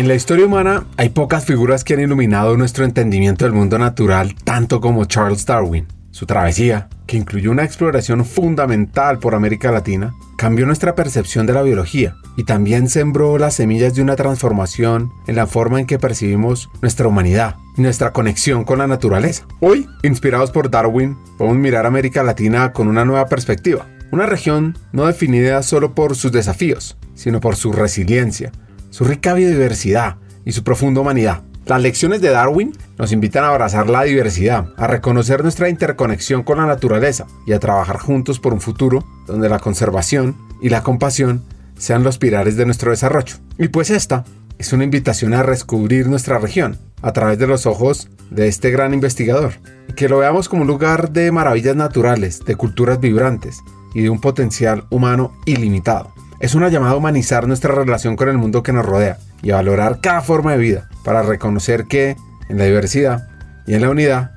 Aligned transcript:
En 0.00 0.08
la 0.08 0.14
historia 0.14 0.46
humana 0.46 0.86
hay 0.96 1.10
pocas 1.10 1.44
figuras 1.44 1.84
que 1.84 1.92
han 1.92 2.00
iluminado 2.00 2.56
nuestro 2.56 2.86
entendimiento 2.86 3.44
del 3.44 3.52
mundo 3.52 3.78
natural 3.78 4.34
tanto 4.34 4.80
como 4.80 5.04
Charles 5.04 5.44
Darwin. 5.44 5.86
Su 6.10 6.24
travesía, 6.24 6.88
que 7.06 7.18
incluyó 7.18 7.50
una 7.50 7.64
exploración 7.64 8.24
fundamental 8.24 9.18
por 9.18 9.34
América 9.34 9.70
Latina, 9.70 10.14
cambió 10.38 10.64
nuestra 10.64 10.94
percepción 10.94 11.44
de 11.44 11.52
la 11.52 11.60
biología 11.60 12.16
y 12.38 12.44
también 12.44 12.88
sembró 12.88 13.36
las 13.36 13.56
semillas 13.56 13.94
de 13.94 14.00
una 14.00 14.16
transformación 14.16 15.10
en 15.26 15.36
la 15.36 15.46
forma 15.46 15.80
en 15.80 15.86
que 15.86 15.98
percibimos 15.98 16.70
nuestra 16.80 17.06
humanidad 17.06 17.56
y 17.76 17.82
nuestra 17.82 18.14
conexión 18.14 18.64
con 18.64 18.78
la 18.78 18.86
naturaleza. 18.86 19.44
Hoy, 19.60 19.86
inspirados 20.02 20.50
por 20.50 20.70
Darwin, 20.70 21.18
podemos 21.36 21.58
mirar 21.58 21.84
América 21.84 22.22
Latina 22.22 22.72
con 22.72 22.88
una 22.88 23.04
nueva 23.04 23.26
perspectiva. 23.26 23.86
Una 24.12 24.24
región 24.24 24.78
no 24.92 25.04
definida 25.04 25.62
solo 25.62 25.94
por 25.94 26.16
sus 26.16 26.32
desafíos, 26.32 26.96
sino 27.14 27.38
por 27.40 27.54
su 27.54 27.70
resiliencia, 27.70 28.50
su 28.90 29.04
rica 29.04 29.34
biodiversidad 29.34 30.16
y 30.44 30.52
su 30.52 30.62
profunda 30.62 31.00
humanidad. 31.00 31.42
Las 31.66 31.82
lecciones 31.82 32.20
de 32.20 32.30
Darwin 32.30 32.76
nos 32.98 33.12
invitan 33.12 33.44
a 33.44 33.48
abrazar 33.48 33.88
la 33.88 34.02
diversidad, 34.02 34.72
a 34.76 34.86
reconocer 34.86 35.42
nuestra 35.42 35.68
interconexión 35.68 36.42
con 36.42 36.58
la 36.58 36.66
naturaleza 36.66 37.26
y 37.46 37.52
a 37.52 37.60
trabajar 37.60 37.98
juntos 37.98 38.40
por 38.40 38.52
un 38.52 38.60
futuro 38.60 39.06
donde 39.26 39.48
la 39.48 39.58
conservación 39.58 40.36
y 40.60 40.68
la 40.68 40.82
compasión 40.82 41.44
sean 41.76 42.02
los 42.02 42.18
pilares 42.18 42.56
de 42.56 42.66
nuestro 42.66 42.90
desarrollo. 42.90 43.36
Y 43.58 43.68
pues 43.68 43.90
esta 43.90 44.24
es 44.58 44.72
una 44.72 44.84
invitación 44.84 45.32
a 45.32 45.42
descubrir 45.42 46.08
nuestra 46.08 46.38
región 46.38 46.76
a 47.02 47.12
través 47.12 47.38
de 47.38 47.46
los 47.46 47.66
ojos 47.66 48.10
de 48.30 48.48
este 48.48 48.70
gran 48.70 48.92
investigador 48.92 49.54
que 49.94 50.08
lo 50.08 50.18
veamos 50.18 50.48
como 50.48 50.62
un 50.62 50.68
lugar 50.68 51.10
de 51.12 51.32
maravillas 51.32 51.76
naturales, 51.76 52.44
de 52.44 52.56
culturas 52.56 53.00
vibrantes 53.00 53.60
y 53.94 54.02
de 54.02 54.10
un 54.10 54.20
potencial 54.20 54.84
humano 54.90 55.32
ilimitado. 55.46 56.12
Es 56.40 56.54
una 56.54 56.70
llamada 56.70 56.92
a 56.92 56.96
humanizar 56.96 57.46
nuestra 57.46 57.74
relación 57.74 58.16
con 58.16 58.30
el 58.30 58.38
mundo 58.38 58.62
que 58.62 58.72
nos 58.72 58.86
rodea 58.86 59.18
y 59.42 59.50
a 59.50 59.56
valorar 59.56 60.00
cada 60.00 60.22
forma 60.22 60.52
de 60.52 60.58
vida 60.58 60.88
para 61.04 61.22
reconocer 61.22 61.84
que 61.84 62.16
en 62.48 62.56
la 62.56 62.64
diversidad 62.64 63.28
y 63.66 63.74
en 63.74 63.82
la 63.82 63.90
unidad 63.90 64.30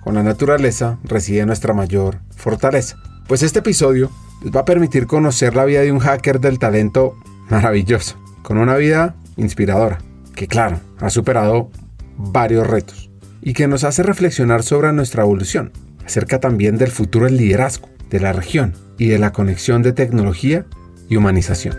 con 0.00 0.14
la 0.14 0.22
naturaleza 0.22 0.98
reside 1.02 1.44
nuestra 1.46 1.74
mayor 1.74 2.20
fortaleza. 2.30 2.96
Pues 3.26 3.42
este 3.42 3.58
episodio 3.58 4.08
les 4.44 4.54
va 4.54 4.60
a 4.60 4.64
permitir 4.64 5.08
conocer 5.08 5.56
la 5.56 5.64
vida 5.64 5.80
de 5.80 5.90
un 5.90 5.98
hacker 5.98 6.38
del 6.38 6.60
talento 6.60 7.16
maravilloso, 7.50 8.16
con 8.42 8.56
una 8.56 8.76
vida 8.76 9.16
inspiradora, 9.36 9.98
que 10.36 10.46
claro, 10.46 10.78
ha 11.00 11.10
superado 11.10 11.70
varios 12.16 12.68
retos 12.68 13.10
y 13.42 13.52
que 13.52 13.66
nos 13.66 13.82
hace 13.82 14.04
reflexionar 14.04 14.62
sobre 14.62 14.92
nuestra 14.92 15.24
evolución, 15.24 15.72
acerca 16.06 16.38
también 16.38 16.78
del 16.78 16.92
futuro 16.92 17.24
del 17.24 17.36
liderazgo 17.36 17.88
de 18.10 18.20
la 18.20 18.32
región 18.32 18.74
y 18.96 19.08
de 19.08 19.18
la 19.18 19.32
conexión 19.32 19.82
de 19.82 19.92
tecnología 19.92 20.64
y 21.08 21.16
humanización. 21.16 21.76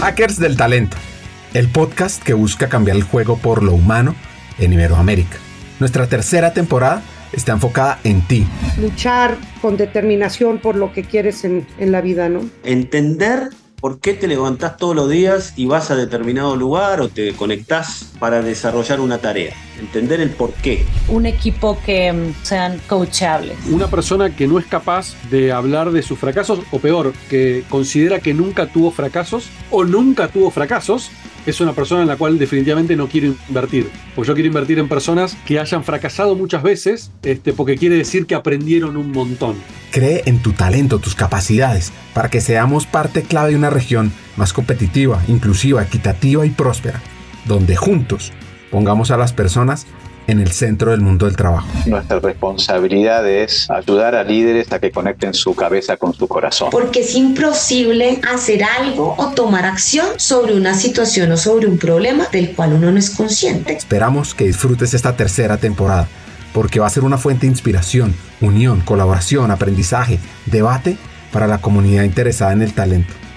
Hackers 0.00 0.38
del 0.38 0.56
Talento, 0.56 0.96
el 1.54 1.68
podcast 1.68 2.22
que 2.22 2.34
busca 2.34 2.68
cambiar 2.68 2.96
el 2.96 3.02
juego 3.02 3.38
por 3.38 3.62
lo 3.62 3.72
humano 3.72 4.14
en 4.58 4.72
Iberoamérica. 4.72 5.38
Nuestra 5.80 6.06
tercera 6.06 6.52
temporada 6.52 7.02
está 7.32 7.52
enfocada 7.52 7.98
en 8.04 8.22
ti. 8.22 8.46
Luchar 8.80 9.36
con 9.60 9.76
determinación 9.76 10.58
por 10.58 10.76
lo 10.76 10.92
que 10.92 11.02
quieres 11.02 11.44
en, 11.44 11.66
en 11.78 11.92
la 11.92 12.00
vida, 12.00 12.28
¿no? 12.28 12.48
Entender 12.62 13.50
por 13.86 14.00
qué 14.00 14.14
te 14.14 14.26
levantás 14.26 14.78
todos 14.78 14.96
los 14.96 15.08
días 15.08 15.52
y 15.54 15.66
vas 15.66 15.92
a 15.92 15.94
determinado 15.94 16.56
lugar 16.56 17.00
o 17.00 17.08
te 17.08 17.34
conectás 17.34 18.10
para 18.18 18.42
desarrollar 18.42 18.98
una 18.98 19.18
tarea. 19.18 19.54
Entender 19.78 20.20
el 20.20 20.30
por 20.30 20.52
qué. 20.54 20.84
Un 21.06 21.24
equipo 21.24 21.78
que 21.86 22.12
mm, 22.12 22.34
sean 22.42 22.80
coachables. 22.88 23.56
Una 23.70 23.86
persona 23.86 24.34
que 24.34 24.48
no 24.48 24.58
es 24.58 24.66
capaz 24.66 25.14
de 25.30 25.52
hablar 25.52 25.92
de 25.92 26.02
sus 26.02 26.18
fracasos 26.18 26.62
o 26.72 26.80
peor, 26.80 27.12
que 27.30 27.62
considera 27.68 28.18
que 28.18 28.34
nunca 28.34 28.66
tuvo 28.66 28.90
fracasos 28.90 29.50
o 29.70 29.84
nunca 29.84 30.26
tuvo 30.26 30.50
fracasos 30.50 31.12
es 31.46 31.60
una 31.60 31.72
persona 31.72 32.02
en 32.02 32.08
la 32.08 32.16
cual 32.16 32.40
definitivamente 32.40 32.96
no 32.96 33.06
quiero 33.06 33.36
invertir. 33.48 33.88
Porque 34.16 34.26
yo 34.26 34.34
quiero 34.34 34.48
invertir 34.48 34.80
en 34.80 34.88
personas 34.88 35.36
que 35.46 35.60
hayan 35.60 35.84
fracasado 35.84 36.34
muchas 36.34 36.64
veces, 36.64 37.12
este, 37.22 37.52
porque 37.52 37.76
quiere 37.76 37.94
decir 37.94 38.26
que 38.26 38.34
aprendieron 38.34 38.96
un 38.96 39.12
montón. 39.12 39.54
Cree 39.96 40.24
en 40.26 40.42
tu 40.42 40.52
talento, 40.52 40.98
tus 40.98 41.14
capacidades, 41.14 41.90
para 42.12 42.28
que 42.28 42.42
seamos 42.42 42.84
parte 42.84 43.22
clave 43.22 43.52
de 43.52 43.56
una 43.56 43.70
región 43.70 44.12
más 44.36 44.52
competitiva, 44.52 45.22
inclusiva, 45.26 45.82
equitativa 45.82 46.44
y 46.44 46.50
próspera, 46.50 47.00
donde 47.46 47.76
juntos 47.76 48.30
pongamos 48.70 49.10
a 49.10 49.16
las 49.16 49.32
personas 49.32 49.86
en 50.26 50.40
el 50.40 50.52
centro 50.52 50.90
del 50.90 51.00
mundo 51.00 51.24
del 51.24 51.34
trabajo. 51.34 51.66
Nuestra 51.86 52.20
responsabilidad 52.20 53.26
es 53.26 53.70
ayudar 53.70 54.14
a 54.14 54.22
líderes 54.22 54.70
a 54.70 54.80
que 54.80 54.90
conecten 54.90 55.32
su 55.32 55.54
cabeza 55.54 55.96
con 55.96 56.12
su 56.12 56.28
corazón. 56.28 56.68
Porque 56.70 57.00
es 57.00 57.14
imposible 57.14 58.20
hacer 58.30 58.64
algo 58.64 59.14
o 59.16 59.28
tomar 59.28 59.64
acción 59.64 60.08
sobre 60.18 60.54
una 60.54 60.74
situación 60.74 61.32
o 61.32 61.38
sobre 61.38 61.68
un 61.68 61.78
problema 61.78 62.26
del 62.30 62.54
cual 62.54 62.74
uno 62.74 62.92
no 62.92 62.98
es 62.98 63.08
consciente. 63.08 63.72
Esperamos 63.72 64.34
que 64.34 64.44
disfrutes 64.44 64.92
esta 64.92 65.16
tercera 65.16 65.56
temporada, 65.56 66.06
porque 66.56 66.80
va 66.80 66.86
a 66.86 66.90
ser 66.90 67.04
una 67.04 67.18
fuente 67.18 67.42
de 67.42 67.52
inspiración, 67.52 68.14
unión, 68.40 68.80
colaboración, 68.80 69.50
aprendizaje, 69.50 70.18
debate 70.46 70.96
para 71.30 71.46
la 71.46 71.58
comunidad 71.58 72.04
interesada 72.04 72.54
en 72.54 72.62
el 72.62 72.72
talento 72.72 73.12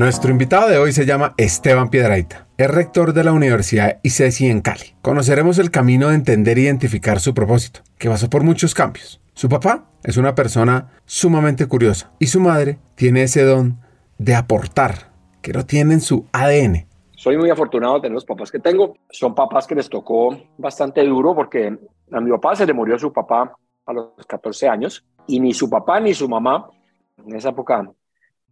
Nuestro 0.00 0.30
invitado 0.30 0.70
de 0.70 0.78
hoy 0.78 0.92
se 0.92 1.04
llama 1.04 1.34
Esteban 1.36 1.90
Piedraita. 1.90 2.46
Es 2.56 2.70
rector 2.70 3.12
de 3.12 3.22
la 3.22 3.34
Universidad 3.34 4.00
ICESI 4.02 4.46
en 4.46 4.62
Cali. 4.62 4.94
Conoceremos 5.02 5.58
el 5.58 5.70
camino 5.70 6.08
de 6.08 6.14
entender 6.14 6.56
e 6.56 6.62
identificar 6.62 7.20
su 7.20 7.34
propósito, 7.34 7.80
que 7.98 8.08
pasó 8.08 8.30
por 8.30 8.42
muchos 8.42 8.72
cambios. 8.74 9.20
Su 9.34 9.50
papá 9.50 9.90
es 10.02 10.16
una 10.16 10.34
persona 10.34 10.88
sumamente 11.04 11.66
curiosa 11.66 12.10
y 12.18 12.28
su 12.28 12.40
madre 12.40 12.78
tiene 12.94 13.24
ese 13.24 13.42
don 13.42 13.76
de 14.16 14.34
aportar, 14.34 15.12
que 15.42 15.52
lo 15.52 15.66
tiene 15.66 15.92
en 15.92 16.00
su 16.00 16.24
ADN. 16.32 16.86
Soy 17.14 17.36
muy 17.36 17.50
afortunado 17.50 17.96
de 17.96 18.00
tener 18.00 18.14
los 18.14 18.24
papás 18.24 18.50
que 18.50 18.58
tengo. 18.58 18.94
Son 19.10 19.34
papás 19.34 19.66
que 19.66 19.74
les 19.74 19.90
tocó 19.90 20.34
bastante 20.56 21.04
duro 21.04 21.34
porque 21.34 21.76
a 22.10 22.20
mi 22.22 22.30
papá 22.30 22.56
se 22.56 22.64
le 22.64 22.72
murió 22.72 22.98
su 22.98 23.12
papá 23.12 23.54
a 23.84 23.92
los 23.92 24.26
14 24.26 24.66
años 24.66 25.04
y 25.26 25.40
ni 25.40 25.52
su 25.52 25.68
papá 25.68 26.00
ni 26.00 26.14
su 26.14 26.26
mamá 26.26 26.70
en 27.18 27.36
esa 27.36 27.50
época 27.50 27.86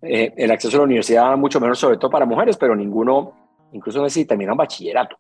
eh, 0.03 0.33
el 0.37 0.51
acceso 0.51 0.77
a 0.77 0.81
la 0.81 0.85
universidad 0.85 1.37
mucho 1.37 1.61
menos, 1.61 1.79
sobre 1.79 1.97
todo 1.97 2.11
para 2.11 2.27
mujeres, 2.27 2.57
pero 2.57 2.77
ninguno, 2.77 3.33
incluso 3.73 4.01
no 4.01 4.09
sé 4.09 4.21
si 4.21 4.25
terminan 4.25 4.57
bachillerato. 4.57 5.17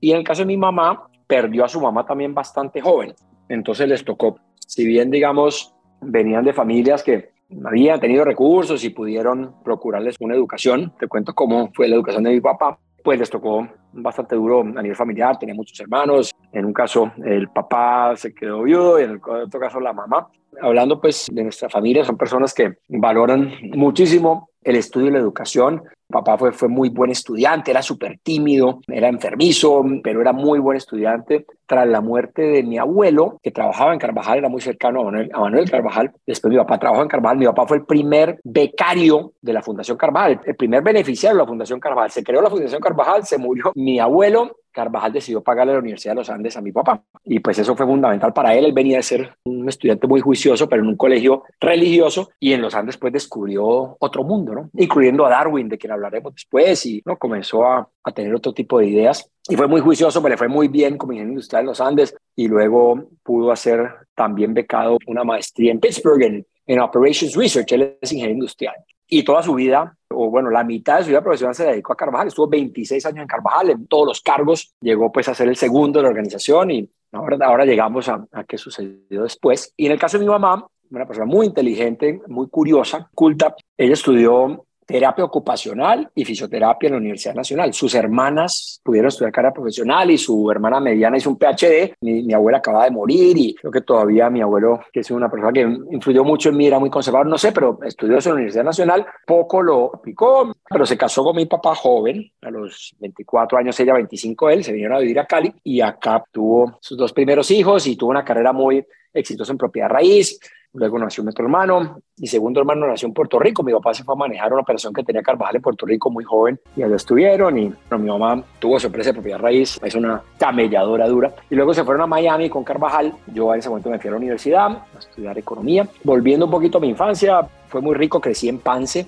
Y 0.00 0.10
en 0.12 0.18
el 0.18 0.24
caso 0.24 0.42
de 0.42 0.46
mi 0.46 0.56
mamá, 0.56 1.08
perdió 1.26 1.64
a 1.64 1.68
su 1.68 1.80
mamá 1.80 2.04
también 2.04 2.34
bastante 2.34 2.80
joven. 2.80 3.14
Entonces 3.48 3.88
les 3.88 4.04
tocó, 4.04 4.38
si 4.66 4.86
bien, 4.86 5.10
digamos, 5.10 5.74
venían 6.00 6.44
de 6.44 6.52
familias 6.52 7.02
que 7.02 7.30
habían 7.64 8.00
tenido 8.00 8.24
recursos 8.24 8.82
y 8.84 8.90
pudieron 8.90 9.54
procurarles 9.62 10.16
una 10.20 10.34
educación, 10.34 10.92
te 10.98 11.06
cuento 11.06 11.34
cómo 11.34 11.70
fue 11.74 11.88
la 11.88 11.96
educación 11.96 12.24
de 12.24 12.30
mi 12.30 12.40
papá, 12.40 12.78
pues 13.04 13.18
les 13.18 13.30
tocó 13.30 13.68
bastante 13.92 14.34
duro 14.34 14.60
a 14.60 14.82
nivel 14.82 14.96
familiar, 14.96 15.38
tenía 15.38 15.54
muchos 15.54 15.78
hermanos, 15.80 16.32
en 16.52 16.64
un 16.64 16.72
caso 16.72 17.12
el 17.24 17.48
papá 17.48 18.14
se 18.16 18.34
quedó 18.34 18.62
viudo 18.62 19.00
y 19.00 19.04
en 19.04 19.10
el 19.12 19.20
otro 19.24 19.60
caso 19.60 19.80
la 19.80 19.92
mamá. 19.92 20.28
Hablando 20.60 21.00
pues 21.00 21.28
de 21.32 21.44
nuestra 21.44 21.68
familia, 21.68 22.04
son 22.04 22.16
personas 22.16 22.52
que 22.52 22.78
valoran 22.88 23.52
muchísimo 23.74 24.50
el 24.64 24.76
estudio 24.76 25.08
y 25.08 25.12
la 25.12 25.18
educación. 25.18 25.82
Papá 26.08 26.36
fue, 26.36 26.52
fue 26.52 26.68
muy 26.68 26.90
buen 26.90 27.10
estudiante, 27.10 27.70
era 27.70 27.80
súper 27.80 28.18
tímido, 28.22 28.80
era 28.86 29.08
enfermizo, 29.08 29.82
pero 30.02 30.20
era 30.20 30.32
muy 30.32 30.58
buen 30.58 30.76
estudiante. 30.76 31.46
Tras 31.66 31.88
la 31.88 32.02
muerte 32.02 32.42
de 32.42 32.62
mi 32.62 32.76
abuelo, 32.76 33.40
que 33.42 33.50
trabajaba 33.50 33.94
en 33.94 33.98
Carvajal, 33.98 34.38
era 34.38 34.50
muy 34.50 34.60
cercano 34.60 35.00
a 35.00 35.04
Manuel, 35.04 35.30
a 35.32 35.40
Manuel 35.40 35.70
Carvajal, 35.70 36.12
después 36.26 36.50
mi 36.50 36.58
papá 36.58 36.78
trabajó 36.78 37.02
en 37.02 37.08
Carvajal, 37.08 37.38
mi 37.38 37.46
papá 37.46 37.66
fue 37.66 37.78
el 37.78 37.86
primer 37.86 38.38
becario 38.44 39.32
de 39.40 39.52
la 39.54 39.62
Fundación 39.62 39.96
Carvajal, 39.96 40.40
el 40.44 40.54
primer 40.54 40.82
beneficiario 40.82 41.38
de 41.38 41.44
la 41.44 41.48
Fundación 41.48 41.80
Carvajal. 41.80 42.10
Se 42.10 42.22
creó 42.22 42.42
la 42.42 42.50
Fundación 42.50 42.80
Carvajal, 42.80 43.24
se 43.24 43.38
murió 43.38 43.72
mi 43.74 43.98
abuelo, 43.98 44.56
Carvajal 44.72 45.12
decidió 45.12 45.42
pagarle 45.42 45.72
a 45.72 45.74
la 45.74 45.80
Universidad 45.80 46.12
de 46.12 46.20
los 46.20 46.30
Andes 46.30 46.56
a 46.56 46.60
mi 46.60 46.72
papá. 46.72 47.02
Y 47.24 47.40
pues 47.40 47.58
eso 47.58 47.76
fue 47.76 47.86
fundamental 47.86 48.32
para 48.32 48.54
él. 48.54 48.64
Él 48.64 48.72
venía 48.72 48.96
de 48.96 49.02
ser 49.02 49.36
un 49.44 49.68
estudiante 49.68 50.06
muy 50.06 50.20
juicioso, 50.20 50.68
pero 50.68 50.82
en 50.82 50.88
un 50.88 50.96
colegio 50.96 51.44
religioso. 51.60 52.30
Y 52.40 52.52
en 52.52 52.62
los 52.62 52.74
Andes 52.74 52.96
pues 52.96 53.12
descubrió 53.12 53.96
otro 53.98 54.24
mundo, 54.24 54.54
¿no? 54.54 54.70
Incluyendo 54.74 55.26
a 55.26 55.30
Darwin, 55.30 55.68
de 55.68 55.78
quien 55.78 55.92
hablaremos 55.92 56.34
después. 56.34 56.84
Y 56.86 57.02
¿no? 57.04 57.16
comenzó 57.16 57.64
a, 57.64 57.88
a 58.02 58.12
tener 58.12 58.34
otro 58.34 58.52
tipo 58.52 58.78
de 58.78 58.86
ideas. 58.86 59.30
Y 59.48 59.56
fue 59.56 59.68
muy 59.68 59.80
juicioso, 59.80 60.22
pero 60.22 60.32
le 60.32 60.38
fue 60.38 60.48
muy 60.48 60.68
bien 60.68 60.96
como 60.96 61.12
ingeniero 61.12 61.32
industrial 61.32 61.62
en 61.62 61.66
los 61.66 61.80
Andes. 61.80 62.16
Y 62.34 62.48
luego 62.48 63.08
pudo 63.22 63.52
hacer 63.52 63.88
también 64.14 64.54
becado 64.54 64.98
una 65.06 65.24
maestría 65.24 65.72
en 65.72 65.80
Pittsburgh 65.80 66.22
en, 66.22 66.46
en 66.66 66.80
Operations 66.80 67.36
Research. 67.36 67.72
Él 67.72 67.96
es 68.00 68.12
ingeniero 68.12 68.34
industrial 68.34 68.74
y 69.14 69.24
toda 69.24 69.42
su 69.42 69.52
vida, 69.52 69.94
o 70.08 70.30
bueno, 70.30 70.48
la 70.48 70.64
mitad 70.64 70.96
de 70.96 71.02
su 71.02 71.10
vida 71.10 71.20
profesional 71.20 71.54
se 71.54 71.66
dedicó 71.66 71.92
a 71.92 71.96
Carvajal, 71.96 72.28
estuvo 72.28 72.48
26 72.48 73.04
años 73.04 73.20
en 73.20 73.26
Carvajal, 73.26 73.68
en 73.68 73.86
todos 73.86 74.06
los 74.06 74.22
cargos, 74.22 74.74
llegó 74.80 75.12
pues 75.12 75.28
a 75.28 75.34
ser 75.34 75.48
el 75.48 75.56
segundo 75.56 75.98
de 75.98 76.04
la 76.04 76.08
organización 76.08 76.70
y 76.70 76.88
ahora, 77.12 77.36
ahora 77.44 77.66
llegamos 77.66 78.08
a, 78.08 78.24
a 78.32 78.44
qué 78.44 78.56
sucedió 78.56 79.22
después. 79.22 79.74
Y 79.76 79.84
en 79.84 79.92
el 79.92 79.98
caso 79.98 80.16
de 80.16 80.24
mi 80.24 80.30
mamá, 80.30 80.66
una 80.90 81.06
persona 81.06 81.26
muy 81.26 81.44
inteligente, 81.44 82.22
muy 82.26 82.48
curiosa, 82.48 83.10
culta, 83.14 83.54
ella 83.76 83.92
estudió 83.92 84.64
terapia 84.92 85.24
ocupacional 85.24 86.10
y 86.14 86.24
fisioterapia 86.24 86.88
en 86.88 86.92
la 86.92 86.98
Universidad 86.98 87.34
Nacional. 87.34 87.72
Sus 87.72 87.94
hermanas 87.94 88.80
pudieron 88.84 89.08
estudiar 89.08 89.32
carrera 89.32 89.54
profesional 89.54 90.10
y 90.10 90.18
su 90.18 90.50
hermana 90.50 90.80
mediana 90.80 91.16
hizo 91.16 91.30
un 91.30 91.38
PhD. 91.38 91.94
Mi, 92.02 92.22
mi, 92.22 92.32
abuela 92.32 92.58
acaba 92.58 92.84
de 92.84 92.90
morir 92.90 93.36
y 93.36 93.54
creo 93.54 93.72
que 93.72 93.80
todavía 93.80 94.28
mi 94.30 94.40
abuelo, 94.40 94.80
que 94.92 95.00
es 95.00 95.10
una 95.10 95.30
persona 95.30 95.52
que 95.52 95.62
influyó 95.62 96.24
mucho 96.24 96.50
en 96.50 96.56
mí, 96.56 96.66
era 96.66 96.78
muy 96.78 96.90
conservador, 96.90 97.26
no 97.26 97.38
sé, 97.38 97.52
pero 97.52 97.78
estudió 97.82 98.18
en 98.18 98.24
la 98.24 98.34
Universidad 98.34 98.64
Nacional, 98.64 99.06
poco 99.26 99.62
lo 99.62 99.94
aplicó, 99.94 100.52
pero 100.68 100.86
se 100.86 100.96
casó 100.96 101.24
con 101.24 101.36
mi 101.36 101.46
papá 101.46 101.74
joven, 101.74 102.30
a 102.42 102.50
los 102.50 102.94
24 102.98 103.58
años, 103.58 103.80
ella 103.80 103.94
25 103.94 104.50
él, 104.50 104.64
se 104.64 104.72
vinieron 104.72 104.96
a 104.96 105.00
vivir 105.00 105.18
a 105.18 105.26
Cali 105.26 105.52
y 105.64 105.80
acá 105.80 106.24
tuvo 106.30 106.78
sus 106.80 106.98
dos 106.98 107.12
primeros 107.12 107.50
hijos 107.50 107.86
y 107.86 107.96
tuvo 107.96 108.10
una 108.10 108.24
carrera 108.24 108.52
muy 108.52 108.84
exitosa 109.14 109.52
en 109.52 109.58
propiedad 109.58 109.88
raíz 109.88 110.38
Luego 110.74 110.98
nació 110.98 111.22
nuestro 111.22 111.44
hermano. 111.44 112.00
Mi 112.16 112.26
segundo 112.26 112.60
hermano 112.60 112.86
nació 112.86 113.06
en 113.06 113.12
Puerto 113.12 113.38
Rico. 113.38 113.62
Mi 113.62 113.72
papá 113.72 113.92
se 113.92 114.04
fue 114.04 114.14
a 114.14 114.16
manejar 114.16 114.52
una 114.52 114.62
operación 114.62 114.94
que 114.94 115.04
tenía 115.04 115.22
Carvajal 115.22 115.56
en 115.56 115.62
Puerto 115.62 115.84
Rico 115.84 116.10
muy 116.10 116.24
joven 116.24 116.58
y 116.76 116.82
allá 116.82 116.96
estuvieron. 116.96 117.58
Y 117.58 117.72
mi 117.90 118.08
mamá 118.08 118.42
tuvo 118.58 118.80
su 118.80 118.86
empresa 118.86 119.10
de 119.10 119.14
propiedad 119.14 119.38
raíz. 119.38 119.78
Es 119.82 119.94
una 119.94 120.22
camelladora 120.38 121.06
dura. 121.08 121.34
Y 121.50 121.56
luego 121.56 121.74
se 121.74 121.84
fueron 121.84 122.02
a 122.02 122.06
Miami 122.06 122.48
con 122.48 122.64
Carvajal. 122.64 123.12
Yo 123.34 123.52
en 123.52 123.60
ese 123.60 123.68
momento 123.68 123.90
me 123.90 123.98
fui 123.98 124.08
a 124.08 124.12
la 124.12 124.16
universidad 124.16 124.66
a 124.70 124.98
estudiar 124.98 125.36
economía. 125.36 125.86
Volviendo 126.04 126.46
un 126.46 126.50
poquito 126.50 126.78
a 126.78 126.80
mi 126.80 126.88
infancia, 126.88 127.46
fue 127.68 127.82
muy 127.82 127.94
rico. 127.94 128.18
Crecí 128.18 128.48
en 128.48 128.58
Pance 128.58 129.06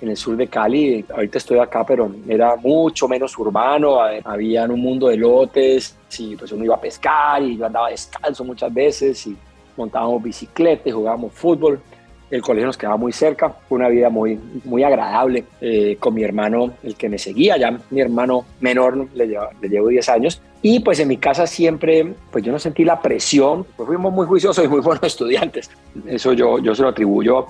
en 0.00 0.08
el 0.08 0.16
sur 0.16 0.36
de 0.36 0.46
Cali. 0.46 1.04
Ahorita 1.12 1.38
estoy 1.38 1.58
acá, 1.58 1.84
pero 1.84 2.10
era 2.28 2.56
mucho 2.56 3.08
menos 3.08 3.36
urbano. 3.38 3.98
Había 4.24 4.64
un 4.64 4.80
mundo 4.80 5.08
de 5.08 5.16
lotes 5.16 5.96
y 6.18 6.36
pues 6.36 6.52
uno 6.52 6.64
iba 6.64 6.74
a 6.74 6.80
pescar 6.80 7.42
y 7.42 7.56
yo 7.56 7.66
andaba 7.66 7.90
descalzo 7.90 8.44
muchas 8.44 8.72
veces 8.72 9.26
y 9.26 9.36
montábamos 9.76 10.22
bicicleta, 10.22 10.90
jugábamos 10.92 11.32
fútbol. 11.32 11.80
El 12.28 12.42
colegio 12.42 12.66
nos 12.66 12.76
quedaba 12.76 12.96
muy 12.96 13.12
cerca, 13.12 13.50
fue 13.50 13.76
una 13.76 13.88
vida 13.88 14.10
muy, 14.10 14.38
muy 14.64 14.82
agradable 14.82 15.44
eh, 15.60 15.96
con 16.00 16.12
mi 16.12 16.24
hermano, 16.24 16.72
el 16.82 16.96
que 16.96 17.08
me 17.08 17.18
seguía, 17.18 17.56
ya 17.56 17.78
mi 17.90 18.00
hermano 18.00 18.44
menor, 18.58 19.06
le, 19.14 19.28
llevo, 19.28 19.46
le 19.60 19.68
llevo 19.68 19.88
10 19.88 20.08
años. 20.08 20.42
Y 20.60 20.80
pues 20.80 20.98
en 20.98 21.06
mi 21.06 21.18
casa 21.18 21.46
siempre, 21.46 22.14
pues 22.32 22.42
yo 22.42 22.50
no 22.50 22.58
sentí 22.58 22.84
la 22.84 23.00
presión, 23.00 23.64
pues 23.76 23.86
fuimos 23.86 24.12
muy 24.12 24.26
juiciosos 24.26 24.64
y 24.64 24.66
muy 24.66 24.80
buenos 24.80 25.04
estudiantes. 25.04 25.70
Eso 26.04 26.32
yo, 26.32 26.58
yo 26.58 26.74
se 26.74 26.82
lo 26.82 26.88
atribuyo 26.88 27.46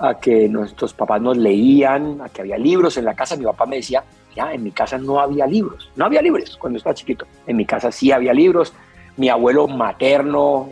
a 0.00 0.14
que 0.18 0.48
nuestros 0.48 0.94
papás 0.94 1.20
nos 1.20 1.36
leían, 1.36 2.20
a 2.22 2.28
que 2.28 2.40
había 2.40 2.56
libros 2.56 2.96
en 2.96 3.04
la 3.04 3.14
casa. 3.14 3.36
Mi 3.36 3.44
papá 3.44 3.66
me 3.66 3.76
decía, 3.76 4.02
ya, 4.34 4.52
en 4.52 4.62
mi 4.62 4.70
casa 4.70 4.98
no 4.98 5.20
había 5.20 5.46
libros, 5.46 5.90
no 5.96 6.06
había 6.06 6.22
libros 6.22 6.56
cuando 6.56 6.78
estaba 6.78 6.94
chiquito. 6.94 7.26
En 7.46 7.56
mi 7.56 7.66
casa 7.66 7.92
sí 7.92 8.10
había 8.10 8.32
libros, 8.32 8.72
mi 9.16 9.28
abuelo 9.28 9.68
materno 9.68 10.68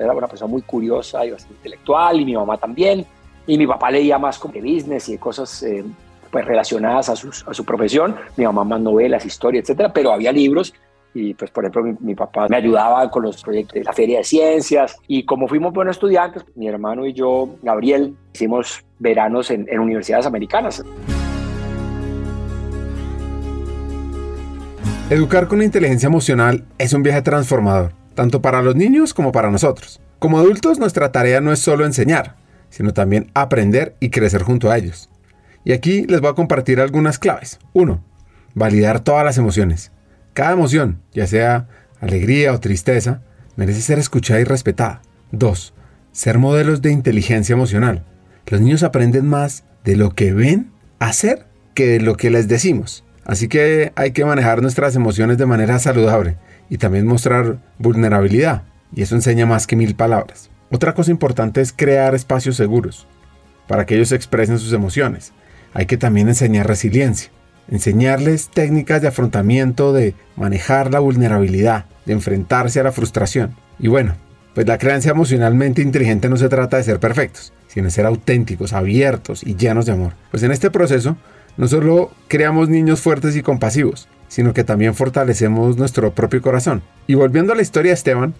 era 0.00 0.12
una 0.12 0.28
persona 0.28 0.50
muy 0.50 0.62
curiosa 0.62 1.26
y 1.26 1.32
bastante 1.32 1.56
intelectual, 1.56 2.20
y 2.20 2.24
mi 2.24 2.34
mamá 2.34 2.56
también. 2.56 3.04
Y 3.46 3.58
mi 3.58 3.66
papá 3.66 3.90
leía 3.90 4.18
más 4.18 4.38
como 4.38 4.54
de 4.54 4.60
business 4.60 5.08
y 5.08 5.12
de 5.12 5.18
cosas 5.18 5.62
eh, 5.62 5.84
pues 6.30 6.44
relacionadas 6.44 7.08
a, 7.08 7.16
sus, 7.16 7.46
a 7.48 7.54
su 7.54 7.64
profesión. 7.64 8.14
Mi 8.36 8.44
mamá 8.44 8.62
más 8.62 8.80
novelas, 8.80 9.24
historia, 9.24 9.60
etcétera. 9.60 9.92
Pero 9.92 10.12
había 10.12 10.30
libros 10.30 10.74
y 11.18 11.34
pues 11.34 11.50
por 11.50 11.64
ejemplo 11.64 11.96
mi, 12.00 12.14
papá 12.14 12.46
me 12.48 12.56
ayudaba 12.56 13.10
con 13.10 13.24
los 13.24 13.42
proyectos 13.42 13.74
de 13.74 13.84
la 13.84 13.92
feria 13.92 14.18
de 14.18 14.24
ciencias 14.24 14.96
y 15.08 15.24
como 15.24 15.48
fuimos 15.48 15.72
buenos 15.72 15.96
estudiantes 15.96 16.44
mi 16.54 16.68
hermano 16.68 17.06
y 17.06 17.12
yo 17.12 17.56
Gabriel 17.62 18.14
hicimos 18.32 18.84
veranos 18.98 19.50
en, 19.50 19.66
en 19.68 19.80
universidades 19.80 20.26
americanas 20.26 20.84
Educar 25.10 25.48
con 25.48 25.62
inteligencia 25.62 26.06
emocional 26.06 26.66
es 26.76 26.92
un 26.92 27.02
viaje 27.02 27.22
transformador, 27.22 27.94
tanto 28.14 28.42
para 28.42 28.60
los 28.60 28.76
niños 28.76 29.14
como 29.14 29.32
para 29.32 29.50
nosotros. 29.50 30.02
Como 30.18 30.38
adultos 30.38 30.78
nuestra 30.78 31.12
tarea 31.12 31.40
no 31.40 31.50
es 31.50 31.60
solo 31.60 31.86
enseñar, 31.86 32.36
sino 32.68 32.92
también 32.92 33.30
aprender 33.32 33.96
y 34.00 34.10
crecer 34.10 34.42
junto 34.42 34.70
a 34.70 34.76
ellos. 34.76 35.08
Y 35.64 35.72
aquí 35.72 36.04
les 36.04 36.20
voy 36.20 36.28
a 36.28 36.34
compartir 36.34 36.78
algunas 36.78 37.18
claves. 37.18 37.58
1. 37.72 38.04
Validar 38.54 39.00
todas 39.00 39.24
las 39.24 39.38
emociones. 39.38 39.92
Cada 40.34 40.52
emoción, 40.52 41.00
ya 41.12 41.26
sea 41.26 41.68
alegría 42.00 42.52
o 42.52 42.60
tristeza, 42.60 43.22
merece 43.56 43.80
ser 43.80 43.98
escuchada 43.98 44.40
y 44.40 44.44
respetada. 44.44 45.02
2. 45.32 45.74
Ser 46.12 46.38
modelos 46.38 46.80
de 46.82 46.92
inteligencia 46.92 47.52
emocional. 47.52 48.04
Los 48.46 48.60
niños 48.60 48.82
aprenden 48.82 49.26
más 49.26 49.64
de 49.84 49.96
lo 49.96 50.10
que 50.14 50.32
ven 50.32 50.70
hacer 50.98 51.46
que 51.74 51.86
de 51.86 52.00
lo 52.00 52.16
que 52.16 52.30
les 52.30 52.48
decimos. 52.48 53.04
Así 53.24 53.48
que 53.48 53.92
hay 53.94 54.12
que 54.12 54.24
manejar 54.24 54.62
nuestras 54.62 54.96
emociones 54.96 55.38
de 55.38 55.46
manera 55.46 55.78
saludable 55.78 56.36
y 56.70 56.78
también 56.78 57.06
mostrar 57.06 57.58
vulnerabilidad. 57.78 58.62
Y 58.94 59.02
eso 59.02 59.14
enseña 59.14 59.44
más 59.44 59.66
que 59.66 59.76
mil 59.76 59.94
palabras. 59.94 60.50
Otra 60.70 60.94
cosa 60.94 61.10
importante 61.10 61.60
es 61.60 61.72
crear 61.72 62.14
espacios 62.14 62.56
seguros 62.56 63.06
para 63.66 63.86
que 63.86 63.96
ellos 63.96 64.12
expresen 64.12 64.58
sus 64.58 64.72
emociones. 64.72 65.32
Hay 65.74 65.86
que 65.86 65.98
también 65.98 66.28
enseñar 66.28 66.66
resiliencia. 66.66 67.30
Enseñarles 67.70 68.48
técnicas 68.48 69.02
de 69.02 69.08
afrontamiento, 69.08 69.92
de 69.92 70.14
manejar 70.36 70.90
la 70.90 71.00
vulnerabilidad, 71.00 71.84
de 72.06 72.14
enfrentarse 72.14 72.80
a 72.80 72.84
la 72.84 72.92
frustración. 72.92 73.54
Y 73.78 73.88
bueno, 73.88 74.14
pues 74.54 74.66
la 74.66 74.78
creencia 74.78 75.12
emocionalmente 75.12 75.82
inteligente 75.82 76.28
no 76.28 76.36
se 76.36 76.48
trata 76.48 76.78
de 76.78 76.82
ser 76.82 76.98
perfectos, 76.98 77.52
sino 77.66 77.84
de 77.84 77.90
ser 77.90 78.06
auténticos, 78.06 78.72
abiertos 78.72 79.44
y 79.44 79.54
llenos 79.54 79.86
de 79.86 79.92
amor. 79.92 80.14
Pues 80.30 80.42
en 80.42 80.50
este 80.50 80.70
proceso 80.70 81.16
no 81.56 81.68
solo 81.68 82.10
creamos 82.26 82.68
niños 82.68 83.00
fuertes 83.00 83.36
y 83.36 83.42
compasivos, 83.42 84.08
sino 84.28 84.54
que 84.54 84.64
también 84.64 84.94
fortalecemos 84.94 85.76
nuestro 85.76 86.12
propio 86.12 86.40
corazón. 86.40 86.82
Y 87.06 87.14
volviendo 87.14 87.52
a 87.52 87.56
la 87.56 87.62
historia 87.62 87.90
de 87.90 87.94
Esteban, 87.94 88.34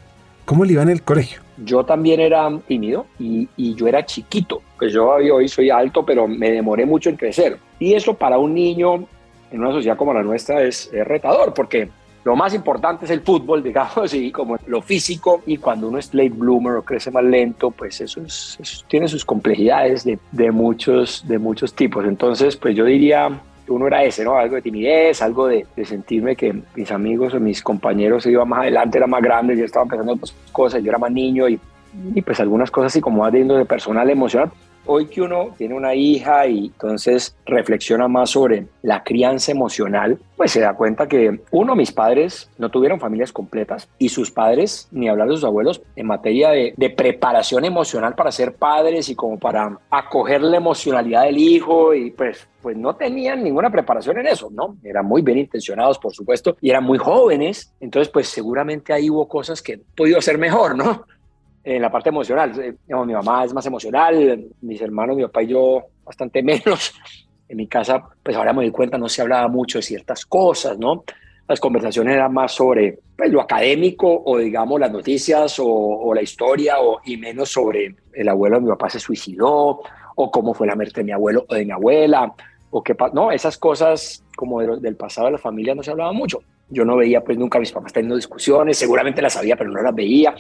¿cómo 0.45 0.64
le 0.64 0.73
iba 0.73 0.83
en 0.83 0.88
el 0.88 1.02
colegio? 1.02 1.41
Yo 1.64 1.85
también 1.85 2.21
era 2.21 2.49
tímido 2.67 3.07
y, 3.19 3.49
y 3.57 3.75
yo 3.75 3.87
era 3.88 4.07
chiquito. 4.07 4.62
Pues 4.79 4.93
yo 4.93 5.09
hoy 5.09 5.49
soy 5.49 5.71
alto, 5.71 6.07
pero 6.07 6.26
me 6.26 6.50
demoré 6.50 6.87
mucho 6.87 7.11
en 7.11 7.17
crecer. 7.17 7.59
Y 7.79 7.95
eso 7.95 8.14
para 8.14 8.38
un 8.38 8.55
niño 8.55 9.07
en 9.50 9.61
una 9.61 9.73
sociedad 9.73 9.97
como 9.97 10.12
la 10.12 10.23
nuestra 10.23 10.62
es, 10.62 10.90
es 10.93 11.07
retador, 11.07 11.55
porque 11.55 11.88
lo 12.25 12.37
más 12.37 12.52
importante 12.52 13.07
es 13.07 13.11
el 13.11 13.23
fútbol, 13.23 13.62
digamos, 13.71 14.12
y 14.12 14.31
como 14.31 14.59
lo 14.67 14.83
físico, 14.83 15.43
y 15.47 15.57
cuando 15.57 15.88
uno 15.88 15.99
es 15.99 16.12
late 16.12 16.31
bloomer 16.31 16.75
o 16.75 16.83
crece 16.83 17.11
más 17.11 17.25
lento, 17.25 17.71
pues 17.71 18.00
eso, 18.00 18.21
es, 18.21 18.59
eso 18.61 18.85
tiene 18.87 19.09
sus 19.09 19.25
complejidades 19.25 20.05
de, 20.05 20.52
muchos, 20.52 21.26
de 21.26 21.38
muchos 21.38 21.75
tipos. 21.75 22.05
Entonces, 22.05 22.57
pues 22.57 22.76
yo 22.76 22.85
diría 22.85 23.40
que 23.64 23.73
uno 23.73 23.87
era 23.87 24.02
ese, 24.05 24.25
¿no? 24.25 24.37
Algo 24.37 24.57
de 24.57 24.62
timidez, 24.62 25.23
algo 25.23 25.47
de, 25.47 25.67
sentirme 25.85 26.37
que 26.37 26.55
mis 26.75 26.90
amigos 26.90 27.35
o 27.35 27.40
mis 27.40 27.62
compañeros 27.62 28.25
se 28.25 28.31
iban 28.31 28.49
más 28.49 28.61
adelante, 28.61 28.99
eran 28.99 29.11
más 29.11 29.23
grandes, 29.23 29.59
yo 29.59 29.64
estaba 29.64 29.87
pensando 29.87 30.12
en 30.12 30.21
cosas, 30.52 30.83
yo 30.83 30.90
era 30.90 30.99
más 30.99 31.11
niño 31.11 31.49
y, 31.49 31.59
y 32.14 32.23
pues 32.23 32.40
algunas 32.40 32.71
cosas 32.71 32.93
así 32.93 33.00
como 33.00 33.23
más 33.23 33.33
de 33.33 33.64
personal, 33.64 34.11
emocional, 34.11 34.50
hoy 34.88 35.07
que 35.07 35.23
uno 35.23 35.54
tiene 35.57 35.75
una 35.75 35.95
hija 35.95 36.47
y 36.47 36.66
entonces 36.66 37.37
reflexiona 37.47 38.09
más 38.09 38.30
sobre 38.30 38.66
la 38.83 39.04
crianza 39.04 39.52
emocional, 39.52 40.18
pues 40.37 40.50
se 40.52 40.61
da 40.61 40.75
cuenta 40.75 41.07
que 41.07 41.40
uno, 41.50 41.76
mis 41.76 41.92
padres 41.92 42.50
no 42.59 42.71
tuvieron 42.71 42.99
familias 42.99 43.33
completas 43.33 43.88
y 43.99 44.09
sus 44.09 44.30
padres, 44.30 44.88
ni 44.90 45.09
hablar 45.09 45.28
de 45.28 45.35
sus 45.35 45.45
abuelos, 45.45 45.83
en 45.95 46.07
materia 46.07 46.50
de, 46.50 46.75
de 46.76 46.90
preparación 46.90 47.64
emocional 47.64 48.14
para 48.14 48.33
ser 48.33 48.54
padres 48.54 49.09
y 49.09 49.14
como 49.14 49.38
para 49.38 49.78
acoger 49.90 50.40
la 50.42 50.57
emocionalidad 50.57 51.25
del 51.25 51.38
hijo 51.38 51.95
y 51.95 52.11
pues 52.11 52.49
pues 52.61 52.76
no 52.76 52.97
tenían 52.97 53.45
ninguna 53.45 53.71
preparación 53.71 54.18
en 54.18 54.26
eso, 54.26 54.49
¿no? 54.50 54.76
Eran 54.83 55.07
muy 55.07 55.23
bien 55.23 55.38
intencionados, 55.38 55.99
por 55.99 56.12
supuesto, 56.12 56.57
y 56.61 56.71
eran 56.71 56.85
muy 56.85 56.99
jóvenes, 56.99 57.73
entonces 57.80 58.12
pues 58.12 58.28
seguramente 58.28 58.92
ahí 58.92 59.09
hubo 59.09 59.28
cosas 59.28 59.62
que 59.62 59.80
podido 59.97 60.18
hacer 60.18 60.38
mejor, 60.38 60.76
¿no? 60.76 61.04
En 61.65 61.83
la 61.83 61.91
parte 61.91 62.09
emocional. 62.09 62.53
Digamos, 62.87 63.07
mi 63.07 63.12
mamá 63.12 63.45
es 63.45 63.53
más 63.53 63.67
emocional, 63.67 64.47
mis 64.61 64.81
hermanos, 64.81 65.17
mi 65.17 65.23
papá 65.23 65.43
y 65.43 65.49
yo 65.49 65.85
bastante 66.05 66.43
menos. 66.45 66.95
En 67.49 67.57
mi 67.57 67.67
casa, 67.67 68.05
pues 68.23 68.37
ahora 68.37 68.53
me 68.53 68.62
doy 68.62 68.71
cuenta, 68.71 68.99
no 68.99 69.09
se 69.09 69.23
hablaba 69.23 69.49
mucho 69.49 69.79
de 69.79 69.83
ciertas 69.83 70.27
cosas, 70.27 70.79
¿no? 70.79 71.05
Las 71.49 71.61
conversaciones 71.61 72.15
eran 72.15 72.35
más 72.35 72.53
sobre 72.53 72.99
pues, 73.17 73.31
lo 73.31 73.41
académico 73.41 74.23
o 74.27 74.37
digamos 74.37 74.79
las 74.79 74.93
noticias 74.93 75.59
o, 75.59 75.67
o 75.67 76.12
la 76.12 76.21
historia 76.21 76.79
o, 76.81 77.00
y 77.07 77.17
menos 77.17 77.50
sobre 77.50 77.97
el 78.12 78.29
abuelo 78.29 78.57
de 78.57 78.62
mi 78.62 78.69
papá 78.69 78.91
se 78.91 79.00
suicidó 79.00 79.81
o 80.15 80.31
cómo 80.31 80.53
fue 80.53 80.67
la 80.67 80.75
muerte 80.75 81.00
de 81.00 81.05
mi 81.05 81.12
abuelo 81.12 81.47
o 81.49 81.55
de 81.55 81.65
mi 81.65 81.71
abuela 81.71 82.35
o 82.71 82.83
qué 82.83 82.95
no, 83.12 83.31
esas 83.33 83.57
cosas 83.57 84.25
como 84.37 84.61
del 84.61 84.97
pasado 84.97 85.27
de 85.27 85.33
la 85.33 85.38
familia 85.38 85.75
no 85.75 85.83
se 85.83 85.91
hablaba 85.91 86.12
mucho. 86.12 86.43
Yo 86.69 86.85
no 86.85 86.97
veía 86.97 87.23
pues 87.23 87.38
nunca 87.38 87.59
a 87.59 87.61
mis 87.61 87.73
papás 87.73 87.93
teniendo 87.93 88.17
discusiones, 88.17 88.77
seguramente 88.77 89.23
las 89.23 89.33
sabía, 89.33 89.57
pero 89.57 89.71
no 89.71 89.81
las 89.81 89.95
veía. 89.95 90.35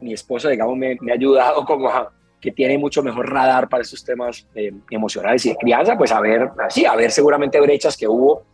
Mi 0.00 0.12
esposa, 0.12 0.48
digamos, 0.48 0.76
me, 0.76 0.96
me 1.00 1.12
ha 1.12 1.14
ayudado 1.14 1.64
como 1.66 1.88
a, 1.88 2.12
que 2.40 2.50
tiene 2.50 2.78
mucho 2.78 3.02
mejor 3.02 3.30
radar 3.30 3.68
para 3.68 3.82
esos 3.82 4.02
temas 4.04 4.46
eh, 4.54 4.72
emocionales 4.90 5.44
y 5.46 5.50
de 5.50 5.56
crianza, 5.56 5.96
pues 5.96 6.10
a 6.10 6.20
ver, 6.20 6.50
así, 6.58 6.86
a 6.86 6.96
ver 6.96 7.10
seguramente 7.10 7.60
brechas 7.60 7.96
que 7.96 8.08
hubo, 8.08 8.44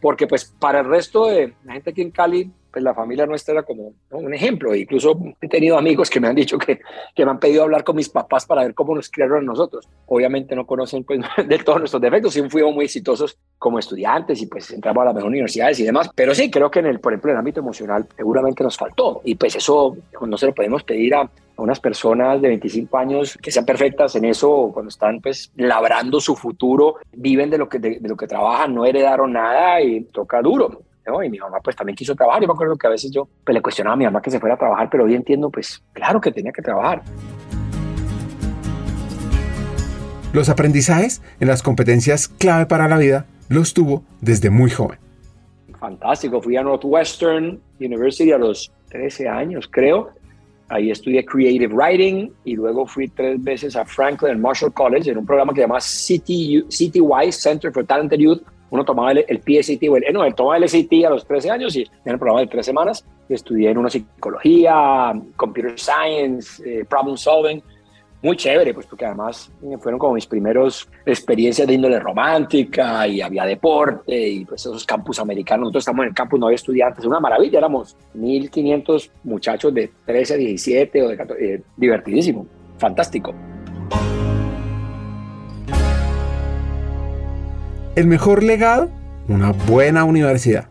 porque 0.00 0.26
pues 0.26 0.46
para 0.58 0.80
el 0.80 0.86
resto 0.86 1.26
de 1.26 1.54
la 1.64 1.74
gente 1.74 1.90
aquí 1.90 2.02
en 2.02 2.10
Cali, 2.10 2.50
pues 2.74 2.82
la 2.82 2.92
familia 2.92 3.24
nuestra 3.24 3.52
era 3.52 3.62
como 3.62 3.94
un 4.10 4.34
ejemplo. 4.34 4.74
Incluso 4.74 5.16
he 5.40 5.48
tenido 5.48 5.78
amigos 5.78 6.10
que 6.10 6.18
me 6.18 6.26
han 6.26 6.34
dicho 6.34 6.58
que, 6.58 6.80
que 7.14 7.24
me 7.24 7.30
han 7.30 7.38
pedido 7.38 7.62
hablar 7.62 7.84
con 7.84 7.94
mis 7.94 8.08
papás 8.08 8.46
para 8.46 8.64
ver 8.64 8.74
cómo 8.74 8.96
nos 8.96 9.08
criaron 9.08 9.46
nosotros. 9.46 9.88
Obviamente 10.06 10.56
no 10.56 10.66
conocen 10.66 11.04
pues, 11.04 11.20
de 11.46 11.58
todos 11.58 11.78
nuestros 11.78 12.02
defectos, 12.02 12.34
sí 12.34 12.42
fuimos 12.50 12.74
muy 12.74 12.86
exitosos 12.86 13.38
como 13.60 13.78
estudiantes 13.78 14.42
y 14.42 14.46
pues 14.46 14.72
entramos 14.72 15.02
a 15.02 15.04
las 15.04 15.14
mejores 15.14 15.30
universidades 15.30 15.78
y 15.78 15.84
demás. 15.84 16.10
Pero 16.16 16.34
sí, 16.34 16.50
creo 16.50 16.68
que 16.68 16.80
en 16.80 16.86
el, 16.86 16.98
por 16.98 17.12
ejemplo, 17.12 17.30
en 17.30 17.36
el 17.36 17.38
ámbito 17.38 17.60
emocional 17.60 18.08
seguramente 18.16 18.64
nos 18.64 18.76
faltó. 18.76 19.20
Y 19.24 19.36
pues 19.36 19.54
eso 19.54 19.96
no 20.20 20.36
se 20.36 20.46
lo 20.46 20.52
podemos 20.52 20.82
pedir 20.82 21.14
a, 21.14 21.30
unas 21.56 21.78
personas 21.78 22.42
de 22.42 22.48
25 22.48 22.98
años 22.98 23.38
que 23.40 23.52
sean 23.52 23.64
perfectas 23.64 24.16
en 24.16 24.24
eso 24.24 24.72
cuando 24.74 24.88
están 24.88 25.20
pues 25.20 25.52
labrando 25.54 26.20
su 26.20 26.34
futuro, 26.34 26.96
viven 27.12 27.48
de 27.50 27.58
lo 27.58 27.68
que, 27.68 27.78
de 27.78 28.00
lo 28.02 28.16
que 28.16 28.26
trabajan, 28.26 28.74
no 28.74 28.84
heredaron 28.84 29.32
nada 29.32 29.80
y 29.80 30.00
toca 30.06 30.42
duro. 30.42 30.82
¿No? 31.06 31.22
Y 31.22 31.30
mi 31.30 31.38
mamá 31.38 31.60
pues 31.62 31.76
también 31.76 31.96
quiso 31.96 32.14
trabajar. 32.14 32.42
Yo 32.42 32.48
me 32.48 32.54
acuerdo 32.54 32.76
que 32.76 32.86
a 32.86 32.90
veces 32.90 33.10
yo 33.10 33.28
pues, 33.44 33.54
le 33.54 33.62
cuestionaba 33.62 33.94
a 33.94 33.96
mi 33.96 34.04
mamá 34.04 34.20
que 34.20 34.30
se 34.30 34.40
fuera 34.40 34.54
a 34.54 34.58
trabajar, 34.58 34.88
pero 34.90 35.04
hoy 35.04 35.14
entiendo 35.14 35.50
pues 35.50 35.82
claro 35.92 36.20
que 36.20 36.30
tenía 36.30 36.52
que 36.52 36.62
trabajar. 36.62 37.02
Los 40.32 40.48
aprendizajes 40.48 41.22
en 41.38 41.48
las 41.48 41.62
competencias 41.62 42.28
clave 42.28 42.66
para 42.66 42.88
la 42.88 42.98
vida 42.98 43.26
los 43.48 43.72
tuvo 43.72 44.02
desde 44.20 44.50
muy 44.50 44.70
joven. 44.70 44.98
Fantástico, 45.78 46.42
fui 46.42 46.56
a 46.56 46.62
Northwestern 46.62 47.60
University 47.78 48.32
a 48.32 48.38
los 48.38 48.72
13 48.88 49.28
años 49.28 49.68
creo. 49.70 50.10
Ahí 50.68 50.90
estudié 50.90 51.24
Creative 51.24 51.72
Writing 51.74 52.32
y 52.44 52.56
luego 52.56 52.86
fui 52.86 53.06
tres 53.08 53.42
veces 53.44 53.76
a 53.76 53.84
Franklin 53.84 54.40
Marshall 54.40 54.72
College 54.72 55.10
en 55.10 55.18
un 55.18 55.26
programa 55.26 55.52
que 55.52 55.60
se 55.60 55.66
llama 55.66 55.80
City, 55.80 56.64
Citywide 56.70 57.32
Center 57.32 57.70
for 57.70 57.84
Talented 57.84 58.18
Youth 58.18 58.42
uno 58.74 58.84
tomaba 58.84 59.12
el, 59.12 59.24
el 59.28 59.38
PSAT, 59.38 59.88
o 59.88 59.96
el, 59.96 60.12
no, 60.12 60.24
él 60.24 60.34
tomaba 60.34 60.56
el 60.56 60.68
SAT 60.68 61.04
a 61.06 61.10
los 61.10 61.24
13 61.24 61.50
años 61.50 61.76
y 61.76 61.82
en 61.82 62.12
el 62.12 62.18
programa 62.18 62.40
de 62.40 62.48
tres 62.48 62.66
semanas 62.66 63.06
estudié 63.28 63.70
en 63.70 63.78
una 63.78 63.88
psicología, 63.88 65.12
computer 65.36 65.78
science, 65.78 66.60
eh, 66.64 66.84
problem 66.84 67.16
solving, 67.16 67.62
muy 68.20 68.36
chévere, 68.36 68.74
pues 68.74 68.86
porque 68.86 69.06
además 69.06 69.48
eh, 69.62 69.76
fueron 69.78 70.00
como 70.00 70.14
mis 70.14 70.26
primeros 70.26 70.88
experiencias 71.06 71.68
de 71.68 71.74
índole 71.74 72.00
romántica 72.00 73.06
y 73.06 73.20
había 73.20 73.44
deporte 73.44 74.28
y 74.28 74.44
pues 74.44 74.62
esos 74.62 74.84
campus 74.84 75.20
americanos, 75.20 75.66
nosotros 75.66 75.82
estamos 75.82 76.02
en 76.02 76.08
el 76.08 76.14
campus, 76.14 76.40
no 76.40 76.46
había 76.46 76.56
estudiantes, 76.56 77.04
una 77.04 77.20
maravilla, 77.20 77.58
éramos 77.58 77.96
1500 78.14 79.10
muchachos 79.22 79.72
de 79.72 79.92
13 80.04 80.34
a 80.34 80.36
17 80.36 81.02
o 81.02 81.08
de 81.10 81.16
14, 81.16 81.54
eh, 81.54 81.62
divertidísimo, 81.76 82.44
fantástico. 82.78 83.32
El 87.96 88.08
mejor 88.08 88.42
legado, 88.42 88.90
una 89.28 89.52
buena 89.52 90.02
universidad. 90.02 90.66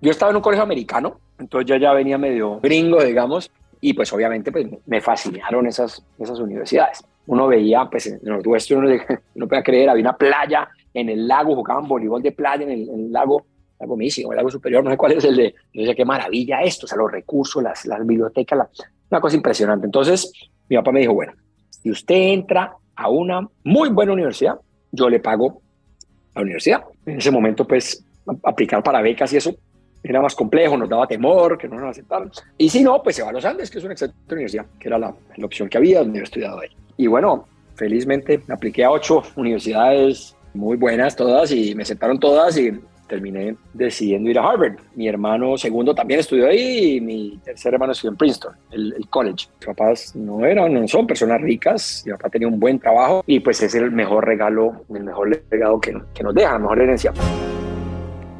Yo 0.00 0.12
estaba 0.12 0.30
en 0.30 0.36
un 0.36 0.42
colegio 0.42 0.62
americano, 0.62 1.18
entonces 1.36 1.68
yo 1.68 1.74
ya 1.74 1.92
venía 1.92 2.18
medio 2.18 2.60
gringo, 2.60 3.02
digamos, 3.02 3.50
y 3.80 3.94
pues 3.94 4.12
obviamente 4.12 4.52
pues, 4.52 4.68
me 4.86 5.00
fascinaron 5.00 5.66
esas, 5.66 6.04
esas 6.20 6.38
universidades. 6.38 7.04
Uno 7.26 7.48
veía, 7.48 7.88
pues 7.90 8.06
en 8.06 8.20
el 8.22 8.22
Northwest, 8.22 8.70
uno 8.70 8.88
no 9.34 9.48
podía 9.48 9.64
creer, 9.64 9.90
había 9.90 10.02
una 10.02 10.16
playa 10.16 10.68
en 10.94 11.08
el 11.08 11.26
lago, 11.26 11.56
jugaban 11.56 11.88
voleibol 11.88 12.22
de 12.22 12.30
playa 12.30 12.62
en 12.62 12.70
el, 12.70 12.88
en 12.88 13.00
el 13.06 13.12
lago, 13.12 13.44
lago 13.80 13.96
Mísimo, 13.96 14.30
el 14.30 14.36
lago 14.36 14.48
superior, 14.48 14.84
no 14.84 14.90
sé 14.92 14.96
cuál 14.96 15.12
es 15.12 15.24
el 15.24 15.34
de, 15.34 15.54
yo 15.74 15.80
decía, 15.80 15.96
qué 15.96 16.04
maravilla 16.04 16.62
esto, 16.62 16.86
o 16.86 16.88
sea, 16.88 16.96
los 16.96 17.10
recursos, 17.10 17.60
las, 17.60 17.86
las 17.86 18.06
bibliotecas, 18.06 18.56
la, 18.56 18.68
una 19.10 19.20
cosa 19.20 19.34
impresionante. 19.34 19.84
Entonces, 19.84 20.32
mi 20.68 20.76
papá 20.76 20.92
me 20.92 21.00
dijo, 21.00 21.14
bueno, 21.14 21.32
si 21.70 21.90
usted 21.90 22.14
entra 22.14 22.76
a 22.94 23.08
una 23.08 23.48
muy 23.64 23.88
buena 23.88 24.12
universidad, 24.12 24.60
yo 24.92 25.10
le 25.10 25.18
pago 25.18 25.60
la 26.38 26.42
universidad. 26.42 26.84
En 27.06 27.18
ese 27.18 27.30
momento, 27.30 27.66
pues, 27.66 28.04
aplicar 28.44 28.82
para 28.82 29.00
becas 29.00 29.32
y 29.32 29.36
eso 29.36 29.54
era 30.02 30.20
más 30.20 30.34
complejo, 30.34 30.76
nos 30.76 30.88
daba 30.88 31.06
temor 31.06 31.58
que 31.58 31.68
no 31.68 31.78
nos 31.78 31.90
aceptaran. 31.90 32.30
Y 32.56 32.68
si 32.68 32.82
no, 32.82 33.02
pues 33.02 33.16
se 33.16 33.22
va 33.22 33.30
a 33.30 33.32
los 33.32 33.44
Andes, 33.44 33.70
que 33.70 33.78
es 33.78 33.84
una 33.84 33.94
excelente 33.94 34.34
universidad, 34.34 34.66
que 34.78 34.88
era 34.88 34.98
la, 34.98 35.14
la 35.36 35.46
opción 35.46 35.68
que 35.68 35.76
había 35.76 36.00
donde 36.00 36.20
he 36.20 36.22
estudiado 36.22 36.60
ahí. 36.60 36.70
Y 36.96 37.06
bueno, 37.06 37.46
felizmente 37.74 38.40
me 38.46 38.54
apliqué 38.54 38.84
a 38.84 38.90
ocho 38.90 39.22
universidades 39.36 40.36
muy 40.54 40.76
buenas 40.76 41.16
todas 41.16 41.52
y 41.52 41.74
me 41.74 41.82
aceptaron 41.82 42.18
todas 42.18 42.56
y 42.58 42.72
terminé 43.08 43.56
decidiendo 43.72 44.30
ir 44.30 44.38
a 44.38 44.48
Harvard. 44.48 44.76
Mi 44.94 45.08
hermano 45.08 45.56
segundo 45.56 45.94
también 45.94 46.20
estudió 46.20 46.46
ahí 46.46 46.96
y 46.96 47.00
mi 47.00 47.38
tercer 47.38 47.74
hermano 47.74 47.92
estudió 47.92 48.10
en 48.10 48.16
Princeton, 48.16 48.54
el, 48.70 48.92
el, 48.92 49.08
college. 49.08 49.48
Mis 49.58 49.66
papás 49.66 50.14
no 50.14 50.44
eran, 50.44 50.74
no 50.74 50.86
son 50.86 51.06
personas 51.06 51.40
ricas, 51.40 52.02
mi 52.06 52.12
papá 52.12 52.28
tenía 52.28 52.46
un 52.46 52.60
buen 52.60 52.78
trabajo 52.78 53.24
y 53.26 53.40
pues 53.40 53.62
es 53.62 53.74
el 53.74 53.90
mejor 53.90 54.26
regalo, 54.26 54.84
el 54.94 55.04
mejor 55.04 55.42
legado 55.50 55.80
que, 55.80 55.96
que 56.14 56.22
nos 56.22 56.34
deja, 56.34 56.52
la 56.52 56.58
mejor 56.58 56.80
herencia. 56.80 57.12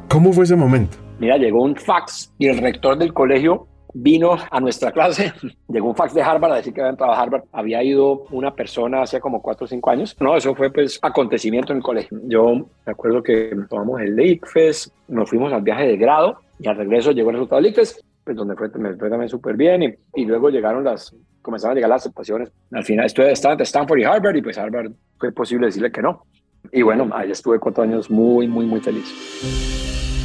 ¿Cómo 0.07 0.31
fue 0.31 0.45
ese 0.45 0.55
momento? 0.55 0.97
Mira, 1.19 1.37
llegó 1.37 1.63
un 1.63 1.75
fax 1.75 2.33
y 2.37 2.47
el 2.47 2.59
rector 2.59 2.97
del 2.97 3.13
colegio 3.13 3.67
vino 3.94 4.36
a 4.50 4.60
nuestra 4.60 4.90
clase, 4.90 5.32
llegó 5.68 5.88
un 5.88 5.94
fax 5.94 6.12
de 6.14 6.22
Harvard 6.22 6.52
a 6.52 6.56
decir 6.56 6.74
que 6.74 6.80
había 6.80 6.90
entrado 6.90 7.12
a 7.12 7.20
Harvard, 7.20 7.44
había 7.52 7.82
ido 7.82 8.24
una 8.30 8.54
persona 8.54 9.02
hace 9.02 9.20
como 9.20 9.40
cuatro 9.40 9.64
o 9.64 9.68
cinco 9.68 9.90
años, 9.90 10.16
no, 10.20 10.36
eso 10.36 10.54
fue 10.54 10.70
pues 10.70 10.98
acontecimiento 11.00 11.72
en 11.72 11.78
el 11.78 11.82
colegio. 11.82 12.18
Yo 12.24 12.54
me 12.54 12.92
acuerdo 12.92 13.22
que 13.22 13.56
tomamos 13.70 14.00
el 14.00 14.18
ICFES, 14.18 14.92
nos 15.08 15.30
fuimos 15.30 15.52
al 15.52 15.62
viaje 15.62 15.86
de 15.86 15.96
grado 15.96 16.38
y 16.58 16.68
al 16.68 16.76
regreso 16.76 17.12
llegó 17.12 17.30
el 17.30 17.36
resultado 17.36 17.62
del 17.62 17.70
ICFES, 17.70 18.04
pues 18.24 18.36
donde 18.36 18.56
fue, 18.56 18.68
me 18.70 18.96
fue 18.96 19.08
también 19.08 19.28
súper 19.28 19.56
bien 19.56 19.82
y, 19.82 19.94
y, 20.14 20.24
luego 20.24 20.50
llegaron 20.50 20.82
las, 20.82 21.14
comenzaron 21.40 21.72
a 21.72 21.74
llegar 21.76 21.90
las 21.90 22.02
aceptaciones. 22.02 22.50
Al 22.72 22.84
final 22.84 23.06
estuve 23.06 23.30
entre 23.30 23.62
Stanford 23.62 23.98
y 23.98 24.04
Harvard 24.04 24.36
y 24.36 24.42
pues 24.42 24.58
Harvard 24.58 24.90
fue 25.18 25.30
posible 25.30 25.66
decirle 25.66 25.92
que 25.92 26.02
no. 26.02 26.24
Y 26.72 26.82
bueno, 26.82 27.10
ahí 27.14 27.30
estuve 27.30 27.58
cuatro 27.60 27.84
años 27.84 28.10
muy, 28.10 28.48
muy, 28.48 28.66
muy 28.66 28.80
feliz. 28.80 29.12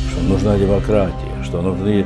Что 0.09 0.23
нужна 0.23 0.55
демократия, 0.57 1.43
что 1.43 1.61
нужны 1.61 2.03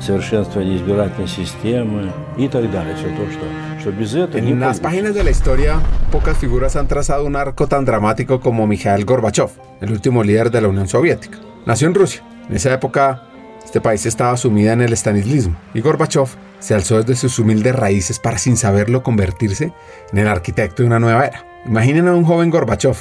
совершенствование 0.00 0.76
избирательной 0.76 1.28
системы 1.28 2.12
и 2.36 2.48
так 2.48 2.70
далее. 2.70 2.94
Все 2.96 3.08
то, 3.08 3.30
что, 3.30 3.80
что 3.80 3.90
без 3.92 4.14
этого 4.14 4.38
En 4.38 4.44
не 4.44 4.54
las 4.54 4.78
получится. 4.78 4.82
páginas 4.82 5.14
de 5.14 5.24
la 5.24 5.30
historia, 5.30 5.80
pocas 6.12 6.36
figuras 6.36 6.76
han 6.76 6.86
trazado 6.86 7.24
un 7.24 7.36
arco 7.36 7.66
tan 7.66 7.84
dramático 7.84 8.40
como 8.40 8.66
Mikhail 8.66 9.04
Gorbachev, 9.04 9.50
el 9.80 9.90
último 9.92 10.22
líder 10.22 10.50
de 10.50 10.60
la 10.60 10.68
Unión 10.68 10.88
Soviética. 10.88 11.38
Nació 11.64 11.88
en 11.88 11.94
Rusia. 11.94 12.22
En 12.48 12.56
esa 12.56 12.72
época, 12.72 13.22
este 13.64 13.80
país 13.80 14.04
estaba 14.06 14.36
sumida 14.36 14.72
en 14.72 14.82
el 14.82 14.92
estalinismo 14.92 15.56
y 15.74 15.80
Gorbachev 15.80 16.28
se 16.60 16.74
alzó 16.74 16.98
desde 16.98 17.16
sus 17.16 17.38
humildes 17.38 17.74
raíces 17.74 18.18
para, 18.18 18.38
sin 18.38 18.56
saberlo, 18.56 19.02
convertirse 19.02 19.72
en 20.12 20.18
el 20.18 20.28
arquitecto 20.28 20.82
de 20.82 20.88
una 20.88 20.98
nueva 20.98 21.26
era. 21.26 21.44
Imaginen 21.66 22.06
a 22.08 22.14
un 22.14 22.24
joven 22.24 22.50
Gorbachev, 22.50 22.96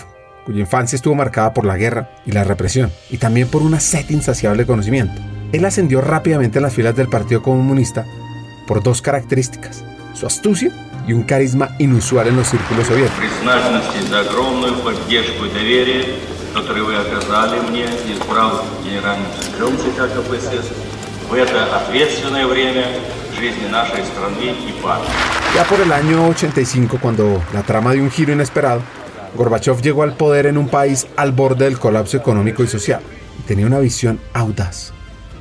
cuya 0.46 0.62
infancia 0.62 0.96
estuvo 0.96 1.14
marcada 1.16 1.54
por 1.54 1.66
la 1.66 1.78
guerra 1.78 2.10
y 2.26 2.32
la 2.32 2.44
represión, 2.44 2.92
y 3.10 3.18
también 3.18 3.48
por 3.48 3.62
una 3.62 3.80
sed 3.80 4.10
insaciable 4.10 4.64
de 4.64 4.68
conocimiento. 4.68 5.22
Él 5.53 5.65
ascendió 5.65 6.01
rápidamente 6.01 6.59
a 6.59 6.63
las 6.63 6.75
filas 6.75 6.95
del 6.95 7.09
Partido 7.09 7.43
Comunista 7.43 8.07
por 8.67 8.83
dos 8.83 9.03
características, 9.03 9.85
su 10.15 10.27
astucia 10.27 10.71
y 11.07 11.13
un 11.13 11.25
carisma 11.25 11.71
inusual 11.79 12.29
en 12.29 12.37
los 12.37 12.49
círculos 12.49 12.87
soviéticos. 12.87 13.25
Ya 25.55 25.65
por 25.65 25.81
el 25.81 25.91
año 25.93 26.29
85, 26.29 26.99
cuando 27.01 27.43
la 27.53 27.63
trama 27.63 27.93
dio 27.93 28.03
un 28.03 28.11
giro 28.11 28.33
inesperado, 28.33 28.83
Gorbachev 29.35 29.81
llegó 29.81 30.03
al 30.03 30.15
poder 30.15 30.47
en 30.47 30.59
un 30.59 30.69
país 30.69 31.07
al 31.17 31.33
borde 31.33 31.65
del 31.65 31.79
colapso 31.79 32.17
económico 32.17 32.63
y 32.63 32.67
social. 32.67 33.01
Tenía 33.47 33.67
una 33.67 33.79
visión 33.79 34.21
audaz, 34.33 34.93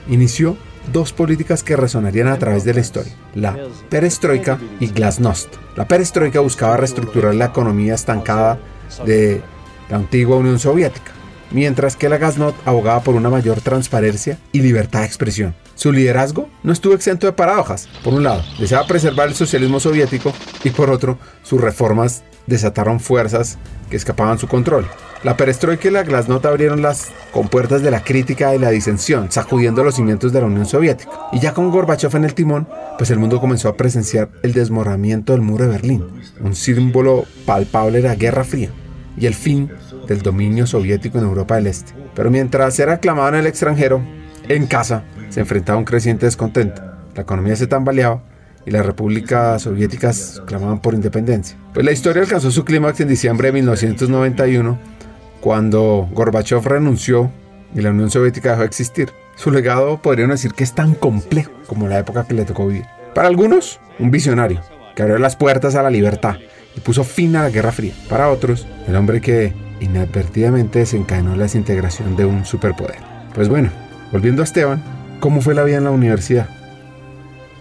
Inició 0.10 0.58
dos 0.92 1.14
políticas 1.14 1.64
que 1.64 1.76
resonarían 1.76 2.28
a 2.28 2.40
través 2.40 2.64
de 2.64 2.74
la 2.74 2.80
historia, 2.80 3.14
la 3.36 3.56
perestroika 3.90 4.60
y 4.80 4.88
glasnost. 4.88 5.56
La 5.76 5.88
perestroika 5.88 6.40
buscaba 6.40 6.78
reestructurar 6.78 7.36
la 7.36 7.46
economía 7.46 7.94
estancada 7.94 8.58
de 9.06 9.42
la 9.90 9.98
antigua 9.98 10.38
Unión 10.38 10.58
Soviética, 10.58 11.12
mientras 11.52 11.96
que 11.96 12.10
la 12.10 12.18
glasnost 12.18 12.58
abogaba 12.66 13.02
por 13.02 13.16
una 13.16 13.30
mayor 13.30 13.62
transparencia 13.62 14.40
y 14.52 14.62
libertad 14.62 15.02
de 15.02 15.06
expresión. 15.06 15.56
Su 15.76 15.92
liderazgo 15.92 16.50
no 16.64 16.74
estuvo 16.74 16.94
exento 16.96 17.28
de 17.28 17.34
paradojas. 17.34 17.88
Por 18.04 18.14
un 18.14 18.24
lado, 18.24 18.44
deseaba 18.60 18.88
preservar 18.88 19.28
el 19.28 19.36
socialismo 19.36 19.80
soviético 19.80 20.34
y 20.64 20.72
por 20.72 20.90
otro, 20.90 21.20
sus 21.44 21.62
reformas 21.62 22.24
desataron 22.48 23.00
fuerzas 23.00 23.60
que 23.90 23.96
escapaban 23.96 24.40
su 24.40 24.48
control. 24.48 24.88
La 25.22 25.36
perestroika 25.36 25.90
y 25.90 25.92
la 25.92 26.04
glasnost 26.04 26.46
abrieron 26.46 26.82
las 26.82 27.12
compuertas 27.34 27.82
de 27.82 27.92
la 27.92 28.06
crítica 28.06 28.56
y 28.56 28.58
la 28.58 28.70
disensión, 28.70 29.30
sacudiendo 29.30 29.84
los 29.84 29.96
cimientos 29.96 30.32
de 30.32 30.40
la 30.40 30.48
Unión 30.48 30.66
Soviética. 30.66 31.12
Y 31.34 31.40
ya 31.40 31.54
con 31.54 31.72
Gorbachev 31.72 32.16
en 32.16 32.24
el 32.24 32.34
timón, 32.34 32.70
pues 32.98 33.12
el 33.12 33.20
mundo 33.20 33.42
comenzó 33.42 33.68
a 33.68 33.76
presenciar 33.76 34.30
el 34.44 34.54
desmoronamiento 34.54 35.34
del 35.34 35.42
muro 35.42 35.66
de 35.66 35.72
Berlín, 35.72 36.06
un 36.42 36.56
símbolo 36.56 37.26
palpable 37.46 38.02
de 38.02 38.08
la 38.08 38.16
Guerra 38.16 38.46
Fría 38.46 38.70
y 39.18 39.26
el 39.26 39.34
fin 39.34 39.70
del 40.08 40.22
dominio 40.22 40.66
soviético 40.66 41.18
en 41.18 41.26
Europa 41.26 41.56
del 41.56 41.68
Este. 41.68 41.92
Pero 42.16 42.32
mientras 42.32 42.80
era 42.80 42.94
aclamado 42.94 43.28
en 43.28 43.36
el 43.36 43.48
extranjero, 43.48 44.02
en 44.48 44.68
casa 44.68 45.04
se 45.28 45.42
enfrentaba 45.42 45.78
un 45.78 45.86
creciente 45.86 46.28
descontento. 46.28 46.82
La 47.14 47.24
economía 47.24 47.58
se 47.58 47.68
tambaleaba 47.68 48.24
y 48.66 48.72
las 48.72 48.86
repúblicas 48.86 49.64
soviéticas 49.64 50.42
clamaban 50.46 50.82
por 50.82 50.94
independencia. 50.94 51.58
Pues 51.74 51.86
la 51.86 51.92
historia 51.92 52.22
alcanzó 52.22 52.52
su 52.52 52.64
clímax 52.64 53.02
en 53.02 53.10
diciembre 53.10 53.50
de 53.50 53.54
1991 53.54 54.99
cuando 55.42 56.08
Gorbachev 56.12 56.66
renunció 56.66 57.32
y 57.76 57.82
la 57.82 57.92
Unión 57.92 58.10
Soviética 58.10 58.50
dejó 58.50 58.62
de 58.62 58.68
existir. 58.68 59.10
Su 59.36 59.52
legado 59.52 60.02
podrían 60.02 60.30
decir 60.30 60.54
que 60.54 60.64
es 60.64 60.74
tan 60.74 60.96
complejo 60.96 61.52
como 61.68 61.88
la 61.88 62.00
época 62.00 62.26
que 62.26 62.34
le 62.34 62.46
tocó 62.46 62.68
vivir. 62.68 62.86
Para 63.14 63.28
algunos, 63.28 63.80
un 64.00 64.12
visionario 64.12 64.62
que 64.96 65.04
abrió 65.04 65.18
las 65.18 65.36
puertas 65.36 65.76
a 65.76 65.84
la 65.84 65.90
libertad 65.90 66.36
y 66.76 66.80
puso 66.82 67.04
fin 67.04 67.36
a 67.36 67.44
la 67.44 67.50
Guerra 67.50 67.72
Fría. 67.72 67.94
Para 68.10 68.30
otros, 68.30 68.68
el 68.88 68.96
hombre 68.96 69.22
que 69.22 69.54
inadvertidamente 69.80 70.80
desencadenó 70.80 71.36
la 71.36 71.44
desintegración 71.44 72.16
de 72.16 72.26
un 72.26 72.46
superpoder. 72.46 72.98
Pues 73.34 73.48
bueno, 73.48 73.70
volviendo 74.12 74.42
a 74.42 74.46
Esteban, 74.46 74.84
¿cómo 75.20 75.42
fue 75.42 75.56
la 75.56 75.64
vida 75.64 75.78
en 75.78 75.86
la 75.86 75.92
universidad? 75.92 76.50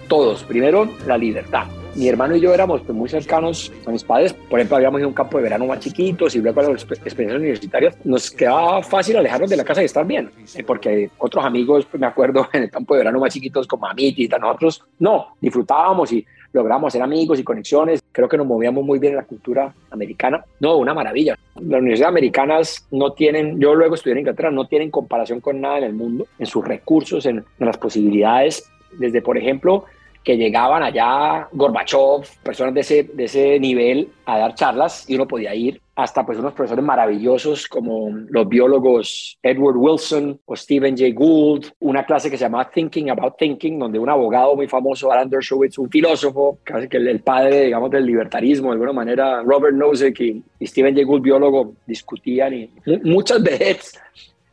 Todos. 0.09 0.43
Primero, 0.43 0.91
la 1.07 1.17
libertad 1.17 1.67
mi 1.99 2.09
hermano 2.09 2.37
y 2.37 2.41
yo 2.41 2.55
éramos 2.55 2.83
pues, 2.83 2.97
muy 2.97 3.09
cercanos 3.09 3.73
a 3.85 3.91
mis 3.91 4.05
padres. 4.05 4.33
Por 4.33 4.61
ejemplo, 4.61 4.77
habíamos 4.77 5.01
ido 5.01 5.07
a 5.07 5.09
un 5.09 5.15
campo 5.15 5.37
de 5.39 5.45
verano 5.45 5.67
más 5.67 5.81
chiquitos 5.81 6.35
y 6.37 6.39
luego 6.39 6.63
las 6.63 6.83
experiencias 6.83 7.39
universitarias. 7.39 7.97
Nos 8.05 8.31
quedaba 8.31 8.83
fácil 8.83 9.17
alejarnos 9.17 9.51
de 9.51 9.57
la 9.57 9.65
casa 9.65 9.83
y 9.83 9.87
estar 9.87 10.07
bien, 10.07 10.31
eh, 10.55 10.63
porque 10.63 11.11
otros 11.19 11.45
amigos, 11.45 11.87
pues, 11.91 12.01
me 12.01 12.07
acuerdo, 12.07 12.49
en 12.53 12.65
el 12.65 12.71
campo 12.71 12.95
de 12.95 12.99
verano 12.99 13.19
más 13.19 13.35
chiquitos 13.35 13.67
como 13.67 13.87
Amiti 13.87 14.25
y 14.25 14.29
tal, 14.29 14.41
nosotros 14.43 14.85
no, 15.01 15.35
disfrutábamos 15.41 16.13
y 16.13 16.25
logramos 16.53 16.93
ser 16.93 17.03
amigos 17.03 17.41
y 17.41 17.45
conexiones. 17.45 18.03
Creo 18.13 18.29
que 18.29 18.37
nos 18.37 18.47
movíamos 18.47 18.85
muy 18.85 18.99
bien 18.99 19.15
en 19.15 19.19
la 19.19 19.25
cultura 19.25 19.75
americana. 19.91 20.45
No, 20.61 20.77
una 20.77 20.95
maravilla. 20.95 21.37
Las 21.57 21.81
universidades 21.81 22.13
americanas 22.13 22.87
no 22.93 23.13
tienen, 23.13 23.59
yo 23.61 23.75
luego 23.75 23.97
estudié 23.97 24.13
en 24.13 24.19
Inglaterra, 24.21 24.51
no 24.51 24.67
tienen 24.67 24.91
comparación 24.91 25.41
con 25.41 25.61
nada 25.61 25.79
en 25.79 25.85
el 25.85 25.95
mundo, 25.95 26.27
en 26.39 26.47
sus 26.47 26.65
recursos, 26.65 27.27
en, 27.27 27.45
en 27.59 27.67
las 27.67 27.77
posibilidades. 27.77 28.71
Desde, 28.99 29.21
por 29.21 29.37
ejemplo, 29.37 29.85
que 30.25 30.37
llegaban 30.37 30.83
allá 30.83 31.49
Gorbachev, 31.53 32.27
personas 32.43 32.75
de 32.75 32.81
ese, 32.81 33.03
de 33.05 33.25
ese 33.25 33.59
nivel 33.61 34.11
a 34.27 34.39
dar 34.39 34.55
charlas 34.55 35.09
y 35.09 35.15
uno 35.15 35.27
podía 35.27 35.55
ir 35.55 35.81
hasta 35.99 36.25
pues 36.25 36.39
unos 36.39 36.53
profesores 36.53 36.85
maravillosos 36.85 37.67
como 37.67 38.09
los 38.11 38.49
biólogos 38.49 39.37
Edward 39.43 39.77
Wilson 39.77 40.41
o 40.45 40.55
Stephen 40.55 40.97
Jay 40.97 41.13
Gould, 41.13 41.73
una 41.81 42.07
clase 42.07 42.31
que 42.31 42.37
se 42.37 42.45
llamaba 42.45 42.71
Thinking 42.71 43.11
About 43.11 43.37
Thinking, 43.37 43.81
donde 43.81 43.99
un 43.99 44.09
abogado 44.09 44.55
muy 44.55 44.69
famoso, 44.69 45.11
Alan 45.11 45.29
Dershowitz, 45.29 45.77
un 45.77 45.91
filósofo, 45.91 46.61
casi 46.63 46.89
que 46.89 46.99
el, 46.99 47.21
padre, 47.21 47.65
digamos, 47.65 47.91
del 47.91 48.07
libertarismo, 48.07 48.69
de 48.69 48.75
alguna 48.75 48.93
manera, 48.93 49.43
Robert 49.43 49.75
Nozick 49.75 50.21
y, 50.21 50.45
Stephen 50.65 50.95
Jay 50.95 51.03
Gould, 51.03 51.23
biólogo, 51.23 51.75
discutían 51.85 52.55
y 52.55 52.71
muchas 53.03 53.43
veces 53.43 54.01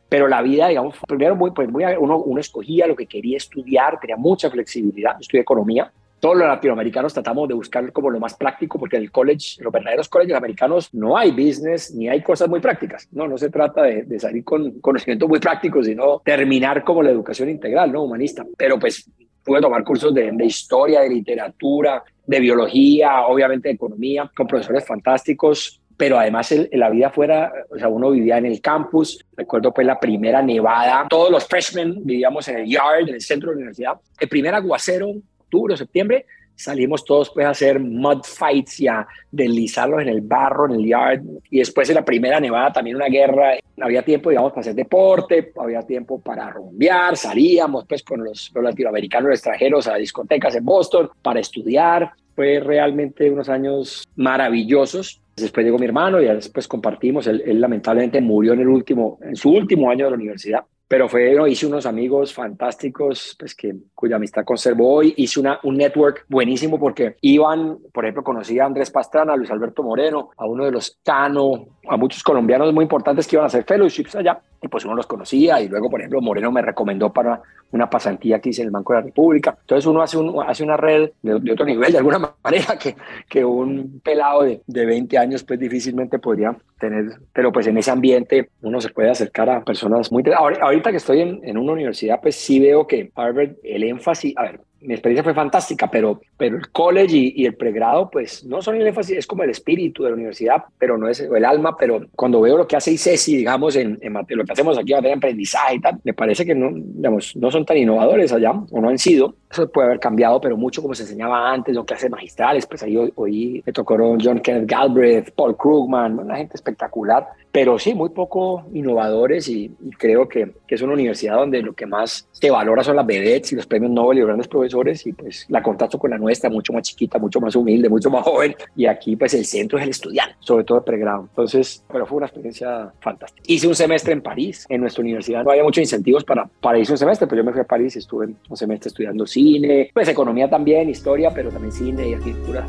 pero 0.08 0.28
la 0.28 0.42
vida, 0.42 0.68
digamos, 0.68 0.96
primero 1.06 1.34
muy, 1.36 1.50
pues 1.50 1.68
muy, 1.68 1.84
uno, 1.98 2.18
uno 2.18 2.40
escogía 2.40 2.86
lo 2.86 2.96
que 2.96 3.06
quería 3.06 3.36
estudiar, 3.36 3.98
tenía 4.00 4.16
mucha 4.16 4.50
flexibilidad, 4.50 5.16
estudié 5.20 5.42
economía. 5.42 5.90
Todos 6.18 6.36
los 6.38 6.46
latinoamericanos 6.46 7.12
tratamos 7.12 7.46
de 7.48 7.54
buscar 7.54 7.92
como 7.92 8.10
lo 8.10 8.18
más 8.18 8.34
práctico, 8.34 8.78
porque 8.78 8.96
en 8.96 9.02
el 9.02 9.10
college, 9.10 9.62
los 9.62 9.72
verdaderos 9.72 10.08
colegios 10.08 10.38
americanos, 10.38 10.88
no 10.94 11.16
hay 11.16 11.30
business 11.30 11.94
ni 11.94 12.08
hay 12.08 12.22
cosas 12.22 12.48
muy 12.48 12.60
prácticas. 12.60 13.06
No, 13.12 13.28
no 13.28 13.36
se 13.36 13.50
trata 13.50 13.82
de, 13.82 14.04
de 14.04 14.18
salir 14.18 14.42
con 14.42 14.80
conocimientos 14.80 15.28
muy 15.28 15.40
prácticos, 15.40 15.86
sino 15.86 16.20
terminar 16.24 16.84
como 16.84 17.02
la 17.02 17.10
educación 17.10 17.50
integral, 17.50 17.92
¿no? 17.92 18.04
Humanista. 18.04 18.46
Pero 18.56 18.78
pues 18.78 19.10
pude 19.44 19.60
tomar 19.60 19.84
cursos 19.84 20.14
de, 20.14 20.32
de, 20.32 20.44
historia, 20.44 21.02
de 21.02 21.10
literatura, 21.10 22.02
de 22.26 22.40
biología, 22.40 23.26
obviamente 23.26 23.68
de 23.68 23.74
economía, 23.74 24.30
con 24.34 24.46
profesores 24.46 24.86
fantásticos 24.86 25.80
pero 25.96 26.18
además 26.18 26.52
en 26.52 26.68
la 26.72 26.90
vida 26.90 27.10
fuera, 27.10 27.52
o 27.70 27.78
sea, 27.78 27.88
uno 27.88 28.10
vivía 28.10 28.38
en 28.38 28.46
el 28.46 28.60
campus, 28.60 29.24
recuerdo 29.36 29.72
pues 29.72 29.86
la 29.86 29.98
primera 29.98 30.42
nevada, 30.42 31.06
todos 31.08 31.30
los 31.30 31.46
freshmen 31.46 32.04
vivíamos 32.04 32.46
en 32.48 32.58
el 32.58 32.66
yard, 32.66 33.08
en 33.08 33.14
el 33.14 33.20
centro 33.20 33.50
de 33.50 33.54
la 33.54 33.58
universidad, 33.58 33.94
el 34.18 34.28
primer 34.28 34.54
aguacero, 34.54 35.12
octubre 35.38 35.74
o 35.74 35.76
septiembre, 35.76 36.26
salimos 36.54 37.04
todos 37.04 37.30
pues 37.30 37.46
a 37.46 37.50
hacer 37.50 37.78
mud 37.78 38.22
fights 38.22 38.80
y 38.80 38.88
a 38.88 39.06
deslizarlos 39.30 40.02
en 40.02 40.08
el 40.08 40.22
barro, 40.22 40.66
en 40.66 40.80
el 40.80 40.86
yard, 40.86 41.22
y 41.50 41.58
después 41.58 41.88
de 41.88 41.94
la 41.94 42.04
primera 42.04 42.40
nevada 42.40 42.72
también 42.72 42.96
una 42.96 43.08
guerra, 43.08 43.54
había 43.80 44.02
tiempo, 44.02 44.30
digamos, 44.30 44.52
para 44.52 44.62
hacer 44.62 44.74
deporte, 44.74 45.52
había 45.58 45.82
tiempo 45.82 46.20
para 46.20 46.50
rumbear, 46.50 47.16
salíamos 47.16 47.84
pues 47.86 48.02
con 48.02 48.24
los, 48.24 48.50
los 48.54 48.64
latinoamericanos 48.64 49.30
extranjeros 49.30 49.86
a 49.86 49.96
discotecas 49.96 50.54
en 50.56 50.64
Boston 50.64 51.10
para 51.22 51.40
estudiar, 51.40 52.12
fue 52.34 52.60
realmente 52.60 53.30
unos 53.30 53.48
años 53.48 54.06
maravillosos 54.14 55.22
Después 55.36 55.66
llegó 55.66 55.78
mi 55.78 55.84
hermano 55.84 56.20
y 56.20 56.24
después 56.24 56.66
compartimos. 56.66 57.26
Él, 57.26 57.60
lamentablemente 57.60 58.20
murió 58.22 58.54
en 58.54 58.60
el 58.60 58.68
último, 58.68 59.18
en 59.20 59.36
su 59.36 59.50
último 59.50 59.90
año 59.90 60.06
de 60.06 60.10
la 60.10 60.16
universidad. 60.16 60.64
Pero 60.88 61.08
fue, 61.08 61.34
no, 61.34 61.46
hice 61.48 61.66
unos 61.66 61.84
amigos 61.84 62.32
fantásticos, 62.32 63.36
pues 63.38 63.54
que 63.54 63.74
cuya 63.94 64.16
amistad 64.16 64.44
conservo 64.44 64.94
hoy. 64.94 65.12
Hice 65.16 65.40
una, 65.40 65.58
un 65.64 65.76
network 65.76 66.24
buenísimo 66.28 66.78
porque 66.78 67.16
iban, 67.20 67.78
por 67.92 68.04
ejemplo, 68.04 68.22
conocí 68.22 68.58
a 68.60 68.66
Andrés 68.66 68.90
Pastrana, 68.90 69.32
a 69.32 69.36
Luis 69.36 69.50
Alberto 69.50 69.82
Moreno, 69.82 70.30
a 70.36 70.46
uno 70.46 70.64
de 70.64 70.70
los 70.70 70.98
Cano, 71.04 71.66
a 71.88 71.96
muchos 71.96 72.22
colombianos 72.22 72.72
muy 72.72 72.84
importantes 72.84 73.26
que 73.26 73.36
iban 73.36 73.44
a 73.44 73.48
hacer 73.48 73.64
fellowships 73.64 74.14
allá. 74.14 74.40
Pues 74.68 74.84
uno 74.84 74.94
los 74.94 75.06
conocía 75.06 75.60
y 75.60 75.68
luego, 75.68 75.90
por 75.90 76.00
ejemplo, 76.00 76.20
Moreno 76.20 76.50
me 76.52 76.62
recomendó 76.62 77.12
para 77.12 77.42
una 77.72 77.90
pasantía 77.90 78.40
que 78.40 78.50
hice 78.50 78.62
en 78.62 78.68
el 78.68 78.72
Banco 78.72 78.92
de 78.92 79.00
la 79.00 79.06
República. 79.06 79.56
Entonces 79.60 79.86
uno 79.86 80.02
hace, 80.02 80.16
un, 80.16 80.42
hace 80.46 80.62
una 80.62 80.76
red 80.76 81.10
de, 81.22 81.52
otro 81.52 81.66
nivel, 81.66 81.92
de 81.92 81.98
alguna 81.98 82.18
manera, 82.44 82.78
que, 82.78 82.96
que 83.28 83.44
un 83.44 84.00
pelado 84.02 84.42
de, 84.42 84.62
de 84.66 84.86
20 84.86 85.18
años 85.18 85.44
pues 85.44 85.58
difícilmente 85.58 86.18
podría 86.18 86.56
tener, 86.78 87.18
pero 87.32 87.52
pues 87.52 87.66
en 87.66 87.78
ese 87.78 87.90
ambiente 87.90 88.50
uno 88.62 88.80
se 88.80 88.90
puede 88.90 89.10
acercar 89.10 89.48
a 89.50 89.64
personas 89.64 90.12
muy... 90.12 90.22
Ahorita 90.36 90.90
que 90.90 90.98
estoy 90.98 91.20
en, 91.20 91.40
en 91.42 91.58
una 91.58 91.72
universidad, 91.72 92.20
pues 92.20 92.36
sí 92.36 92.60
veo 92.60 92.86
que 92.86 93.10
Harvard, 93.14 93.52
el 93.62 93.84
énfasis, 93.84 94.34
a 94.36 94.42
ver, 94.42 94.60
mi 94.80 94.94
experiencia 94.94 95.24
fue 95.24 95.34
fantástica, 95.34 95.90
pero, 95.90 96.20
pero 96.36 96.56
el 96.56 96.68
college 96.70 97.16
y, 97.34 97.46
el 97.46 97.54
pregrado, 97.54 98.10
pues 98.10 98.44
no 98.44 98.60
son 98.62 98.76
el 98.76 98.86
énfasis, 98.86 99.18
es 99.18 99.26
como 99.26 99.42
el 99.42 99.50
espíritu 99.50 100.02
de 100.02 100.10
la 100.10 100.16
universidad, 100.16 100.64
pero 100.78 100.98
no 100.98 101.08
es 101.08 101.20
el 101.20 101.44
alma. 101.44 101.76
Pero 101.76 102.06
cuando 102.14 102.40
veo 102.40 102.56
lo 102.56 102.66
que 102.66 102.76
hace 102.76 102.92
ICESI, 102.92 103.36
digamos, 103.36 103.76
en, 103.76 103.98
en 104.00 104.12
lo 104.12 104.44
que 104.44 104.52
hacemos 104.52 104.78
aquí, 104.78 104.92
en 104.92 105.18
aprendizaje 105.18 105.76
y 105.76 105.80
tal, 105.80 105.98
me 106.04 106.14
parece 106.14 106.44
que 106.44 106.54
no, 106.54 106.70
digamos, 106.72 107.34
no 107.36 107.50
son 107.50 107.64
tan 107.64 107.76
innovadores 107.76 108.32
allá, 108.32 108.52
o 108.52 108.80
no 108.80 108.88
han 108.88 108.98
sido. 108.98 109.34
Eso 109.50 109.70
puede 109.70 109.88
haber 109.88 110.00
cambiado, 110.00 110.40
pero 110.40 110.56
mucho 110.56 110.82
como 110.82 110.94
se 110.94 111.04
enseñaba 111.04 111.52
antes, 111.52 111.74
lo 111.74 111.84
que 111.84 111.94
hace 111.94 112.08
magistrales. 112.08 112.66
Pues 112.66 112.82
ahí 112.82 112.96
hoy, 113.14 113.62
me 113.64 113.72
tocó 113.72 113.96
John 113.96 114.40
Kenneth 114.40 114.68
Galbraith, 114.68 115.30
Paul 115.30 115.56
Krugman, 115.56 116.18
una 116.18 116.36
gente 116.36 116.56
espectacular 116.56 117.26
pero 117.56 117.78
sí, 117.78 117.94
muy 117.94 118.10
poco 118.10 118.66
innovadores 118.74 119.48
y, 119.48 119.70
creo 119.96 120.28
que, 120.28 120.52
que, 120.68 120.74
es 120.74 120.82
una 120.82 120.92
universidad 120.92 121.36
donde 121.36 121.62
lo 121.62 121.72
que 121.72 121.86
más 121.86 122.28
se 122.30 122.50
valora 122.50 122.84
son 122.84 122.96
las 122.96 123.06
vedettes 123.06 123.50
y 123.52 123.56
los 123.56 123.66
premios 123.66 123.92
Nobel 123.92 124.18
y 124.18 124.20
los 124.20 124.26
grandes 124.26 124.46
profesores 124.46 124.65
y 125.04 125.12
pues 125.12 125.46
la 125.48 125.62
contacto 125.62 125.98
con 125.98 126.10
la 126.10 126.18
nuestra, 126.18 126.50
mucho 126.50 126.72
más 126.72 126.82
chiquita, 126.82 127.18
mucho 127.18 127.40
más 127.40 127.54
humilde, 127.56 127.88
mucho 127.88 128.10
más 128.10 128.24
joven 128.24 128.54
y 128.74 128.86
aquí 128.86 129.16
pues 129.16 129.34
el 129.34 129.44
centro 129.44 129.78
es 129.78 129.84
el 129.84 129.90
estudiante, 129.90 130.36
sobre 130.40 130.64
todo 130.64 130.78
de 130.78 130.84
pregrado. 130.84 131.26
Entonces, 131.30 131.84
pero 131.90 132.06
fue 132.06 132.18
una 132.18 132.26
experiencia 132.26 132.92
fantástica. 133.00 133.42
Hice 133.46 133.66
un 133.66 133.74
semestre 133.74 134.12
en 134.12 134.22
París, 134.22 134.66
en 134.68 134.80
nuestra 134.80 135.02
universidad 135.02 135.44
no 135.44 135.50
había 135.50 135.64
muchos 135.64 135.82
incentivos 135.82 136.24
para, 136.24 136.48
para 136.60 136.78
irse 136.78 136.92
un 136.92 136.98
semestre, 136.98 137.26
pero 137.26 137.42
yo 137.42 137.44
me 137.44 137.52
fui 137.52 137.60
a 137.60 137.64
París 137.64 137.96
y 137.96 137.98
estuve 138.00 138.28
un 138.48 138.56
semestre 138.56 138.88
estudiando 138.88 139.26
cine, 139.26 139.90
pues 139.92 140.08
economía 140.08 140.48
también, 140.48 140.88
historia, 140.88 141.30
pero 141.34 141.50
también 141.50 141.72
cine 141.72 142.08
y 142.08 142.14
arquitectura. 142.14 142.66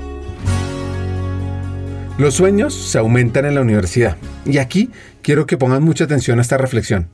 Los 2.18 2.34
sueños 2.34 2.74
se 2.74 2.98
aumentan 2.98 3.46
en 3.46 3.54
la 3.54 3.62
universidad. 3.62 4.18
Y 4.44 4.58
aquí 4.58 4.90
quiero 5.22 5.46
que 5.46 5.58
pongan 5.58 5.84
mucha 5.84 6.06
atención 6.06 6.40
a 6.40 6.42
esta 6.42 6.58
reflexión. 6.58 7.10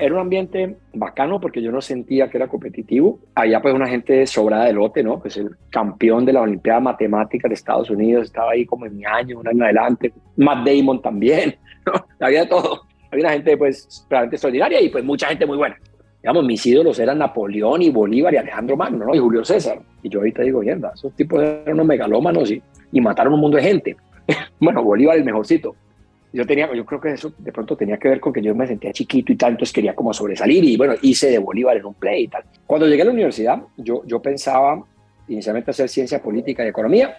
Era 0.00 0.14
un 0.14 0.20
ambiente 0.20 0.76
bacano 0.94 1.40
porque 1.40 1.62
yo 1.62 1.70
no 1.72 1.80
sentía 1.80 2.28
que 2.28 2.36
era 2.36 2.48
competitivo. 2.48 3.18
Había 3.34 3.60
pues 3.60 3.74
una 3.74 3.88
gente 3.88 4.26
sobrada 4.26 4.66
de 4.66 4.72
lote, 4.72 5.02
¿no? 5.02 5.20
Pues 5.20 5.36
el 5.36 5.56
campeón 5.70 6.24
de 6.24 6.32
la 6.32 6.42
Olimpiada 6.42 6.80
Matemática 6.80 7.48
de 7.48 7.54
Estados 7.54 7.90
Unidos 7.90 8.26
estaba 8.26 8.52
ahí 8.52 8.64
como 8.64 8.86
en 8.86 8.96
mi 8.96 9.04
año, 9.04 9.38
un 9.40 9.48
año 9.48 9.64
adelante. 9.64 10.12
Matt 10.36 10.66
Damon 10.66 11.02
también, 11.02 11.56
¿no? 11.86 11.92
Había 12.20 12.48
todo. 12.48 12.82
Había 13.10 13.24
una 13.24 13.32
gente 13.32 13.56
pues 13.56 14.06
realmente 14.10 14.36
extraordinaria 14.36 14.80
y 14.80 14.88
pues 14.88 15.04
mucha 15.04 15.28
gente 15.28 15.46
muy 15.46 15.56
buena. 15.56 15.76
Digamos, 16.22 16.44
mis 16.44 16.66
ídolos 16.66 16.98
eran 16.98 17.18
Napoleón 17.18 17.82
y 17.82 17.90
Bolívar 17.90 18.34
y 18.34 18.38
Alejandro 18.38 18.76
Magno, 18.76 19.06
¿no? 19.06 19.14
Y 19.14 19.18
Julio 19.18 19.44
César. 19.44 19.78
Y 20.02 20.08
yo 20.08 20.18
ahorita 20.18 20.42
digo, 20.42 20.60
mierda, 20.60 20.92
esos 20.94 21.14
tipos 21.14 21.40
eran 21.40 21.74
unos 21.74 21.86
megalómanos 21.86 22.50
y, 22.50 22.60
y 22.92 23.00
mataron 23.00 23.34
un 23.34 23.40
mundo 23.40 23.56
de 23.56 23.62
gente. 23.62 23.96
bueno, 24.60 24.82
Bolívar 24.82 25.16
el 25.16 25.24
mejorcito. 25.24 25.74
Yo 26.32 26.46
tenía, 26.46 26.72
yo 26.74 26.84
creo 26.84 27.00
que 27.00 27.12
eso 27.12 27.32
de 27.38 27.52
pronto 27.52 27.76
tenía 27.76 27.96
que 27.96 28.08
ver 28.08 28.20
con 28.20 28.32
que 28.32 28.42
yo 28.42 28.54
me 28.54 28.66
sentía 28.66 28.92
chiquito 28.92 29.32
y 29.32 29.36
tal, 29.36 29.52
entonces 29.52 29.72
quería 29.72 29.94
como 29.94 30.12
sobresalir 30.12 30.62
y 30.64 30.76
bueno, 30.76 30.94
hice 31.00 31.30
de 31.30 31.38
Bolívar 31.38 31.76
en 31.76 31.86
un 31.86 31.94
play 31.94 32.24
y 32.24 32.28
tal. 32.28 32.44
Cuando 32.66 32.86
llegué 32.86 33.02
a 33.02 33.06
la 33.06 33.12
universidad, 33.12 33.62
yo, 33.76 34.02
yo 34.04 34.20
pensaba 34.20 34.82
inicialmente 35.26 35.70
hacer 35.70 35.88
ciencia 35.88 36.22
política 36.22 36.64
y 36.64 36.68
economía 36.68 37.16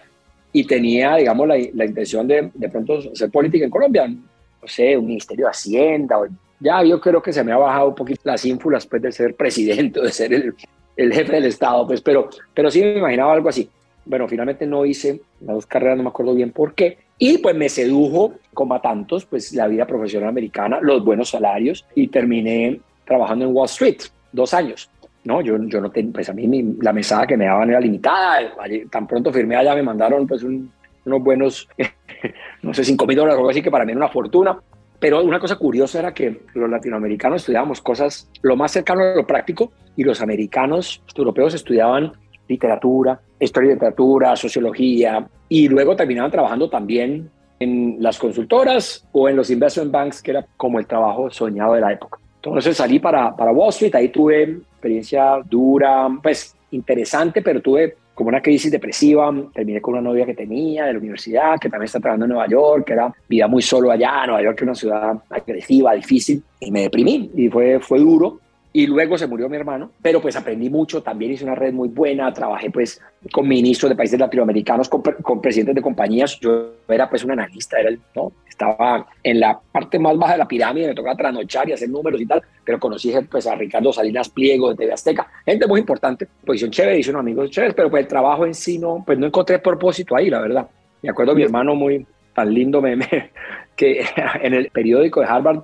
y 0.52 0.64
tenía, 0.64 1.16
digamos, 1.16 1.48
la, 1.48 1.56
la 1.74 1.84
intención 1.84 2.26
de 2.26 2.50
de 2.54 2.68
pronto 2.68 2.98
hacer 3.12 3.30
política 3.30 3.64
en 3.64 3.70
Colombia. 3.70 4.06
no 4.06 4.68
sé, 4.68 4.96
un 4.96 5.06
ministerio 5.06 5.46
de 5.46 5.50
Hacienda. 5.50 6.18
O, 6.18 6.26
ya 6.60 6.82
yo 6.84 7.00
creo 7.00 7.22
que 7.22 7.32
se 7.32 7.42
me 7.42 7.52
ha 7.52 7.56
bajado 7.56 7.88
un 7.88 7.94
poquito 7.94 8.20
las 8.24 8.44
ínfulas 8.44 8.82
después 8.84 9.02
de 9.02 9.12
ser 9.12 9.34
presidente, 9.34 10.00
de 10.00 10.12
ser 10.12 10.32
el, 10.34 10.54
el 10.96 11.12
jefe 11.12 11.32
del 11.32 11.46
Estado, 11.46 11.86
pues, 11.86 12.00
pero, 12.00 12.28
pero 12.54 12.70
sí 12.70 12.80
me 12.82 12.98
imaginaba 12.98 13.32
algo 13.32 13.48
así. 13.48 13.68
Bueno, 14.04 14.28
finalmente 14.28 14.66
no 14.66 14.84
hice 14.84 15.20
las 15.40 15.54
dos 15.54 15.66
carreras, 15.66 15.96
no 15.96 16.02
me 16.02 16.08
acuerdo 16.10 16.34
bien 16.34 16.52
por 16.52 16.74
qué. 16.74 16.98
Y 17.22 17.36
pues 17.36 17.54
me 17.54 17.68
sedujo, 17.68 18.32
como 18.54 18.74
a 18.74 18.80
tantos, 18.80 19.26
pues 19.26 19.52
la 19.52 19.68
vida 19.68 19.86
profesional 19.86 20.30
americana, 20.30 20.78
los 20.80 21.04
buenos 21.04 21.28
salarios 21.28 21.84
y 21.94 22.08
terminé 22.08 22.80
trabajando 23.04 23.44
en 23.44 23.54
Wall 23.54 23.66
Street 23.66 23.98
dos 24.32 24.54
años. 24.54 24.88
No, 25.24 25.42
yo, 25.42 25.58
yo 25.64 25.82
no 25.82 25.90
tenía, 25.90 26.14
pues 26.14 26.30
a 26.30 26.32
mí 26.32 26.76
la 26.80 26.94
mesada 26.94 27.26
que 27.26 27.36
me 27.36 27.44
daban 27.44 27.68
era 27.68 27.78
limitada. 27.78 28.54
Tan 28.90 29.06
pronto 29.06 29.30
firmé 29.30 29.54
allá 29.54 29.74
me 29.74 29.82
mandaron 29.82 30.26
pues 30.26 30.42
unos 30.42 31.22
buenos, 31.22 31.68
no 32.62 32.72
sé, 32.72 32.84
5 32.84 33.06
mil 33.06 33.18
dólares 33.18 33.36
o 33.36 33.40
algo 33.40 33.50
así, 33.50 33.60
que 33.60 33.70
para 33.70 33.84
mí 33.84 33.92
era 33.92 33.98
una 33.98 34.08
fortuna. 34.08 34.58
Pero 34.98 35.22
una 35.22 35.38
cosa 35.38 35.56
curiosa 35.56 35.98
era 35.98 36.14
que 36.14 36.40
los 36.54 36.70
latinoamericanos 36.70 37.42
estudiábamos 37.42 37.82
cosas 37.82 38.30
lo 38.40 38.56
más 38.56 38.72
cercano 38.72 39.02
a 39.02 39.14
lo 39.14 39.26
práctico 39.26 39.72
y 39.94 40.04
los 40.04 40.22
americanos, 40.22 41.02
los 41.06 41.18
europeos 41.18 41.52
estudiaban 41.52 42.12
literatura, 42.50 43.20
historia 43.38 43.70
de 43.70 43.74
literatura, 43.76 44.36
sociología 44.36 45.26
y 45.48 45.68
luego 45.68 45.96
terminaban 45.96 46.30
trabajando 46.30 46.68
también 46.68 47.30
en 47.58 47.96
las 48.00 48.18
consultoras 48.18 49.06
o 49.12 49.28
en 49.28 49.36
los 49.36 49.50
investment 49.50 49.92
banks, 49.92 50.22
que 50.22 50.32
era 50.32 50.46
como 50.56 50.78
el 50.78 50.86
trabajo 50.86 51.30
soñado 51.30 51.74
de 51.74 51.80
la 51.80 51.92
época. 51.92 52.18
Entonces 52.36 52.76
salí 52.76 52.98
para, 52.98 53.36
para 53.36 53.52
Wall 53.52 53.68
Street, 53.68 53.94
ahí 53.94 54.08
tuve 54.08 54.42
experiencia 54.42 55.40
dura, 55.44 56.08
pues 56.22 56.56
interesante, 56.70 57.42
pero 57.42 57.60
tuve 57.60 57.96
como 58.14 58.28
una 58.28 58.42
crisis 58.42 58.70
depresiva, 58.70 59.32
terminé 59.54 59.80
con 59.80 59.94
una 59.94 60.02
novia 60.02 60.26
que 60.26 60.34
tenía 60.34 60.86
de 60.86 60.92
la 60.92 60.98
universidad, 60.98 61.58
que 61.58 61.68
también 61.68 61.86
está 61.86 62.00
trabajando 62.00 62.26
en 62.26 62.32
Nueva 62.32 62.48
York, 62.48 62.84
que 62.86 62.92
era 62.94 63.14
vida 63.28 63.46
muy 63.46 63.62
solo 63.62 63.90
allá, 63.90 64.26
Nueva 64.26 64.42
York 64.42 64.56
es 64.58 64.62
una 64.62 64.74
ciudad 64.74 65.22
agresiva, 65.30 65.94
difícil, 65.94 66.42
y 66.60 66.70
me 66.70 66.82
deprimí, 66.82 67.30
y 67.34 67.48
fue, 67.48 67.80
fue 67.80 67.98
duro, 67.98 68.40
y 68.72 68.86
luego 68.86 69.18
se 69.18 69.26
murió 69.26 69.48
mi 69.48 69.56
hermano, 69.56 69.90
pero 70.00 70.20
pues 70.20 70.36
aprendí 70.36 70.70
mucho, 70.70 71.02
también 71.02 71.32
hice 71.32 71.44
una 71.44 71.56
red 71.56 71.72
muy 71.72 71.88
buena, 71.88 72.32
trabajé 72.32 72.70
pues 72.70 73.00
con 73.32 73.48
ministros 73.48 73.90
de 73.90 73.96
países 73.96 74.18
latinoamericanos, 74.18 74.88
con, 74.88 75.02
con 75.02 75.40
presidentes 75.40 75.74
de 75.74 75.82
compañías, 75.82 76.38
yo 76.40 76.74
era 76.88 77.10
pues 77.10 77.24
un 77.24 77.32
analista, 77.32 77.80
era 77.80 77.88
el, 77.88 78.00
¿no? 78.14 78.32
estaba 78.48 79.06
en 79.22 79.40
la 79.40 79.58
parte 79.72 79.98
más 79.98 80.16
baja 80.16 80.32
de 80.32 80.38
la 80.38 80.48
pirámide, 80.48 80.88
me 80.88 80.94
tocaba 80.94 81.16
trasnochar 81.16 81.68
y 81.68 81.72
hacer 81.72 81.88
números 81.88 82.20
y 82.20 82.26
tal, 82.26 82.42
pero 82.64 82.78
conocí 82.78 83.12
pues 83.30 83.46
a 83.46 83.54
Ricardo 83.54 83.92
Salinas 83.92 84.28
Pliego 84.28 84.70
de 84.70 84.76
TV 84.76 84.92
Azteca, 84.92 85.26
gente 85.44 85.66
muy 85.66 85.80
importante, 85.80 86.28
posición 86.44 86.70
chévere, 86.70 86.98
hice 86.98 87.10
unos 87.10 87.20
amigos 87.20 87.50
chéveres, 87.50 87.74
pero 87.74 87.90
pues 87.90 88.02
el 88.02 88.08
trabajo 88.08 88.46
en 88.46 88.54
sí 88.54 88.78
no, 88.78 89.02
pues 89.04 89.18
no 89.18 89.26
encontré 89.26 89.58
propósito 89.58 90.14
ahí, 90.14 90.30
la 90.30 90.40
verdad. 90.40 90.68
Me 91.02 91.08
acuerdo 91.08 91.34
mi 91.34 91.42
hermano 91.42 91.74
muy 91.74 92.06
tan 92.34 92.52
lindo 92.52 92.82
meme 92.82 93.30
que 93.74 94.04
en 94.42 94.54
el 94.54 94.70
periódico 94.70 95.20
de 95.20 95.26
Harvard 95.26 95.62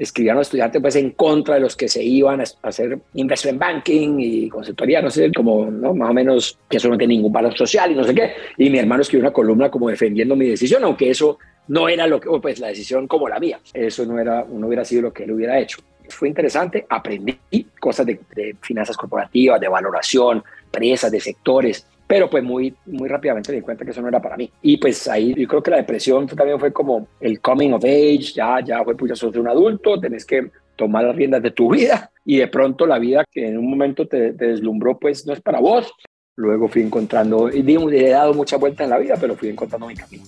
escribían 0.00 0.36
los 0.36 0.46
estudiantes 0.46 0.80
pues 0.80 0.96
en 0.96 1.10
contra 1.10 1.56
de 1.56 1.60
los 1.60 1.76
que 1.76 1.86
se 1.86 2.02
iban 2.02 2.40
a 2.40 2.44
hacer 2.62 2.98
investment 3.14 3.58
banking 3.58 4.18
y 4.18 4.48
consultoría, 4.48 5.02
no 5.02 5.10
sé, 5.10 5.30
como 5.30 5.70
¿no? 5.70 5.94
más 5.94 6.10
o 6.10 6.14
menos 6.14 6.58
que 6.68 6.78
eso 6.78 6.88
no 6.88 6.96
tiene 6.96 7.14
ningún 7.14 7.30
valor 7.32 7.54
social 7.54 7.92
y 7.92 7.94
no 7.94 8.04
sé 8.04 8.14
qué. 8.14 8.32
Y 8.56 8.70
mi 8.70 8.78
hermano 8.78 9.02
escribió 9.02 9.26
una 9.26 9.32
columna 9.32 9.70
como 9.70 9.90
defendiendo 9.90 10.34
mi 10.34 10.48
decisión, 10.48 10.82
aunque 10.84 11.10
eso 11.10 11.38
no 11.68 11.86
era 11.86 12.06
lo 12.06 12.18
que, 12.18 12.30
pues 12.40 12.58
la 12.58 12.68
decisión 12.68 13.06
como 13.06 13.28
la 13.28 13.38
mía, 13.38 13.60
eso 13.74 14.06
no, 14.06 14.18
era, 14.18 14.44
no 14.50 14.66
hubiera 14.66 14.86
sido 14.86 15.02
lo 15.02 15.12
que 15.12 15.24
él 15.24 15.32
hubiera 15.32 15.58
hecho. 15.58 15.78
Fue 16.08 16.28
interesante, 16.28 16.86
aprendí 16.88 17.38
cosas 17.78 18.06
de, 18.06 18.18
de 18.34 18.56
finanzas 18.62 18.96
corporativas, 18.96 19.60
de 19.60 19.68
valoración, 19.68 20.42
empresas, 20.64 21.12
de 21.12 21.20
sectores, 21.20 21.86
pero 22.10 22.28
pues 22.28 22.42
muy, 22.42 22.74
muy 22.86 23.08
rápidamente 23.08 23.52
me 23.52 23.58
di 23.58 23.62
cuenta 23.62 23.84
que 23.84 23.92
eso 23.92 24.02
no 24.02 24.08
era 24.08 24.20
para 24.20 24.36
mí. 24.36 24.50
Y 24.62 24.78
pues 24.78 25.06
ahí 25.06 25.32
yo 25.32 25.46
creo 25.46 25.62
que 25.62 25.70
la 25.70 25.76
depresión 25.76 26.26
también 26.26 26.58
fue 26.58 26.72
como 26.72 27.06
el 27.20 27.40
coming 27.40 27.70
of 27.70 27.84
age, 27.84 28.32
ya, 28.34 28.58
ya 28.64 28.82
fue, 28.82 28.96
pues 28.96 29.10
ya 29.10 29.14
sos 29.14 29.36
un 29.36 29.46
adulto, 29.46 30.00
tenés 30.00 30.24
que 30.24 30.50
tomar 30.74 31.04
las 31.04 31.14
riendas 31.14 31.40
de 31.40 31.52
tu 31.52 31.70
vida 31.72 32.10
y 32.24 32.38
de 32.38 32.48
pronto 32.48 32.84
la 32.84 32.98
vida 32.98 33.24
que 33.30 33.46
en 33.46 33.58
un 33.58 33.70
momento 33.70 34.08
te, 34.08 34.32
deslumbró 34.32 34.98
pues 34.98 35.24
no 35.24 35.34
es 35.34 35.40
para 35.40 35.60
vos. 35.60 35.92
Luego 36.34 36.66
fui 36.66 36.82
encontrando, 36.82 37.48
y 37.48 37.60
he 37.60 38.08
dado 38.08 38.34
mucha 38.34 38.56
vuelta 38.56 38.82
en 38.82 38.90
la 38.90 38.98
vida, 38.98 39.14
pero 39.20 39.36
fui 39.36 39.50
encontrando 39.50 39.86
mi 39.86 39.94
camino. 39.94 40.24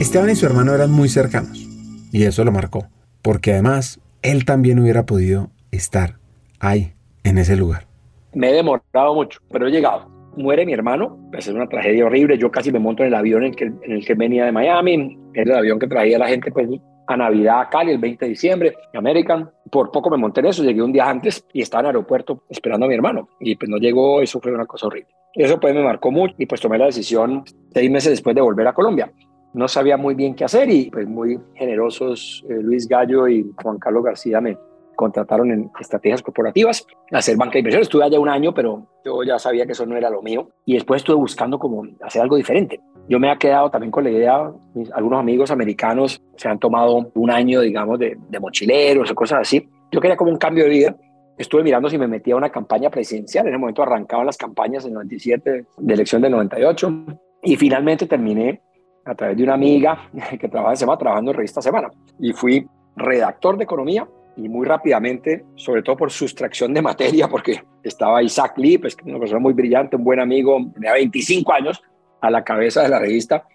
Esteban 0.00 0.30
y 0.30 0.36
su 0.36 0.46
hermano 0.46 0.74
eran 0.74 0.90
muy 0.90 1.10
cercanos 1.10 1.68
y 2.12 2.22
eso 2.22 2.44
lo 2.44 2.52
marcó, 2.52 2.88
porque 3.20 3.52
además 3.52 4.00
él 4.22 4.46
también 4.46 4.78
hubiera 4.78 5.04
podido 5.04 5.50
estar 5.76 6.16
ahí, 6.60 6.92
en 7.24 7.38
ese 7.38 7.56
lugar? 7.56 7.86
Me 8.34 8.50
he 8.50 8.52
demorado 8.52 9.14
mucho, 9.14 9.40
pero 9.50 9.66
he 9.66 9.70
llegado. 9.70 10.08
Muere 10.36 10.66
mi 10.66 10.74
hermano, 10.74 11.18
pues 11.30 11.48
es 11.48 11.54
una 11.54 11.66
tragedia 11.66 12.04
horrible. 12.04 12.36
Yo 12.36 12.50
casi 12.50 12.70
me 12.70 12.78
monto 12.78 13.02
en 13.02 13.08
el 13.08 13.14
avión 13.14 13.42
en 13.42 13.50
el 13.50 13.56
que, 13.56 13.64
en 13.64 13.92
el 13.92 14.04
que 14.04 14.14
venía 14.14 14.44
de 14.44 14.52
Miami, 14.52 15.18
es 15.32 15.46
el 15.46 15.54
avión 15.54 15.78
que 15.78 15.86
traía 15.86 16.16
a 16.16 16.20
la 16.20 16.28
gente 16.28 16.50
pues, 16.52 16.68
a 17.06 17.16
Navidad 17.16 17.60
a 17.60 17.68
Cali 17.70 17.92
el 17.92 17.98
20 17.98 18.24
de 18.24 18.28
diciembre, 18.28 18.74
American. 18.94 19.50
Por 19.70 19.90
poco 19.90 20.10
me 20.10 20.16
monté 20.16 20.40
en 20.40 20.46
eso, 20.46 20.62
llegué 20.62 20.82
un 20.82 20.92
día 20.92 21.08
antes 21.08 21.46
y 21.52 21.62
estaba 21.62 21.80
en 21.80 21.86
el 21.86 21.96
aeropuerto 21.96 22.44
esperando 22.50 22.86
a 22.86 22.88
mi 22.88 22.94
hermano. 22.94 23.28
Y 23.40 23.56
pues 23.56 23.68
no 23.68 23.78
llegó, 23.78 24.20
eso 24.20 24.40
fue 24.40 24.52
una 24.52 24.66
cosa 24.66 24.88
horrible. 24.88 25.08
Eso 25.34 25.60
pues 25.60 25.74
me 25.74 25.82
marcó 25.82 26.10
mucho 26.10 26.34
y 26.38 26.46
pues 26.46 26.60
tomé 26.60 26.78
la 26.78 26.86
decisión 26.86 27.44
seis 27.72 27.90
meses 27.90 28.10
después 28.10 28.34
de 28.34 28.42
volver 28.42 28.66
a 28.66 28.72
Colombia. 28.72 29.10
No 29.54 29.68
sabía 29.68 29.96
muy 29.96 30.14
bien 30.14 30.34
qué 30.34 30.44
hacer 30.44 30.68
y 30.70 30.90
pues 30.90 31.06
muy 31.06 31.38
generosos 31.54 32.44
eh, 32.48 32.58
Luis 32.60 32.88
Gallo 32.88 33.28
y 33.28 33.50
Juan 33.62 33.78
Carlos 33.78 34.04
García 34.04 34.40
me, 34.40 34.58
contrataron 34.96 35.52
en 35.52 35.70
estrategias 35.78 36.22
corporativas, 36.22 36.86
hacer 37.12 37.36
banca 37.36 37.52
de 37.52 37.58
inversión. 37.60 37.82
Estuve 37.82 38.04
allá 38.04 38.18
un 38.18 38.28
año, 38.28 38.52
pero 38.52 38.86
yo 39.04 39.22
ya 39.22 39.38
sabía 39.38 39.66
que 39.66 39.72
eso 39.72 39.86
no 39.86 39.96
era 39.96 40.10
lo 40.10 40.22
mío. 40.22 40.48
Y 40.64 40.74
después 40.74 41.02
estuve 41.02 41.16
buscando 41.16 41.58
como 41.58 41.84
hacer 42.00 42.22
algo 42.22 42.36
diferente. 42.36 42.80
Yo 43.08 43.20
me 43.20 43.30
he 43.30 43.38
quedado 43.38 43.70
también 43.70 43.92
con 43.92 44.02
la 44.02 44.10
idea, 44.10 44.50
algunos 44.92 45.20
amigos 45.20 45.50
americanos 45.52 46.20
se 46.36 46.48
han 46.48 46.58
tomado 46.58 47.12
un 47.14 47.30
año, 47.30 47.60
digamos, 47.60 47.98
de, 48.00 48.18
de 48.28 48.40
mochileros 48.40 49.08
o 49.10 49.14
cosas 49.14 49.40
así. 49.42 49.68
Yo 49.92 50.00
quería 50.00 50.16
como 50.16 50.32
un 50.32 50.38
cambio 50.38 50.64
de 50.64 50.70
vida. 50.70 50.96
Estuve 51.38 51.62
mirando 51.62 51.88
si 51.88 51.98
me 51.98 52.08
metía 52.08 52.34
a 52.34 52.38
una 52.38 52.50
campaña 52.50 52.90
presidencial. 52.90 53.46
En 53.46 53.52
ese 53.52 53.58
momento 53.58 53.82
arrancaban 53.82 54.26
las 54.26 54.36
campañas 54.36 54.84
en 54.86 54.94
97, 54.94 55.66
de 55.76 55.94
elección 55.94 56.22
de 56.22 56.30
98. 56.30 57.06
Y 57.42 57.56
finalmente 57.56 58.06
terminé 58.06 58.60
a 59.04 59.14
través 59.14 59.36
de 59.36 59.44
una 59.44 59.54
amiga 59.54 60.10
que 60.40 60.48
trabaja 60.48 60.72
en 60.72 60.78
Semana, 60.78 60.98
trabajando 60.98 61.30
en 61.30 61.36
Revista 61.36 61.62
Semana. 61.62 61.90
Y 62.18 62.32
fui 62.32 62.66
redactor 62.96 63.56
de 63.56 63.64
economía 63.64 64.08
y 64.36 64.48
muy 64.48 64.66
rápidamente, 64.66 65.44
sobre 65.54 65.82
todo 65.82 65.96
por 65.96 66.10
sustracción 66.10 66.74
de 66.74 66.82
materia, 66.82 67.28
porque 67.28 67.62
estaba 67.82 68.22
Isaac 68.22 68.58
Lee, 68.58 68.78
pues, 68.78 68.96
una 69.04 69.18
persona 69.18 69.40
muy 69.40 69.54
brillante, 69.54 69.96
un 69.96 70.04
buen 70.04 70.20
amigo, 70.20 70.58
tenía 70.74 70.92
25 70.92 71.52
años 71.52 71.82
a 72.20 72.30
la 72.30 72.44
cabeza 72.44 72.82
de 72.82 72.88
la 72.88 72.98
revista, 72.98 73.46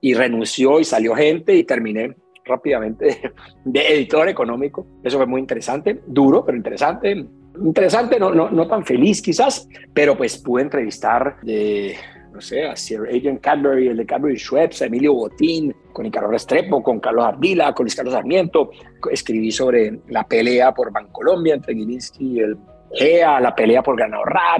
y 0.00 0.14
renunció 0.14 0.80
y 0.80 0.84
salió 0.84 1.14
gente 1.14 1.54
y 1.54 1.64
terminé 1.64 2.14
rápidamente 2.44 3.32
de, 3.64 3.88
editor 3.94 4.28
económico. 4.28 4.86
Eso 5.04 5.18
fue 5.18 5.26
muy 5.26 5.40
interesante, 5.40 6.00
duro, 6.06 6.44
pero 6.44 6.56
interesante. 6.56 7.26
Interesante, 7.62 8.18
no, 8.18 8.32
no, 8.32 8.50
no 8.50 8.66
tan 8.66 8.84
feliz 8.84 9.20
quizás, 9.20 9.68
pero 9.92 10.16
pues 10.16 10.38
pude 10.38 10.62
entrevistar 10.62 11.36
de 11.42 11.96
no 12.32 12.40
sé, 12.40 12.64
a 12.64 12.76
Sir 12.76 13.00
Adrian 13.08 13.38
Cadbury, 13.38 13.88
el 13.88 13.96
de 13.96 14.06
Cadbury 14.06 14.38
Schweppes, 14.38 14.82
a 14.82 14.86
Emilio 14.86 15.14
Botín, 15.14 15.74
con 15.92 16.04
Ricardo 16.04 16.28
Restrepo, 16.28 16.82
con 16.82 17.00
Carlos 17.00 17.24
Ardila, 17.24 17.74
con 17.74 17.84
Luis 17.84 17.94
Carlos 17.94 18.14
Sarmiento. 18.14 18.70
Escribí 19.10 19.50
sobre 19.50 20.00
la 20.08 20.24
pelea 20.24 20.72
por 20.72 20.92
Bancolombia 20.92 21.54
entre 21.54 21.74
Gilinski 21.74 22.36
y 22.36 22.40
el 22.40 22.56
GEA, 22.92 23.40
la 23.40 23.54
pelea 23.54 23.82
por 23.82 23.96
Gran 23.96 24.12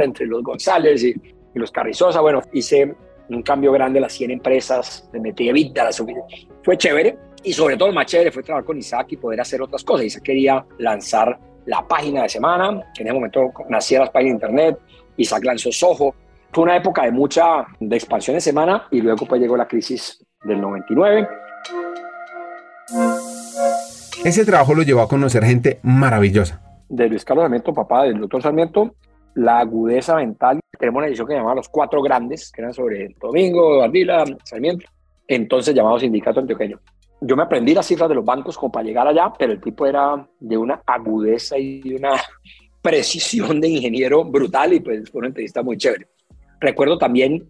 entre 0.03 0.27
los 0.27 0.43
González 0.43 1.05
y, 1.05 1.15
los 1.55 1.71
Carrizosa. 1.71 2.21
Bueno, 2.21 2.43
hice 2.53 2.95
un 3.29 3.43
cambio 3.43 3.73
grande, 3.73 4.01
las 4.01 4.13
100 4.13 4.31
empresas, 4.31 5.09
le 5.13 5.21
metí 5.21 5.53
vida, 5.53 5.85
la 5.85 5.93
subí. 5.93 6.15
Fue 6.63 6.77
chévere 6.77 7.17
y 7.43 7.53
sobre 7.53 7.77
todo 7.77 7.93
más 7.93 8.07
chévere 8.07 8.31
fue 8.31 8.43
trabajar 8.43 8.65
con 8.65 8.79
Isaac 8.79 9.09
y 9.11 9.17
poder 9.17 9.41
hacer 9.41 9.63
otras 9.63 9.83
cosas. 9.83 10.07
Isaac 10.07 10.23
quería 10.23 10.65
lanzar 10.79 11.39
la 11.67 11.87
página 11.87 12.23
de 12.23 12.29
semana, 12.29 12.69
en 12.99 13.07
ese 13.07 13.13
momento 13.13 13.53
nacían 13.69 14.03
las 14.03 14.11
páginas 14.11 14.41
de 14.41 14.47
internet, 14.47 14.79
Isaac 15.17 15.45
lanzó 15.45 15.71
Soho, 15.73 16.15
fue 16.53 16.65
una 16.65 16.77
época 16.77 17.05
de 17.05 17.13
mucha 17.13 17.67
de 17.79 17.97
expansión 17.97 18.35
de 18.35 18.41
semana 18.41 18.87
y 18.91 19.01
luego 19.01 19.27
pues 19.27 19.41
llegó 19.41 19.57
la 19.57 19.69
crisis 19.69 20.25
del 20.45 20.61
99. 20.61 21.29
Ese 24.25 24.45
trabajo 24.45 24.75
lo 24.75 24.83
llevó 24.83 25.01
a 25.01 25.09
conocer 25.09 25.45
gente 25.45 25.79
maravillosa. 25.83 26.61
De 26.89 27.09
Luis 27.09 27.25
Carlos 27.25 27.45
Sarmiento, 27.45 27.73
papá 27.73 28.05
del 28.05 28.19
doctor 28.21 28.43
Sarmiento, 28.43 28.95
la 29.35 29.61
agudeza 29.61 30.17
mental. 30.17 30.61
Tenemos 30.79 30.99
una 30.99 31.07
edición 31.07 31.27
que 31.27 31.35
llamaba 31.35 31.55
Los 31.55 31.69
Cuatro 31.69 32.03
Grandes, 32.03 32.51
que 32.51 32.63
eran 32.63 32.75
sobre 32.75 33.15
Domingo, 33.21 33.83
Ardila, 33.83 34.25
Sarmiento. 34.45 34.87
Entonces 35.29 35.75
llamado 35.75 36.01
Sindicato 36.01 36.41
Antioqueño. 36.41 36.81
Yo 37.21 37.37
me 37.37 37.45
aprendí 37.45 37.75
las 37.75 37.87
cifras 37.87 38.09
de 38.09 38.15
los 38.17 38.25
bancos 38.25 38.57
como 38.59 38.73
para 38.73 38.85
llegar 38.85 39.07
allá, 39.07 39.33
pero 39.39 39.53
el 39.53 39.61
tipo 39.61 39.87
era 39.87 40.27
de 40.41 40.57
una 40.57 40.83
agudeza 40.85 41.57
y 41.57 41.81
de 41.81 41.97
una 41.97 42.13
precisión 42.83 43.61
de 43.61 43.69
ingeniero 43.69 44.25
brutal 44.25 44.73
y 44.73 44.81
pues 44.81 45.09
fue 45.11 45.21
una 45.21 45.29
entrevista 45.29 45.63
muy 45.63 45.77
chévere. 45.77 46.09
Recuerdo 46.61 46.99
también, 46.99 47.49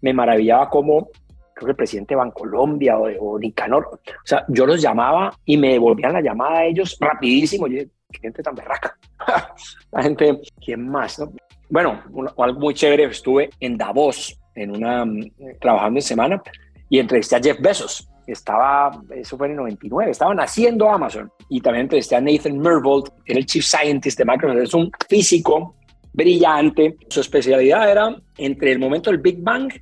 me 0.00 0.12
maravillaba 0.12 0.68
cómo, 0.68 1.08
creo 1.54 1.66
que 1.66 1.70
el 1.70 1.76
presidente 1.76 2.14
de 2.14 2.18
Bancolombia 2.18 2.98
o, 2.98 3.08
o 3.20 3.38
Nicanor, 3.38 3.88
o 3.92 4.00
sea, 4.24 4.44
yo 4.48 4.66
los 4.66 4.82
llamaba 4.82 5.32
y 5.44 5.56
me 5.56 5.72
devolvían 5.72 6.12
la 6.12 6.20
llamada 6.20 6.58
a 6.58 6.64
ellos 6.64 6.96
rapidísimo. 7.00 7.66
Yo, 7.66 7.82
gente 8.20 8.42
tan 8.42 8.54
berraca. 8.54 8.96
la 9.92 10.02
gente, 10.02 10.40
¿quién 10.64 10.88
más? 10.88 11.18
No? 11.18 11.32
Bueno, 11.68 12.02
algo 12.38 12.60
muy 12.60 12.74
chévere, 12.74 13.04
estuve 13.04 13.50
en 13.60 13.76
Davos 13.76 14.36
en 14.54 14.76
una, 14.76 15.04
mm, 15.04 15.30
trabajando 15.60 15.98
en 15.98 16.02
semana 16.02 16.42
y 16.88 16.98
entrevisté 16.98 17.36
a 17.36 17.40
Jeff 17.40 17.60
Bezos. 17.60 18.08
Estaba, 18.26 18.90
eso 19.10 19.36
fue 19.36 19.46
en 19.46 19.52
el 19.52 19.58
99, 19.58 20.10
estaban 20.10 20.38
haciendo 20.40 20.88
Amazon. 20.88 21.30
Y 21.48 21.60
también 21.60 21.82
entrevisté 21.82 22.16
a 22.16 22.20
Nathan 22.20 22.58
Myhrvold, 22.58 23.10
era 23.24 23.38
el 23.38 23.46
Chief 23.46 23.64
Scientist 23.64 24.18
de 24.18 24.24
Microsoft, 24.24 24.62
es 24.62 24.74
un 24.74 24.90
físico 25.08 25.76
brillante. 26.12 26.96
Su 27.08 27.20
especialidad 27.20 27.90
era 27.90 28.16
entre 28.38 28.72
el 28.72 28.78
momento 28.78 29.10
del 29.10 29.20
Big 29.20 29.38
Bang 29.40 29.72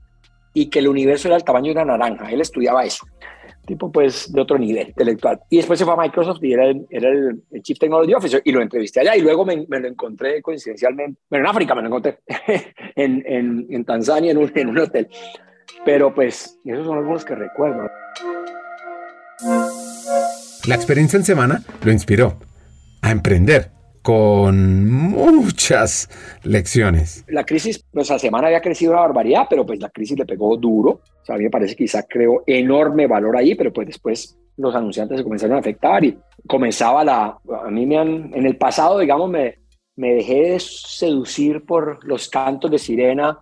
y 0.55 0.69
que 0.71 0.81
el 0.81 0.89
universo 0.89 1.29
era 1.29 1.37
el 1.37 1.45
tamaño 1.45 1.73
de 1.73 1.83
una 1.83 1.97
naranja. 1.97 2.31
Él 2.31 2.41
estudiaba 2.41 2.85
eso. 2.85 3.07
Tipo, 3.67 3.93
pues, 3.93 4.33
de 4.33 4.41
otro 4.41 4.59
nivel 4.59 4.89
intelectual. 4.89 5.41
Y 5.51 5.59
después 5.59 5.79
se 5.79 5.85
fue 5.85 5.93
a 5.93 5.99
Microsoft 5.99 6.43
y 6.43 6.55
era 6.55 6.67
el, 6.67 6.87
era 6.89 7.11
el, 7.11 7.43
Chief 7.63 7.79
Technology 7.79 8.15
Officer 8.15 8.41
y 8.43 8.51
lo 8.51 8.63
entrevisté 8.63 9.01
allá 9.01 9.15
y 9.15 9.21
luego 9.21 9.45
me, 9.45 9.67
lo 9.69 9.89
encontré 9.89 10.41
coincidencialmente, 10.41 11.21
bueno, 11.29 11.45
en 11.45 11.51
África 11.51 11.75
me 11.75 11.83
lo 11.83 11.89
encontré, 11.89 12.19
en, 12.97 13.23
en, 13.27 13.67
en, 13.69 13.85
Tanzania, 13.85 14.31
en 14.31 14.39
un, 14.39 14.51
en 14.55 14.69
un 14.71 14.79
hotel. 14.79 15.09
Pero 15.85 16.15
pues, 16.15 16.59
esos 16.65 16.87
son 16.87 16.97
algunos 16.97 17.27
que 17.27 17.35
recuerdo. 17.35 17.89
La 20.67 20.75
experiencia 20.75 21.19
en 21.19 21.25
semana 21.25 21.63
lo 21.85 21.93
inspiró 21.93 22.39
a 23.03 23.11
emprender 23.11 23.71
con 24.03 24.89
muchas 24.91 26.09
lecciones. 26.43 27.25
La 27.29 27.45
crisis, 27.45 27.85
la 27.93 28.19
semana 28.19 28.49
había 28.49 28.61
crecido 28.61 28.93
una 28.93 29.03
barbaridad, 29.03 29.47
pero 29.49 29.67
pues 29.67 29.81
la 29.81 29.91
crisis 29.91 30.19
le 30.19 30.27
pegó 30.27 30.57
duro. 30.57 31.01
O 31.23 31.25
sea, 31.25 31.35
a 31.35 31.39
mí 31.39 31.45
me 31.45 31.51
parece 31.51 31.75
que 31.75 31.85
quizá 31.85 32.03
creó 32.05 32.43
enorme 32.47 33.07
valor 33.07 33.37
ahí, 33.37 33.55
pero 33.55 33.73
pues 33.73 33.87
después 33.87 34.37
los 34.57 34.75
anunciantes 34.75 35.19
se 35.19 35.25
comenzaron 35.25 35.57
a 35.57 35.61
afectar 35.61 36.05
y 36.05 36.19
comenzaba 36.47 37.05
la... 37.05 37.39
A 37.65 37.71
mí 37.71 37.87
me 37.87 37.99
han, 37.99 38.33
en 38.35 38.47
el 38.47 38.57
pasado, 38.57 38.99
digamos, 38.99 39.31
me, 39.31 39.59
me 39.97 40.15
dejé 40.15 40.53
de 40.53 40.61
seducir 40.61 41.65
por 41.65 42.05
los 42.07 42.29
cantos 42.29 42.71
de 42.71 42.79
sirena 42.79 43.39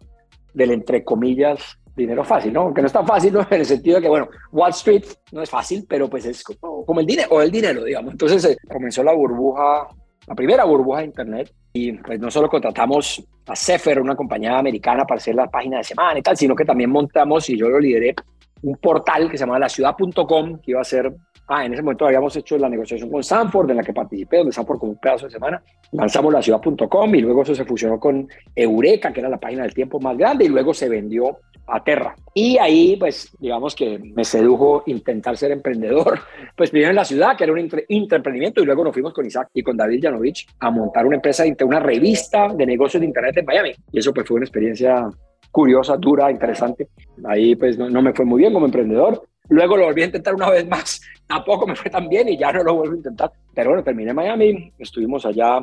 del 0.54 0.70
entre 0.70 1.04
comillas 1.04 1.78
dinero 1.96 2.24
fácil, 2.24 2.52
¿no? 2.52 2.72
Que 2.74 2.82
no 2.82 2.86
es 2.86 2.92
tan 2.92 3.06
fácil, 3.06 3.32
¿no? 3.32 3.40
En 3.50 3.60
el 3.60 3.66
sentido 3.66 3.96
de 3.96 4.02
que, 4.02 4.08
bueno, 4.08 4.28
Wall 4.52 4.70
Street 4.70 5.04
no 5.32 5.42
es 5.42 5.50
fácil, 5.50 5.86
pero 5.88 6.08
pues 6.08 6.26
es 6.26 6.44
como, 6.44 6.84
como 6.84 7.00
el 7.00 7.06
dinero, 7.06 7.28
o 7.30 7.40
el 7.40 7.50
dinero, 7.50 7.84
digamos. 7.84 8.12
Entonces 8.12 8.44
eh, 8.44 8.56
comenzó 8.70 9.02
la 9.02 9.14
burbuja 9.14 9.88
la 10.26 10.34
primera 10.34 10.64
burbuja 10.64 11.00
de 11.00 11.06
Internet. 11.06 11.52
Y 11.72 11.92
pues 11.92 12.18
no 12.18 12.30
solo 12.30 12.48
contratamos 12.48 13.22
a 13.46 13.54
Cefer, 13.54 14.00
una 14.00 14.16
compañía 14.16 14.58
americana, 14.58 15.04
para 15.04 15.18
hacer 15.18 15.34
la 15.34 15.46
página 15.46 15.78
de 15.78 15.84
semana 15.84 16.18
y 16.18 16.22
tal, 16.22 16.36
sino 16.36 16.54
que 16.54 16.64
también 16.64 16.90
montamos, 16.90 17.48
y 17.50 17.56
yo 17.56 17.68
lo 17.68 17.78
lideré, 17.78 18.14
un 18.62 18.76
portal 18.76 19.30
que 19.30 19.36
se 19.36 19.44
llama 19.44 19.58
laciudad.com, 19.58 20.58
que 20.60 20.70
iba 20.70 20.80
a 20.80 20.84
ser, 20.84 21.14
ah, 21.48 21.64
en 21.64 21.72
ese 21.72 21.82
momento 21.82 22.06
habíamos 22.06 22.34
hecho 22.36 22.58
la 22.58 22.68
negociación 22.68 23.10
con 23.10 23.22
Sanford, 23.22 23.70
en 23.70 23.76
la 23.76 23.82
que 23.82 23.92
participé, 23.92 24.38
donde 24.38 24.52
Sanford 24.52 24.78
con 24.78 24.90
un 24.90 24.98
pedazo 24.98 25.26
de 25.26 25.32
semana, 25.32 25.62
lanzamos 25.92 26.32
laciudad.com 26.32 27.14
y 27.14 27.20
luego 27.20 27.42
eso 27.42 27.54
se 27.54 27.64
fusionó 27.64 27.98
con 27.98 28.28
Eureka, 28.54 29.12
que 29.12 29.20
era 29.20 29.28
la 29.28 29.38
página 29.38 29.62
del 29.62 29.74
tiempo 29.74 30.00
más 30.00 30.16
grande, 30.16 30.44
y 30.44 30.48
luego 30.48 30.74
se 30.74 30.88
vendió 30.88 31.38
a 31.66 31.82
Terra. 31.82 32.14
Y 32.34 32.58
ahí, 32.58 32.96
pues, 32.96 33.36
digamos 33.38 33.74
que 33.74 33.98
me 33.98 34.24
sedujo 34.24 34.82
intentar 34.86 35.36
ser 35.36 35.52
emprendedor. 35.52 36.20
Pues 36.56 36.70
primero 36.70 36.88
en 36.88 36.96
la 36.96 37.04
ciudad, 37.04 37.36
que 37.36 37.44
era 37.44 37.52
un 37.52 37.58
intraemprendimiento, 37.88 38.62
y 38.62 38.64
luego 38.64 38.82
nos 38.82 38.94
fuimos 38.94 39.12
con 39.12 39.26
Isaac 39.26 39.50
y 39.52 39.62
con 39.62 39.76
David 39.76 40.04
Janovich 40.04 40.46
a 40.58 40.70
montar 40.70 41.04
una 41.04 41.16
empresa, 41.16 41.44
una 41.64 41.80
revista 41.80 42.48
de 42.48 42.64
negocios 42.64 43.02
de 43.02 43.06
Internet 43.06 43.36
en 43.36 43.44
Miami. 43.44 43.72
Y 43.92 43.98
eso 43.98 44.14
pues 44.14 44.26
fue 44.26 44.36
una 44.36 44.46
experiencia 44.46 45.06
curiosa, 45.50 45.98
dura, 45.98 46.30
interesante. 46.30 46.88
Ahí 47.24 47.56
pues 47.56 47.76
no, 47.76 47.90
no 47.90 48.00
me 48.00 48.14
fue 48.14 48.24
muy 48.24 48.40
bien 48.40 48.54
como 48.54 48.64
emprendedor, 48.64 49.22
Luego 49.48 49.76
lo 49.76 49.84
volví 49.84 50.02
a 50.02 50.06
intentar 50.06 50.34
una 50.34 50.50
vez 50.50 50.66
más, 50.68 51.00
tampoco 51.26 51.66
me 51.66 51.76
fue 51.76 51.90
tan 51.90 52.08
bien 52.08 52.28
y 52.28 52.36
ya 52.36 52.52
no 52.52 52.62
lo 52.62 52.74
vuelvo 52.74 52.94
a 52.94 52.96
intentar. 52.96 53.32
Pero 53.54 53.70
bueno, 53.70 53.82
terminé 53.82 54.10
en 54.10 54.16
Miami, 54.16 54.72
estuvimos 54.78 55.24
allá, 55.24 55.60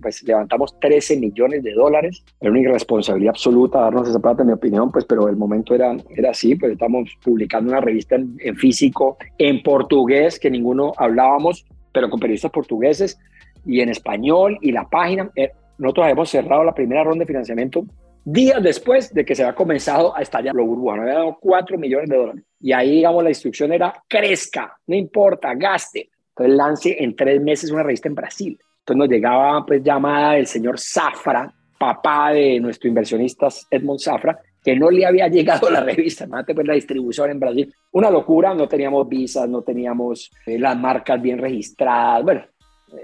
pues 0.00 0.22
levantamos 0.22 0.78
13 0.80 1.18
millones 1.18 1.62
de 1.62 1.72
dólares. 1.72 2.24
Era 2.40 2.50
una 2.50 2.60
irresponsabilidad 2.60 3.30
absoluta 3.30 3.80
darnos 3.80 4.08
esa 4.08 4.20
plata, 4.20 4.42
en 4.42 4.48
mi 4.48 4.54
opinión, 4.54 4.92
pues, 4.92 5.04
pero 5.04 5.28
el 5.28 5.36
momento 5.36 5.74
era, 5.74 5.96
era 6.10 6.30
así, 6.30 6.54
pues 6.54 6.72
estamos 6.72 7.10
publicando 7.22 7.70
una 7.70 7.80
revista 7.80 8.14
en, 8.16 8.36
en 8.40 8.56
físico, 8.56 9.16
en 9.38 9.62
portugués, 9.62 10.38
que 10.38 10.50
ninguno 10.50 10.92
hablábamos, 10.96 11.66
pero 11.92 12.08
con 12.08 12.20
periodistas 12.20 12.52
portugueses, 12.52 13.18
y 13.64 13.80
en 13.80 13.88
español, 13.88 14.58
y 14.60 14.72
la 14.72 14.88
página. 14.88 15.30
Eh, 15.34 15.50
nosotros 15.78 16.04
habíamos 16.04 16.30
cerrado 16.30 16.64
la 16.64 16.74
primera 16.74 17.04
ronda 17.04 17.22
de 17.22 17.26
financiamiento 17.26 17.84
días 18.26 18.60
después 18.60 19.14
de 19.14 19.24
que 19.24 19.36
se 19.36 19.44
había 19.44 19.54
comenzado 19.54 20.14
a 20.16 20.20
estallar 20.20 20.54
lo 20.54 20.66
burbuja. 20.66 21.00
Había 21.00 21.14
dado 21.14 21.38
4 21.40 21.78
millones 21.78 22.10
de 22.10 22.16
dólares. 22.16 22.44
Y 22.60 22.72
ahí, 22.72 22.96
digamos, 22.96 23.22
la 23.22 23.30
instrucción 23.30 23.72
era 23.72 23.94
crezca, 24.08 24.76
no 24.88 24.96
importa, 24.96 25.54
gaste. 25.54 26.10
Entonces 26.30 26.56
lance 26.56 26.96
en 27.02 27.14
tres 27.14 27.40
meses 27.40 27.70
una 27.70 27.84
revista 27.84 28.08
en 28.08 28.16
Brasil. 28.16 28.58
Entonces 28.80 28.98
nos 28.98 29.08
llegaba 29.08 29.64
pues 29.64 29.82
llamada 29.82 30.32
del 30.32 30.46
señor 30.46 30.78
Zafra, 30.78 31.52
papá 31.78 32.32
de 32.32 32.58
nuestro 32.58 32.88
inversionista 32.88 33.48
Edmond 33.70 34.00
Zafra, 34.00 34.38
que 34.62 34.74
no 34.74 34.90
le 34.90 35.06
había 35.06 35.28
llegado 35.28 35.70
la 35.70 35.80
revista, 35.80 36.24
imagínate 36.24 36.54
pues 36.54 36.66
la 36.66 36.74
distribución 36.74 37.30
en 37.30 37.40
Brasil. 37.40 37.74
Una 37.92 38.10
locura, 38.10 38.54
no 38.54 38.66
teníamos 38.66 39.08
visas, 39.08 39.48
no 39.48 39.62
teníamos 39.62 40.30
eh, 40.46 40.58
las 40.58 40.76
marcas 40.76 41.22
bien 41.22 41.38
registradas. 41.38 42.24
Bueno, 42.24 42.42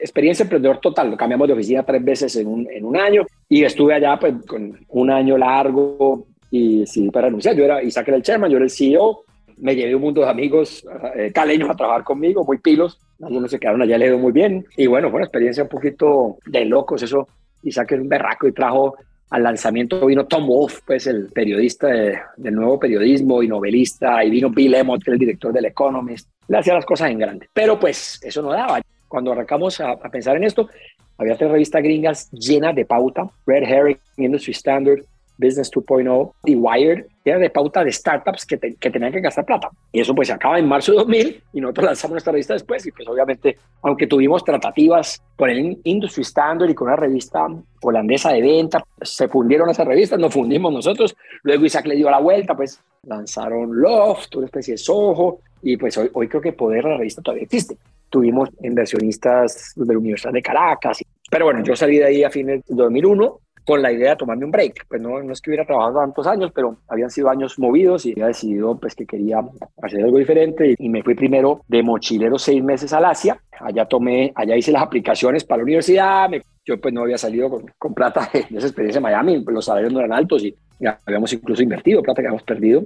experiencia 0.01 0.45
emprendedor 0.45 0.79
total, 0.79 1.17
cambiamos 1.17 1.49
de 1.49 1.55
oficina 1.55 1.83
tres 1.83 2.05
veces 2.05 2.37
en 2.37 2.47
un, 2.47 2.69
en 2.71 2.85
un 2.85 2.97
año 2.97 3.25
y 3.49 3.65
estuve 3.65 3.95
allá 3.95 4.19
pues 4.19 4.35
con 4.47 4.79
un 4.89 5.11
año 5.11 5.37
largo 5.37 6.27
y 6.51 6.87
sí, 6.87 7.11
para 7.11 7.27
renunciar. 7.27 7.57
Yo 7.57 7.65
era 7.65 7.83
Isaac 7.83 8.09
era 8.09 8.17
el 8.17 8.23
chairman, 8.23 8.51
yo 8.51 8.57
era 8.57 8.65
el 8.65 8.71
CEO, 8.71 9.25
me 9.59 9.75
llevé 9.75 9.95
un 9.95 10.03
mundo 10.03 10.23
de 10.23 10.29
amigos 10.29 10.85
eh, 11.17 11.33
caleños 11.33 11.71
a 11.71 11.75
trabajar 11.75 12.05
conmigo, 12.05 12.45
muy 12.45 12.59
pilos, 12.59 12.99
algunos 13.23 13.51
se 13.51 13.59
quedaron 13.59 13.83
allá, 13.83 13.99
le 13.99 14.09
dio 14.09 14.19
muy 14.19 14.33
bien. 14.33 14.65
Y 14.77 14.87
bueno, 14.87 15.09
fue 15.11 15.19
una 15.19 15.27
experiencia 15.27 15.63
un 15.63 15.69
poquito 15.69 16.39
de 16.47 16.65
locos, 16.65 17.03
eso 17.03 17.27
Isaac 17.63 17.93
era 17.93 18.03
un 18.03 18.09
berraco 18.09 18.49
y 18.49 18.53
trajo 18.53 18.97
al 19.31 19.45
lanzamiento 19.45 20.05
vino 20.05 20.27
Tom 20.27 20.47
Wolf, 20.47 20.81
pues 20.85 21.07
el 21.07 21.29
periodista 21.29 21.87
de, 21.87 22.19
del 22.37 22.55
nuevo 22.55 22.79
periodismo 22.79 23.43
y 23.43 23.49
novelista, 23.49 24.23
y 24.23 24.29
vino 24.29 24.51
Bill 24.51 24.75
Emmott, 24.75 25.09
el 25.09 25.19
director 25.19 25.53
del 25.55 25.65
Economist, 25.65 26.29
le 26.49 26.59
hacía 26.59 26.75
las 26.75 26.85
cosas 26.85 27.11
en 27.11 27.19
grande. 27.19 27.49
Pero 27.51 27.81
pues 27.81 28.21
eso 28.23 28.43
no 28.43 28.53
daba 28.53 28.83
cuando 29.13 29.33
arrancamos 29.33 29.79
a, 29.79 29.95
pensar 30.11 30.37
en 30.37 30.45
esto, 30.45 30.71
había 31.19 31.37
tres 31.37 31.51
revistas 31.51 31.83
gringas 31.83 32.31
llenas 32.31 32.75
de 32.75 32.87
pauta, 32.87 33.29
Red 33.47 33.65
Herring, 33.65 33.99
Industry 34.17 34.53
Standard, 34.53 35.01
Business 35.37 35.71
2.0 35.71 36.33
y 36.47 36.55
Wired, 36.55 37.05
era 37.23 37.39
de 37.39 37.51
pauta 37.51 37.85
de 37.85 37.93
startups 37.93 38.47
que, 38.47 38.59
que, 38.59 38.91
tenían 38.91 39.13
que 39.13 39.21
gastar 39.21 39.45
plata. 39.45 39.69
Y 39.93 40.01
eso 40.01 40.15
pues 40.15 40.29
se 40.29 40.35
acaba 40.35 40.59
en 40.59 40.67
marzo 40.67 40.93
de 40.93 40.99
2000 40.99 41.43
y 41.53 41.61
nosotros 41.61 41.85
lanzamos 41.85 42.13
nuestra 42.13 42.33
revista 42.33 42.55
después 42.55 42.87
y 42.87 42.91
pues 42.91 43.07
obviamente, 43.07 43.59
aunque 43.83 44.07
tuvimos 44.07 44.43
tratativas 44.45 45.23
con 45.37 45.51
el 45.51 45.79
Industry 45.85 46.23
Standard 46.23 46.71
y 46.71 46.75
con 46.75 46.89
una 46.89 46.97
revista 46.97 47.47
holandesa 47.83 48.33
de 48.33 48.41
venta, 48.41 48.83
se 49.03 49.29
fundieron 49.29 49.69
esas 49.69 49.87
revistas, 49.87 50.19
nos 50.19 50.33
fundimos 50.33 50.73
nosotros, 50.73 51.15
luego 51.43 51.67
Isaac 51.67 51.85
le 51.85 51.97
dio 51.97 52.09
la 52.09 52.19
vuelta, 52.19 52.57
pues 52.57 52.81
lanzaron 53.03 53.79
Loft, 53.79 54.35
una 54.37 54.47
especie 54.47 54.73
de 54.73 54.79
Soho, 54.79 55.41
y 55.61 55.77
pues 55.77 55.99
hoy, 55.99 56.09
hoy 56.15 56.29
creo 56.29 56.41
que 56.41 56.55
Poder, 56.55 56.85
la 56.85 56.97
revista 56.97 57.21
todavía 57.21 57.45
existe 57.45 57.77
tuvimos 58.13 58.51
inversionistas 58.63 59.73
de 59.75 59.93
la 59.95 59.99
Universidad 59.99 60.33
de 60.33 60.43
Caracas. 60.43 61.03
Pero 61.31 61.47
bueno, 61.47 61.65
yo 61.65 61.75
salí 61.75 61.97
de 61.97 62.05
ahí 62.05 62.23
a 62.23 62.31
fines 62.31 62.63
de 62.67 62.75
2001 62.75 63.39
con 63.65 63.81
la 63.81 63.91
idea 63.91 64.11
de 64.11 64.17
tomarme 64.17 64.45
un 64.45 64.51
break. 64.51 64.87
Pues 64.87 65.01
no, 65.01 65.23
no 65.23 65.33
es 65.33 65.41
que 65.41 65.51
hubiera 65.51 65.65
trabajado 65.65 66.01
tantos 66.01 66.27
años, 66.27 66.53
pero 66.55 66.77
habían 66.89 67.11
sido 67.11 67.31
años 67.31 67.59
movidos 67.59 68.05
y 68.05 68.13
había 68.13 68.27
decidido 68.27 68.79
pues 68.79 68.95
que 68.95 69.07
quería 69.07 69.41
hacer 69.83 70.05
algo 70.05 70.19
diferente 70.19 70.75
y 70.79 70.89
me 70.91 71.03
fui 71.03 71.15
primero 71.15 71.63
de 71.69 71.83
mochilero 71.83 72.39
seis 72.39 72.63
meses 72.63 72.93
al 72.93 73.07
Asia. 73.07 73.41
Allá 73.61 73.87
tomé, 73.87 74.31
allá 74.35 74.57
hice 74.57 74.73
las 74.73 74.83
aplicaciones 74.83 75.45
para 75.45 75.59
la 75.59 75.65
universidad. 75.65 76.29
yo 76.67 76.79
pues 76.79 76.93
no 76.93 77.03
había 77.03 77.17
salido 77.17 77.49
con, 77.49 77.65
con 77.79 77.95
plata 77.95 78.29
de, 78.33 78.41
esa 78.41 78.67
experiencia 78.67 78.99
en 78.99 79.05
Miami, 79.05 79.43
los 79.47 79.65
salarios 79.65 79.93
no 79.93 80.01
eran 80.01 80.13
altos 80.13 80.45
y 80.45 80.55
ya 80.79 80.99
habíamos 81.07 81.33
incluso 81.33 81.63
invertido 81.63 82.03
plata 82.03 82.21
que 82.21 82.29
habíamos 82.29 82.43
perdido 82.43 82.85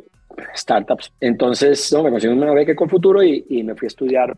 startups. 0.54 1.12
Entonces, 1.20 1.92
no, 1.92 2.04
me 2.04 2.10
conseguí 2.10 2.32
una 2.32 2.52
beca 2.52 2.76
con 2.76 2.88
futuro 2.88 3.22
y, 3.22 3.44
y 3.48 3.62
me 3.64 3.74
fui 3.74 3.86
a 3.86 3.88
estudiar 3.88 4.36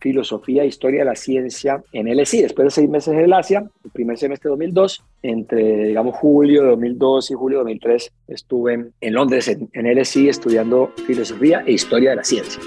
filosofía 0.00 0.62
e 0.62 0.66
historia 0.66 1.00
de 1.00 1.06
la 1.06 1.14
ciencia 1.14 1.82
en 1.92 2.08
LSI. 2.08 2.42
Después 2.42 2.66
de 2.66 2.70
seis 2.70 2.88
meses 2.88 3.14
en 3.14 3.20
el 3.20 3.32
Asia, 3.32 3.68
el 3.84 3.90
primer 3.90 4.18
semestre 4.18 4.48
de 4.48 4.52
2002, 4.52 5.04
entre, 5.22 5.84
digamos, 5.84 6.16
julio 6.16 6.62
de 6.62 6.68
2002 6.70 7.30
y 7.30 7.34
julio 7.34 7.58
de 7.58 7.64
2003, 7.64 8.12
estuve 8.28 8.90
en 9.00 9.14
Londres, 9.14 9.48
en, 9.48 9.68
en 9.72 9.98
LSI, 9.98 10.28
estudiando 10.28 10.92
filosofía 11.06 11.62
e 11.66 11.72
historia 11.72 12.10
de 12.10 12.16
la 12.16 12.24
ciencia. 12.24 12.60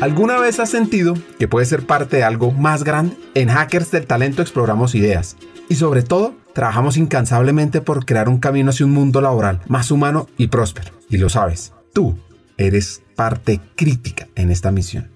¿Alguna 0.00 0.38
vez 0.38 0.60
has 0.60 0.68
sentido 0.68 1.14
que 1.38 1.48
puedes 1.48 1.68
ser 1.68 1.86
parte 1.86 2.18
de 2.18 2.22
algo 2.22 2.52
más 2.52 2.84
grande? 2.84 3.16
En 3.34 3.48
Hackers 3.48 3.90
del 3.90 4.06
Talento 4.06 4.42
exploramos 4.42 4.94
ideas 4.94 5.38
y 5.70 5.76
sobre 5.76 6.02
todo 6.02 6.34
trabajamos 6.52 6.98
incansablemente 6.98 7.80
por 7.80 8.04
crear 8.04 8.28
un 8.28 8.38
camino 8.38 8.70
hacia 8.70 8.84
un 8.84 8.92
mundo 8.92 9.22
laboral 9.22 9.60
más 9.68 9.90
humano 9.90 10.28
y 10.36 10.48
próspero. 10.48 10.92
Y 11.08 11.16
lo 11.16 11.30
sabes, 11.30 11.72
tú 11.94 12.14
eres 12.58 13.02
parte 13.14 13.60
crítica 13.74 14.28
en 14.34 14.50
esta 14.50 14.70
misión. 14.70 15.15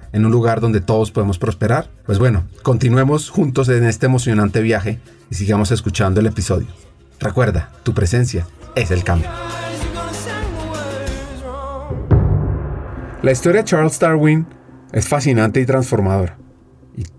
en 0.13 0.25
un 0.25 0.31
lugar 0.31 0.61
donde 0.61 0.81
todos 0.81 1.11
podemos 1.11 1.37
prosperar? 1.37 1.89
Pues 2.05 2.19
bueno, 2.19 2.45
continuemos 2.63 3.29
juntos 3.29 3.69
en 3.69 3.85
este 3.85 4.05
emocionante 4.05 4.61
viaje 4.61 4.99
y 5.29 5.35
sigamos 5.35 5.71
escuchando 5.71 6.19
el 6.19 6.27
episodio. 6.27 6.67
Recuerda, 7.19 7.71
tu 7.83 7.93
presencia 7.93 8.47
es 8.75 8.91
el 8.91 9.03
cambio. 9.03 9.29
La 13.21 13.31
historia 13.31 13.61
de 13.61 13.65
Charles 13.65 13.99
Darwin 13.99 14.47
es 14.91 15.07
fascinante 15.07 15.61
y 15.61 15.65
transformadora. 15.65 16.37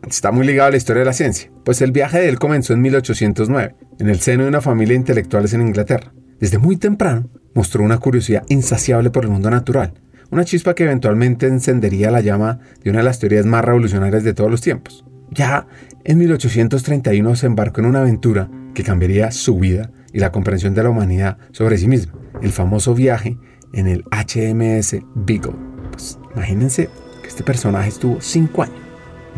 Está 0.08 0.32
muy 0.32 0.46
ligada 0.46 0.68
a 0.68 0.70
la 0.72 0.76
historia 0.76 1.00
de 1.00 1.06
la 1.06 1.12
ciencia, 1.12 1.50
pues 1.64 1.80
el 1.80 1.92
viaje 1.92 2.18
de 2.18 2.28
él 2.28 2.38
comenzó 2.38 2.72
en 2.72 2.82
1809, 2.82 3.76
en 4.00 4.08
el 4.08 4.20
seno 4.20 4.42
de 4.42 4.48
una 4.48 4.60
familia 4.60 4.94
de 4.94 5.00
intelectuales 5.00 5.54
en 5.54 5.62
Inglaterra. 5.62 6.12
Desde 6.40 6.58
muy 6.58 6.76
temprano 6.76 7.30
mostró 7.54 7.84
una 7.84 7.98
curiosidad 7.98 8.44
insaciable 8.48 9.10
por 9.10 9.24
el 9.24 9.30
mundo 9.30 9.48
natural, 9.48 9.94
una 10.32 10.46
chispa 10.46 10.74
que 10.74 10.84
eventualmente 10.84 11.46
encendería 11.46 12.10
la 12.10 12.22
llama 12.22 12.58
de 12.82 12.88
una 12.90 13.00
de 13.00 13.04
las 13.04 13.18
teorías 13.18 13.44
más 13.44 13.62
revolucionarias 13.62 14.24
de 14.24 14.32
todos 14.32 14.50
los 14.50 14.62
tiempos. 14.62 15.04
Ya 15.30 15.66
en 16.04 16.18
1831 16.18 17.36
se 17.36 17.46
embarcó 17.46 17.80
en 17.80 17.86
una 17.86 18.00
aventura 18.00 18.48
que 18.74 18.82
cambiaría 18.82 19.30
su 19.30 19.58
vida 19.58 19.90
y 20.10 20.20
la 20.20 20.32
comprensión 20.32 20.74
de 20.74 20.82
la 20.82 20.88
humanidad 20.88 21.36
sobre 21.52 21.76
sí 21.76 21.86
misma, 21.86 22.14
el 22.40 22.50
famoso 22.50 22.94
viaje 22.94 23.36
en 23.74 23.86
el 23.86 24.04
HMS 24.10 24.96
Beagle. 25.14 25.54
Pues 25.90 26.18
imagínense 26.34 26.88
que 27.22 27.28
este 27.28 27.44
personaje 27.44 27.90
estuvo 27.90 28.20
cinco 28.22 28.62
años 28.62 28.80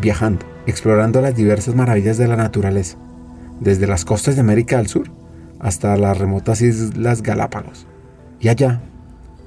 viajando, 0.01 0.45
explorando 0.65 1.19
las 1.21 1.35
diversas 1.35 1.75
maravillas 1.75 2.17
de 2.17 2.29
la 2.29 2.37
naturaleza, 2.37 2.97
desde 3.59 3.85
las 3.85 4.05
costas 4.05 4.35
de 4.35 4.41
América 4.41 4.77
del 4.77 4.87
Sur 4.87 5.11
hasta 5.59 5.97
las 5.97 6.17
remotas 6.17 6.61
islas 6.61 7.21
Galápagos. 7.21 7.85
Y 8.39 8.47
allá, 8.47 8.81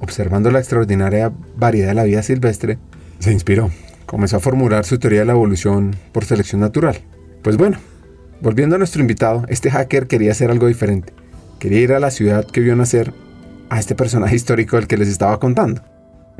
observando 0.01 0.51
la 0.51 0.59
extraordinaria 0.59 1.31
variedad 1.55 1.89
de 1.89 1.95
la 1.95 2.03
vida 2.03 2.23
silvestre, 2.23 2.77
se 3.19 3.31
inspiró. 3.31 3.69
Comenzó 4.05 4.37
a 4.37 4.39
formular 4.39 4.85
su 4.85 4.97
teoría 4.97 5.19
de 5.19 5.25
la 5.25 5.33
evolución 5.33 5.95
por 6.11 6.25
selección 6.25 6.61
natural. 6.61 6.97
Pues 7.43 7.57
bueno, 7.57 7.77
volviendo 8.41 8.75
a 8.75 8.79
nuestro 8.79 9.01
invitado, 9.01 9.43
este 9.49 9.69
hacker 9.69 10.07
quería 10.07 10.31
hacer 10.31 10.49
algo 10.49 10.67
diferente. 10.67 11.13
Quería 11.59 11.81
ir 11.81 11.93
a 11.93 11.99
la 11.99 12.09
ciudad 12.09 12.45
que 12.45 12.61
vio 12.61 12.75
nacer 12.75 13.13
a 13.69 13.79
este 13.79 13.95
personaje 13.95 14.35
histórico 14.35 14.77
del 14.77 14.87
que 14.87 14.97
les 14.97 15.09
estaba 15.09 15.39
contando. 15.39 15.81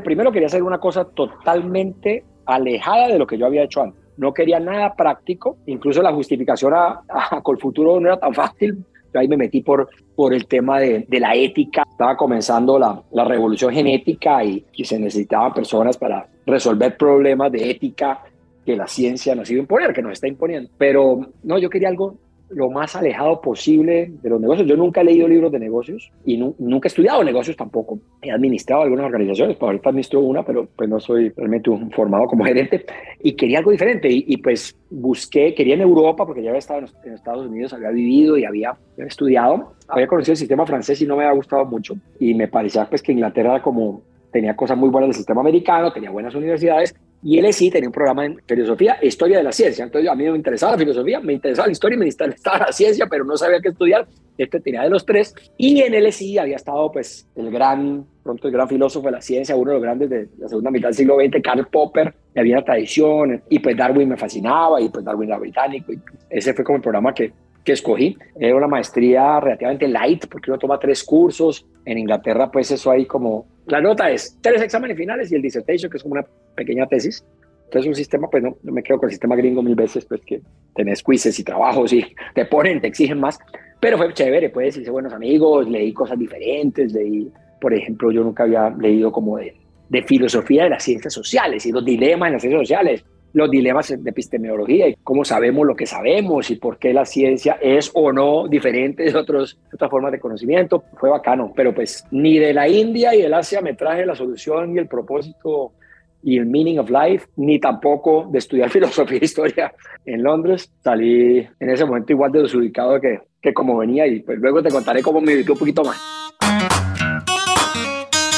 Primero 0.03 0.31
quería 0.31 0.47
hacer 0.47 0.63
una 0.63 0.79
cosa 0.79 1.05
totalmente 1.05 2.23
alejada 2.45 3.09
de 3.09 3.19
lo 3.19 3.27
que 3.27 3.37
yo 3.37 3.45
había 3.45 3.63
hecho 3.63 3.81
antes. 3.83 4.01
No 4.17 4.33
quería 4.33 4.59
nada 4.59 4.95
práctico, 4.95 5.57
incluso 5.65 6.01
la 6.01 6.11
justificación 6.11 6.73
a, 6.73 7.01
con 7.43 7.55
el 7.55 7.61
futuro 7.61 7.99
no 7.99 8.07
era 8.07 8.19
tan 8.19 8.33
fácil. 8.33 8.83
Ahí 9.13 9.27
me 9.27 9.37
metí 9.37 9.61
por, 9.61 9.89
por 10.15 10.33
el 10.33 10.45
tema 10.45 10.79
de, 10.79 11.05
de 11.07 11.19
la 11.19 11.35
ética. 11.35 11.83
Estaba 11.89 12.15
comenzando 12.15 12.77
la, 12.77 13.01
la 13.11 13.23
revolución 13.25 13.73
genética 13.73 14.43
y, 14.43 14.65
y, 14.73 14.85
se 14.85 14.99
necesitaban 14.99 15.53
personas 15.53 15.97
para 15.97 16.27
resolver 16.45 16.97
problemas 16.97 17.51
de 17.51 17.71
ética 17.71 18.23
que 18.65 18.75
la 18.75 18.87
ciencia 18.87 19.35
nos 19.35 19.49
iba 19.49 19.59
a 19.59 19.61
imponer, 19.61 19.93
que 19.93 20.01
nos 20.01 20.13
está 20.13 20.27
imponiendo. 20.27 20.69
Pero 20.77 21.27
no, 21.43 21.57
yo 21.57 21.69
quería 21.69 21.89
algo 21.89 22.15
lo 22.49 22.69
más 22.69 22.95
alejado 22.95 23.41
posible 23.41 24.11
de 24.21 24.29
los 24.29 24.41
negocios. 24.41 24.67
Yo 24.67 24.75
nunca 24.75 25.01
he 25.01 25.03
leído 25.03 25.27
libros 25.27 25.51
de 25.51 25.59
negocios 25.59 26.11
y 26.25 26.37
nunca 26.37 26.87
he 26.87 26.89
estudiado 26.89 27.23
negocios 27.23 27.55
tampoco. 27.55 27.99
He 28.21 28.31
administrado 28.31 28.83
algunas 28.83 29.05
organizaciones, 29.05 29.57
por 29.57 29.69
ahorita 29.69 29.89
administro 29.89 30.21
una, 30.21 30.43
pero 30.43 30.67
pues 30.75 30.89
no 30.89 30.99
soy 30.99 31.29
realmente 31.29 31.69
un 31.69 31.91
formado 31.91 32.25
como 32.25 32.45
gerente 32.49 32.85
y 33.21 33.33
quería 33.33 33.59
algo 33.59 33.71
diferente 33.71 34.07
y, 34.11 34.37
pues 34.37 34.75
busqué, 34.89 35.53
quería 35.53 35.75
en 35.75 35.81
Europa 35.81 36.25
porque 36.25 36.41
ya 36.41 36.49
había 36.49 36.59
estado 36.59 36.85
en, 37.03 37.13
Estados 37.13 37.47
Unidos, 37.47 37.73
había 37.73 37.89
vivido 37.89 38.37
y 38.37 38.45
había, 38.45 38.77
estudiado, 38.97 39.73
había 39.87 40.07
conocido 40.07 40.33
el 40.33 40.37
sistema 40.37 40.65
francés 40.65 41.01
y 41.01 41.05
no 41.05 41.15
me 41.15 41.23
había 41.23 41.35
gustado 41.35 41.65
mucho 41.65 41.95
y 42.19 42.33
me 42.33 42.47
parecía 42.47 42.85
pues 42.89 43.01
que 43.01 43.11
Inglaterra 43.11 43.61
como 43.61 44.01
tenía 44.31 44.55
cosas 44.55 44.77
muy 44.77 44.89
buenas 44.89 45.09
del 45.09 45.15
sistema 45.15 45.41
americano, 45.41 45.91
tenía 45.91 46.11
buenas 46.11 46.35
universidades 46.35 46.95
y 47.21 47.41
LSI 47.41 47.69
tenía 47.69 47.89
un 47.89 47.93
programa 47.93 48.25
en 48.25 48.41
filosofía 48.47 48.97
e 49.01 49.07
historia 49.07 49.37
de 49.37 49.43
la 49.43 49.51
ciencia. 49.51 49.83
Entonces 49.83 50.09
a 50.09 50.15
mí 50.15 50.23
me 50.29 50.37
interesaba 50.37 50.73
la 50.73 50.77
filosofía, 50.77 51.19
me 51.19 51.33
interesaba 51.33 51.67
la 51.67 51.71
historia 51.73 51.95
y 51.95 51.99
me 51.99 52.05
interesaba 52.05 52.59
la 52.67 52.71
ciencia, 52.71 53.07
pero 53.09 53.25
no 53.25 53.35
sabía 53.35 53.59
qué 53.59 53.69
estudiar. 53.69 54.07
Este 54.37 54.61
tenía 54.61 54.83
de 54.83 54.89
los 54.89 55.05
tres. 55.05 55.35
Y 55.57 55.81
en 55.81 56.01
LSI 56.01 56.37
había 56.37 56.55
estado 56.55 56.89
pues 56.91 57.27
el 57.35 57.51
gran, 57.51 58.05
pronto 58.23 58.47
el 58.47 58.53
gran 58.53 58.69
filósofo 58.69 59.07
de 59.07 59.11
la 59.11 59.21
ciencia, 59.21 59.55
uno 59.55 59.71
de 59.71 59.75
los 59.75 59.83
grandes 59.83 60.09
de 60.09 60.29
la 60.37 60.47
segunda 60.47 60.71
mitad 60.71 60.87
del 60.87 60.95
siglo 60.95 61.17
XX, 61.17 61.41
Karl 61.43 61.67
Popper. 61.67 62.13
Y 62.33 62.39
había 62.39 62.63
tradición 62.63 63.43
y 63.49 63.59
pues 63.59 63.75
Darwin 63.75 64.07
me 64.07 64.15
fascinaba 64.15 64.79
y 64.79 64.87
pues 64.87 65.03
Darwin 65.03 65.27
era 65.29 65.39
británico. 65.39 65.91
Y 65.91 65.99
ese 66.29 66.53
fue 66.53 66.63
como 66.63 66.77
el 66.77 66.81
programa 66.81 67.13
que, 67.13 67.33
que 67.65 67.73
escogí. 67.73 68.17
Era 68.39 68.55
una 68.55 68.67
maestría 68.67 69.41
relativamente 69.41 69.89
light 69.89 70.27
porque 70.27 70.51
uno 70.51 70.57
toma 70.57 70.79
tres 70.79 71.03
cursos. 71.03 71.65
En 71.83 71.97
Inglaterra 71.97 72.49
pues 72.49 72.71
eso 72.71 72.91
hay 72.91 73.05
como 73.05 73.45
la 73.69 73.81
nota 73.81 74.09
es 74.09 74.37
tres 74.41 74.61
exámenes 74.61 74.97
finales 74.97 75.31
y 75.31 75.35
el 75.35 75.41
dissertation, 75.41 75.89
que 75.89 75.97
es 75.97 76.03
como 76.03 76.13
una 76.13 76.25
pequeña 76.55 76.87
tesis. 76.87 77.25
Entonces, 77.65 77.87
un 77.87 77.95
sistema, 77.95 78.27
pues 78.29 78.41
no, 78.41 78.57
no 78.63 78.71
me 78.71 78.81
creo 78.81 78.97
con 78.97 79.07
el 79.07 79.11
sistema 79.11 79.35
gringo 79.35 79.61
mil 79.61 79.75
veces, 79.75 80.05
pues 80.05 80.21
que 80.25 80.41
tenés 80.75 81.03
quizzes 81.03 81.37
y 81.39 81.43
trabajos 81.43 81.93
y 81.93 82.03
te 82.33 82.45
ponen, 82.45 82.81
te 82.81 82.87
exigen 82.87 83.19
más. 83.19 83.37
Pero 83.79 83.97
fue 83.97 84.11
chévere, 84.13 84.49
pues 84.49 84.75
hice 84.75 84.89
buenos 84.89 85.13
amigos, 85.13 85.69
leí 85.69 85.93
cosas 85.93 86.17
diferentes, 86.17 86.91
leí, 86.91 87.31
por 87.61 87.73
ejemplo, 87.73 88.11
yo 88.11 88.23
nunca 88.23 88.43
había 88.43 88.71
leído 88.71 89.11
como 89.11 89.37
de, 89.37 89.55
de 89.87 90.03
filosofía 90.03 90.63
de 90.63 90.71
las 90.71 90.83
ciencias 90.83 91.13
sociales 91.13 91.65
y 91.65 91.71
los 91.71 91.85
dilemas 91.85 92.27
en 92.27 92.33
las 92.33 92.41
ciencias 92.41 92.61
sociales 92.61 93.05
los 93.33 93.49
dilemas 93.49 93.89
de 93.89 94.09
epistemología 94.09 94.87
y 94.87 94.95
cómo 95.03 95.23
sabemos 95.23 95.65
lo 95.65 95.75
que 95.75 95.85
sabemos 95.85 96.49
y 96.49 96.55
por 96.55 96.77
qué 96.77 96.93
la 96.93 97.05
ciencia 97.05 97.57
es 97.61 97.91
o 97.93 98.11
no 98.11 98.47
diferente 98.47 99.03
de, 99.03 99.15
otros, 99.15 99.59
otras 99.73 99.89
formas 99.89 100.11
de 100.11 100.19
conocimiento. 100.19 100.83
Fue 100.99 101.09
bacano, 101.09 101.51
pero 101.55 101.73
pues 101.73 102.05
ni 102.11 102.39
de 102.39 102.53
la 102.53 102.67
India 102.67 103.13
y 103.15 103.21
del 103.21 103.33
Asia 103.33 103.61
me 103.61 103.73
traje 103.73 104.05
la 104.05 104.15
solución 104.15 104.75
y 104.75 104.79
el 104.79 104.87
propósito 104.87 105.73
y 106.21 106.37
el 106.37 106.45
meaning 106.45 106.79
of 106.79 106.89
life, 106.89 107.27
ni 107.37 107.59
tampoco 107.59 108.27
de 108.31 108.39
estudiar 108.39 108.69
filosofía 108.71 109.19
e 109.21 109.25
historia 109.25 109.73
en 110.05 110.23
Londres. 110.23 110.71
Salí 110.83 111.47
en 111.59 111.69
ese 111.69 111.85
momento 111.85 112.13
igual 112.13 112.31
de 112.31 112.43
desubicado 112.43 112.99
que, 112.99 113.19
que 113.41 113.53
como 113.53 113.77
venía 113.77 114.07
y 114.07 114.19
pues 114.21 114.39
luego 114.39 114.61
te 114.61 114.69
contaré 114.69 115.01
cómo 115.01 115.21
me 115.21 115.35
ubiqué 115.35 115.51
un 115.51 115.59
poquito 115.59 115.83
más. 115.83 115.97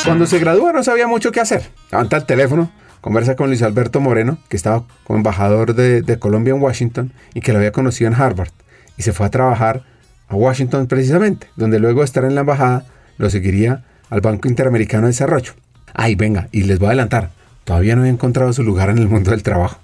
Cuando 0.04 0.25
se 0.25 0.39
gradúa 0.39 0.73
no 0.73 0.84
sabía 0.84 1.08
mucho 1.08 1.32
qué 1.32 1.39
hacer. 1.39 1.62
Levanta 1.91 2.17
el 2.17 2.25
teléfono, 2.25 2.71
conversa 3.02 3.36
con 3.36 3.48
Luis 3.48 3.64
Alberto 3.64 4.00
Moreno, 4.00 4.38
que 4.48 4.56
estaba 4.56 4.84
como 5.04 5.18
embajador 5.18 5.74
de, 5.76 6.20
Colombia 6.20 6.54
en 6.54 6.62
Washington 6.62 7.12
y 7.34 7.42
que 7.42 7.52
lo 7.52 7.58
había 7.58 7.72
conocido 7.72 8.08
en 8.10 8.16
Harvard. 8.16 8.52
Y 8.98 9.02
se 9.02 9.12
fue 9.12 9.26
a 9.26 9.30
trabajar 9.30 9.82
a 10.28 10.36
Washington 10.36 10.88
precisamente, 10.88 11.48
donde 11.56 11.80
luego 11.80 12.00
de 12.00 12.06
estar 12.06 12.24
en 12.24 12.36
la 12.36 12.42
embajada 12.42 12.86
lo 13.18 13.30
seguiría 13.30 13.84
al 14.10 14.22
Banco 14.22 14.48
Interamericano 14.48 15.04
de 15.04 15.10
Desarrollo. 15.10 15.54
Ay, 15.94 16.16
venga, 16.16 16.48
y 16.52 16.64
les 16.64 16.80
voy 16.80 16.88
a 16.88 16.90
adelantar, 16.90 17.32
todavía 17.64 17.96
no 17.96 18.02
había 18.02 18.14
encontrado 18.14 18.54
su 18.54 18.64
lugar 18.64 18.90
en 18.90 19.00
el 19.00 19.10
mundo 19.10 19.32
del 19.32 19.44
trabajo. 19.44 19.80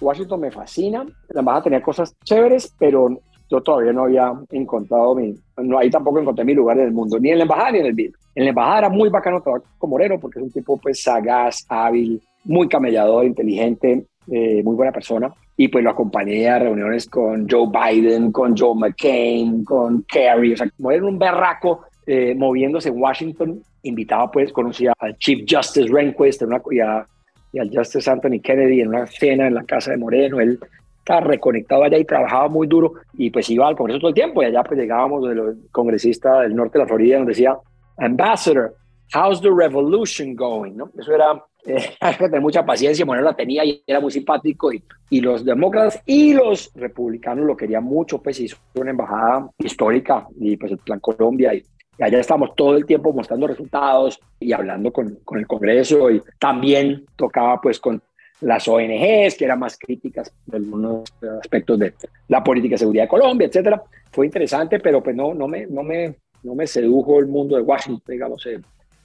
Washington 0.00 0.40
me 0.40 0.50
fascina, 0.50 1.04
la 1.28 1.40
embajada 1.40 1.64
tenía 1.64 1.82
cosas 1.82 2.14
chéveres, 2.24 2.72
pero 2.78 3.20
yo 3.50 3.60
todavía 3.60 3.92
no 3.92 4.04
había 4.04 4.32
encontrado 4.50 5.14
mi, 5.14 5.34
no, 5.58 5.78
ahí 5.78 5.90
tampoco 5.90 6.18
encontré 6.18 6.44
mi 6.44 6.54
lugar 6.54 6.78
en 6.78 6.86
el 6.86 6.92
mundo, 6.92 7.18
ni 7.18 7.30
en 7.30 7.38
la 7.38 7.44
embajada 7.44 7.72
ni 7.72 7.78
en 7.80 7.86
el 7.86 7.92
BID. 7.92 8.14
En 8.34 8.44
la 8.44 8.50
embajada 8.50 8.78
era 8.78 8.88
muy 8.88 9.10
bacano 9.10 9.42
trabajar 9.42 9.68
con 9.78 9.90
Moreno 9.90 10.18
porque 10.18 10.38
es 10.38 10.44
un 10.44 10.50
tipo 10.50 10.78
pues 10.78 11.02
sagaz, 11.02 11.66
hábil, 11.68 12.20
muy 12.44 12.68
camellador, 12.68 13.24
inteligente, 13.24 14.06
eh, 14.30 14.62
muy 14.62 14.74
buena 14.74 14.92
persona. 14.92 15.32
Y 15.56 15.68
pues 15.68 15.84
lo 15.84 15.90
acompañé 15.90 16.48
a 16.48 16.58
reuniones 16.58 17.08
con 17.08 17.48
Joe 17.48 17.68
Biden, 17.68 18.32
con 18.32 18.56
Joe 18.56 18.74
McCain, 18.74 19.64
con 19.64 20.02
Kerry, 20.04 20.54
o 20.54 20.56
sea, 20.56 20.70
como 20.76 20.90
era 20.90 21.04
un 21.04 21.18
berraco 21.18 21.82
eh, 22.06 22.34
moviéndose 22.34 22.88
en 22.88 23.00
Washington. 23.00 23.62
Invitaba 23.82 24.30
pues, 24.30 24.52
conocía 24.52 24.92
al 24.98 25.16
Chief 25.18 25.44
Justice 25.48 25.88
Rehnquist 25.92 26.42
y, 26.70 26.80
a, 26.80 27.06
y 27.52 27.58
al 27.58 27.70
Justice 27.72 28.10
Anthony 28.10 28.40
Kennedy 28.42 28.80
en 28.80 28.88
una 28.88 29.06
cena 29.06 29.46
en 29.46 29.54
la 29.54 29.64
casa 29.64 29.90
de 29.90 29.98
Moreno. 29.98 30.40
Él 30.40 30.58
estaba 30.98 31.20
reconectado 31.20 31.82
allá 31.82 31.98
y 31.98 32.04
trabajaba 32.04 32.48
muy 32.48 32.66
duro 32.68 32.94
y 33.14 33.30
pues 33.30 33.50
iba 33.50 33.66
al 33.66 33.76
Congreso 33.76 34.00
todo 34.00 34.08
el 34.08 34.14
tiempo 34.14 34.42
y 34.42 34.46
allá 34.46 34.62
pues 34.62 34.78
llegábamos 34.78 35.28
de 35.28 35.34
los 35.34 35.56
congresistas 35.72 36.42
del 36.42 36.54
norte 36.54 36.78
de 36.78 36.84
la 36.84 36.88
Florida 36.88 37.16
donde 37.16 37.30
decía, 37.30 37.56
Ambassador, 37.98 38.74
how's 39.12 39.40
the 39.40 39.50
revolution 39.50 40.34
going? 40.34 40.76
¿No? 40.76 40.90
Eso 40.96 41.12
era 41.12 41.42
eh, 41.66 41.90
hay 42.00 42.14
que 42.14 42.24
tener 42.24 42.40
mucha 42.40 42.64
paciencia, 42.64 43.04
Moreno 43.04 43.26
la 43.26 43.36
tenía 43.36 43.64
y 43.64 43.82
era 43.86 44.00
muy 44.00 44.10
simpático 44.10 44.72
y, 44.72 44.82
y, 45.10 45.20
los 45.20 45.44
demócratas 45.44 46.02
y 46.06 46.34
los 46.34 46.72
republicanos 46.74 47.46
lo 47.46 47.56
querían 47.56 47.84
mucho, 47.84 48.22
pues 48.22 48.40
hizo 48.40 48.56
una 48.74 48.90
embajada 48.90 49.50
histórica 49.58 50.26
y 50.38 50.56
pues 50.56 50.72
el 50.72 50.78
Plan 50.78 51.00
Colombia 51.00 51.54
y, 51.54 51.64
Y 51.98 52.02
allá 52.02 52.18
estamos 52.18 52.54
todo 52.56 52.76
el 52.76 52.86
tiempo 52.86 53.12
mostrando 53.12 53.46
resultados 53.46 54.20
y 54.40 54.52
hablando 54.52 54.92
con, 54.92 55.18
con 55.24 55.38
el 55.38 55.46
Congreso 55.46 56.10
y 56.10 56.22
también 56.38 57.04
tocaba 57.16 57.60
pues 57.60 57.78
con 57.78 58.02
las 58.42 58.66
ONGs, 58.66 59.36
que 59.36 59.44
eran 59.44 59.60
más 59.60 59.78
críticas 59.78 60.32
de 60.46 60.56
algunos 60.56 61.04
aspectos 61.40 61.78
de 61.78 61.94
la 62.28 62.42
política 62.42 62.74
de 62.74 62.78
seguridad 62.78 63.04
de 63.04 63.08
Colombia, 63.08 63.46
etcétera. 63.46 63.82
Fue 64.10 64.26
interesante, 64.26 64.80
pero 64.80 65.02
pues 65.02 65.14
no, 65.16 65.32
no, 65.32 65.46
me, 65.48 65.66
no, 65.66 65.82
me, 65.82 66.16
no 66.42 66.54
me 66.54 66.66
sedujo 66.66 67.20
el 67.20 67.26
mundo 67.26 67.56
de 67.56 67.62
Washington, 67.62 68.02
digamos. 68.08 68.44
Eh, 68.46 68.60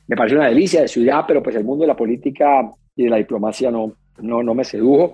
me 0.08 0.16
pareció 0.16 0.38
una 0.38 0.48
delicia 0.48 0.82
de 0.82 0.88
ciudad, 0.88 1.26
pero 1.28 1.44
pues 1.44 1.56
el 1.56 1.64
mundo 1.64 1.84
de 1.84 1.88
la 1.88 1.96
política 1.96 2.70
y 2.96 3.04
de 3.04 3.10
la 3.10 3.18
diplomacia 3.18 3.70
no, 3.72 3.94
no, 4.20 4.42
no 4.42 4.54
me 4.54 4.64
sedujo. 4.64 5.14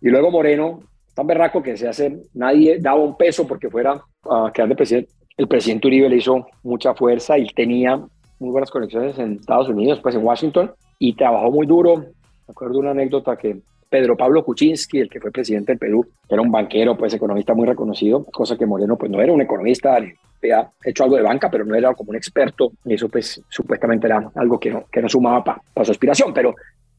Y 0.00 0.08
luego 0.08 0.30
Moreno, 0.30 0.80
tan 1.14 1.26
berraco 1.26 1.62
que 1.62 1.76
se 1.76 1.88
hace, 1.88 2.22
nadie 2.34 2.78
daba 2.80 3.00
un 3.00 3.16
peso 3.16 3.46
porque 3.46 3.70
fuera 3.70 4.02
a 4.30 4.50
quedar 4.52 4.68
de 4.68 4.76
presidente. 4.76 5.10
El 5.36 5.48
presidente 5.48 5.88
Uribe 5.88 6.08
le 6.08 6.16
hizo 6.16 6.46
mucha 6.62 6.94
fuerza 6.94 7.38
y 7.38 7.46
tenía 7.46 7.96
muy 8.38 8.50
buenas 8.50 8.70
conexiones 8.70 9.18
en 9.18 9.32
Estados 9.34 9.68
Unidos, 9.68 10.00
pues 10.00 10.14
en 10.14 10.24
Washington, 10.24 10.72
y 10.98 11.14
trabajó 11.14 11.50
muy 11.50 11.66
duro. 11.66 11.96
Me 11.96 12.52
acuerdo 12.52 12.78
una 12.78 12.90
anécdota 12.90 13.36
que 13.36 13.62
Pedro 13.94 14.16
Pablo 14.16 14.42
Kuczynski, 14.42 14.98
el 14.98 15.08
que 15.08 15.20
fue 15.20 15.30
presidente 15.30 15.70
del 15.70 15.78
Perú, 15.78 16.04
era 16.28 16.42
un 16.42 16.50
banquero, 16.50 16.96
pues 16.96 17.14
economista 17.14 17.54
muy 17.54 17.64
reconocido, 17.64 18.24
cosa 18.24 18.56
que 18.56 18.66
Moreno 18.66 18.96
pues 18.96 19.08
no 19.08 19.22
era 19.22 19.32
un 19.32 19.40
economista, 19.40 19.94
había 19.94 20.68
hecho 20.82 21.04
algo 21.04 21.14
de 21.14 21.22
banca, 21.22 21.48
pero 21.48 21.64
no 21.64 21.76
era 21.76 21.94
como 21.94 22.10
un 22.10 22.16
experto, 22.16 22.72
y 22.84 22.94
eso 22.94 23.08
pues 23.08 23.40
supuestamente 23.48 24.08
era 24.08 24.32
algo 24.34 24.58
que 24.58 24.72
no, 24.72 24.86
que 24.90 25.00
no 25.00 25.08
sumaba 25.08 25.44
para 25.44 25.84
su 25.84 25.92
aspiración, 25.92 26.34
pero 26.34 26.56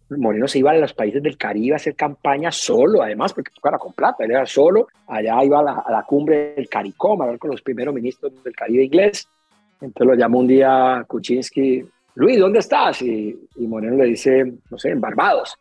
Moreno 0.09 0.47
se 0.47 0.59
iba 0.59 0.71
a 0.71 0.77
los 0.77 0.93
países 0.93 1.21
del 1.21 1.37
Caribe 1.37 1.73
a 1.73 1.75
hacer 1.75 1.97
campaña 1.97 2.49
solo, 2.49 3.03
además, 3.03 3.33
porque 3.33 3.51
tocaba 3.53 3.77
con 3.77 3.91
plata, 3.91 4.23
él 4.23 4.31
era 4.31 4.45
solo, 4.45 4.87
allá 5.05 5.43
iba 5.43 5.59
a 5.59 5.63
la, 5.63 5.83
a 5.85 5.91
la 5.91 6.03
cumbre 6.03 6.53
del 6.55 6.69
CARICOM 6.69 7.19
a 7.19 7.25
hablar 7.25 7.39
con 7.39 7.51
los 7.51 7.61
primeros 7.61 7.93
ministros 7.93 8.41
del 8.41 8.55
Caribe 8.55 8.85
inglés, 8.85 9.27
entonces 9.81 10.07
lo 10.07 10.15
llamó 10.15 10.39
un 10.39 10.47
día 10.47 11.03
Kuczynski, 11.05 11.83
Luis, 12.13 12.39
¿dónde 12.39 12.59
estás? 12.59 13.01
Y, 13.01 13.37
y 13.57 13.67
Moreno 13.67 13.97
le 13.97 14.05
dice, 14.05 14.45
no 14.71 14.77
sé, 14.77 14.91
en 14.91 15.01
Barbados. 15.01 15.57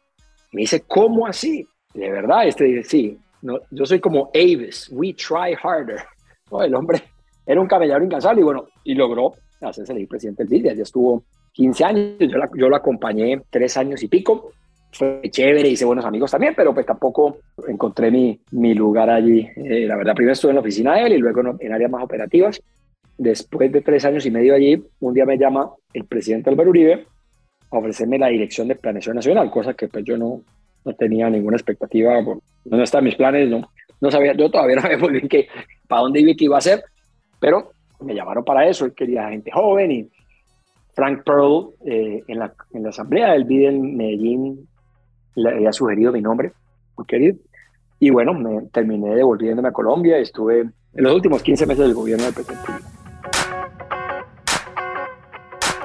Me 0.55 0.61
dice, 0.61 0.85
¿cómo 0.87 1.27
así? 1.27 1.67
De 1.93 2.11
verdad, 2.11 2.47
este 2.47 2.65
dice, 2.65 2.85
sí, 2.85 3.19
no, 3.43 3.59
yo 3.73 3.85
soy 3.85 3.99
como 3.99 4.31
Avis, 4.33 4.89
we 4.93 5.13
try 5.13 5.55
harder. 5.61 5.99
No, 6.51 6.63
el 6.63 6.75
hombre 6.75 7.03
era 7.47 7.59
un 7.59 7.67
camellador 7.67 8.05
incansable 8.05 8.43
y 8.43 8.45
bueno, 8.45 8.67
y 8.85 8.95
logró 8.95 9.33
hacerse 9.63 9.95
el 9.95 10.07
presidente 10.07 10.45
del 10.45 10.53
Lidia, 10.53 10.75
ya 10.75 10.83
estuvo 10.83 11.25
15 11.53 11.85
años, 11.85 12.19
yo, 12.19 12.37
la, 12.37 12.51
yo 12.55 12.69
lo 12.69 12.77
acompañé 12.77 13.41
tres 13.49 13.77
años 13.79 14.03
y 14.03 14.09
pico, 14.09 14.53
fue 14.93 15.23
chévere, 15.31 15.71
hice 15.71 15.87
buenos 15.87 16.05
amigos 16.05 16.31
también, 16.31 16.53
pero 16.55 16.75
pues 16.75 16.85
tampoco 16.85 17.39
encontré 17.67 18.11
mi, 18.11 18.39
mi 18.53 18.75
lugar 18.75 19.09
allí. 19.09 19.49
Eh, 19.57 19.87
la 19.87 19.97
verdad, 19.97 20.15
primero 20.15 20.35
estuve 20.35 20.51
en 20.51 20.57
la 20.57 20.61
oficina 20.61 20.95
de 20.95 21.07
él 21.07 21.13
y 21.15 21.19
luego 21.19 21.41
en, 21.41 21.57
en, 21.59 21.73
áreas 21.73 21.91
más 21.91 22.05
operativas. 22.05 22.63
Después 23.17 23.73
de 23.73 23.81
tres 23.81 24.05
años 24.05 24.27
y 24.27 24.31
medio 24.31 24.55
allí, 24.55 24.81
un 25.01 25.15
día 25.15 25.25
me 25.25 25.39
llama 25.39 25.73
el 25.95 26.05
presidente 26.05 26.51
Álvaro 26.51 26.71
Uribe 26.71 27.07
a 27.77 27.81
ofrecerme 27.81 28.18
la 28.18 28.29
dirección 28.29 28.68
de 28.68 28.77
Planeación 28.77 29.16
Nacional, 29.16 29.51
cosa 29.51 29.75
que 29.75 29.89
pues 29.89 30.05
yo 30.05 30.16
no, 30.16 30.43
no 30.85 30.95
tenía 30.95 31.29
ninguna 31.31 31.57
expectativa, 31.57 32.14
no 32.64 32.83
está 32.83 32.99
en 32.99 33.05
mis 33.05 33.16
planes, 33.16 33.49
no, 33.49 33.70
no 34.01 34.11
sabía, 34.11 34.35
yo 34.35 34.51
todavía 34.51 34.77
no 34.77 34.83
sabía 34.83 34.99
muy 34.99 35.12
bien 35.12 35.29
que, 35.29 35.49
para 35.89 36.03
dónde 36.03 36.20
iba 36.20 36.33
qué 36.37 36.45
iba 36.45 36.57
a 36.57 36.59
hacer, 36.59 36.85
pero 37.41 37.72
me 38.01 38.14
llamaron 38.14 38.45
para 38.45 38.68
eso, 38.68 38.85
él 38.85 38.95
quería 38.95 39.29
gente 39.29 39.51
joven 39.51 39.91
y 39.93 40.09
Frank 40.95 41.25
Pearl 41.25 41.70
eh, 41.85 42.22
en, 42.29 42.39
la, 42.39 42.55
en, 42.72 42.83
la, 42.83 42.91
asamblea 42.91 43.33
del 43.33 43.45
BID 43.45 43.68
en 43.68 43.97
Medellín 43.97 44.68
le 45.35 45.51
había 45.51 45.72
sugerido 45.72 46.12
mi 46.12 46.22
nombre, 46.22 46.53
muy 46.97 47.07
querido. 47.07 47.37
Y 47.99 48.11
bueno, 48.11 48.35
me 48.35 48.62
terminé 48.72 49.14
devolviéndome 49.14 49.68
a 49.68 49.72
Colombia 49.72 50.18
y 50.18 50.22
estuve 50.22 50.61
en 50.61 50.72
los 50.95 51.14
últimos 51.14 51.43
15 51.43 51.66
meses 51.66 51.85
del 51.85 51.95
gobierno 51.95 52.25
del 52.25 52.35
presidente. 52.35 52.68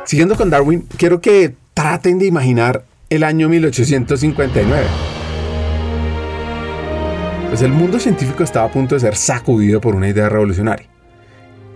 Siguiendo 0.05 0.35
con 0.35 0.49
Darwin, 0.49 0.87
quiero 0.97 1.21
que 1.21 1.55
traten 1.79 2.19
de 2.19 2.25
imaginar 2.25 2.83
el 3.09 3.23
año 3.23 3.47
1859. 3.47 4.85
Pues 7.47 7.61
el 7.61 7.71
mundo 7.71 8.01
científico 8.01 8.43
estaba 8.43 8.67
a 8.67 8.71
punto 8.73 8.95
de 8.95 8.99
ser 8.99 9.15
sacudido 9.15 9.79
por 9.79 9.95
una 9.95 10.09
idea 10.09 10.27
revolucionaria. 10.27 10.87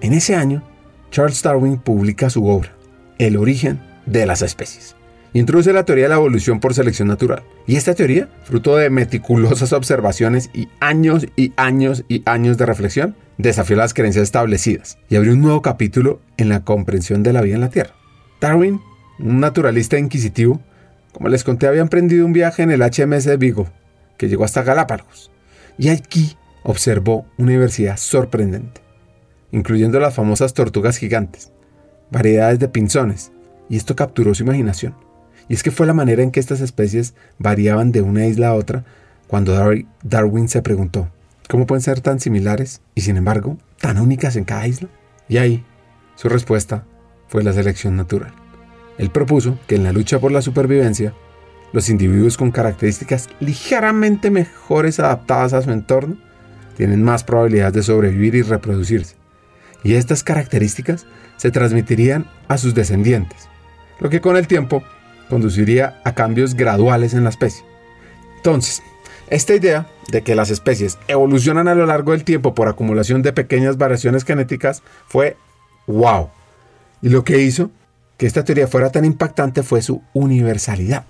En 0.01 0.11
ese 0.11 0.35
año, 0.35 0.61
Charles 1.09 1.41
Darwin 1.41 1.77
publica 1.77 2.29
su 2.29 2.45
obra, 2.45 2.73
el 3.17 3.37
origen 3.37 3.79
de 4.05 4.25
las 4.25 4.41
especies. 4.41 4.97
Introduce 5.31 5.71
la 5.71 5.85
teoría 5.85 6.03
de 6.03 6.09
la 6.09 6.15
evolución 6.15 6.59
por 6.59 6.73
selección 6.73 7.07
natural. 7.07 7.43
Y 7.65 7.77
esta 7.77 7.95
teoría, 7.95 8.27
fruto 8.43 8.75
de 8.75 8.89
meticulosas 8.89 9.71
observaciones 9.71 10.49
y 10.53 10.67
años 10.81 11.27
y 11.37 11.53
años 11.55 12.03
y 12.09 12.23
años 12.25 12.57
de 12.57 12.65
reflexión, 12.65 13.15
desafió 13.37 13.77
las 13.77 13.93
creencias 13.93 14.23
establecidas 14.23 14.97
y 15.09 15.15
abrió 15.15 15.31
un 15.31 15.39
nuevo 15.39 15.61
capítulo 15.61 16.19
en 16.35 16.49
la 16.49 16.65
comprensión 16.65 17.23
de 17.23 17.31
la 17.31 17.41
vida 17.41 17.55
en 17.55 17.61
la 17.61 17.69
Tierra. 17.69 17.93
Darwin, 18.41 18.81
un 19.19 19.39
naturalista 19.39 19.97
inquisitivo, 19.97 20.59
como 21.13 21.29
les 21.29 21.43
conté, 21.43 21.67
había 21.67 21.81
emprendido 21.81 22.25
un 22.25 22.33
viaje 22.33 22.63
en 22.63 22.71
el 22.71 22.81
HMS 22.81 23.25
de 23.25 23.37
Vigo, 23.37 23.67
que 24.17 24.27
llegó 24.27 24.43
hasta 24.43 24.63
Galápagos. 24.63 25.31
Y 25.77 25.89
aquí 25.89 26.37
observó 26.63 27.25
una 27.37 27.51
diversidad 27.51 27.97
sorprendente, 27.97 28.81
incluyendo 29.51 29.99
las 29.99 30.13
famosas 30.13 30.53
tortugas 30.53 30.97
gigantes, 30.97 31.51
variedades 32.09 32.59
de 32.59 32.67
pinzones, 32.67 33.31
y 33.69 33.77
esto 33.77 33.95
capturó 33.95 34.33
su 34.33 34.43
imaginación. 34.43 34.95
Y 35.49 35.53
es 35.53 35.63
que 35.63 35.71
fue 35.71 35.87
la 35.87 35.93
manera 35.93 36.23
en 36.23 36.31
que 36.31 36.39
estas 36.39 36.61
especies 36.61 37.13
variaban 37.37 37.91
de 37.91 38.01
una 38.01 38.25
isla 38.25 38.49
a 38.49 38.55
otra 38.55 38.85
cuando 39.27 39.53
Darwin 40.03 40.47
se 40.47 40.61
preguntó, 40.61 41.09
¿cómo 41.49 41.65
pueden 41.65 41.81
ser 41.81 42.01
tan 42.01 42.19
similares 42.19 42.81
y 42.95 43.01
sin 43.01 43.17
embargo 43.17 43.57
tan 43.79 43.99
únicas 43.99 44.35
en 44.35 44.45
cada 44.45 44.67
isla? 44.67 44.89
Y 45.27 45.37
ahí, 45.37 45.65
su 46.15 46.29
respuesta 46.29 46.85
fue 47.27 47.43
la 47.43 47.53
selección 47.53 47.95
natural. 47.95 48.42
Él 48.97 49.09
propuso 49.09 49.57
que 49.67 49.75
en 49.75 49.83
la 49.83 49.91
lucha 49.91 50.19
por 50.19 50.31
la 50.31 50.41
supervivencia, 50.41 51.13
los 51.71 51.89
individuos 51.89 52.37
con 52.37 52.51
características 52.51 53.29
ligeramente 53.39 54.29
mejores 54.29 54.99
adaptadas 54.99 55.53
a 55.53 55.61
su 55.61 55.71
entorno 55.71 56.17
tienen 56.77 57.03
más 57.03 57.23
probabilidades 57.23 57.73
de 57.73 57.83
sobrevivir 57.83 58.35
y 58.35 58.41
reproducirse. 58.43 59.15
Y 59.83 59.95
estas 59.95 60.23
características 60.23 61.05
se 61.37 61.51
transmitirían 61.51 62.27
a 62.47 62.57
sus 62.57 62.73
descendientes, 62.73 63.49
lo 63.99 64.09
que 64.09 64.21
con 64.21 64.37
el 64.37 64.47
tiempo 64.47 64.83
conduciría 65.29 65.99
a 66.03 66.13
cambios 66.13 66.53
graduales 66.55 67.13
en 67.13 67.23
la 67.23 67.31
especie. 67.31 67.65
Entonces, 68.37 68.81
esta 69.27 69.55
idea 69.55 69.87
de 70.11 70.21
que 70.21 70.35
las 70.35 70.51
especies 70.51 70.99
evolucionan 71.07 71.67
a 71.67 71.75
lo 71.75 71.85
largo 71.85 72.11
del 72.11 72.23
tiempo 72.23 72.53
por 72.53 72.67
acumulación 72.67 73.21
de 73.23 73.33
pequeñas 73.33 73.77
variaciones 73.77 74.25
genéticas 74.25 74.83
fue 75.07 75.37
wow. 75.87 76.29
Y 77.01 77.09
lo 77.09 77.23
que 77.23 77.39
hizo 77.39 77.71
que 78.23 78.27
esta 78.27 78.45
teoría 78.45 78.69
fuera 78.69 78.89
tan 78.89 79.03
impactante 79.03 79.63
fue 79.63 79.81
su 79.81 80.01
universalidad. 80.13 81.03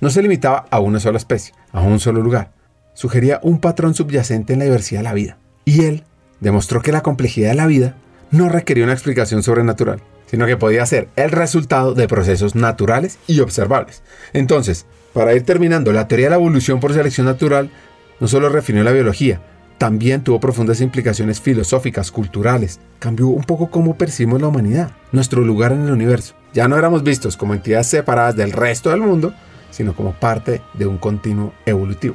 No 0.00 0.10
se 0.10 0.22
limitaba 0.22 0.66
a 0.72 0.80
una 0.80 0.98
sola 0.98 1.18
especie, 1.18 1.54
a 1.70 1.82
un 1.82 2.00
solo 2.00 2.20
lugar. 2.20 2.50
Sugería 2.94 3.38
un 3.44 3.60
patrón 3.60 3.94
subyacente 3.94 4.52
en 4.52 4.58
la 4.58 4.64
diversidad 4.64 4.98
de 4.98 5.04
la 5.04 5.14
vida. 5.14 5.38
Y 5.64 5.84
él 5.84 6.02
demostró 6.40 6.82
que 6.82 6.90
la 6.90 7.04
complejidad 7.04 7.50
de 7.50 7.54
la 7.54 7.68
vida 7.68 7.94
no 8.32 8.48
requería 8.48 8.82
una 8.82 8.92
explicación 8.92 9.44
sobrenatural, 9.44 10.02
sino 10.26 10.44
que 10.46 10.56
podía 10.56 10.84
ser 10.84 11.06
el 11.14 11.30
resultado 11.30 11.94
de 11.94 12.08
procesos 12.08 12.56
naturales 12.56 13.20
y 13.28 13.38
observables. 13.38 14.02
Entonces, 14.32 14.84
para 15.12 15.34
ir 15.34 15.44
terminando, 15.44 15.92
la 15.92 16.08
teoría 16.08 16.26
de 16.26 16.30
la 16.30 16.36
evolución 16.38 16.80
por 16.80 16.92
selección 16.92 17.28
natural 17.28 17.70
no 18.18 18.26
solo 18.26 18.48
refirió 18.48 18.82
la 18.82 18.90
biología, 18.90 19.40
también 19.82 20.22
tuvo 20.22 20.38
profundas 20.38 20.80
implicaciones 20.80 21.40
filosóficas, 21.40 22.12
culturales. 22.12 22.78
Cambió 23.00 23.26
un 23.26 23.42
poco 23.42 23.68
cómo 23.68 23.98
percibimos 23.98 24.40
la 24.40 24.46
humanidad, 24.46 24.92
nuestro 25.10 25.42
lugar 25.42 25.72
en 25.72 25.86
el 25.86 25.90
universo. 25.90 26.36
Ya 26.52 26.68
no 26.68 26.78
éramos 26.78 27.02
vistos 27.02 27.36
como 27.36 27.52
entidades 27.52 27.88
separadas 27.88 28.36
del 28.36 28.52
resto 28.52 28.90
del 28.90 29.00
mundo, 29.00 29.34
sino 29.70 29.96
como 29.96 30.12
parte 30.12 30.60
de 30.74 30.86
un 30.86 30.98
continuo 30.98 31.52
evolutivo. 31.66 32.14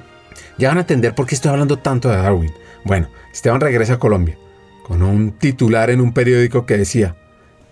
Ya 0.57 0.69
van 0.69 0.77
a 0.77 0.81
entender 0.81 1.13
por 1.13 1.27
qué 1.27 1.35
estoy 1.35 1.51
hablando 1.51 1.75
tanto 1.75 2.07
de 2.07 2.15
Darwin. 2.15 2.53
Bueno, 2.85 3.09
Esteban 3.33 3.59
regresa 3.59 3.95
a 3.95 3.99
Colombia 3.99 4.37
con 4.83 5.03
un 5.03 5.33
titular 5.33 5.89
en 5.89 5.99
un 5.99 6.13
periódico 6.13 6.65
que 6.65 6.77
decía, 6.77 7.17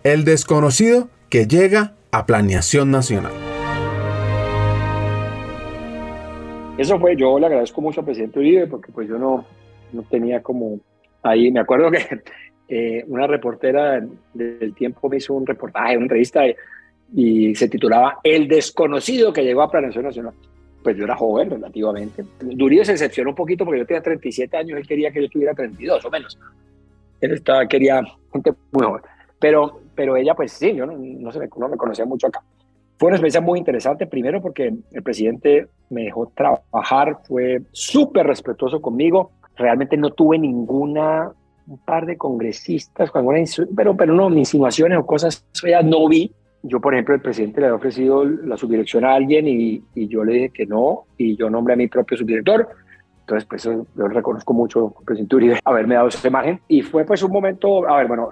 El 0.03 0.25
desconocido 0.25 1.07
que 1.29 1.47
llega 1.47 1.93
a 2.11 2.25
planeación 2.25 2.91
nacional. 2.91 3.31
Eso 6.77 6.99
fue, 6.99 7.15
yo 7.15 7.39
le 7.39 7.45
agradezco 7.45 7.79
mucho 7.79 8.01
al 8.01 8.05
presidente 8.05 8.39
Uribe 8.39 8.67
porque 8.67 8.91
pues 8.91 9.07
yo 9.07 9.17
no, 9.17 9.45
no 9.93 10.03
tenía 10.03 10.41
como 10.41 10.79
ahí, 11.23 11.51
me 11.51 11.59
acuerdo 11.59 11.91
que 11.91 12.21
eh, 12.67 13.03
una 13.07 13.27
reportera 13.27 14.01
del 14.33 14.73
tiempo 14.73 15.09
me 15.09 15.17
hizo 15.17 15.33
un 15.33 15.45
reportaje, 15.45 15.95
una 15.95 16.05
entrevista 16.05 16.41
y 17.13 17.53
se 17.55 17.69
titulaba 17.69 18.19
El 18.23 18.47
desconocido 18.47 19.31
que 19.31 19.43
llegó 19.43 19.61
a 19.61 19.71
Planeación 19.71 20.05
Nacional. 20.05 20.33
Pues 20.83 20.97
yo 20.97 21.05
era 21.05 21.15
joven 21.15 21.49
relativamente. 21.49 22.23
Uribe 22.43 22.85
se 22.85 22.93
decepcionó 22.93 23.31
un 23.31 23.35
poquito 23.35 23.65
porque 23.65 23.79
yo 23.79 23.85
tenía 23.85 24.01
37 24.01 24.57
años, 24.57 24.77
él 24.77 24.87
quería 24.87 25.11
que 25.11 25.21
yo 25.21 25.29
tuviera 25.29 25.53
32 25.53 26.05
o 26.05 26.09
menos. 26.09 26.37
Él 27.21 27.33
estaba, 27.33 27.67
quería 27.67 28.03
gente 28.31 28.53
muy 28.71 28.85
joven. 28.85 29.01
Pero, 29.39 29.81
pero 29.95 30.15
ella, 30.15 30.35
pues 30.35 30.51
sí, 30.51 30.75
yo 30.75 30.85
no, 30.85 30.93
no, 30.97 31.31
se 31.31 31.39
me, 31.39 31.49
no 31.57 31.69
me 31.69 31.77
conocía 31.77 32.05
mucho 32.05 32.27
acá. 32.27 32.41
Fue 32.97 33.07
una 33.07 33.17
experiencia 33.17 33.41
muy 33.41 33.59
interesante, 33.59 34.07
primero 34.07 34.41
porque 34.41 34.73
el 34.91 35.03
presidente 35.03 35.67
me 35.89 36.03
dejó 36.03 36.31
trabajar, 36.33 37.19
fue 37.27 37.61
súper 37.71 38.25
respetuoso 38.25 38.81
conmigo, 38.81 39.31
realmente 39.57 39.97
no 39.97 40.11
tuve 40.11 40.37
ninguna 40.37 41.31
un 41.67 41.77
par 41.79 42.05
de 42.05 42.17
congresistas, 42.17 43.11
pero, 43.75 43.97
pero 43.97 44.13
no, 44.13 44.29
insinuaciones 44.29 44.99
o 44.99 45.05
cosas 45.05 45.43
feas 45.53 45.83
no 45.83 46.07
vi. 46.07 46.31
Yo, 46.61 46.79
por 46.79 46.93
ejemplo, 46.93 47.15
el 47.15 47.21
presidente 47.21 47.59
le 47.59 47.67
había 47.67 47.77
ofrecido 47.77 48.23
la 48.25 48.57
subdirección 48.57 49.05
a 49.05 49.13
alguien 49.13 49.47
y, 49.47 49.83
y 49.93 50.07
yo 50.07 50.23
le 50.23 50.33
dije 50.33 50.49
que 50.49 50.65
no, 50.65 51.05
y 51.17 51.35
yo 51.35 51.49
nombré 51.49 51.73
a 51.73 51.77
mi 51.77 51.87
propio 51.87 52.17
subdirector. 52.17 52.67
Entonces, 53.25 53.47
pues 53.49 53.63
yo 53.63 54.07
reconozco 54.07 54.53
mucho 54.53 54.93
presidente 55.03 55.35
Uribe 55.35 55.59
haberme 55.65 55.95
dado 55.95 56.09
esa 56.09 56.27
imagen. 56.27 56.59
Y 56.67 56.83
fue 56.83 57.05
pues 57.05 57.23
un 57.23 57.31
momento, 57.31 57.87
a 57.87 57.97
ver, 57.97 58.07
bueno, 58.07 58.29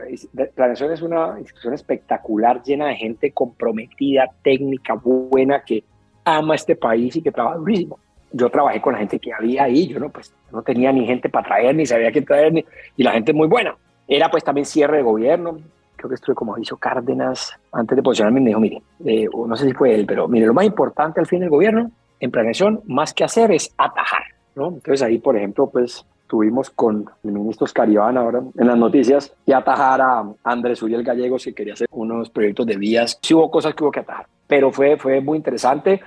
Planeación 0.55 0.91
es 0.91 1.01
una 1.01 1.39
institución 1.39 1.74
espectacular, 1.74 2.61
llena 2.61 2.88
de 2.88 2.95
gente 2.95 3.32
comprometida, 3.32 4.30
técnica, 4.43 4.93
buena, 4.93 5.63
que 5.63 5.84
ama 6.26 6.53
este 6.53 6.76
país 6.76 7.15
y 7.15 7.24
que 7.24 7.32
trabaja 7.32 7.57
durísimo. 7.57 7.97
Yo 8.34 8.50
trabajé 8.50 8.82
con 8.82 8.94
la 8.94 9.00
gente 9.00 9.20
que 9.20 9.32
había 9.32 9.64
ahí, 9.64 9.88
yo 9.88 10.00
no, 10.00 10.10
pues 10.10 10.34
no 10.52 10.62
tenía 10.64 10.92
ni 10.92 11.06
gente 11.06 11.30
para 11.30 11.48
traer, 11.48 11.76
ni 11.76 11.86
sabía 11.86 12.12
quién 12.12 12.26
traer, 12.26 12.52
ni- 12.52 12.66
y 12.98 13.04
la 13.04 13.12
gente 13.12 13.32
muy 13.32 13.48
buena. 13.48 13.76
Era 14.08 14.30
pues 14.30 14.44
también 14.44 14.66
cierre 14.66 14.98
de 14.98 15.04
gobierno, 15.04 15.58
creo 15.96 16.10
que 16.10 16.16
estuve 16.16 16.36
como 16.36 16.58
hizo 16.58 16.76
Cárdenas 16.76 17.54
antes 17.72 17.96
de 17.96 18.04
posicionarme 18.04 18.42
me 18.42 18.50
dijo, 18.50 18.60
mire, 18.60 18.82
eh, 19.06 19.28
no 19.48 19.56
sé 19.56 19.66
si 19.68 19.74
fue 19.74 19.94
él, 19.96 20.06
pero 20.06 20.28
mire, 20.28 20.46
lo 20.48 20.54
más 20.54 20.66
importante 20.66 21.20
al 21.22 21.28
fin 21.28 21.40
del 21.40 21.50
gobierno 21.50 21.90
en 22.20 22.32
planeación, 22.32 22.82
más 22.86 23.14
que 23.14 23.24
hacer, 23.24 23.52
es 23.52 23.74
atajar, 23.78 24.24
¿no? 24.56 24.68
Entonces 24.68 25.02
ahí, 25.04 25.20
por 25.20 25.38
ejemplo, 25.38 25.70
pues 25.70 26.06
tuvimos 26.28 26.72
con 26.72 27.06
el 27.24 27.32
ministro 27.32 27.66
Oscar 27.66 27.88
ahora 27.98 28.42
en 28.58 28.68
las 28.68 28.78
noticias 28.78 29.34
que 29.46 29.54
atajar 29.54 30.02
a 30.02 30.24
Andrés 30.44 30.82
Uriel 30.82 31.04
Gallegos 31.04 31.44
que 31.44 31.54
quería 31.54 31.74
hacer 31.74 31.88
unos 31.92 32.30
proyectos 32.32 32.66
de 32.66 32.76
vías. 32.78 33.20
Sí 33.22 33.34
hubo 33.36 33.52
cosas 33.52 33.76
que 33.76 33.84
hubo 33.84 33.92
que 33.92 34.00
atajar, 34.00 34.26
pero 34.48 34.72
fue, 34.72 34.98
fue 34.98 35.22
muy 35.22 35.38
interesante. 35.38 36.02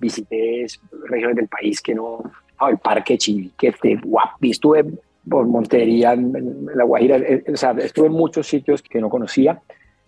Visité 0.00 0.66
regiones 1.06 1.36
del 1.36 1.48
país 1.48 1.80
que 1.80 1.94
no, 1.94 2.22
ah, 2.58 2.70
el 2.70 2.78
Parque 2.78 3.18
Chiriquete, 3.18 3.98
Guapi, 4.02 4.50
estuve 4.50 4.84
por 5.28 5.46
Montería, 5.46 6.14
en, 6.14 6.66
La 6.74 6.84
Guajira, 6.84 7.18
eh, 7.18 7.44
o 7.52 7.56
sea, 7.56 7.72
estuve 7.72 8.06
en 8.06 8.12
muchos 8.12 8.46
sitios 8.46 8.82
que 8.82 9.00
no 9.00 9.08
conocía. 9.10 9.60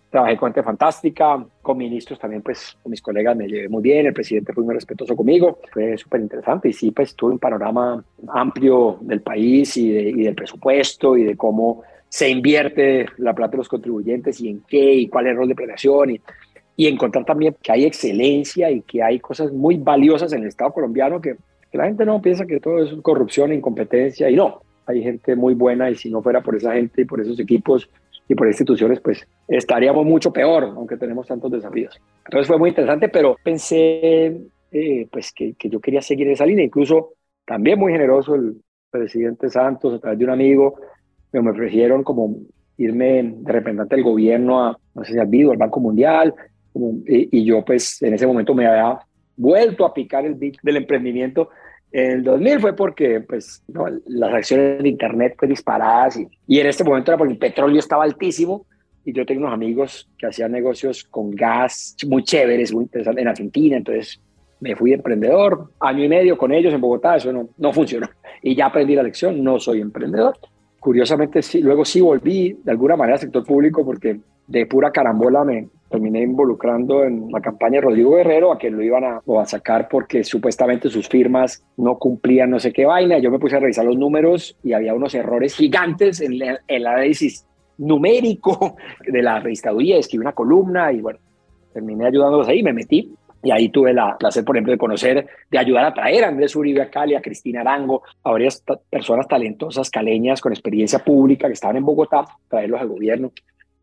Trabajé 0.09 0.37
con 0.37 0.49
gente 0.49 0.61
fantástica, 0.63 1.43
con 1.61 1.77
ministros 1.77 2.19
también, 2.19 2.41
pues 2.43 2.77
con 2.83 2.91
mis 2.91 3.01
colegas 3.01 3.35
me 3.35 3.47
llevé 3.47 3.67
muy 3.69 3.81
bien, 3.81 4.05
el 4.05 4.13
presidente 4.13 4.53
fue 4.53 4.63
muy 4.63 4.75
respetuoso 4.75 5.15
conmigo, 5.15 5.59
fue 5.71 5.97
súper 5.97 6.21
interesante 6.21 6.69
y 6.69 6.73
sí, 6.73 6.91
pues 6.91 7.15
tuve 7.15 7.31
un 7.33 7.39
panorama 7.39 8.03
amplio 8.27 8.97
del 9.01 9.21
país 9.21 9.75
y, 9.77 9.91
de- 9.91 10.09
y 10.09 10.21
del 10.23 10.35
presupuesto 10.35 11.17
y 11.17 11.23
de 11.23 11.35
cómo 11.35 11.81
se 12.09 12.29
invierte 12.29 13.07
la 13.17 13.33
plata 13.33 13.51
de 13.53 13.57
los 13.57 13.69
contribuyentes 13.69 14.39
y 14.39 14.49
en 14.49 14.61
qué 14.67 14.93
y 14.93 15.07
cuál 15.07 15.25
es 15.25 15.31
el 15.31 15.37
rol 15.37 15.47
de 15.47 15.55
planeación 15.55 16.11
y, 16.11 16.21
y 16.75 16.87
encontrar 16.87 17.25
también 17.25 17.55
que 17.61 17.71
hay 17.71 17.85
excelencia 17.85 18.71
y 18.71 18.81
que 18.81 19.03
hay 19.03 19.19
cosas 19.19 19.51
muy 19.51 19.77
valiosas 19.77 20.33
en 20.33 20.41
el 20.41 20.47
Estado 20.47 20.71
colombiano 20.71 21.21
que, 21.21 21.35
que 21.71 21.77
la 21.77 21.85
gente 21.85 22.05
no 22.05 22.21
piensa 22.21 22.45
que 22.45 22.59
todo 22.59 22.83
es 22.83 22.93
corrupción 23.01 23.51
e 23.51 23.55
incompetencia 23.55 24.29
y 24.29 24.35
no, 24.35 24.61
hay 24.85 25.03
gente 25.03 25.35
muy 25.35 25.53
buena 25.53 25.89
y 25.89 25.95
si 25.95 26.09
no 26.09 26.21
fuera 26.21 26.41
por 26.41 26.55
esa 26.55 26.73
gente 26.73 27.01
y 27.01 27.05
por 27.05 27.21
esos 27.21 27.39
equipos 27.39 27.89
y 28.27 28.35
por 28.35 28.47
instituciones, 28.47 28.99
pues 29.01 29.27
estaríamos 29.47 30.05
mucho 30.05 30.31
peor, 30.31 30.63
aunque 30.63 30.97
tenemos 30.97 31.27
tantos 31.27 31.51
desafíos. 31.51 31.99
Entonces 32.25 32.47
fue 32.47 32.57
muy 32.57 32.69
interesante, 32.69 33.09
pero 33.09 33.37
pensé 33.43 34.37
eh, 34.71 35.07
pues 35.11 35.31
que, 35.33 35.53
que 35.53 35.69
yo 35.69 35.79
quería 35.79 36.01
seguir 36.01 36.27
esa 36.29 36.45
línea, 36.45 36.65
incluso 36.65 37.13
también 37.45 37.77
muy 37.77 37.91
generoso 37.91 38.35
el 38.35 38.61
presidente 38.89 39.49
Santos 39.49 39.93
a 39.93 39.99
través 39.99 40.19
de 40.19 40.25
un 40.25 40.31
amigo, 40.31 40.75
me 41.31 41.49
ofrecieron 41.49 42.03
como 42.03 42.35
irme 42.77 43.35
de 43.37 43.51
representante 43.51 43.95
del 43.95 44.03
gobierno 44.03 44.65
a, 44.65 44.77
no 44.93 45.03
sé 45.03 45.13
si 45.13 45.19
al 45.19 45.27
BIDO, 45.27 45.51
al 45.51 45.57
Banco 45.57 45.79
Mundial, 45.79 46.33
y, 46.75 47.39
y 47.39 47.45
yo 47.45 47.63
pues 47.63 48.01
en 48.01 48.13
ese 48.13 48.27
momento 48.27 48.53
me 48.53 48.67
había 48.67 48.99
vuelto 49.35 49.85
a 49.85 49.93
picar 49.93 50.25
el 50.25 50.35
bicho 50.35 50.59
del 50.63 50.77
emprendimiento. 50.77 51.49
En 51.91 52.11
el 52.11 52.23
2000 52.23 52.59
fue 52.59 52.75
porque 52.75 53.21
pues, 53.21 53.63
las 54.07 54.33
acciones 54.33 54.81
de 54.81 54.89
Internet 54.89 55.35
pues 55.37 55.49
disparadas 55.49 56.19
y, 56.47 56.59
en 56.59 56.67
este 56.67 56.83
momento 56.83 57.11
era 57.11 57.17
porque 57.17 57.33
el 57.33 57.39
petróleo 57.39 57.79
estaba 57.79 58.03
altísimo 58.03 58.65
y 59.05 59.13
yo 59.13 59.25
tengo 59.25 59.41
unos 59.41 59.53
amigos 59.53 60.09
que 60.17 60.27
hacían 60.27 60.51
negocios 60.51 61.03
con 61.03 61.31
gas 61.31 61.95
muy 62.07 62.23
chéveres, 62.23 62.73
muy 62.73 62.83
interesantes 62.85 63.21
en 63.21 63.27
Argentina, 63.27 63.77
entonces 63.77 64.19
me 64.59 64.75
fui 64.75 64.91
de 64.91 64.95
emprendedor, 64.95 65.71
año 65.81 66.05
y 66.05 66.07
medio 66.07 66.37
con 66.37 66.53
ellos 66.53 66.73
en 66.73 66.79
Bogotá, 66.79 67.17
eso 67.17 67.33
no, 67.33 67.49
no 67.57 67.73
funcionó. 67.73 68.09
Y 68.41 68.55
ya 68.55 68.67
aprendí 68.67 68.95
la 68.95 69.03
lección, 69.03 69.43
no 69.43 69.59
soy 69.59 69.81
emprendedor. 69.81 70.37
Curiosamente, 70.83 71.41
sí, 71.41 71.61
luego 71.61 71.85
sí 71.85 72.01
volví 72.01 72.59
de 72.61 72.71
alguna 72.71 72.97
manera 72.97 73.15
al 73.15 73.21
sector 73.21 73.45
público 73.45 73.85
porque 73.85 74.19
de 74.45 74.65
pura 74.65 74.91
carambola 74.91 75.45
me 75.45 75.69
terminé 75.89 76.23
involucrando 76.23 77.05
en 77.05 77.31
la 77.31 77.39
campaña 77.39 77.75
de 77.75 77.85
Rodrigo 77.85 78.17
Guerrero 78.17 78.51
a 78.51 78.57
que 78.57 78.69
lo 78.69 78.83
iban 78.83 79.05
a, 79.05 79.21
o 79.25 79.39
a 79.39 79.45
sacar 79.45 79.87
porque 79.87 80.25
supuestamente 80.25 80.89
sus 80.89 81.07
firmas 81.07 81.63
no 81.77 81.97
cumplían 81.97 82.49
no 82.49 82.59
sé 82.59 82.73
qué 82.73 82.85
vaina. 82.85 83.17
Yo 83.19 83.31
me 83.31 83.39
puse 83.39 83.55
a 83.55 83.59
revisar 83.61 83.85
los 83.85 83.95
números 83.95 84.57
y 84.61 84.73
había 84.73 84.93
unos 84.93 85.15
errores 85.15 85.55
gigantes 85.55 86.19
en 86.19 86.33
el 86.67 86.85
análisis 86.85 87.47
numérico 87.77 88.75
de 89.07 89.21
la 89.21 89.39
registraduría, 89.39 89.97
escribí 89.97 90.23
una 90.23 90.33
columna 90.33 90.91
y 90.91 90.99
bueno, 90.99 91.19
terminé 91.71 92.07
ayudándolos 92.07 92.49
ahí, 92.49 92.61
me 92.61 92.73
metí 92.73 93.09
y 93.43 93.51
ahí 93.51 93.69
tuve 93.69 93.93
la 93.93 94.17
placer, 94.17 94.45
por 94.45 94.55
ejemplo, 94.55 94.71
de 94.71 94.77
conocer, 94.77 95.27
de 95.51 95.57
ayudar 95.57 95.85
a 95.85 95.93
traer 95.93 96.23
a 96.23 96.29
Andrés 96.29 96.55
Uribe 96.55 96.81
a 96.81 96.89
Cali, 96.89 97.13
a 97.13 97.21
Cristina 97.21 97.61
Arango, 97.61 98.01
a 98.23 98.31
varias 98.31 98.63
personas 98.89 99.27
talentosas 99.27 99.89
caleñas 99.89 100.39
con 100.39 100.53
experiencia 100.53 100.99
pública 100.99 101.47
que 101.47 101.53
estaban 101.53 101.75
en 101.75 101.85
Bogotá, 101.85 102.25
traerlos 102.47 102.79
al 102.79 102.87
gobierno 102.87 103.31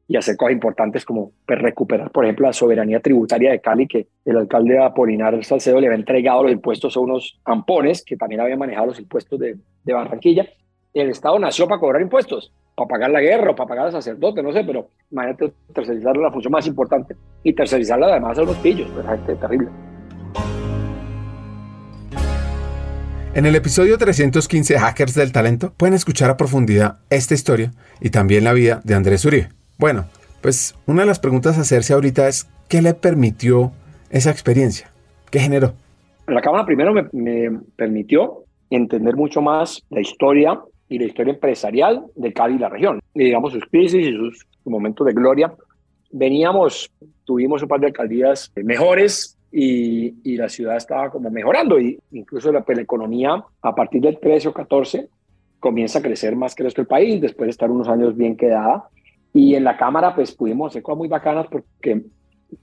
y 0.08 0.16
hacer 0.16 0.36
cosas 0.36 0.54
importantes 0.54 1.04
como 1.04 1.32
pues, 1.46 1.60
recuperar, 1.60 2.10
por 2.10 2.24
ejemplo, 2.24 2.46
la 2.46 2.52
soberanía 2.52 3.00
tributaria 3.00 3.52
de 3.52 3.60
Cali, 3.60 3.86
que 3.86 4.08
el 4.24 4.38
alcalde 4.38 4.78
Apolinar 4.78 5.44
Salcedo 5.44 5.78
le 5.78 5.86
había 5.86 5.98
entregado 5.98 6.42
los 6.42 6.52
impuestos 6.52 6.96
a 6.96 7.00
unos 7.00 7.38
ampones 7.44 8.02
que 8.02 8.16
también 8.16 8.40
habían 8.40 8.58
manejado 8.58 8.86
los 8.86 8.98
impuestos 8.98 9.38
de, 9.38 9.56
de 9.84 9.92
Barranquilla. 9.92 10.48
El 10.94 11.10
Estado 11.10 11.38
nació 11.38 11.68
para 11.68 11.78
cobrar 11.78 12.02
impuestos, 12.02 12.52
para 12.74 12.88
pagar 12.88 13.10
la 13.10 13.20
guerra 13.20 13.50
o 13.50 13.54
para 13.54 13.68
pagar 13.68 13.86
al 13.86 13.92
sacerdote, 13.92 14.42
no 14.42 14.52
sé, 14.52 14.64
pero 14.64 14.88
imagínate 15.10 15.52
tercerizar 15.74 16.16
la 16.16 16.30
función 16.30 16.52
más 16.52 16.66
importante 16.66 17.16
y 17.42 17.52
tercerizarla 17.52 18.06
además 18.06 18.38
a 18.38 18.42
unos 18.42 18.56
pillos, 18.58 18.90
pues, 18.94 19.06
gente 19.06 19.34
terrible. 19.36 19.68
En 23.32 23.46
el 23.46 23.54
episodio 23.54 23.96
315 23.96 24.74
de 24.74 24.80
Hackers 24.80 25.14
del 25.14 25.30
Talento 25.30 25.72
pueden 25.76 25.94
escuchar 25.94 26.30
a 26.30 26.36
profundidad 26.36 26.98
esta 27.10 27.34
historia 27.34 27.70
y 28.00 28.10
también 28.10 28.42
la 28.42 28.52
vida 28.52 28.80
de 28.82 28.94
Andrés 28.94 29.24
Uribe. 29.24 29.50
Bueno, 29.78 30.06
pues 30.42 30.74
una 30.86 31.02
de 31.02 31.06
las 31.06 31.20
preguntas 31.20 31.56
a 31.56 31.60
hacerse 31.60 31.92
ahorita 31.92 32.26
es 32.26 32.50
¿qué 32.68 32.82
le 32.82 32.92
permitió 32.94 33.70
esa 34.10 34.30
experiencia? 34.30 34.90
¿Qué 35.30 35.38
generó? 35.38 35.74
La 36.26 36.40
Cámara 36.40 36.66
primero 36.66 36.92
me, 36.92 37.06
me 37.12 37.60
permitió 37.76 38.44
entender 38.68 39.14
mucho 39.14 39.40
más 39.40 39.84
la 39.90 40.00
historia 40.00 40.60
y 40.90 40.98
la 40.98 41.06
historia 41.06 41.32
empresarial 41.32 42.04
de 42.14 42.32
Cali 42.34 42.56
y 42.56 42.58
la 42.58 42.68
región, 42.68 43.00
y 43.14 43.24
digamos 43.24 43.52
sus 43.54 43.64
crisis 43.64 44.06
y 44.08 44.12
sus 44.12 44.46
momentos 44.66 45.06
de 45.06 45.14
gloria. 45.14 45.54
Veníamos, 46.12 46.90
tuvimos 47.24 47.62
un 47.62 47.68
par 47.68 47.80
de 47.80 47.86
alcaldías 47.86 48.50
mejores 48.56 49.38
y, 49.52 50.14
y 50.24 50.36
la 50.36 50.48
ciudad 50.48 50.76
estaba 50.76 51.10
como 51.10 51.30
mejorando, 51.30 51.80
y 51.80 51.98
incluso 52.12 52.50
la, 52.52 52.62
pues, 52.62 52.76
la 52.76 52.82
economía 52.82 53.42
a 53.62 53.74
partir 53.74 54.02
del 54.02 54.18
13 54.18 54.48
o 54.48 54.52
14 54.52 55.08
comienza 55.60 56.00
a 56.00 56.02
crecer 56.02 56.34
más 56.36 56.54
que 56.54 56.62
el 56.62 56.66
resto 56.66 56.82
del 56.82 56.88
país, 56.88 57.20
después 57.20 57.46
de 57.46 57.50
estar 57.50 57.70
unos 57.70 57.88
años 57.88 58.16
bien 58.16 58.36
quedada. 58.36 58.88
Y 59.32 59.54
en 59.54 59.62
la 59.62 59.76
Cámara 59.76 60.14
pues 60.14 60.32
pudimos 60.32 60.72
hacer 60.72 60.82
cosas 60.82 60.98
muy 60.98 61.08
bacanas 61.08 61.46
porque 61.48 62.02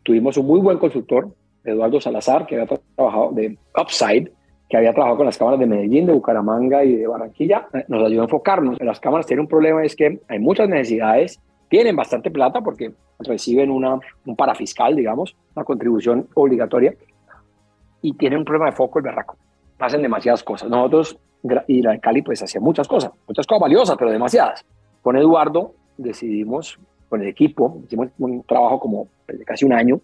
tuvimos 0.03 0.35
un 0.37 0.45
muy 0.47 0.59
buen 0.59 0.77
consultor, 0.79 1.29
Eduardo 1.63 2.01
Salazar, 2.01 2.45
que 2.45 2.55
había 2.55 2.67
tra- 2.67 2.81
trabajado 2.95 3.31
de 3.31 3.57
Upside, 3.79 4.31
que 4.69 4.77
había 4.77 4.93
trabajado 4.93 5.17
con 5.17 5.25
las 5.25 5.37
cámaras 5.37 5.59
de 5.59 5.65
Medellín, 5.65 6.05
de 6.05 6.13
Bucaramanga 6.13 6.83
y 6.83 6.95
de 6.95 7.07
Barranquilla, 7.07 7.67
eh, 7.73 7.85
nos 7.87 8.05
ayudó 8.05 8.21
a 8.21 8.25
enfocarnos. 8.25 8.77
Las 8.81 8.99
cámaras 8.99 9.25
tienen 9.25 9.41
un 9.41 9.47
problema, 9.47 9.83
es 9.83 9.95
que 9.95 10.19
hay 10.27 10.39
muchas 10.39 10.67
necesidades, 10.67 11.39
tienen 11.69 11.95
bastante 11.95 12.31
plata 12.31 12.61
porque 12.61 12.91
reciben 13.19 13.71
una, 13.71 13.99
un 14.25 14.35
parafiscal, 14.35 14.95
digamos, 14.95 15.35
una 15.55 15.63
contribución 15.63 16.27
obligatoria, 16.33 16.93
y 18.01 18.13
tienen 18.13 18.39
un 18.39 18.45
problema 18.45 18.69
de 18.69 18.75
foco 18.75 18.99
el 18.99 19.03
berraco. 19.03 19.37
Hacen 19.79 20.01
demasiadas 20.01 20.43
cosas. 20.43 20.69
Nosotros, 20.69 21.17
y 21.67 21.81
la 21.81 21.91
de 21.91 21.99
Cali, 21.99 22.21
pues 22.21 22.41
hacía 22.43 22.61
muchas 22.61 22.87
cosas, 22.87 23.11
muchas 23.27 23.45
cosas 23.47 23.61
valiosas, 23.61 23.95
pero 23.97 24.11
demasiadas. 24.11 24.65
Con 25.01 25.17
Eduardo 25.17 25.73
decidimos, 25.97 26.79
con 27.09 27.21
el 27.21 27.27
equipo, 27.27 27.79
hicimos 27.85 28.09
un 28.19 28.43
trabajo 28.43 28.79
como 28.79 29.07
de 29.27 29.43
casi 29.45 29.65
un 29.65 29.73
año, 29.73 29.99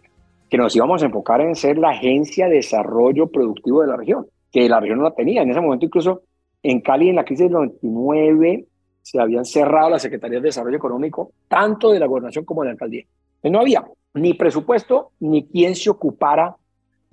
que 0.50 0.58
nos 0.58 0.76
íbamos 0.76 1.02
a 1.02 1.08
enfocar 1.08 1.42
en 1.42 1.56
ser 1.56 1.78
la 1.78 1.90
agencia 1.90 2.48
de 2.48 2.56
desarrollo 2.56 3.28
productivo 3.28 3.82
de 3.82 3.88
la 3.88 3.98
región, 3.98 4.28
que 4.54 4.70
la 4.70 4.80
región 4.80 5.00
no 5.00 5.06
la 5.06 5.16
tenía. 5.16 5.42
En 5.42 5.50
ese 5.50 5.60
momento 5.60 5.86
incluso 5.86 6.22
en 6.62 6.80
Cali, 6.80 7.10
en 7.10 7.18
la 7.18 7.26
crisis 7.26 7.46
del 7.46 7.54
99, 7.54 8.66
se 9.02 9.20
habían 9.20 9.44
cerrado 9.44 9.90
las 9.90 10.02
secretarías 10.02 10.42
de 10.42 10.48
desarrollo 10.48 10.78
económico, 10.78 11.32
tanto 11.50 11.92
de 11.92 12.00
la 12.00 12.06
gobernación 12.06 12.46
como 12.46 12.62
de 12.62 12.68
la 12.68 12.72
alcaldía. 12.74 13.04
No 13.44 13.60
había 13.60 13.84
ni 14.14 14.36
presupuesto 14.36 15.12
ni 15.20 15.46
quien 15.48 15.76
se 15.76 15.90
ocupara 15.90 16.56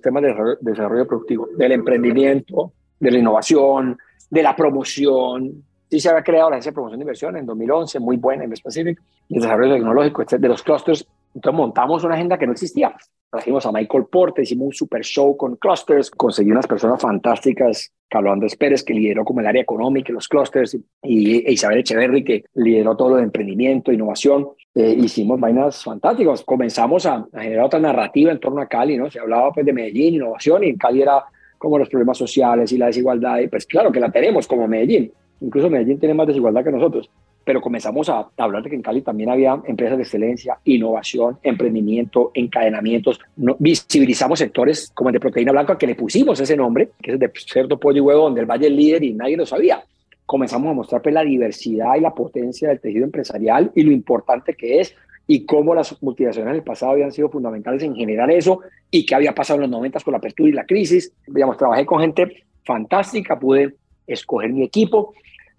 temas 0.01 0.21
de 0.23 0.29
desarrollo, 0.29 0.57
de 0.61 0.71
desarrollo 0.71 1.07
productivo, 1.07 1.47
del 1.57 1.73
emprendimiento, 1.73 2.71
de 2.99 3.11
la 3.11 3.17
innovación, 3.17 3.97
de 4.29 4.43
la 4.43 4.55
promoción. 4.55 5.63
Sí 5.89 5.99
se 5.99 6.09
había 6.09 6.23
creado 6.23 6.49
la 6.49 6.55
Agencia 6.55 6.71
de 6.71 6.75
Promoción 6.75 6.99
de 6.99 7.03
Inversión 7.03 7.37
en 7.37 7.45
2011, 7.45 7.99
muy 7.99 8.17
buena 8.17 8.45
en 8.45 8.53
Pacific, 8.63 9.01
el 9.29 9.41
desarrollo 9.41 9.73
tecnológico, 9.73 10.23
de 10.23 10.47
los 10.47 10.63
clústeres. 10.63 11.05
Entonces 11.35 11.57
montamos 11.57 12.03
una 12.03 12.15
agenda 12.15 12.37
que 12.37 12.45
no 12.45 12.53
existía. 12.53 12.95
Trajimos 13.31 13.65
a 13.65 13.71
Michael 13.71 14.05
Porte, 14.11 14.41
hicimos 14.41 14.67
un 14.67 14.73
super 14.73 15.01
show 15.03 15.37
con 15.37 15.55
clusters, 15.55 16.11
conseguí 16.11 16.51
unas 16.51 16.67
personas 16.67 17.01
fantásticas, 17.01 17.91
Carlos 18.09 18.33
Andrés 18.33 18.57
Pérez, 18.57 18.83
que 18.83 18.93
lideró 18.93 19.23
como 19.23 19.39
el 19.39 19.47
área 19.47 19.61
económica 19.61 20.11
los 20.11 20.27
clusters, 20.27 20.77
y 21.01 21.51
Isabel 21.51 21.79
Echeverry, 21.79 22.23
que 22.25 22.43
lideró 22.55 22.97
todo 22.97 23.11
lo 23.11 23.15
de 23.15 23.23
emprendimiento, 23.23 23.93
innovación. 23.93 24.49
Eh, 24.75 24.97
hicimos 24.99 25.39
vainas 25.39 25.83
fantásticas. 25.83 26.43
Comenzamos 26.43 27.05
a, 27.05 27.25
a, 27.31 27.41
generar 27.41 27.65
otra 27.65 27.79
narrativa 27.79 28.31
en 28.31 28.39
torno 28.39 28.61
a 28.61 28.67
Cali, 28.67 28.97
¿no? 28.97 29.09
Se 29.09 29.19
hablaba 29.19 29.51
pues 29.53 29.65
de 29.65 29.71
Medellín, 29.71 30.15
innovación, 30.15 30.65
y 30.65 30.67
en 30.67 30.77
Cali 30.77 31.01
era 31.01 31.23
como 31.57 31.77
los 31.77 31.87
problemas 31.87 32.17
sociales 32.17 32.71
y 32.73 32.77
la 32.77 32.87
desigualdad, 32.87 33.39
y 33.39 33.47
pues 33.47 33.65
claro 33.65 33.91
que 33.91 34.01
la 34.01 34.11
tenemos 34.11 34.45
como 34.45 34.67
Medellín. 34.67 35.11
Incluso 35.39 35.69
Medellín 35.69 35.99
tiene 35.99 36.13
más 36.13 36.27
desigualdad 36.27 36.65
que 36.65 36.71
nosotros 36.71 37.09
pero 37.43 37.61
comenzamos 37.61 38.09
a 38.09 38.29
hablar 38.37 38.63
de 38.63 38.69
que 38.69 38.75
en 38.75 38.81
Cali 38.81 39.01
también 39.01 39.29
había 39.29 39.59
empresas 39.65 39.97
de 39.97 40.03
excelencia, 40.03 40.57
innovación, 40.63 41.39
emprendimiento, 41.43 42.31
encadenamientos. 42.33 43.19
No, 43.35 43.55
visibilizamos 43.59 44.39
sectores 44.39 44.91
como 44.93 45.09
el 45.09 45.13
de 45.13 45.19
proteína 45.19 45.51
blanca, 45.51 45.77
que 45.77 45.87
le 45.87 45.95
pusimos 45.95 46.39
ese 46.39 46.55
nombre, 46.55 46.89
que 47.01 47.11
es 47.11 47.13
el 47.15 47.19
de 47.19 47.31
cerdo, 47.35 47.79
pollo 47.79 47.97
y 47.97 48.01
huevo, 48.01 48.23
donde 48.23 48.41
el 48.41 48.45
Valle 48.45 48.67
es 48.67 48.73
líder 48.73 49.03
y 49.03 49.13
nadie 49.13 49.37
lo 49.37 49.45
sabía. 49.45 49.83
Comenzamos 50.25 50.69
a 50.69 50.73
mostrar 50.73 51.01
pues, 51.01 51.13
la 51.13 51.23
diversidad 51.23 51.95
y 51.95 52.01
la 52.01 52.13
potencia 52.13 52.69
del 52.69 52.79
tejido 52.79 53.05
empresarial 53.05 53.71
y 53.75 53.83
lo 53.83 53.91
importante 53.91 54.53
que 54.53 54.79
es 54.79 54.95
y 55.27 55.45
cómo 55.45 55.73
las 55.73 56.01
multinacionales 56.01 56.57
del 56.57 56.63
pasado 56.63 56.93
habían 56.93 57.11
sido 57.11 57.29
fundamentales 57.29 57.83
en 57.83 57.95
generar 57.95 58.29
eso 58.31 58.61
y 58.89 59.05
qué 59.05 59.15
había 59.15 59.33
pasado 59.33 59.57
en 59.57 59.61
los 59.61 59.71
90 59.71 59.99
con 60.01 60.11
la 60.11 60.17
apertura 60.17 60.49
y 60.49 60.53
la 60.53 60.65
crisis. 60.65 61.13
Digamos, 61.27 61.57
trabajé 61.57 61.85
con 61.85 62.01
gente 62.01 62.43
fantástica, 62.65 63.39
pude 63.39 63.75
escoger 64.07 64.51
mi 64.51 64.63
equipo 64.63 65.13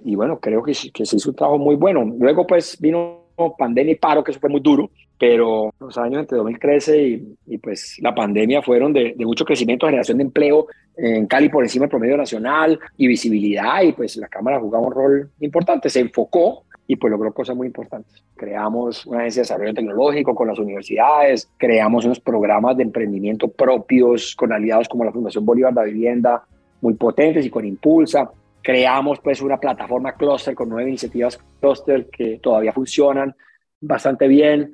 y 0.04 0.14
bueno, 0.14 0.38
creo 0.40 0.62
que, 0.62 0.72
que 0.92 1.06
se 1.06 1.16
hizo 1.16 1.30
un 1.30 1.36
trabajo 1.36 1.58
muy 1.58 1.76
bueno. 1.76 2.04
Luego 2.18 2.46
pues 2.46 2.78
vino 2.80 3.22
pandemia 3.58 3.92
y 3.92 3.96
paro, 3.96 4.22
que 4.22 4.30
eso 4.30 4.40
fue 4.40 4.50
muy 4.50 4.60
duro, 4.60 4.90
pero 5.18 5.72
los 5.80 5.96
años 5.98 6.20
entre 6.20 6.38
2013 6.38 7.02
y, 7.02 7.36
y 7.46 7.58
pues 7.58 7.96
la 8.00 8.14
pandemia 8.14 8.62
fueron 8.62 8.92
de, 8.92 9.14
de, 9.16 9.24
mucho 9.24 9.44
crecimiento, 9.44 9.86
generación 9.86 10.18
de 10.18 10.24
empleo 10.24 10.66
en 10.96 11.26
Cali 11.26 11.48
por 11.48 11.64
encima 11.64 11.84
del 11.84 11.90
promedio 11.90 12.16
nacional 12.16 12.78
y 12.96 13.06
visibilidad 13.06 13.82
y 13.82 13.92
pues 13.92 14.16
la 14.16 14.28
Cámara 14.28 14.60
jugaba 14.60 14.86
un 14.86 14.92
rol 14.92 15.30
importante, 15.40 15.88
se 15.88 16.00
enfocó 16.00 16.64
y 16.86 16.96
pues 16.96 17.10
logró 17.10 17.32
cosas 17.32 17.56
muy 17.56 17.66
importantes. 17.66 18.22
Creamos 18.36 19.06
una 19.06 19.20
agencia 19.20 19.40
de 19.40 19.44
desarrollo 19.44 19.74
tecnológico 19.74 20.34
con 20.34 20.48
las 20.48 20.58
universidades, 20.58 21.48
creamos 21.56 22.04
unos 22.04 22.20
programas 22.20 22.76
de 22.76 22.82
emprendimiento 22.82 23.48
propios 23.48 24.34
con 24.36 24.52
aliados 24.52 24.88
como 24.88 25.04
la 25.04 25.12
Fundación 25.12 25.46
Bolívar 25.46 25.72
de 25.72 25.84
Vivienda, 25.84 26.44
muy 26.80 26.94
potentes 26.94 27.46
y 27.46 27.50
con 27.50 27.64
Impulsa 27.64 28.30
creamos 28.62 29.18
pues 29.20 29.40
una 29.40 29.58
plataforma 29.58 30.14
cluster 30.14 30.54
con 30.54 30.68
nueve 30.68 30.88
iniciativas 30.88 31.38
cluster 31.60 32.08
que 32.10 32.38
todavía 32.42 32.72
funcionan 32.72 33.34
bastante 33.80 34.28
bien. 34.28 34.72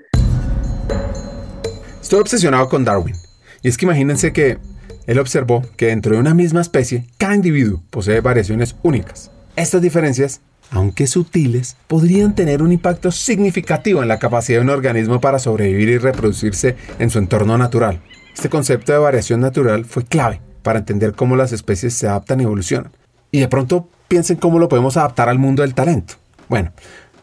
Estoy 2.01 2.21
obsesionado 2.21 2.69
con 2.69 2.85
Darwin. 2.85 3.15
Y 3.63 3.69
es 3.69 3.77
que 3.77 3.87
imagínense 3.87 4.33
que 4.33 4.59
él 5.07 5.19
observó 5.19 5.63
que 5.77 5.87
dentro 5.87 6.15
de 6.15 6.21
una 6.21 6.35
misma 6.35 6.61
especie, 6.61 7.07
cada 7.19 7.35
individuo 7.35 7.83
posee 7.91 8.21
variaciones 8.21 8.77
únicas. 8.83 9.31
Estas 9.57 9.83
diferencias, 9.83 10.43
aunque 10.71 11.07
sutiles, 11.07 11.77
podrían 11.87 12.35
tener 12.35 12.63
un 12.63 12.73
impacto 12.73 13.11
significativo 13.11 14.03
en 14.03 14.09
la 14.09 14.19
capacidad 14.19 14.59
de 14.59 14.65
un 14.65 14.71
organismo 14.71 15.21
para 15.21 15.39
sobrevivir 15.39 15.89
y 15.89 15.99
reproducirse 15.99 16.77
en 16.99 17.11
su 17.11 17.19
entorno 17.19 17.59
natural. 17.59 18.01
Este 18.35 18.49
concepto 18.49 18.93
de 18.93 18.99
variación 18.99 19.41
natural 19.41 19.85
fue 19.85 20.05
clave 20.05 20.41
para 20.63 20.79
entender 20.79 21.15
cómo 21.15 21.37
las 21.37 21.53
especies 21.53 21.95
se 21.95 22.07
adaptan 22.07 22.41
y 22.41 22.45
evolucionan 22.45 22.93
y 23.31 23.41
de 23.41 23.49
pronto 23.49 23.89
piensen 24.09 24.37
cómo 24.37 24.59
lo 24.59 24.69
podemos 24.69 24.97
adaptar 24.97 25.29
al 25.29 25.39
mundo 25.39 25.63
del 25.63 25.75
talento. 25.75 26.15
Bueno, 26.49 26.73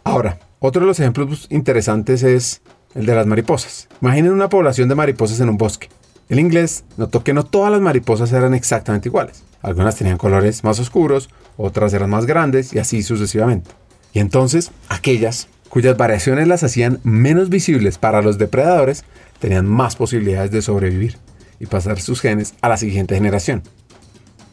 ahora, 0.04 0.40
otro 0.60 0.82
de 0.82 0.88
los 0.88 1.00
ejemplos 1.00 1.48
interesantes 1.50 2.24
es 2.24 2.62
el 2.94 3.06
de 3.06 3.16
las 3.16 3.26
mariposas. 3.26 3.88
Imaginen 4.02 4.32
una 4.32 4.50
población 4.50 4.90
de 4.90 4.96
mariposas 4.96 5.40
en 5.40 5.50
un 5.50 5.58
bosque. 5.58 5.90
El 6.30 6.40
inglés 6.40 6.86
notó 6.98 7.24
que 7.24 7.34
no 7.34 7.44
todas 7.44 7.72
las 7.72 7.82
mariposas 7.82 8.32
eran 8.32 8.54
exactamente 8.54 9.10
iguales. 9.10 9.44
Algunas 9.62 9.96
tenían 9.96 10.18
colores 10.18 10.64
más 10.64 10.80
oscuros, 10.80 11.30
otras 11.58 11.94
eran 11.94 12.10
más 12.10 12.26
grandes 12.26 12.74
y 12.74 12.80
así 12.80 13.04
sucesivamente. 13.04 13.72
Y 14.14 14.20
entonces, 14.20 14.72
aquellas 14.90 15.48
cuyas 15.70 15.98
variaciones 15.98 16.48
las 16.48 16.64
hacían 16.64 17.00
menos 17.04 17.50
visibles 17.50 17.98
para 17.98 18.22
los 18.22 18.38
depredadores 18.38 19.04
tenían 19.40 19.66
más 19.66 19.96
posibilidades 19.96 20.52
de 20.52 20.62
sobrevivir 20.62 21.18
y 21.60 21.66
pasar 21.66 22.00
sus 22.00 22.22
genes 22.22 22.54
a 22.62 22.70
la 22.70 22.78
siguiente 22.78 23.16
generación. 23.16 23.62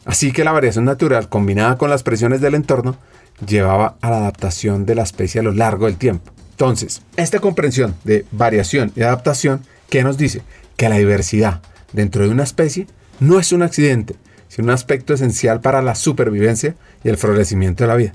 Así 0.05 0.31
que 0.31 0.43
la 0.43 0.51
variación 0.51 0.85
natural 0.85 1.29
combinada 1.29 1.77
con 1.77 1.89
las 1.89 2.03
presiones 2.03 2.41
del 2.41 2.55
entorno 2.55 2.97
llevaba 3.45 3.97
a 4.01 4.09
la 4.09 4.17
adaptación 4.17 4.85
de 4.85 4.95
la 4.95 5.03
especie 5.03 5.39
a 5.39 5.43
lo 5.43 5.53
largo 5.53 5.85
del 5.85 5.97
tiempo. 5.97 6.31
Entonces, 6.51 7.01
esta 7.15 7.39
comprensión 7.39 7.95
de 8.03 8.25
variación 8.31 8.91
y 8.95 9.01
adaptación, 9.01 9.61
¿qué 9.89 10.03
nos 10.03 10.17
dice? 10.17 10.41
Que 10.77 10.89
la 10.89 10.97
diversidad 10.97 11.61
dentro 11.93 12.23
de 12.23 12.29
una 12.29 12.43
especie 12.43 12.87
no 13.19 13.39
es 13.39 13.51
un 13.51 13.63
accidente, 13.63 14.15
sino 14.49 14.65
un 14.65 14.73
aspecto 14.73 15.13
esencial 15.13 15.61
para 15.61 15.81
la 15.81 15.95
supervivencia 15.95 16.75
y 17.03 17.09
el 17.09 17.17
florecimiento 17.17 17.83
de 17.83 17.87
la 17.87 17.95
vida. 17.95 18.13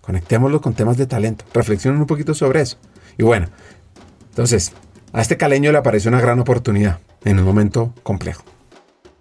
Conectémoslo 0.00 0.60
con 0.60 0.74
temas 0.74 0.96
de 0.96 1.06
talento, 1.06 1.44
reflexionen 1.52 2.00
un 2.00 2.06
poquito 2.06 2.34
sobre 2.34 2.62
eso. 2.62 2.78
Y 3.18 3.24
bueno, 3.24 3.48
entonces, 4.30 4.72
a 5.12 5.20
este 5.20 5.36
caleño 5.36 5.70
le 5.70 5.78
apareció 5.78 6.10
una 6.10 6.20
gran 6.20 6.38
oportunidad 6.40 6.98
en 7.24 7.38
un 7.38 7.44
momento 7.44 7.92
complejo 8.02 8.44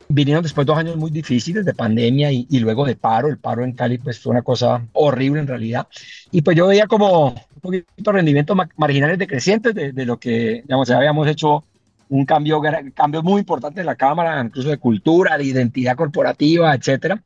vinieron 0.07 0.43
después 0.43 0.67
dos 0.67 0.77
años 0.77 0.95
muy 0.95 1.11
difíciles 1.11 1.65
de 1.65 1.73
pandemia 1.73 2.31
y, 2.31 2.47
luego 2.59 2.85
de 2.85 2.95
paro. 2.95 3.27
El 3.27 3.37
paro 3.37 3.63
en 3.63 3.73
Cali 3.73 3.97
pues 3.97 4.19
fue 4.19 4.31
una 4.31 4.41
cosa 4.41 4.85
horrible 4.93 5.39
en 5.39 5.47
realidad. 5.47 5.87
Y 6.31 6.41
pues 6.41 6.55
yo 6.57 6.67
veía 6.67 6.87
como 6.87 7.29
un 7.29 7.61
poquito 7.61 7.87
de 7.97 8.11
rendimientos 8.11 8.57
marginales 8.77 9.17
decrecientes 9.17 9.73
de, 9.73 9.91
de 9.91 10.05
lo 10.05 10.19
que, 10.19 10.61
digamos, 10.63 10.87
ya 10.87 10.97
habíamos 10.97 11.27
hecho 11.27 11.63
un 12.09 12.25
cambio, 12.25 12.61
cambio 12.93 13.23
muy 13.23 13.39
importante 13.39 13.79
en 13.79 13.87
la 13.87 13.95
Cámara, 13.95 14.41
incluso 14.43 14.69
de 14.69 14.77
cultura, 14.77 15.37
de 15.37 15.45
identidad 15.45 15.95
corporativa, 15.95 16.73
etcétera. 16.73 17.21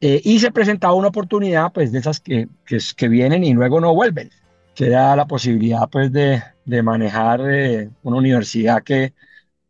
Eh, 0.00 0.20
y 0.24 0.38
se 0.38 0.52
presentaba 0.52 0.94
una 0.94 1.08
oportunidad 1.08 1.72
pues 1.72 1.90
de 1.92 1.98
esas 1.98 2.20
que, 2.20 2.48
que, 2.64 2.78
que, 2.96 3.08
vienen 3.08 3.42
y 3.42 3.52
luego 3.52 3.80
no 3.80 3.94
vuelven, 3.94 4.30
que 4.74 4.86
era 4.86 5.16
la 5.16 5.26
posibilidad 5.26 5.88
pues 5.90 6.12
de, 6.12 6.42
de 6.64 6.82
manejar 6.82 7.40
eh, 7.50 7.90
una 8.04 8.18
universidad 8.18 8.82
que 8.82 9.12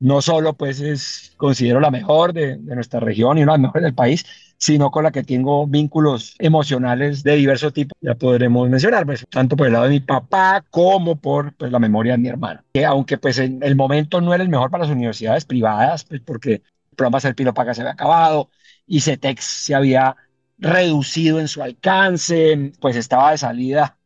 no 0.01 0.23
solo 0.23 0.55
pues 0.55 0.81
es, 0.81 1.33
considero 1.37 1.81
la 1.81 1.91
mejor 1.91 2.33
de, 2.33 2.57
nuestra 2.59 3.01
región 3.01 3.39
y 3.39 3.43
una 3.43 3.53
de 3.53 3.59
las 3.59 3.63
mejores 3.63 3.83
del 3.85 3.95
país, 3.95 4.25
sino 4.57 4.91
con 4.91 5.05
la 5.05 5.13
que 5.13 5.25
tengo 5.25 5.67
vínculos 5.67 6.35
emocionales 6.39 7.23
de 7.23 7.37
diversos 7.37 7.73
tipos, 7.73 7.97
ya 8.01 8.15
podremos 8.15 8.69
mencionar, 8.69 9.07
pues, 9.07 9.25
tanto 9.31 9.57
por 9.57 9.67
el 9.67 9.73
lado 9.73 9.85
de 9.85 9.91
mi 9.91 10.01
papá 10.01 10.65
como 10.71 11.21
por 11.21 11.55
pues, 11.55 11.71
la 11.71 11.79
memoria 11.79 12.13
de 12.13 12.19
mi 12.19 12.29
hermana, 12.29 12.65
que 12.73 12.85
aunque 12.85 13.19
pues 13.19 13.39
en 13.39 13.63
el 13.63 13.77
momento 13.77 14.21
no 14.21 14.35
era 14.35 14.43
el 14.43 14.49
mejor 14.49 14.71
para 14.71 14.85
las 14.85 14.93
universidades 14.93 15.45
privadas, 15.45 16.05
pues 16.05 16.21
porque 16.21 16.55
el 16.55 16.97
programa 16.97 17.21
Serpilo 17.21 17.55
Paga 17.55 17.75
se 17.75 17.83
había 17.83 17.93
acabado 17.93 18.51
y 18.87 19.01
CETEX 19.01 19.45
se 19.45 19.75
había 19.75 20.17
reducido 20.59 21.39
en 21.41 21.49
su 21.49 21.63
alcance, 21.63 22.73
pues 22.81 22.97
estaba 22.97 23.31
de 23.31 23.39
salida 23.39 23.98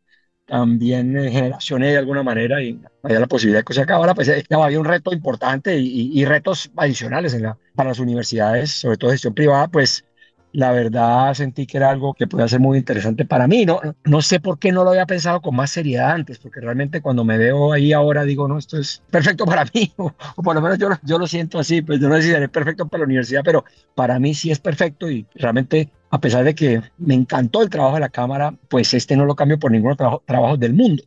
también 0.46 1.16
eh, 1.16 1.30
generaciones 1.30 1.92
de 1.92 1.98
alguna 1.98 2.22
manera 2.22 2.62
y 2.62 2.80
había 3.02 3.20
la 3.20 3.26
posibilidad 3.26 3.60
de 3.60 3.64
que 3.64 3.74
se 3.74 3.80
acabara, 3.82 4.14
pues 4.14 4.28
eh, 4.28 4.44
había 4.50 4.80
un 4.80 4.84
reto 4.84 5.12
importante 5.12 5.76
y, 5.78 6.24
retos 6.24 6.70
adicionales 6.76 7.34
en 7.34 7.42
la, 7.42 7.58
para 7.74 7.90
las 7.90 7.98
universidades, 7.98 8.70
sobre 8.70 8.96
todo 8.96 9.10
gestión 9.10 9.34
privada, 9.34 9.68
pues 9.68 10.04
la 10.52 10.70
verdad 10.72 11.32
sentí 11.34 11.66
que 11.66 11.78
era 11.78 11.90
algo 11.90 12.14
que 12.14 12.26
podía 12.26 12.46
ser 12.48 12.60
muy 12.60 12.78
interesante 12.78 13.24
para 13.24 13.46
mí. 13.46 13.64
No, 13.64 13.80
no 14.04 14.22
sé 14.22 14.40
por 14.40 14.58
qué 14.58 14.72
no 14.72 14.84
lo 14.84 14.90
había 14.90 15.06
pensado 15.06 15.40
con 15.40 15.56
más 15.56 15.70
seriedad 15.70 16.10
antes, 16.10 16.38
porque 16.38 16.60
realmente 16.60 17.00
cuando 17.00 17.24
me 17.24 17.38
veo 17.38 17.72
ahí 17.72 17.92
ahora 17.92 18.24
digo, 18.24 18.46
no, 18.48 18.58
esto 18.58 18.78
es 18.78 19.02
perfecto 19.10 19.44
para 19.46 19.64
mí, 19.74 19.92
o, 19.96 20.12
por 20.42 20.54
lo 20.54 20.60
menos 20.60 20.78
yo, 20.78 20.88
yo 21.02 21.18
lo 21.18 21.26
siento 21.26 21.58
así, 21.58 21.82
pues 21.82 22.00
yo 22.00 22.08
no 22.08 22.16
sé 22.16 22.22
si 22.22 22.48
perfecto 22.48 22.86
para 22.86 23.00
la 23.00 23.06
universidad, 23.06 23.42
pero 23.44 23.64
para 23.94 24.18
mí 24.18 24.34
sí 24.34 24.50
es 24.50 24.58
perfecto 24.58 25.10
y 25.10 25.26
realmente 25.34 25.90
a 26.10 26.20
pesar 26.20 26.44
de 26.44 26.54
que 26.54 26.82
me 26.98 27.14
encantó 27.14 27.62
el 27.62 27.70
trabajo 27.70 27.94
de 27.94 28.00
la 28.00 28.10
Cámara, 28.10 28.54
pues 28.68 28.92
este 28.92 29.16
no 29.16 29.24
lo 29.24 29.34
cambio 29.34 29.58
por 29.58 29.70
ningún 29.70 29.96
trabajo, 29.96 30.22
trabajo 30.26 30.58
del 30.58 30.74
mundo. 30.74 31.02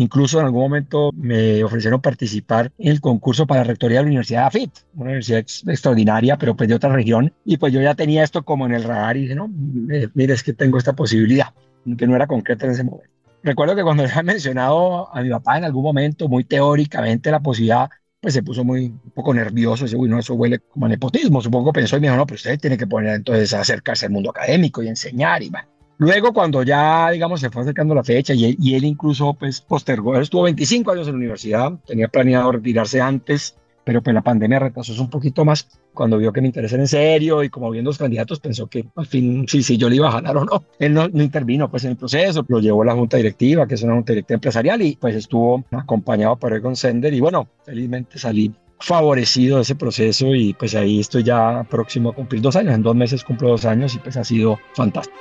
Incluso 0.00 0.38
en 0.38 0.46
algún 0.46 0.60
momento 0.60 1.10
me 1.12 1.64
ofrecieron 1.64 2.00
participar 2.00 2.70
en 2.78 2.92
el 2.92 3.00
concurso 3.00 3.48
para 3.48 3.62
la 3.62 3.64
rectoría 3.64 3.96
de 3.98 4.04
la 4.04 4.06
Universidad 4.06 4.42
de 4.42 4.46
AFIT, 4.46 4.70
una 4.94 5.06
universidad 5.06 5.40
extraordinaria, 5.40 6.38
pero 6.38 6.54
pues 6.54 6.68
de 6.68 6.76
otra 6.76 6.92
región. 6.92 7.32
Y 7.44 7.56
pues 7.56 7.72
yo 7.72 7.80
ya 7.80 7.96
tenía 7.96 8.22
esto 8.22 8.44
como 8.44 8.64
en 8.66 8.74
el 8.74 8.84
radar 8.84 9.16
y 9.16 9.22
dije, 9.22 9.34
no, 9.34 9.50
eh, 9.90 10.08
mire, 10.14 10.34
es 10.34 10.44
que 10.44 10.52
tengo 10.52 10.78
esta 10.78 10.92
posibilidad, 10.92 11.48
que 11.96 12.06
no 12.06 12.14
era 12.14 12.28
concreta 12.28 12.66
en 12.66 12.72
ese 12.72 12.84
momento. 12.84 13.12
Recuerdo 13.42 13.74
que 13.74 13.82
cuando 13.82 14.04
le 14.04 14.08
había 14.12 14.22
mencionado 14.22 15.12
a 15.12 15.20
mi 15.20 15.30
papá 15.30 15.58
en 15.58 15.64
algún 15.64 15.82
momento, 15.82 16.28
muy 16.28 16.44
teóricamente, 16.44 17.32
la 17.32 17.40
posibilidad 17.40 17.90
pues 18.20 18.34
se 18.34 18.44
puso 18.44 18.62
muy 18.62 18.86
un 18.86 19.10
poco 19.12 19.34
nervioso, 19.34 19.84
dice, 19.84 19.96
uy, 19.96 20.08
no, 20.08 20.20
eso 20.20 20.34
huele 20.34 20.60
como 20.60 20.86
a 20.86 20.88
nepotismo, 20.88 21.40
supongo 21.40 21.72
pensó 21.72 21.96
y 21.96 22.00
me 22.00 22.06
dijo, 22.06 22.16
no, 22.16 22.24
pero 22.24 22.36
usted 22.36 22.56
tiene 22.60 22.78
que 22.78 22.86
poner 22.86 23.16
entonces 23.16 23.52
a 23.52 23.62
acercarse 23.62 24.06
al 24.06 24.12
mundo 24.12 24.30
académico 24.30 24.80
y 24.80 24.86
enseñar 24.86 25.42
y 25.42 25.50
va. 25.50 25.66
Luego, 25.98 26.32
cuando 26.32 26.62
ya, 26.62 27.10
digamos, 27.10 27.40
se 27.40 27.50
fue 27.50 27.62
acercando 27.62 27.94
la 27.94 28.04
fecha 28.04 28.32
y 28.32 28.44
él, 28.44 28.56
y 28.60 28.74
él 28.74 28.84
incluso, 28.84 29.34
pues, 29.34 29.60
postergó, 29.60 30.16
él 30.16 30.22
estuvo 30.22 30.42
25 30.42 30.92
años 30.92 31.08
en 31.08 31.14
la 31.14 31.18
universidad, 31.18 31.72
tenía 31.86 32.08
planeado 32.08 32.52
retirarse 32.52 33.00
antes, 33.00 33.56
pero 33.88 34.02
pues 34.02 34.12
la 34.12 34.20
pandemia 34.20 34.58
retrasó 34.58 35.00
un 35.00 35.08
poquito 35.08 35.46
más 35.46 35.66
cuando 35.94 36.18
vio 36.18 36.30
que 36.30 36.42
me 36.42 36.48
interesé 36.48 36.76
en 36.76 36.86
serio 36.86 37.42
y 37.42 37.48
como 37.48 37.70
viendo 37.70 37.88
los 37.88 37.96
candidatos 37.96 38.38
pensó 38.38 38.66
que 38.66 38.84
al 38.94 39.06
fin 39.06 39.46
sí, 39.48 39.62
sí, 39.62 39.78
yo 39.78 39.88
le 39.88 39.96
iba 39.96 40.08
a 40.08 40.12
jalar 40.12 40.36
o 40.36 40.44
no. 40.44 40.62
Él 40.78 40.92
no, 40.92 41.08
no, 41.08 41.22
intervino 41.22 41.70
pues 41.70 41.84
en 41.84 41.92
el 41.92 41.96
proceso, 41.96 42.44
lo 42.48 42.60
llevó 42.60 42.82
a 42.82 42.84
la 42.84 42.92
junta 42.92 43.16
directiva, 43.16 43.66
que 43.66 43.76
es 43.76 43.82
una 43.82 43.94
junta 43.94 44.12
directiva 44.12 44.34
empresarial 44.36 44.82
y 44.82 44.96
pues 44.96 45.14
estuvo 45.14 45.64
acompañado 45.70 46.36
por 46.36 46.52
Egon 46.52 46.76
Sender 46.76 47.14
y 47.14 47.20
bueno, 47.20 47.48
felizmente 47.64 48.18
salí 48.18 48.52
favorecido 48.78 49.58
ese 49.58 49.74
proceso 49.74 50.34
y 50.34 50.52
pues 50.52 50.74
ahí 50.74 51.00
estoy 51.00 51.22
ya 51.22 51.66
próximo 51.70 52.10
a 52.10 52.14
cumplir 52.14 52.42
dos 52.42 52.56
años. 52.56 52.74
En 52.74 52.82
dos 52.82 52.94
meses 52.94 53.24
cumplo 53.24 53.48
dos 53.48 53.64
años 53.64 53.94
y 53.94 54.00
pues 54.00 54.18
ha 54.18 54.24
sido 54.24 54.58
fantástico. 54.74 55.16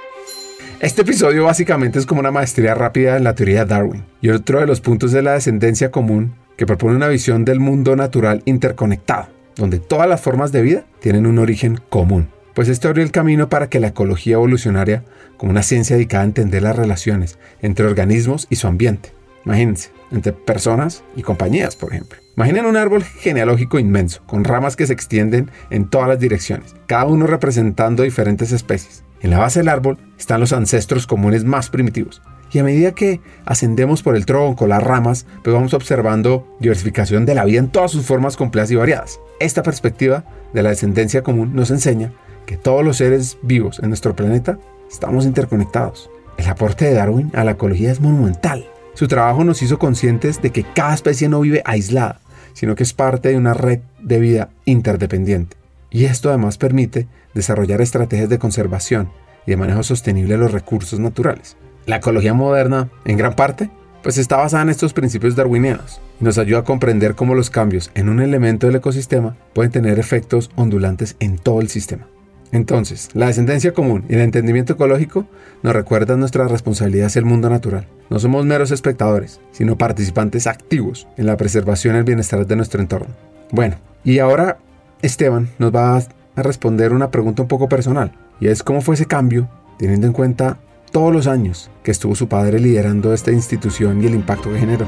Este 0.79 1.01
episodio 1.01 1.45
básicamente 1.45 1.97
es 1.97 2.05
como 2.05 2.19
una 2.19 2.29
maestría 2.29 2.75
rápida 2.75 3.17
en 3.17 3.23
la 3.23 3.33
teoría 3.33 3.61
de 3.61 3.73
Darwin 3.73 4.05
y 4.21 4.29
otro 4.29 4.59
de 4.59 4.67
los 4.67 4.79
puntos 4.79 5.11
de 5.11 5.23
la 5.23 5.33
descendencia 5.33 5.89
común 5.89 6.35
que 6.55 6.67
propone 6.67 6.95
una 6.95 7.07
visión 7.07 7.45
del 7.45 7.59
mundo 7.59 7.95
natural 7.95 8.43
interconectado, 8.45 9.27
donde 9.55 9.79
todas 9.79 10.07
las 10.07 10.21
formas 10.21 10.51
de 10.51 10.61
vida 10.61 10.85
tienen 10.99 11.25
un 11.25 11.39
origen 11.39 11.79
común. 11.89 12.27
Pues 12.53 12.69
esto 12.69 12.89
abrió 12.89 13.03
el 13.03 13.11
camino 13.11 13.49
para 13.49 13.69
que 13.69 13.79
la 13.79 13.87
ecología 13.87 14.35
evolucionaria, 14.35 15.03
como 15.37 15.51
una 15.51 15.63
ciencia 15.63 15.95
dedicada 15.95 16.21
a 16.21 16.27
entender 16.27 16.61
las 16.61 16.75
relaciones 16.75 17.39
entre 17.63 17.87
organismos 17.87 18.45
y 18.51 18.57
su 18.57 18.67
ambiente, 18.67 19.13
imagínense, 19.45 19.89
entre 20.11 20.31
personas 20.31 21.03
y 21.15 21.23
compañías, 21.23 21.75
por 21.75 21.91
ejemplo. 21.91 22.19
Imaginen 22.35 22.67
un 22.67 22.77
árbol 22.77 23.03
genealógico 23.03 23.79
inmenso, 23.79 24.21
con 24.27 24.43
ramas 24.43 24.75
que 24.75 24.85
se 24.85 24.93
extienden 24.93 25.49
en 25.71 25.89
todas 25.89 26.07
las 26.07 26.19
direcciones, 26.19 26.75
cada 26.85 27.05
uno 27.05 27.25
representando 27.25 28.03
diferentes 28.03 28.51
especies. 28.51 29.06
En 29.21 29.31
la 29.31 29.39
base 29.39 29.59
del 29.59 29.69
árbol 29.69 29.97
están 30.17 30.39
los 30.39 30.53
ancestros 30.53 31.07
comunes 31.07 31.43
más 31.43 31.69
primitivos. 31.69 32.21
Y 32.51 32.59
a 32.59 32.63
medida 32.63 32.93
que 32.93 33.19
ascendemos 33.45 34.03
por 34.03 34.15
el 34.15 34.25
tronco, 34.25 34.67
las 34.67 34.81
ramas, 34.81 35.25
pues 35.43 35.53
vamos 35.53 35.73
observando 35.73 36.55
diversificación 36.59 37.25
de 37.25 37.35
la 37.35 37.43
vida 37.43 37.59
en 37.59 37.69
todas 37.69 37.91
sus 37.91 38.05
formas 38.05 38.37
complejas 38.37 38.71
y 38.71 38.75
variadas. 38.75 39.19
Esta 39.39 39.63
perspectiva 39.63 40.23
de 40.53 40.63
la 40.63 40.69
descendencia 40.69 41.23
común 41.23 41.55
nos 41.55 41.71
enseña 41.71 42.13
que 42.45 42.57
todos 42.57 42.85
los 42.85 42.97
seres 42.97 43.37
vivos 43.41 43.79
en 43.79 43.89
nuestro 43.89 44.15
planeta 44.15 44.57
estamos 44.89 45.25
interconectados. 45.25 46.09
El 46.37 46.47
aporte 46.47 46.85
de 46.85 46.93
Darwin 46.93 47.31
a 47.35 47.43
la 47.43 47.51
ecología 47.51 47.91
es 47.91 47.99
monumental. 47.99 48.65
Su 48.93 49.07
trabajo 49.07 49.43
nos 49.43 49.61
hizo 49.61 49.77
conscientes 49.77 50.41
de 50.41 50.51
que 50.51 50.63
cada 50.63 50.93
especie 50.93 51.27
no 51.27 51.41
vive 51.41 51.61
aislada, 51.65 52.19
sino 52.53 52.75
que 52.75 52.83
es 52.83 52.93
parte 52.93 53.29
de 53.29 53.37
una 53.37 53.53
red 53.53 53.81
de 53.99 54.19
vida 54.19 54.49
interdependiente. 54.65 55.57
Y 55.89 56.05
esto 56.05 56.29
además 56.29 56.57
permite 56.57 57.07
desarrollar 57.37 57.81
estrategias 57.81 58.29
de 58.29 58.39
conservación 58.39 59.09
y 59.45 59.51
de 59.51 59.57
manejo 59.57 59.83
sostenible 59.83 60.33
de 60.33 60.39
los 60.39 60.51
recursos 60.51 60.99
naturales. 60.99 61.55
La 61.85 61.97
ecología 61.97 62.33
moderna, 62.33 62.89
en 63.05 63.17
gran 63.17 63.35
parte, 63.35 63.69
pues 64.03 64.17
está 64.17 64.37
basada 64.37 64.63
en 64.63 64.69
estos 64.69 64.93
principios 64.93 65.35
darwinianos 65.35 66.01
y 66.19 66.25
nos 66.25 66.37
ayuda 66.37 66.59
a 66.59 66.63
comprender 66.63 67.15
cómo 67.15 67.35
los 67.35 67.49
cambios 67.49 67.91
en 67.95 68.09
un 68.09 68.21
elemento 68.21 68.67
del 68.67 68.75
ecosistema 68.77 69.37
pueden 69.53 69.71
tener 69.71 69.99
efectos 69.99 70.49
ondulantes 70.55 71.15
en 71.19 71.37
todo 71.37 71.61
el 71.61 71.69
sistema. 71.69 72.07
Entonces, 72.51 73.09
la 73.13 73.27
descendencia 73.27 73.73
común 73.73 74.05
y 74.07 74.15
el 74.15 74.21
entendimiento 74.21 74.73
ecológico 74.73 75.27
nos 75.63 75.73
recuerdan 75.73 76.19
nuestra 76.19 76.47
responsabilidad 76.47 77.07
hacia 77.07 77.19
el 77.19 77.25
mundo 77.25 77.49
natural. 77.49 77.87
No 78.09 78.19
somos 78.19 78.45
meros 78.45 78.71
espectadores, 78.71 79.41
sino 79.51 79.77
participantes 79.77 80.47
activos 80.47 81.07
en 81.17 81.25
la 81.25 81.35
preservación 81.35 81.95
y 81.95 81.99
el 81.99 82.03
bienestar 82.05 82.47
de 82.47 82.55
nuestro 82.55 82.81
entorno. 82.81 83.13
Bueno, 83.51 83.75
y 84.03 84.19
ahora 84.19 84.59
Esteban 85.01 85.49
nos 85.59 85.75
va 85.75 85.97
a 85.97 86.03
responder 86.43 86.93
una 86.93 87.11
pregunta 87.11 87.41
un 87.41 87.47
poco 87.47 87.69
personal, 87.69 88.11
y 88.39 88.47
es 88.47 88.63
cómo 88.63 88.81
fue 88.81 88.95
ese 88.95 89.05
cambio, 89.05 89.49
teniendo 89.77 90.07
en 90.07 90.13
cuenta 90.13 90.59
todos 90.91 91.13
los 91.13 91.27
años 91.27 91.69
que 91.83 91.91
estuvo 91.91 92.15
su 92.15 92.27
padre 92.27 92.59
liderando 92.59 93.13
esta 93.13 93.31
institución 93.31 94.01
y 94.01 94.07
el 94.07 94.15
impacto 94.15 94.51
que 94.51 94.59
generó. 94.59 94.87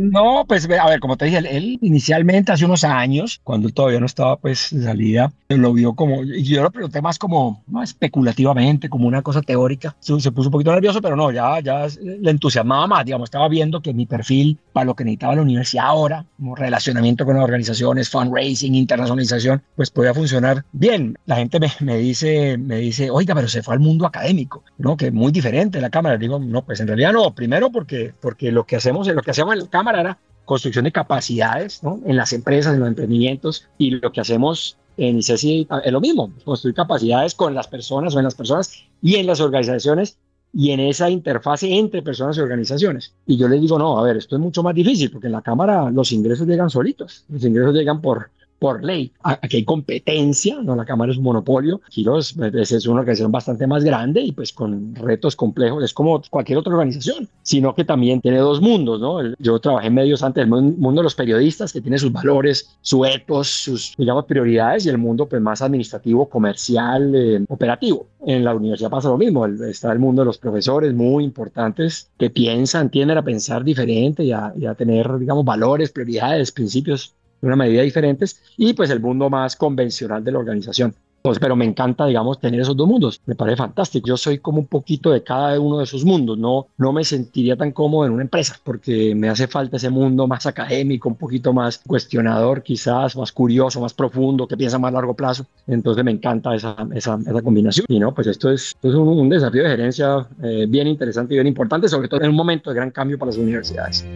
No, 0.00 0.44
pues 0.46 0.68
a 0.70 0.88
ver, 0.88 1.00
como 1.00 1.16
te 1.16 1.26
dije, 1.26 1.38
él, 1.38 1.78
inicialmente 1.82 2.52
hace 2.52 2.64
unos 2.64 2.84
años, 2.84 3.40
cuando 3.44 3.68
él 3.68 3.74
todavía 3.74 4.00
no 4.00 4.06
estaba 4.06 4.36
pues 4.36 4.68
de 4.70 4.82
salida, 4.82 5.32
lo 5.48 5.72
vio 5.72 5.94
como, 5.94 6.22
y 6.24 6.42
yo 6.42 6.62
lo 6.62 6.70
pregunté 6.70 7.02
más 7.02 7.18
como, 7.18 7.62
no 7.66 7.82
especulativamente, 7.82 8.88
como 8.88 9.06
una 9.06 9.22
cosa 9.22 9.42
teórica. 9.42 9.94
Se, 10.00 10.18
se, 10.20 10.32
puso 10.32 10.48
un 10.48 10.52
poquito 10.52 10.72
nervioso, 10.72 11.02
pero 11.02 11.16
no, 11.16 11.30
ya, 11.30 11.60
ya 11.60 11.86
le 12.00 12.30
entusiasmaba 12.30 12.86
más, 12.86 13.04
digamos, 13.04 13.26
estaba 13.26 13.48
viendo 13.48 13.82
que 13.82 13.92
mi 13.92 14.06
perfil 14.06 14.58
para 14.80 14.86
lo 14.86 14.94
que 14.94 15.04
necesitaba 15.04 15.34
la 15.34 15.42
universidad 15.42 15.84
ahora, 15.88 16.24
como 16.38 16.56
relacionamiento 16.56 17.26
con 17.26 17.34
las 17.34 17.44
organizaciones, 17.44 18.08
fundraising, 18.08 18.74
internacionalización, 18.74 19.62
pues 19.76 19.90
podía 19.90 20.14
funcionar 20.14 20.64
bien. 20.72 21.18
La 21.26 21.36
gente 21.36 21.60
me, 21.60 21.70
me 21.80 21.98
dice, 21.98 22.56
me 22.56 22.76
dice, 22.76 23.10
oiga, 23.10 23.34
pero 23.34 23.46
se 23.46 23.62
fue 23.62 23.74
al 23.74 23.80
mundo 23.80 24.06
académico, 24.06 24.64
¿no? 24.78 24.96
Que 24.96 25.08
es 25.08 25.12
muy 25.12 25.32
diferente 25.32 25.82
la 25.82 25.90
cámara. 25.90 26.16
Digo, 26.16 26.38
no, 26.38 26.64
pues 26.64 26.80
en 26.80 26.86
realidad 26.86 27.12
no, 27.12 27.34
primero 27.34 27.70
porque, 27.70 28.14
porque 28.22 28.50
lo 28.50 28.64
que 28.64 28.76
hacemos, 28.76 29.06
lo 29.06 29.20
que 29.20 29.32
hacemos 29.32 29.52
en 29.52 29.60
la 29.60 29.66
cámara 29.68 30.00
era 30.00 30.18
construcción 30.46 30.86
de 30.86 30.92
capacidades 30.92 31.82
¿no? 31.82 32.00
en 32.06 32.16
las 32.16 32.32
empresas, 32.32 32.72
en 32.72 32.80
los 32.80 32.88
emprendimientos, 32.88 33.68
y 33.76 33.90
lo 33.90 34.10
que 34.12 34.22
hacemos 34.22 34.78
en 34.96 35.18
ICESI 35.18 35.68
es 35.84 35.92
lo 35.92 36.00
mismo, 36.00 36.32
construir 36.42 36.74
capacidades 36.74 37.34
con 37.34 37.54
las 37.54 37.68
personas 37.68 38.14
o 38.14 38.18
en 38.18 38.24
las 38.24 38.34
personas 38.34 38.82
y 39.02 39.16
en 39.16 39.26
las 39.26 39.40
organizaciones 39.40 40.16
y 40.52 40.70
en 40.70 40.80
esa 40.80 41.08
interfase 41.08 41.72
entre 41.72 42.02
personas 42.02 42.36
y 42.36 42.40
organizaciones. 42.40 43.12
Y 43.26 43.36
yo 43.36 43.48
les 43.48 43.60
digo, 43.60 43.78
no, 43.78 43.98
a 43.98 44.02
ver, 44.02 44.16
esto 44.16 44.36
es 44.36 44.42
mucho 44.42 44.62
más 44.62 44.74
difícil 44.74 45.10
porque 45.10 45.28
en 45.28 45.32
la 45.32 45.42
Cámara 45.42 45.90
los 45.90 46.12
ingresos 46.12 46.46
llegan 46.46 46.70
solitos, 46.70 47.24
los 47.28 47.44
ingresos 47.44 47.74
llegan 47.74 48.00
por, 48.00 48.30
por 48.60 48.84
ley. 48.84 49.10
Aquí 49.22 49.56
hay 49.56 49.64
competencia, 49.64 50.58
no 50.62 50.76
la 50.76 50.84
Cámara 50.84 51.10
es 51.10 51.18
un 51.18 51.24
monopolio. 51.24 51.80
Giros 51.88 52.36
es 52.38 52.86
una 52.86 53.00
organización 53.00 53.32
bastante 53.32 53.66
más 53.66 53.82
grande 53.82 54.20
y 54.20 54.32
pues 54.32 54.52
con 54.52 54.94
retos 54.94 55.34
complejos. 55.34 55.82
Es 55.82 55.94
como 55.94 56.22
cualquier 56.30 56.58
otra 56.58 56.74
organización, 56.74 57.26
sino 57.42 57.74
que 57.74 57.84
también 57.84 58.20
tiene 58.20 58.38
dos 58.38 58.60
mundos, 58.60 59.00
¿no? 59.00 59.34
Yo 59.38 59.58
trabajé 59.58 59.88
en 59.88 59.94
medios 59.94 60.22
antes, 60.22 60.44
el 60.44 60.48
mundo 60.48 61.00
de 61.00 61.04
los 61.04 61.14
periodistas, 61.14 61.72
que 61.72 61.80
tiene 61.80 61.98
sus 61.98 62.12
valores, 62.12 62.76
su 62.82 63.04
etos, 63.04 63.48
sus, 63.48 63.94
digamos, 63.96 64.26
prioridades, 64.26 64.84
y 64.84 64.90
el 64.90 64.98
mundo 64.98 65.26
pues 65.26 65.40
más 65.40 65.62
administrativo, 65.62 66.28
comercial, 66.28 67.14
eh, 67.14 67.42
operativo. 67.48 68.06
En 68.26 68.44
la 68.44 68.54
universidad 68.54 68.90
pasa 68.90 69.08
lo 69.08 69.16
mismo, 69.16 69.46
está 69.46 69.90
el 69.90 69.98
mundo 69.98 70.20
de 70.20 70.26
los 70.26 70.36
profesores 70.36 70.92
muy 70.92 71.24
importantes 71.24 72.10
que 72.18 72.28
piensan, 72.28 72.90
tienden 72.90 73.16
a 73.16 73.24
pensar 73.24 73.64
diferente 73.64 74.22
y 74.22 74.32
a, 74.32 74.52
y 74.54 74.66
a 74.66 74.74
tener, 74.74 75.18
digamos, 75.18 75.46
valores, 75.46 75.90
prioridades, 75.90 76.52
principios 76.52 77.14
de 77.40 77.46
una 77.46 77.56
medida 77.56 77.82
diferentes 77.82 78.42
y 78.56 78.74
pues 78.74 78.90
el 78.90 79.00
mundo 79.00 79.30
más 79.30 79.56
convencional 79.56 80.22
de 80.24 80.32
la 80.32 80.38
organización. 80.38 80.94
Entonces, 81.22 81.38
pero 81.38 81.54
me 81.54 81.66
encanta, 81.66 82.06
digamos, 82.06 82.40
tener 82.40 82.60
esos 82.60 82.74
dos 82.74 82.88
mundos. 82.88 83.20
Me 83.26 83.34
parece 83.34 83.58
fantástico. 83.58 84.06
Yo 84.06 84.16
soy 84.16 84.38
como 84.38 84.58
un 84.58 84.66
poquito 84.66 85.10
de 85.10 85.22
cada 85.22 85.60
uno 85.60 85.76
de 85.76 85.84
esos 85.84 86.02
mundos. 86.02 86.38
No, 86.38 86.68
no 86.78 86.92
me 86.94 87.04
sentiría 87.04 87.56
tan 87.56 87.72
cómodo 87.72 88.06
en 88.06 88.12
una 88.12 88.22
empresa 88.22 88.58
porque 88.64 89.14
me 89.14 89.28
hace 89.28 89.46
falta 89.46 89.76
ese 89.76 89.90
mundo 89.90 90.26
más 90.26 90.46
académico, 90.46 91.10
un 91.10 91.16
poquito 91.16 91.52
más 91.52 91.78
cuestionador, 91.86 92.62
quizás 92.62 93.16
más 93.16 93.32
curioso, 93.32 93.82
más 93.82 93.92
profundo, 93.92 94.48
que 94.48 94.56
piensa 94.56 94.78
más 94.78 94.88
a 94.88 94.94
largo 94.94 95.12
plazo. 95.12 95.44
Entonces 95.66 96.02
me 96.02 96.10
encanta 96.10 96.54
esa, 96.54 96.74
esa, 96.94 97.18
esa 97.20 97.42
combinación. 97.42 97.84
Y 97.90 98.00
no, 98.00 98.14
pues 98.14 98.26
esto 98.26 98.50
es, 98.50 98.68
esto 98.68 98.88
es 98.88 98.94
un, 98.94 99.08
un, 99.08 99.28
desafío 99.28 99.62
de 99.62 99.68
gerencia 99.68 100.26
eh, 100.42 100.64
bien 100.66 100.86
interesante 100.86 101.34
y 101.34 101.36
bien 101.36 101.48
importante, 101.48 101.86
sobre 101.86 102.08
todo 102.08 102.22
en 102.22 102.30
un 102.30 102.36
momento 102.36 102.70
de 102.70 102.76
gran 102.76 102.90
cambio 102.92 103.18
para 103.18 103.28
las 103.28 103.36
universidades. 103.36 104.06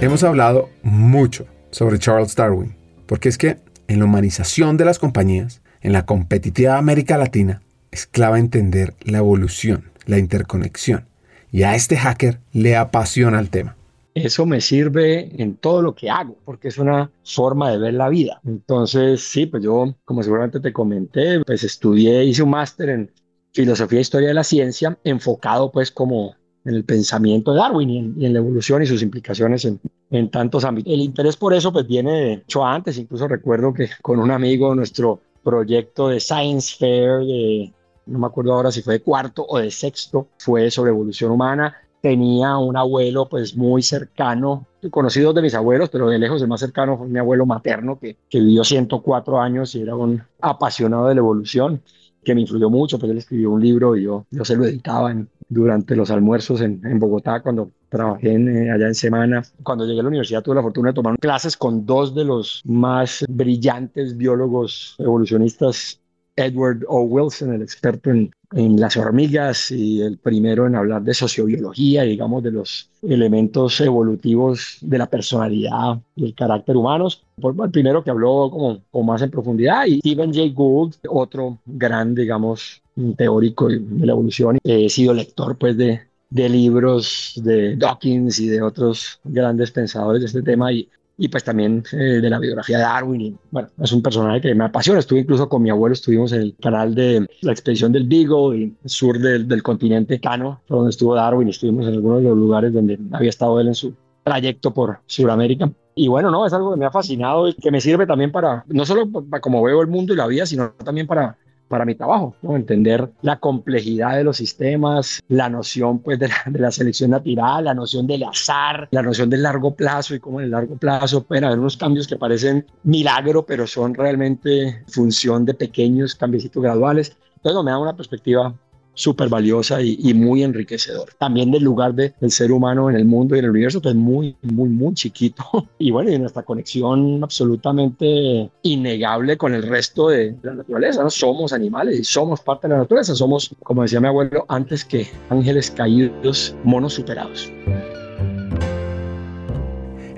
Hemos 0.00 0.24
hablado 0.24 0.70
mucho 0.82 1.44
sobre 1.70 1.98
Charles 1.98 2.34
Darwin, 2.34 2.74
porque 3.04 3.28
es 3.28 3.36
que 3.36 3.58
en 3.86 3.98
la 3.98 4.06
humanización 4.06 4.78
de 4.78 4.86
las 4.86 4.98
compañías, 4.98 5.60
en 5.82 5.92
la 5.92 6.06
competitiva 6.06 6.78
América 6.78 7.18
Latina, 7.18 7.60
es 7.90 8.06
clave 8.06 8.38
entender 8.38 8.94
la 9.02 9.18
evolución, 9.18 9.90
la 10.06 10.16
interconexión, 10.16 11.04
y 11.52 11.64
a 11.64 11.74
este 11.74 11.98
hacker 11.98 12.40
le 12.54 12.76
apasiona 12.76 13.38
el 13.40 13.50
tema. 13.50 13.76
Eso 14.14 14.46
me 14.46 14.62
sirve 14.62 15.32
en 15.36 15.56
todo 15.56 15.82
lo 15.82 15.94
que 15.94 16.08
hago, 16.08 16.38
porque 16.46 16.68
es 16.68 16.78
una 16.78 17.10
forma 17.22 17.70
de 17.70 17.76
ver 17.76 17.92
la 17.92 18.08
vida. 18.08 18.40
Entonces, 18.46 19.20
sí, 19.20 19.44
pues 19.44 19.62
yo, 19.62 19.94
como 20.06 20.22
seguramente 20.22 20.60
te 20.60 20.72
comenté, 20.72 21.44
pues 21.44 21.62
estudié, 21.62 22.24
hice 22.24 22.42
un 22.42 22.50
máster 22.50 22.88
en 22.88 23.10
filosofía 23.52 23.98
e 23.98 24.02
historia 24.02 24.28
de 24.28 24.34
la 24.34 24.44
ciencia, 24.44 24.96
enfocado 25.04 25.70
pues 25.70 25.90
como 25.90 26.36
en 26.64 26.74
el 26.74 26.84
pensamiento 26.84 27.52
de 27.52 27.58
Darwin 27.58 27.90
y 27.90 27.98
en, 27.98 28.14
y 28.18 28.26
en, 28.26 28.32
la 28.32 28.38
evolución 28.40 28.82
y 28.82 28.86
sus 28.86 29.02
implicaciones 29.02 29.64
en, 29.64 29.80
en, 30.10 30.30
tantos 30.30 30.64
ámbitos. 30.64 30.92
El 30.92 31.00
interés 31.00 31.36
por 31.36 31.54
eso 31.54 31.72
pues 31.72 31.86
viene 31.86 32.12
de 32.12 32.32
hecho 32.34 32.64
antes, 32.64 32.98
incluso 32.98 33.28
recuerdo 33.28 33.72
que 33.72 33.88
con 34.02 34.18
un 34.18 34.30
amigo 34.30 34.74
nuestro 34.74 35.20
proyecto 35.42 36.08
de 36.08 36.20
Science 36.20 36.76
Fair, 36.78 37.20
de, 37.20 37.72
no 38.06 38.18
me 38.18 38.26
acuerdo 38.26 38.52
ahora 38.52 38.70
si 38.70 38.82
fue 38.82 38.94
de 38.94 39.02
cuarto 39.02 39.46
o 39.48 39.58
de 39.58 39.70
sexto, 39.70 40.28
fue 40.38 40.70
sobre 40.70 40.90
evolución 40.90 41.30
humana. 41.30 41.74
Tenía 42.02 42.56
un 42.56 42.76
abuelo 42.76 43.28
pues 43.28 43.54
muy 43.56 43.82
cercano, 43.82 44.66
conocido 44.90 45.34
de 45.34 45.42
mis 45.42 45.54
abuelos, 45.54 45.90
pero 45.90 46.08
de 46.08 46.18
lejos 46.18 46.40
el 46.40 46.48
más 46.48 46.60
cercano 46.60 46.96
fue 46.96 47.08
mi 47.08 47.18
abuelo 47.18 47.44
materno 47.44 47.98
que, 47.98 48.16
que 48.28 48.40
vivió 48.40 48.64
104 48.64 49.40
años 49.40 49.74
y 49.74 49.82
era 49.82 49.94
un 49.94 50.22
apasionado 50.40 51.08
de 51.08 51.14
la 51.14 51.20
evolución 51.20 51.82
que 52.24 52.34
me 52.34 52.42
influyó 52.42 52.70
mucho, 52.70 52.98
pues 52.98 53.10
él 53.12 53.18
escribió 53.18 53.50
un 53.50 53.62
libro 53.62 53.96
y 53.96 54.04
yo, 54.04 54.26
yo 54.30 54.44
se 54.44 54.56
lo 54.56 54.64
editaba 54.64 55.10
en, 55.10 55.28
durante 55.50 55.96
los 55.96 56.10
almuerzos 56.10 56.62
en, 56.62 56.80
Bogotá 56.98 57.42
cuando 57.42 57.70
trabajé 57.90 58.34
eh, 58.34 58.70
allá 58.70 58.86
en 58.86 58.94
Semana. 58.94 59.42
Cuando 59.62 59.84
llegué 59.84 60.00
a 60.00 60.04
la 60.04 60.08
universidad 60.08 60.42
tuve 60.42 60.54
la 60.54 60.62
fortuna 60.62 60.90
de 60.90 60.94
tomar 60.94 61.18
clases 61.18 61.56
con 61.56 61.84
dos 61.84 62.14
de 62.14 62.24
los 62.24 62.62
más 62.64 63.24
brillantes 63.28 64.16
biólogos 64.16 64.94
evolucionistas 64.98 66.00
Edward 66.36 66.84
O. 66.88 67.02
Wilson, 67.02 67.52
el 67.52 67.62
experto 67.62 68.10
en, 68.10 68.30
en, 68.52 68.80
las 68.80 68.96
hormigas 68.96 69.70
y 69.70 70.00
el 70.00 70.18
primero 70.18 70.66
en 70.66 70.74
hablar 70.74 71.02
de 71.02 71.12
sociobiología, 71.12 72.02
digamos, 72.02 72.42
de 72.42 72.52
los 72.52 72.88
elementos 73.02 73.80
evolutivos 73.80 74.78
de 74.80 74.98
la 74.98 75.06
personalidad 75.06 76.00
y 76.16 76.26
el 76.26 76.34
carácter 76.34 76.76
humanos. 76.76 77.24
El 77.42 77.70
primero 77.70 78.02
que 78.02 78.10
habló 78.10 78.48
como, 78.50 78.80
como 78.90 79.12
más 79.12 79.22
en 79.22 79.30
profundidad 79.30 79.86
y 79.86 79.98
Stephen 79.98 80.32
Jay 80.32 80.52
Gould, 80.52 80.94
otro 81.08 81.58
gran, 81.66 82.14
digamos, 82.14 82.82
teórico 83.16 83.68
de 83.68 84.06
la 84.06 84.12
evolución. 84.12 84.58
He 84.64 84.88
sido 84.88 85.14
lector, 85.14 85.56
pues, 85.56 85.76
de, 85.76 86.00
de 86.30 86.48
libros 86.48 87.32
de 87.42 87.76
Dawkins 87.76 88.38
y 88.40 88.48
de 88.48 88.62
otros 88.62 89.20
grandes 89.24 89.70
pensadores 89.70 90.20
de 90.20 90.26
este 90.26 90.42
tema 90.42 90.72
y, 90.72 90.88
y 91.18 91.28
pues 91.28 91.44
también 91.44 91.84
eh, 91.92 92.20
de 92.22 92.30
la 92.30 92.38
biografía 92.38 92.78
de 92.78 92.84
Darwin. 92.84 93.20
Y, 93.20 93.36
bueno, 93.50 93.68
es 93.82 93.92
un 93.92 94.00
personaje 94.00 94.40
que 94.40 94.54
me 94.54 94.64
apasiona. 94.64 95.00
Estuve 95.00 95.20
incluso 95.20 95.48
con 95.48 95.62
mi 95.62 95.68
abuelo, 95.70 95.92
estuvimos 95.92 96.32
en 96.32 96.40
el 96.40 96.56
canal 96.60 96.94
de 96.94 97.26
la 97.42 97.52
expedición 97.52 97.92
del 97.92 98.08
Beagle 98.08 98.56
y 98.56 98.88
sur 98.88 99.18
del, 99.18 99.46
del 99.46 99.62
continente 99.62 100.18
Cano, 100.18 100.62
donde 100.68 100.90
estuvo 100.90 101.14
Darwin 101.14 101.48
y 101.48 101.50
estuvimos 101.50 101.86
en 101.86 101.94
algunos 101.94 102.22
de 102.22 102.28
los 102.30 102.38
lugares 102.38 102.72
donde 102.72 102.98
había 103.12 103.28
estado 103.28 103.60
él 103.60 103.68
en 103.68 103.74
su 103.74 103.92
trayecto 104.24 104.72
por 104.72 105.00
Sudamérica. 105.06 105.70
Y 105.94 106.08
bueno, 106.08 106.30
no, 106.30 106.46
es 106.46 106.52
algo 106.52 106.72
que 106.72 106.78
me 106.78 106.86
ha 106.86 106.90
fascinado 106.90 107.48
y 107.48 107.54
que 107.54 107.70
me 107.70 107.80
sirve 107.80 108.06
también 108.06 108.32
para, 108.32 108.64
no 108.68 108.86
solo 108.86 109.10
para 109.10 109.40
cómo 109.40 109.62
veo 109.62 109.82
el 109.82 109.88
mundo 109.88 110.14
y 110.14 110.16
la 110.16 110.26
vida, 110.26 110.46
sino 110.46 110.70
también 110.84 111.06
para 111.06 111.36
para 111.70 111.84
mi 111.84 111.94
trabajo, 111.94 112.34
¿no? 112.42 112.56
entender 112.56 113.12
la 113.22 113.38
complejidad 113.38 114.16
de 114.16 114.24
los 114.24 114.38
sistemas, 114.38 115.22
la 115.28 115.48
noción 115.48 116.00
pues 116.00 116.18
de 116.18 116.28
la, 116.58 116.72
selección 116.72 117.12
natural, 117.12 117.64
la 117.64 117.74
noción 117.74 118.08
del 118.08 118.24
azar, 118.24 118.88
la 118.90 119.02
noción 119.02 119.30
del 119.30 119.44
largo 119.44 119.76
plazo 119.76 120.16
y 120.16 120.18
cómo 120.18 120.40
en 120.40 120.46
el 120.46 120.50
largo 120.50 120.76
plazo 120.76 121.22
pueden 121.22 121.44
haber 121.44 121.60
unos 121.60 121.76
cambios 121.76 122.08
que 122.08 122.16
parecen 122.16 122.66
milagro, 122.82 123.46
pero 123.46 123.68
son 123.68 123.94
realmente 123.94 124.82
función 124.88 125.44
de 125.44 125.54
pequeños 125.54 126.16
cambios 126.16 126.50
graduales. 126.52 127.16
Entonces 127.36 127.64
me 127.64 127.70
da 127.70 127.78
una 127.78 127.96
perspectiva 127.96 128.52
súper 128.94 129.28
valiosa 129.28 129.80
y, 129.82 129.96
y, 130.00 130.14
muy 130.14 130.42
enriquecedor. 130.42 131.10
También 131.18 131.50
del 131.50 131.62
lugar 131.62 131.94
de, 131.94 132.12
del 132.20 132.30
ser 132.30 132.52
humano 132.52 132.90
en 132.90 132.96
el 132.96 133.04
mundo 133.04 133.34
y 133.34 133.38
en 133.38 133.46
el 133.46 133.50
universo, 133.50 133.80
que 133.80 133.90
es 133.90 133.94
muy, 133.94 134.36
muy, 134.42 134.68
muy 134.68 134.94
chiquito. 134.94 135.44
Y 135.78 135.90
bueno, 135.90 136.10
y 136.10 136.18
nuestra 136.18 136.42
conexión 136.42 137.22
absolutamente 137.22 138.50
innegable 138.62 139.38
con 139.38 139.54
el 139.54 139.62
resto 139.62 140.08
de, 140.08 140.34
la 140.42 140.54
naturaleza. 140.54 141.02
¿no? 141.02 141.10
Somos 141.10 141.52
animales 141.52 141.98
y 141.98 142.04
somos 142.04 142.40
parte 142.40 142.68
de 142.68 142.74
la 142.74 142.80
naturaleza. 142.80 143.14
Somos, 143.14 143.54
como 143.62 143.82
decía 143.82 144.00
mi 144.00 144.08
abuelo, 144.08 144.44
antes 144.48 144.84
que 144.84 145.06
ángeles 145.30 145.70
caídos, 145.70 146.54
monos 146.64 146.94
superados. 146.94 147.50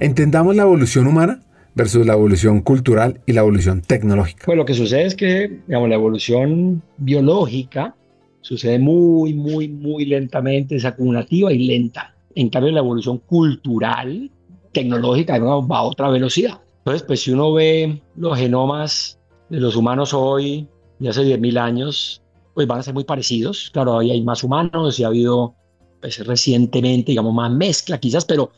Entendamos 0.01 0.57
la 0.57 0.63
evolución 0.63 1.07
humana 1.07 1.43
versus 1.75 2.05
la 2.05 2.15
evolución 2.15 2.61
cultural 2.61 3.21
y 3.27 3.33
la 3.33 3.43
evolución 3.43 3.83
tecnológica. 3.83 4.45
Pues 4.47 4.59
lo 4.59 4.65
que 4.65 4.75
sucede 4.75 5.07
es 5.07 5.15
que, 5.15 5.61
digamos, 5.67 5.89
la 5.89 5.95
evolución 5.95 6.83
biológica 6.99 7.95
sucede 8.43 8.79
muy, 8.79 9.33
muy, 9.33 9.69
muy 9.69 10.05
lentamente, 10.05 10.77
es 10.77 10.85
acumulativa 10.85 11.53
y 11.53 11.67
lenta. 11.67 12.15
En 12.35 12.51
cambio, 12.51 12.73
la 12.73 12.81
evolución 12.81 13.19
cultural, 13.19 14.31
tecnológica, 14.73 15.39
va 15.39 15.79
a 15.79 15.83
otra 15.83 16.11
velocidad. 16.11 16.61
Entonces, 16.79 17.03
pues 17.05 17.23
si 17.23 17.31
uno 17.31 17.53
ve 17.53 18.03
los 18.17 18.37
genomas 18.37 19.19
de 19.49 19.61
los 19.61 19.77
humanos 19.77 20.13
hoy, 20.13 20.69
de 20.99 21.09
hace 21.09 21.23
10.000 21.23 21.59
años, 21.59 22.23
pues 22.55 22.67
van 22.67 22.81
a 22.81 22.83
ser 22.83 22.95
muy 22.95 23.05
parecidos. 23.05 23.71
Claro, 23.73 23.97
hoy 23.97 24.11
hay 24.11 24.23
más 24.23 24.43
humanos 24.43 24.99
y 24.99 25.05
ha 25.05 25.09
habido 25.09 25.55
pues, 26.01 26.25
recientemente, 26.27 27.13
digamos, 27.13 27.33
más 27.33 27.51
mezcla 27.51 27.99
quizás, 27.99 28.25
pero, 28.25 28.51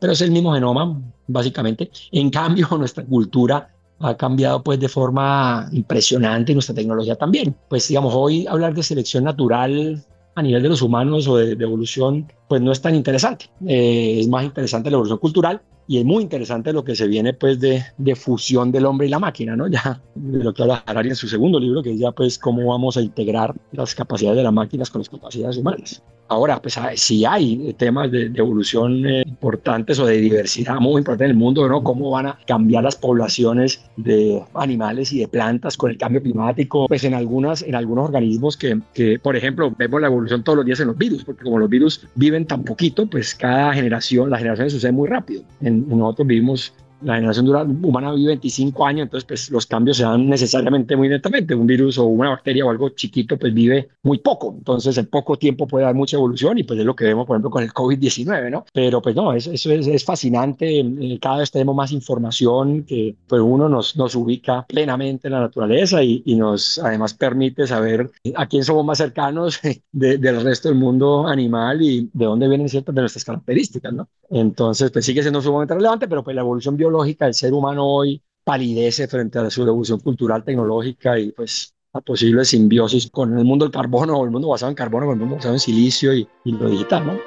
pero 0.00 0.12
es 0.12 0.20
el 0.20 0.30
mismo 0.30 0.54
genoma, 0.54 1.00
básicamente. 1.26 1.90
En 2.12 2.30
cambio, 2.30 2.68
nuestra 2.78 3.04
cultura 3.04 3.74
ha 4.00 4.16
cambiado 4.16 4.62
pues 4.62 4.80
de 4.80 4.88
forma 4.88 5.68
impresionante 5.72 6.52
nuestra 6.52 6.74
tecnología 6.74 7.16
también. 7.16 7.56
Pues 7.68 7.88
digamos, 7.88 8.12
hoy 8.14 8.46
hablar 8.46 8.74
de 8.74 8.82
selección 8.82 9.24
natural 9.24 10.04
a 10.34 10.42
nivel 10.42 10.62
de 10.62 10.68
los 10.68 10.82
humanos 10.82 11.28
o 11.28 11.36
de, 11.36 11.52
evolución, 11.52 12.30
pues 12.48 12.60
no 12.60 12.72
es 12.72 12.80
tan 12.80 12.94
interesante. 12.94 13.46
Eh, 13.66 14.18
es 14.20 14.28
más 14.28 14.44
interesante 14.44 14.90
la 14.90 14.96
evolución 14.96 15.18
cultural 15.18 15.60
y 15.86 15.98
es 15.98 16.04
muy 16.04 16.22
interesante 16.22 16.72
lo 16.72 16.84
que 16.84 16.94
se 16.94 17.06
viene 17.06 17.32
pues 17.34 17.60
de, 17.60 17.82
de 17.98 18.14
fusión 18.14 18.72
del 18.72 18.86
hombre 18.86 19.06
y 19.06 19.10
la 19.10 19.18
máquina, 19.18 19.56
¿no? 19.56 19.68
Ya 19.68 20.00
de 20.14 20.44
lo 20.44 20.54
que 20.54 20.62
habla 20.62 20.82
Harari 20.86 21.10
en 21.10 21.16
su 21.16 21.28
segundo 21.28 21.58
libro, 21.58 21.82
que 21.82 21.92
es 21.92 21.98
ya 21.98 22.12
pues 22.12 22.38
cómo 22.38 22.66
vamos 22.66 22.96
a 22.96 23.02
integrar 23.02 23.54
las 23.72 23.94
capacidades 23.94 24.38
de 24.38 24.44
las 24.44 24.52
máquinas 24.52 24.90
con 24.90 25.00
las 25.00 25.08
capacidades 25.08 25.56
humanas. 25.56 26.02
Ahora, 26.28 26.60
pues 26.60 26.78
ah, 26.78 26.90
si 26.94 27.24
hay 27.24 27.74
temas 27.76 28.10
de, 28.10 28.32
evolución 28.34 29.04
eh, 29.06 29.22
importantes 29.26 29.98
o 29.98 30.06
de 30.06 30.16
diversidad 30.16 30.76
muy 30.76 31.00
importantes 31.00 31.26
en 31.26 31.30
el 31.32 31.36
mundo, 31.36 31.68
¿no? 31.68 31.84
Cómo 31.84 32.10
van 32.10 32.26
a 32.26 32.38
cambiar 32.46 32.82
las 32.82 32.96
poblaciones 32.96 33.84
de 33.96 34.42
animales 34.54 35.12
y 35.12 35.18
de 35.18 35.28
plantas 35.28 35.76
con 35.76 35.90
el 35.90 35.98
cambio 35.98 36.22
climático, 36.22 36.88
pues 36.88 37.04
en, 37.04 37.12
algunas, 37.12 37.62
en 37.62 37.74
algunos 37.74 38.06
organismos 38.06 38.56
que, 38.56 38.80
que, 38.94 39.18
por 39.18 39.36
ejemplo, 39.36 39.70
vemos 39.76 40.00
la 40.00 40.06
evolución 40.06 40.42
todos 40.42 40.56
los 40.56 40.66
días 40.66 40.80
en 40.80 40.88
los 40.88 40.96
virus, 40.96 41.24
porque 41.24 41.44
como 41.44 41.58
los 41.58 41.68
virus 41.68 42.06
viven 42.14 42.46
tan 42.46 42.64
poquito, 42.64 43.06
pues 43.06 43.34
cada 43.34 43.74
generación, 43.74 44.30
las 44.30 44.38
generaciones 44.38 44.72
suceden 44.72 44.94
muy 44.94 45.08
rápido. 45.08 45.42
En, 45.60 45.73
nosotros 45.74 46.26
vivimos 46.28 46.72
la 47.04 47.16
generación 47.16 47.84
humana 47.84 48.12
vive 48.12 48.28
25 48.28 48.86
años, 48.86 49.04
entonces 49.04 49.26
pues 49.26 49.50
los 49.50 49.66
cambios 49.66 49.98
se 49.98 50.04
dan 50.04 50.28
necesariamente 50.28 50.96
muy 50.96 51.08
lentamente. 51.08 51.54
Un 51.54 51.66
virus 51.66 51.98
o 51.98 52.04
una 52.04 52.30
bacteria 52.30 52.64
o 52.64 52.70
algo 52.70 52.88
chiquito 52.90 53.38
pues 53.38 53.52
vive 53.52 53.88
muy 54.02 54.18
poco, 54.18 54.54
entonces 54.56 54.96
en 54.98 55.06
poco 55.06 55.36
tiempo 55.36 55.66
puede 55.66 55.84
dar 55.84 55.94
mucha 55.94 56.16
evolución 56.16 56.58
y 56.58 56.64
pues 56.64 56.78
es 56.78 56.86
lo 56.86 56.96
que 56.96 57.04
vemos 57.04 57.26
por 57.26 57.36
ejemplo 57.36 57.50
con 57.50 57.62
el 57.62 57.72
COVID-19, 57.72 58.50
¿no? 58.50 58.64
Pero 58.72 59.02
pues 59.02 59.14
no, 59.14 59.32
eso, 59.32 59.52
eso 59.52 59.70
es, 59.70 59.86
es, 59.86 60.04
fascinante, 60.04 60.84
cada 61.20 61.38
vez 61.38 61.50
tenemos 61.50 61.74
más 61.74 61.92
información 61.92 62.84
que 62.84 63.14
pues 63.26 63.40
uno 63.42 63.68
nos, 63.68 63.96
nos 63.96 64.14
ubica 64.14 64.64
plenamente 64.66 65.28
en 65.28 65.32
la 65.34 65.40
naturaleza 65.40 66.02
y, 66.02 66.22
y 66.24 66.34
nos 66.34 66.78
además 66.78 67.14
permite 67.14 67.66
saber 67.66 68.10
a 68.36 68.46
quién 68.46 68.64
somos 68.64 68.84
más 68.84 68.98
cercanos 68.98 69.60
de, 69.92 70.18
del 70.18 70.42
resto 70.42 70.68
del 70.68 70.78
mundo 70.78 71.26
animal 71.26 71.82
y 71.82 72.10
de 72.12 72.24
dónde 72.24 72.48
vienen 72.48 72.68
ciertas 72.68 72.94
de 72.94 73.00
nuestras 73.02 73.24
características, 73.24 73.92
¿no? 73.92 74.08
Entonces 74.30 74.90
pues 74.90 75.04
sigue 75.04 75.22
siendo 75.22 75.42
sumamente 75.42 75.74
relevante, 75.74 76.08
pero 76.08 76.24
pues 76.24 76.34
la 76.34 76.42
evolución 76.42 76.76
biológica 76.76 76.93
biológica 76.94 77.24
del 77.24 77.34
ser 77.34 77.52
humano 77.52 77.84
hoy 77.84 78.22
palidece 78.44 79.08
frente 79.08 79.38
a 79.38 79.50
su 79.50 79.62
evolución 79.62 80.00
cultural, 80.00 80.44
tecnológica 80.44 81.18
y 81.18 81.32
pues 81.32 81.74
la 81.92 82.00
posible 82.00 82.44
simbiosis 82.44 83.10
con 83.10 83.36
el 83.36 83.44
mundo 83.44 83.64
del 83.64 83.72
carbono 83.72 84.16
o 84.16 84.24
el 84.24 84.30
mundo 84.30 84.48
basado 84.48 84.70
en 84.70 84.76
carbono, 84.76 85.10
el 85.10 85.18
mundo 85.18 85.36
basado 85.36 85.54
en 85.54 85.60
silicio 85.60 86.12
y, 86.12 86.28
y 86.44 86.52
lo 86.52 86.68
digital, 86.68 87.06
¿no? 87.06 87.18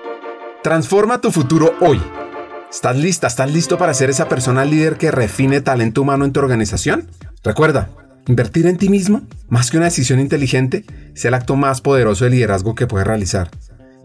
Transforma 0.64 1.20
tu 1.20 1.32
futuro 1.32 1.74
hoy. 1.82 2.00
¿Estás 2.70 2.98
lista? 2.98 3.28
¿Estás 3.28 3.52
listo 3.54 3.78
para 3.78 3.94
ser 3.94 4.10
esa 4.10 4.28
persona 4.28 4.66
líder 4.66 4.98
que 4.98 5.12
refine 5.12 5.62
talento 5.62 6.02
humano 6.02 6.26
en 6.26 6.34
tu 6.34 6.40
organización? 6.40 7.08
Recuerda, 7.44 7.90
invertir 8.28 8.68
en 8.68 8.78
ti 8.78 8.90
mismo, 8.90 9.22
más 9.48 9.72
que 9.72 9.78
una 9.78 9.86
decisión 9.86 10.20
inteligente, 10.20 10.86
es 11.16 11.24
el 11.26 11.34
acto 11.34 11.56
más 11.56 11.82
poderoso 11.82 12.26
de 12.26 12.32
liderazgo 12.32 12.76
que 12.76 12.88
puedes 12.88 13.08
realizar. 13.08 13.50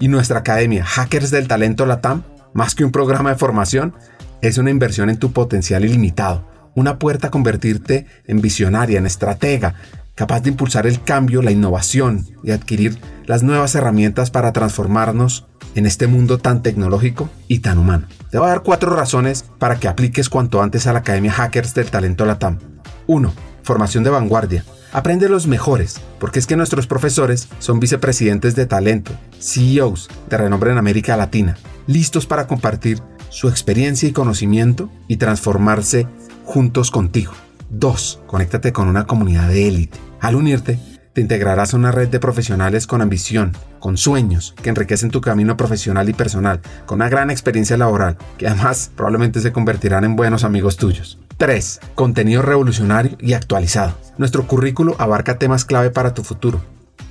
Y 0.00 0.08
nuestra 0.08 0.40
academia, 0.40 0.84
Hackers 0.84 1.30
del 1.30 1.48
Talento 1.48 1.86
Latam, 1.86 2.22
más 2.54 2.74
que 2.74 2.84
un 2.84 2.92
programa 2.92 3.30
de 3.30 3.36
formación, 3.36 3.94
es 4.42 4.58
una 4.58 4.70
inversión 4.70 5.08
en 5.08 5.18
tu 5.18 5.32
potencial 5.32 5.84
ilimitado, 5.84 6.46
una 6.74 6.98
puerta 6.98 7.28
a 7.28 7.30
convertirte 7.30 8.06
en 8.26 8.40
visionaria, 8.40 8.98
en 8.98 9.06
estratega, 9.06 9.74
capaz 10.16 10.40
de 10.40 10.50
impulsar 10.50 10.86
el 10.86 11.02
cambio, 11.02 11.42
la 11.42 11.52
innovación 11.52 12.26
y 12.42 12.50
adquirir 12.50 12.98
las 13.24 13.44
nuevas 13.44 13.74
herramientas 13.76 14.30
para 14.30 14.52
transformarnos 14.52 15.46
en 15.76 15.86
este 15.86 16.08
mundo 16.08 16.38
tan 16.38 16.62
tecnológico 16.62 17.30
y 17.46 17.60
tan 17.60 17.78
humano. 17.78 18.08
Te 18.30 18.38
voy 18.38 18.48
a 18.48 18.50
dar 18.50 18.62
cuatro 18.62 18.94
razones 18.94 19.44
para 19.58 19.76
que 19.76 19.88
apliques 19.88 20.28
cuanto 20.28 20.60
antes 20.60 20.86
a 20.86 20.92
la 20.92 20.98
Academia 20.98 21.32
Hackers 21.32 21.74
del 21.74 21.90
Talento 21.90 22.26
Latam. 22.26 22.58
1. 23.06 23.32
Formación 23.62 24.02
de 24.02 24.10
vanguardia. 24.10 24.64
Aprende 24.92 25.28
los 25.28 25.46
mejores, 25.46 26.00
porque 26.18 26.38
es 26.40 26.46
que 26.46 26.56
nuestros 26.56 26.86
profesores 26.86 27.48
son 27.60 27.80
vicepresidentes 27.80 28.54
de 28.56 28.66
talento, 28.66 29.12
CEOs 29.40 30.10
de 30.28 30.36
renombre 30.36 30.72
en 30.72 30.78
América 30.78 31.16
Latina, 31.16 31.56
listos 31.86 32.26
para 32.26 32.46
compartir 32.46 33.00
su 33.32 33.48
experiencia 33.48 34.08
y 34.08 34.12
conocimiento 34.12 34.90
y 35.08 35.16
transformarse 35.16 36.06
juntos 36.44 36.90
contigo. 36.90 37.32
2. 37.70 38.20
Conéctate 38.26 38.72
con 38.74 38.88
una 38.88 39.06
comunidad 39.06 39.48
de 39.48 39.68
élite. 39.68 39.98
Al 40.20 40.36
unirte, 40.36 40.78
te 41.14 41.22
integrarás 41.22 41.72
a 41.72 41.78
una 41.78 41.92
red 41.92 42.08
de 42.08 42.20
profesionales 42.20 42.86
con 42.86 43.00
ambición, 43.00 43.52
con 43.80 43.96
sueños, 43.96 44.54
que 44.62 44.68
enriquecen 44.68 45.10
tu 45.10 45.22
camino 45.22 45.56
profesional 45.56 46.10
y 46.10 46.12
personal, 46.12 46.60
con 46.84 46.96
una 46.96 47.08
gran 47.08 47.30
experiencia 47.30 47.78
laboral, 47.78 48.18
que 48.36 48.46
además 48.46 48.90
probablemente 48.94 49.40
se 49.40 49.52
convertirán 49.52 50.04
en 50.04 50.14
buenos 50.14 50.44
amigos 50.44 50.76
tuyos. 50.76 51.18
3. 51.38 51.80
Contenido 51.94 52.42
revolucionario 52.42 53.16
y 53.18 53.32
actualizado. 53.32 53.96
Nuestro 54.18 54.46
currículo 54.46 54.94
abarca 54.98 55.38
temas 55.38 55.64
clave 55.64 55.90
para 55.90 56.12
tu 56.12 56.22
futuro, 56.22 56.60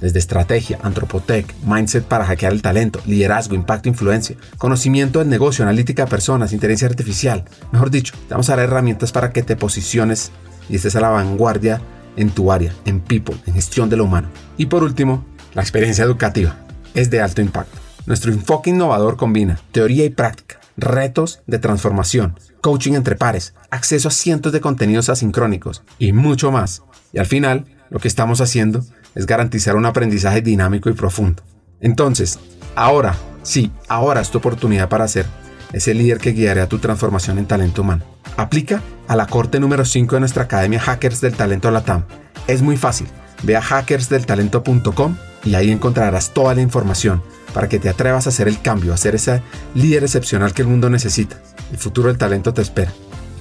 desde 0.01 0.19
estrategia, 0.19 0.79
antropotec, 0.81 1.53
mindset 1.63 2.03
para 2.03 2.25
hackear 2.25 2.51
el 2.51 2.61
talento, 2.61 2.99
liderazgo, 3.05 3.55
impacto, 3.55 3.87
influencia, 3.87 4.35
conocimiento 4.57 5.19
del 5.19 5.29
negocio, 5.29 5.63
analítica 5.63 6.05
de 6.05 6.11
personas, 6.11 6.51
inteligencia 6.51 6.87
artificial. 6.87 7.45
Mejor 7.71 7.91
dicho, 7.91 8.13
te 8.27 8.33
vamos 8.33 8.49
a 8.49 8.55
dar 8.55 8.65
herramientas 8.65 9.11
para 9.11 9.31
que 9.31 9.43
te 9.43 9.55
posiciones 9.55 10.31
y 10.69 10.75
estés 10.75 10.95
a 10.95 11.01
la 11.01 11.09
vanguardia 11.09 11.81
en 12.17 12.31
tu 12.31 12.51
área, 12.51 12.73
en 12.85 12.99
people, 12.99 13.35
en 13.45 13.53
gestión 13.53 13.89
de 13.89 13.97
lo 13.97 14.05
humano. 14.05 14.29
Y 14.57 14.65
por 14.65 14.83
último, 14.83 15.25
la 15.53 15.61
experiencia 15.61 16.03
educativa 16.03 16.57
es 16.93 17.09
de 17.09 17.21
alto 17.21 17.41
impacto. 17.41 17.77
Nuestro 18.05 18.31
enfoque 18.31 18.71
innovador 18.71 19.15
combina 19.15 19.59
teoría 19.71 20.03
y 20.05 20.09
práctica, 20.09 20.59
retos 20.75 21.41
de 21.45 21.59
transformación, 21.59 22.37
coaching 22.61 22.93
entre 22.93 23.15
pares, 23.15 23.53
acceso 23.69 24.07
a 24.07 24.11
cientos 24.11 24.51
de 24.51 24.61
contenidos 24.61 25.09
asincrónicos 25.09 25.83
y 25.99 26.11
mucho 26.11 26.51
más. 26.51 26.81
Y 27.13 27.19
al 27.19 27.27
final, 27.27 27.65
lo 27.89 27.99
que 27.99 28.07
estamos 28.07 28.41
haciendo 28.41 28.83
es 29.16 29.26
garantizar 29.26 29.76
un 29.76 29.86
aprendizaje 29.86 30.41
dinámico 30.41 30.89
y 30.89 30.93
profundo. 30.93 31.43
Entonces, 31.80 32.39
ahora, 32.76 33.16
sí, 33.43 33.72
ahora 33.88 34.22
es 34.22 34.32
tu 34.32 34.38
oportunidad 34.38 34.89
para 34.89 35.07
ser 35.07 35.26
ese 35.74 35.93
líder 35.93 36.20
que 36.20 36.32
guiará 36.32 36.68
tu 36.68 36.80
transformación 36.80 37.38
en 37.38 37.45
talento 37.45 37.82
humano. 37.82 38.03
Aplica 38.38 38.82
a 39.07 39.16
la 39.16 39.28
corte 39.28 39.59
número 39.59 39.86
5 39.86 40.16
de 40.16 40.20
nuestra 40.20 40.43
academia 40.43 40.80
Hackers 40.80 41.22
del 41.22 41.36
Talento 41.36 41.72
Latam. 41.72 42.05
Es 42.47 42.62
muy 42.62 42.78
fácil. 42.78 43.07
Ve 43.43 43.55
a 43.55 43.62
hackersdeltalento.com 43.62 45.16
y 45.43 45.55
ahí 45.55 45.72
encontrarás 45.72 46.32
toda 46.34 46.53
la 46.53 46.62
información 46.62 47.24
para 47.53 47.68
que 47.68 47.80
te 47.80 47.89
atrevas 47.89 48.28
a 48.28 48.30
hacer 48.30 48.47
el 48.47 48.62
cambio, 48.62 48.93
a 48.93 48.97
ser 48.97 49.16
ese 49.16 49.41
líder 49.74 50.03
excepcional 50.03 50.53
que 50.53 50.62
el 50.62 50.68
mundo 50.68 50.89
necesita. 50.89 51.38
El 51.72 51.78
futuro 51.78 52.07
del 52.07 52.18
talento 52.18 52.53
te 52.53 52.62
espera. 52.62 52.91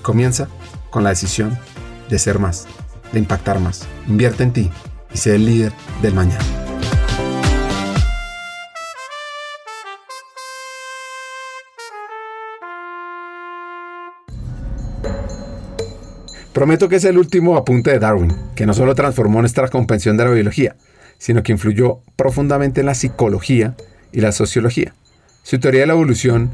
Comienza 0.03 0.49
con 0.91 1.05
la 1.05 1.11
decisión 1.11 1.59
de 2.09 2.18
ser 2.18 2.39
más, 2.39 2.66
de 3.12 3.18
impactar 3.18 3.61
más. 3.61 3.87
Invierte 4.09 4.43
en 4.43 4.53
ti 4.53 4.71
y 5.12 5.18
sé 5.18 5.34
el 5.34 5.46
líder 5.46 5.72
del 6.02 6.14
mañana. 6.14 6.44
Prometo 16.52 16.88
que 16.88 16.96
es 16.96 17.04
el 17.04 17.16
último 17.16 17.56
apunte 17.56 17.90
de 17.90 17.98
Darwin, 18.00 18.34
que 18.54 18.66
no 18.66 18.74
solo 18.74 18.94
transformó 18.94 19.40
nuestra 19.40 19.68
comprensión 19.68 20.16
de 20.16 20.24
la 20.24 20.30
biología, 20.30 20.76
sino 21.16 21.42
que 21.42 21.52
influyó 21.52 22.00
profundamente 22.16 22.80
en 22.80 22.86
la 22.86 22.94
psicología 22.94 23.76
y 24.12 24.20
la 24.20 24.32
sociología. 24.32 24.94
Su 25.42 25.58
teoría 25.61 25.82
de 25.82 25.86
la 25.86 25.92
evolución 25.92 26.50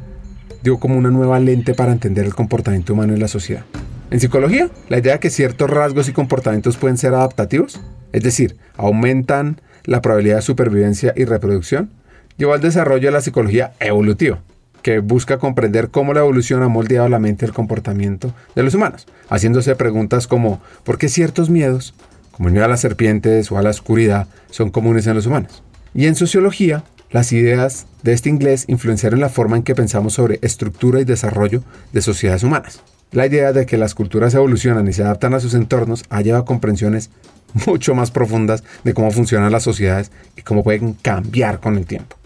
dio 0.63 0.79
como 0.79 0.97
una 0.97 1.11
nueva 1.11 1.41
lente 1.41 1.75
para 1.75 1.93
entender 1.93 2.27
el 2.27 2.35
comportamiento 2.35 2.93
humano 2.93 3.15
en 3.15 3.21
la 3.21 3.29
sociedad. 3.29 3.65
En 4.11 4.21
psicología, 4.21 4.71
la 4.89 4.99
idea 4.99 5.15
de 5.15 5.21
que 5.21 5.31
ciertos 5.31 5.71
rasgos 5.71 6.09
y 6.09 6.13
comportamientos 6.13 6.77
pueden 6.77 6.99
ser 6.99 7.15
adaptativos, 7.15 7.81
es 8.13 8.23
decir, 8.23 8.57
aumentan 8.77 9.61
la 9.85 10.03
probabilidad 10.03 10.37
de 10.37 10.43
supervivencia 10.43 11.13
y 11.17 11.25
reproducción, 11.25 11.91
llevó 12.37 12.55
al 12.55 12.61
desarrollo 12.61 13.09
de 13.09 13.13
la 13.13 13.21
psicología 13.21 13.73
evolutiva, 13.81 14.41
que 14.83 14.99
busca 14.99 15.39
comprender 15.39 15.91
cómo 15.91 16.15
la 16.15 16.21
evolución 16.21 16.63
ha 16.63 16.69
moldeado 16.69 17.09
la 17.09 17.19
mente 17.19 17.45
y 17.45 17.49
el 17.49 17.55
comportamiento 17.55 18.33
de 18.55 18.63
los 18.63 18.75
humanos, 18.75 19.07
haciéndose 19.29 19.75
preguntas 19.77 20.27
como 20.27 20.61
¿por 20.85 20.99
qué 20.99 21.09
ciertos 21.09 21.51
miedos, 21.51 21.95
como 22.33 22.49
el 22.49 22.53
miedo 22.53 22.67
a 22.67 22.69
las 22.69 22.81
serpientes 22.81 23.51
o 23.51 23.59
a 23.59 23.63
la 23.63 23.71
oscuridad, 23.71 24.29
son 24.51 24.71
comunes 24.71 25.07
en 25.07 25.15
los 25.15 25.27
humanos? 25.27 25.63
Y 25.95 26.07
en 26.07 26.15
sociología, 26.15 26.85
las 27.11 27.33
ideas 27.33 27.87
de 28.03 28.13
este 28.13 28.29
inglés 28.29 28.65
influenciaron 28.69 29.21
la 29.21 29.29
forma 29.29 29.57
en 29.57 29.63
que 29.63 29.75
pensamos 29.75 30.15
sobre 30.15 30.39
estructura 30.43 31.01
y 31.01 31.05
desarrollo 31.05 31.63
de 31.93 32.03
sociedades 32.03 32.43
humanas. 32.43 32.83
La 33.13 33.27
idea 33.27 33.53
de 33.53 33.67
que 33.67 33.79
las 33.79 33.95
culturas 33.95 34.35
evolucionan 34.35 34.89
y 34.89 34.93
se 34.93 35.03
adaptan 35.03 35.35
a 35.35 35.41
sus 35.41 35.55
entornos 35.55 36.05
ha 36.11 36.23
llevado 36.23 36.43
a 36.43 36.47
comprensiones 36.47 37.11
mucho 37.67 37.95
más 37.95 38.11
profundas 38.11 38.65
de 38.85 38.95
cómo 38.95 39.11
funcionan 39.11 39.53
las 39.53 39.63
sociedades 39.63 40.11
y 40.37 40.43
cómo 40.43 40.63
pueden 40.63 40.95
cambiar 40.95 41.61
con 41.61 41.77
el 41.77 41.87
tiempo. 41.87 42.17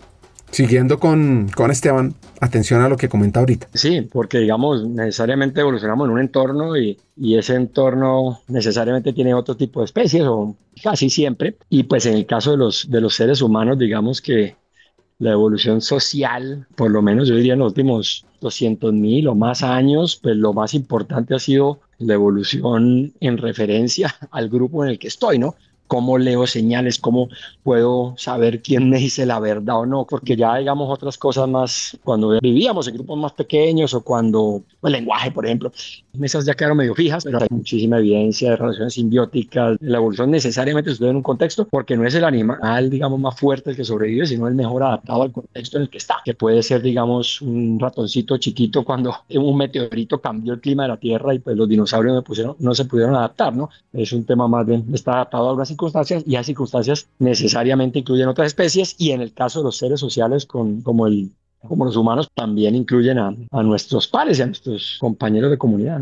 Siguiendo 0.50 0.98
con, 0.98 1.48
con 1.54 1.70
Esteban, 1.70 2.14
atención 2.40 2.82
a 2.82 2.88
lo 2.88 2.96
que 2.96 3.08
comenta 3.08 3.38
ahorita. 3.38 3.68
Sí, 3.72 4.00
porque 4.00 4.38
digamos, 4.38 4.84
necesariamente 4.84 5.60
evolucionamos 5.60 6.06
en 6.06 6.12
un 6.12 6.20
entorno 6.20 6.76
y, 6.76 6.98
y, 7.16 7.38
ese 7.38 7.54
entorno 7.54 8.40
necesariamente 8.48 9.12
tiene 9.12 9.32
otro 9.32 9.56
tipo 9.56 9.78
de 9.78 9.84
especies, 9.84 10.24
o 10.24 10.56
casi 10.82 11.08
siempre. 11.08 11.56
Y 11.68 11.84
pues 11.84 12.06
en 12.06 12.14
el 12.14 12.26
caso 12.26 12.50
de 12.50 12.56
los, 12.56 12.90
de 12.90 13.00
los 13.00 13.14
seres 13.14 13.42
humanos, 13.42 13.78
digamos 13.78 14.20
que 14.20 14.56
la 15.20 15.32
evolución 15.32 15.80
social, 15.80 16.66
por 16.74 16.90
lo 16.90 17.02
menos 17.02 17.28
yo 17.28 17.36
diría 17.36 17.52
en 17.52 17.60
los 17.60 17.68
últimos 17.68 18.24
200 18.40 18.92
mil 18.92 19.28
o 19.28 19.34
más 19.34 19.62
años, 19.62 20.18
pues 20.20 20.34
lo 20.36 20.52
más 20.52 20.74
importante 20.74 21.34
ha 21.34 21.38
sido 21.38 21.78
la 21.98 22.14
evolución 22.14 23.12
en 23.20 23.36
referencia 23.36 24.14
al 24.32 24.48
grupo 24.48 24.82
en 24.82 24.90
el 24.90 24.98
que 24.98 25.08
estoy, 25.08 25.38
¿no? 25.38 25.54
cómo 25.90 26.18
leo 26.18 26.46
señales, 26.46 27.00
cómo 27.00 27.28
puedo 27.64 28.14
saber 28.16 28.62
quién 28.62 28.88
me 28.88 28.98
dice 28.98 29.26
la 29.26 29.40
verdad 29.40 29.80
o 29.80 29.86
no, 29.86 30.06
porque 30.08 30.36
ya 30.36 30.56
digamos 30.56 30.88
otras 30.88 31.18
cosas 31.18 31.48
más, 31.48 31.98
cuando 32.04 32.38
vivíamos 32.40 32.86
en 32.86 32.94
grupos 32.94 33.18
más 33.18 33.32
pequeños 33.32 33.92
o 33.92 34.00
cuando 34.04 34.62
el 34.84 34.92
lenguaje, 34.92 35.32
por 35.32 35.46
ejemplo, 35.46 35.72
esas 36.20 36.44
ya 36.44 36.54
quedaron 36.54 36.76
medio 36.76 36.94
fijas, 36.94 37.24
pero 37.24 37.38
hay 37.40 37.48
muchísima 37.50 37.98
evidencia 37.98 38.50
de 38.50 38.56
relaciones 38.56 38.94
simbióticas. 38.94 39.76
La 39.80 39.98
evolución 39.98 40.30
necesariamente 40.30 40.90
sucede 40.90 41.10
en 41.10 41.16
un 41.16 41.22
contexto 41.22 41.66
porque 41.68 41.96
no 41.96 42.06
es 42.06 42.14
el 42.14 42.24
animal, 42.24 42.90
digamos, 42.90 43.20
más 43.20 43.38
fuerte 43.38 43.70
el 43.70 43.76
que 43.76 43.84
sobrevive, 43.84 44.26
sino 44.26 44.48
el 44.48 44.54
mejor 44.54 44.82
adaptado 44.82 45.22
al 45.22 45.32
contexto 45.32 45.76
en 45.76 45.84
el 45.84 45.90
que 45.90 45.98
está, 45.98 46.16
que 46.24 46.34
puede 46.34 46.62
ser, 46.62 46.82
digamos, 46.82 47.40
un 47.42 47.78
ratoncito 47.78 48.36
chiquito 48.38 48.84
cuando 48.84 49.14
un 49.30 49.56
meteorito 49.56 50.20
cambió 50.20 50.54
el 50.54 50.60
clima 50.60 50.84
de 50.84 50.88
la 50.90 50.96
Tierra 50.96 51.34
y 51.34 51.38
pues 51.38 51.56
los 51.56 51.68
dinosaurios 51.68 52.14
no, 52.14 52.22
pusieron, 52.22 52.56
no 52.58 52.74
se 52.74 52.84
pudieron 52.84 53.14
adaptar, 53.14 53.54
¿no? 53.54 53.70
Es 53.92 54.12
un 54.12 54.24
tema 54.24 54.48
más 54.48 54.66
bien, 54.66 54.84
está 54.92 55.12
adaptado 55.14 55.46
a 55.46 55.48
algunas 55.50 55.68
circunstancias 55.68 56.24
y 56.26 56.34
esas 56.34 56.46
circunstancias 56.46 57.08
necesariamente 57.18 58.00
incluyen 58.00 58.28
otras 58.28 58.48
especies 58.48 58.94
y 58.98 59.12
en 59.12 59.20
el 59.20 59.32
caso 59.32 59.60
de 59.60 59.64
los 59.64 59.76
seres 59.76 60.00
sociales 60.00 60.46
con, 60.46 60.82
como 60.82 61.06
el 61.06 61.30
como 61.66 61.84
los 61.84 61.96
humanos 61.96 62.30
también 62.34 62.74
incluyen 62.74 63.18
a, 63.18 63.34
a, 63.50 63.62
nuestros 63.62 64.08
pares 64.08 64.38
y 64.38 64.42
a 64.42 64.46
nuestros 64.46 64.98
compañeros 65.00 65.50
de 65.50 65.58
comunidad. 65.58 66.00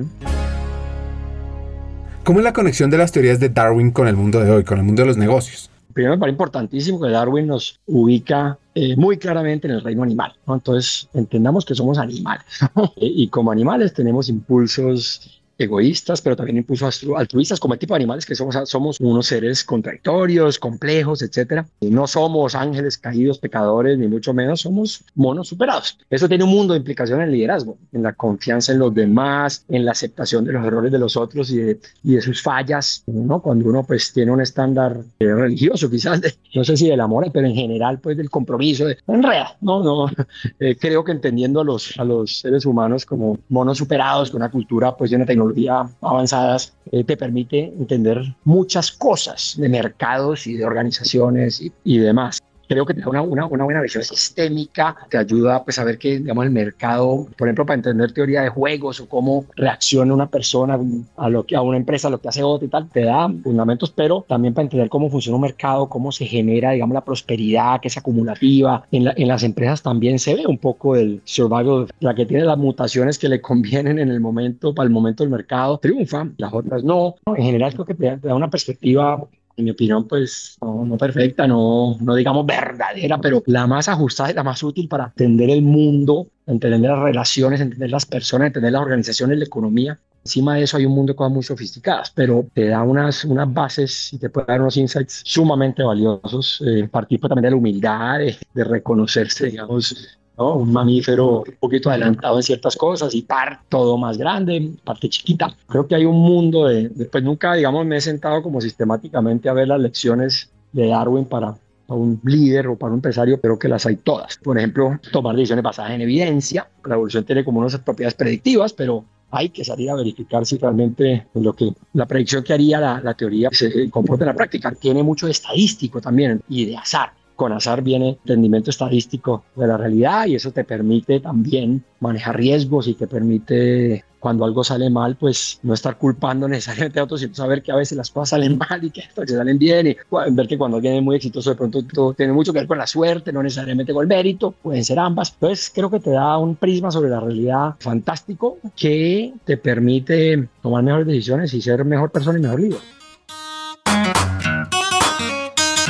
¿Cómo 2.25 2.41
es 2.41 2.45
la 2.45 2.53
conexión 2.53 2.91
de 2.91 2.99
las 2.99 3.11
teorías 3.11 3.41
de 3.41 3.49
Darwin 3.49 3.91
con 3.91 4.07
el 4.07 4.17
mundo 4.17 4.41
de 4.41 4.51
hoy, 4.51 4.65
con 4.65 4.79
el 4.79 4.85
mundo 4.85 5.03
de 5.03 5.09
los 5.09 5.17
negocios? 5.17 5.71
Primero 5.95 6.15
me 6.15 6.21
parece 6.21 6.35
importantísimo 6.35 7.01
que 7.01 7.09
Darwin 7.09 7.47
nos 7.47 7.81
ubica 7.87 8.59
eh, 8.75 8.95
muy 8.97 9.17
claramente 9.17 9.67
en 9.67 9.75
el 9.75 9.81
reino 9.81 10.03
animal. 10.03 10.35
¿no? 10.47 10.55
Entonces, 10.55 11.09
entendamos 11.15 11.65
que 11.65 11.75
somos 11.75 11.99
animales 11.99 12.45
y 12.97 13.29
como 13.29 13.51
animales 13.51 13.95
tenemos 13.95 14.29
impulsos 14.29 15.38
egoístas, 15.59 16.23
pero 16.23 16.37
también 16.37 16.59
impulsos 16.59 17.05
altruistas, 17.17 17.59
como 17.59 17.75
el 17.75 17.81
tipo 17.81 17.95
de 17.95 17.97
animales 17.97 18.25
que 18.25 18.35
somos, 18.35 18.57
somos 18.65 19.01
unos 19.01 19.27
seres 19.27 19.65
contradictorios, 19.65 20.59
complejos, 20.59 21.23
etcétera. 21.23 21.67
No 21.81 22.07
somos 22.07 22.55
ángeles 22.55 22.97
caídos, 22.97 23.39
pecadores, 23.39 23.99
ni 23.99 24.07
mucho 24.07 24.33
menos, 24.33 24.61
somos 24.61 25.05
monos 25.15 25.49
superados. 25.49 25.99
Eso 26.09 26.29
tiene 26.29 26.45
un 26.45 26.51
mundo 26.51 26.75
de 26.75 26.79
implicaciones 26.79 27.25
en 27.25 27.31
el 27.31 27.35
liderazgo, 27.35 27.77
en 27.93 28.03
la 28.03 28.13
confianza 28.13 28.73
en 28.73 28.79
los 28.79 28.95
demás, 28.95 29.65
en 29.69 29.85
la 29.85 29.93
aceptación 29.93 30.45
de 30.45 30.53
los 30.53 30.65
errores 30.65 30.93
de 30.93 30.99
los 30.99 31.17
otros 31.17 31.51
y 31.51 31.57
de, 31.57 31.81
y 32.05 32.15
de 32.15 32.21
sus 32.21 32.43
fallas, 32.43 33.03
¿no? 33.07 33.43
Cuando 33.43 33.69
uno 33.69 33.83
pues 33.85 34.13
tiene 34.13 34.31
un 34.31 34.41
estándar 34.41 35.01
eh, 35.19 35.35
religioso, 35.35 35.91
quizás, 35.91 36.21
no 36.55 36.65
sé 36.65 36.77
si 36.77 36.89
del 36.89 37.01
amor, 37.01 37.29
pero 37.33 37.47
en 37.47 37.55
general 37.55 37.99
pues 37.99 38.17
del 38.17 38.31
compromiso, 38.31 38.87
de 38.87 38.99
enreda, 39.09 39.57
¿no? 39.61 39.83
no 39.83 40.11
eh, 40.61 40.77
creo 40.79 41.03
que 41.03 41.13
entendiendo 41.13 41.61
a 41.61 41.65
los, 41.65 41.99
a 41.99 42.05
los 42.05 42.39
seres 42.39 42.65
humanos 42.65 43.05
como 43.05 43.39
monos 43.49 43.79
superados, 43.79 44.31
con 44.31 44.41
una 44.41 44.51
cultura 44.51 44.97
pues 44.97 45.11
de 45.11 45.17
una 45.17 45.27
tecnología 45.55 45.89
avanzadas 46.01 46.75
eh, 46.93 47.05
te 47.05 47.17
permite 47.17 47.73
entender 47.79 48.35
muchas 48.45 48.93
cosas 48.93 49.55
de 49.59 49.69
mercados 49.69 50.47
y 50.47 50.55
de 50.55 50.65
organizaciones 50.65 51.61
y, 51.61 51.73
y 51.85 51.99
demás 51.99 52.41
creo 52.69 52.87
que 52.87 52.95
te 52.95 53.01
da 53.01 53.09
una, 53.09 53.23
una, 53.23 53.47
una, 53.47 53.65
buena 53.65 53.81
visión 53.81 54.05
sistémica, 54.05 54.97
te 55.09 55.19
ayuda 55.19 55.65
pues 55.65 55.79
a 55.79 55.85
ver 55.85 55.99
que, 55.99 56.19
digamos, 56.19 56.45
el 56.45 56.51
mercado, 56.51 57.27
por 57.37 57.49
ejemplo, 57.49 57.67
para 57.67 57.77
entender 57.77 58.13
teoría 58.13 58.43
de 58.43 58.51
juegos 58.51 59.01
o 59.01 59.09
cómo 59.09 59.47
reacciona 59.57 60.13
una 60.15 60.29
persona 60.29 60.79
a, 61.17 61.29
lo 61.29 61.45
que, 61.45 61.57
a 61.57 61.63
una 61.63 61.77
empresa, 61.77 62.09
a 62.09 62.11
lo 62.11 62.21
que 62.21 62.29
hace 62.29 62.43
otra 62.43 62.67
y 62.67 62.71
tal, 62.71 62.89
te 62.91 63.05
da 63.05 63.29
fundamentos, 63.43 63.91
pero 63.91 64.25
también 64.29 64.55
para 64.55 64.65
entender 64.65 64.89
cómo 64.89 65.11
funciona 65.11 65.37
un 65.37 65.43
mercado, 65.43 65.89
cómo 65.89 66.13
se 66.13 66.27
genera, 66.27 66.73
digamos, 66.73 66.95
la 66.95 67.05
prosperidad 67.05 67.81
que 67.81 67.89
es 67.89 67.97
acumulativa. 67.97 68.85
En, 68.93 69.09
en 69.17 69.29
las 69.29 69.43
empresas 69.43 69.83
también 69.83 70.19
se 70.19 70.35
ve 70.35 70.47
un 70.47 70.59
poco 70.59 70.97
el 70.97 71.23
survival, 71.25 71.89
la 72.01 72.15
que 72.15 72.27
tiene 72.27 72.45
las 72.45 72.59
mutaciones 72.59 73.19
que 73.19 73.29
le 73.29 73.41
convienen 73.49 73.99
en 73.99 74.11
el 74.11 74.21
momento, 74.21 74.75
para 74.75 74.87
el 74.87 74.93
momento 74.93 75.23
del 75.23 75.31
mercado, 75.31 75.79
triunfa, 75.79 76.29
las 76.37 76.53
otras 76.53 76.85
no. 76.85 77.15
En 77.27 77.45
general 77.45 77.73
creo 77.73 77.87
que 77.87 77.95
te 77.95 78.17
da 78.17 78.35
una 78.35 78.51
perspectiva 78.51 79.27
en 79.59 79.65
mi 79.65 79.71
opinión, 79.73 80.07
pues 80.07 80.57
no, 80.63 80.97
perfecta, 80.97 81.47
no, 81.47 81.97
no 82.01 82.15
digamos 82.15 82.47
verdadera, 82.47 83.21
pero 83.21 83.43
la 83.47 83.67
más 83.67 83.89
ajustada 83.89 84.31
y 84.31 84.35
la 84.35 84.45
más 84.45 84.63
útil 84.63 84.89
para 84.89 85.07
entender 85.07 85.51
el 85.51 85.63
mundo, 85.63 86.29
entender 86.47 86.81
las 86.81 87.01
relaciones, 87.01 87.61
entender 87.61 87.91
las 87.91 88.07
personas, 88.07 88.47
entender 88.47 88.73
las 88.73 88.83
organizaciones, 88.83 89.39
la 89.39 89.45
economía. 89.45 89.99
Encima 90.25 90.55
de 90.55 90.63
eso 90.63 90.77
hay 90.77 90.87
un 90.87 90.93
mundo 90.93 91.13
de 91.13 91.17
cosas 91.17 91.33
muy 91.33 91.43
sofisticadas, 91.43 92.13
pero 92.15 92.47
te 92.55 92.69
da 92.69 92.83
unas, 92.83 93.25
unas 93.25 93.53
bases 93.53 94.13
y 94.13 94.19
te 94.19 94.31
puede 94.31 94.47
dar 94.47 94.61
unos 94.61 94.77
insights 94.77 95.23
sumamente 95.25 95.83
valiosos. 95.83 96.63
Eh, 96.65 96.89
pues, 96.91 97.21
también 97.21 97.43
de 97.43 97.51
la 97.51 97.57
humildad, 97.57 98.19
de, 98.19 98.37
de 98.55 98.65
reconocerse, 98.65 99.47
digamos, 99.47 100.19
un 100.39 100.73
mamífero 100.73 101.41
un 101.41 101.55
poquito 101.59 101.91
adelantado 101.91 102.37
en 102.37 102.43
ciertas 102.43 102.77
cosas 102.77 103.15
y 103.15 103.23
par 103.23 103.61
todo 103.69 103.97
más 103.99 104.17
grande, 104.17 104.73
parte 104.85 105.09
chiquita. 105.09 105.55
Creo 105.67 105.87
que 105.87 105.95
hay 105.95 106.05
un 106.05 106.17
mundo 106.17 106.67
de, 106.67 106.91
pues 107.11 107.25
nunca, 107.25 107.55
digamos, 107.55 107.85
me 107.87 107.97
he 107.97 108.01
sentado 108.01 108.43
como 108.43 108.61
sistemáticamente 108.61 109.49
a 109.49 109.53
ver 109.53 109.69
las 109.69 109.81
lecciones 109.81 110.51
de 110.73 110.89
Darwin 110.89 111.25
para, 111.25 111.57
un 111.89 112.21
líder 112.23 112.67
o 112.69 112.77
para 112.77 112.93
un 112.93 112.99
empresario, 112.99 113.41
pero 113.41 113.59
que 113.59 113.67
las 113.67 113.87
hay 113.87 113.97
todas. 113.97 114.39
Por 114.45 114.59
ejemplo, 114.59 115.01
tomar 115.11 115.35
decisiones 115.35 115.65
basadas 115.65 115.93
en 115.93 116.03
evidencia. 116.03 116.69
La 116.85 116.95
evolución 116.95 117.25
tiene 117.25 117.45
como 117.45 117.61
unas 117.61 117.79
propiedades 117.79 118.15
predictivas, 118.15 118.75
pero 118.75 119.05
hay 119.31 119.49
que 119.49 119.65
salir 119.65 119.89
a 119.91 119.95
verificar 119.95 120.45
si 120.45 120.59
realmente 120.59 121.27
lo 121.35 121.55
que 121.55 121.73
la 121.95 122.05
predicción 122.05 122.45
que 122.45 122.53
haría 122.53 122.79
la, 122.79 123.01
la 123.01 123.15
teoría 123.15 123.49
se 123.53 123.89
comporta 123.91 124.25
en 124.25 124.29
la 124.29 124.35
práctica. 124.35 124.71
Tiene 124.73 125.03
mucho 125.03 125.27
de 125.27 125.33
estadístico 125.33 126.01
también 126.01 126.43
y 126.49 126.67
de 126.67 126.77
azar 126.77 127.13
con 127.39 127.53
azar 127.53 127.83
viene 127.83 128.09
entendimiento 128.09 128.71
estadístico 128.71 129.45
de 129.55 129.69
la 129.69 129.77
realidad 129.77 130.27
y 130.27 130.35
eso 130.35 130.51
te 130.51 130.65
permite 130.65 131.21
también 131.21 131.85
manejar 132.01 132.37
riesgos 132.37 132.89
y 132.89 132.95
te 132.95 133.07
permite 133.07 134.05
cuando 134.19 134.45
algo 134.45 134.65
sale 134.65 134.91
mal, 134.91 135.15
pues 135.15 135.61
no 135.63 135.73
estar 135.73 135.99
culpando 135.99 136.49
necesariamente 136.49 136.99
a 136.99 137.05
otros, 137.05 137.21
sino 137.21 137.37
saber 137.37 137.63
que 137.63 137.71
a 137.71 137.77
veces 137.77 137.97
las 137.97 138.11
cosas 138.11 138.31
salen 138.31 138.59
mal 138.59 138.83
y 138.83 138.91
que 138.91 139.05
otras 139.13 139.31
salen 139.31 139.57
bien 139.57 139.87
y 139.87 139.97
ver 140.33 140.49
que 140.49 140.59
cuando 140.59 140.79
alguien 140.79 140.95
es 140.95 141.03
muy 141.05 141.15
exitoso 141.15 141.51
de 141.51 141.57
pronto 141.57 141.81
todo 141.85 142.13
tiene 142.13 142.33
mucho 142.33 142.53
que 142.53 142.59
ver 142.59 142.67
con 142.67 142.77
la 142.77 142.89
suerte, 142.89 143.33
no 143.33 143.41
necesariamente 143.41 143.95
con 143.95 144.03
el 144.03 144.09
mérito, 144.09 144.51
pueden 144.51 144.85
ser 144.85 144.99
ambas. 144.99 145.33
Entonces 145.35 145.71
creo 145.73 145.93
que 145.93 146.01
te 146.01 146.11
da 146.11 146.39
un 146.39 146.57
prisma 146.57 146.91
sobre 146.91 147.09
la 147.09 147.21
realidad 147.21 147.77
fantástico 147.79 148.59
que 148.75 149.33
te 149.45 149.57
permite 149.57 150.49
tomar 150.61 150.83
mejores 150.83 151.07
decisiones 151.07 151.55
y 151.55 151.63
ser 151.63 151.85
mejor 151.85 152.11
persona 152.11 152.37
y 152.37 152.43
mejor 152.43 152.59
líder. 152.59 152.81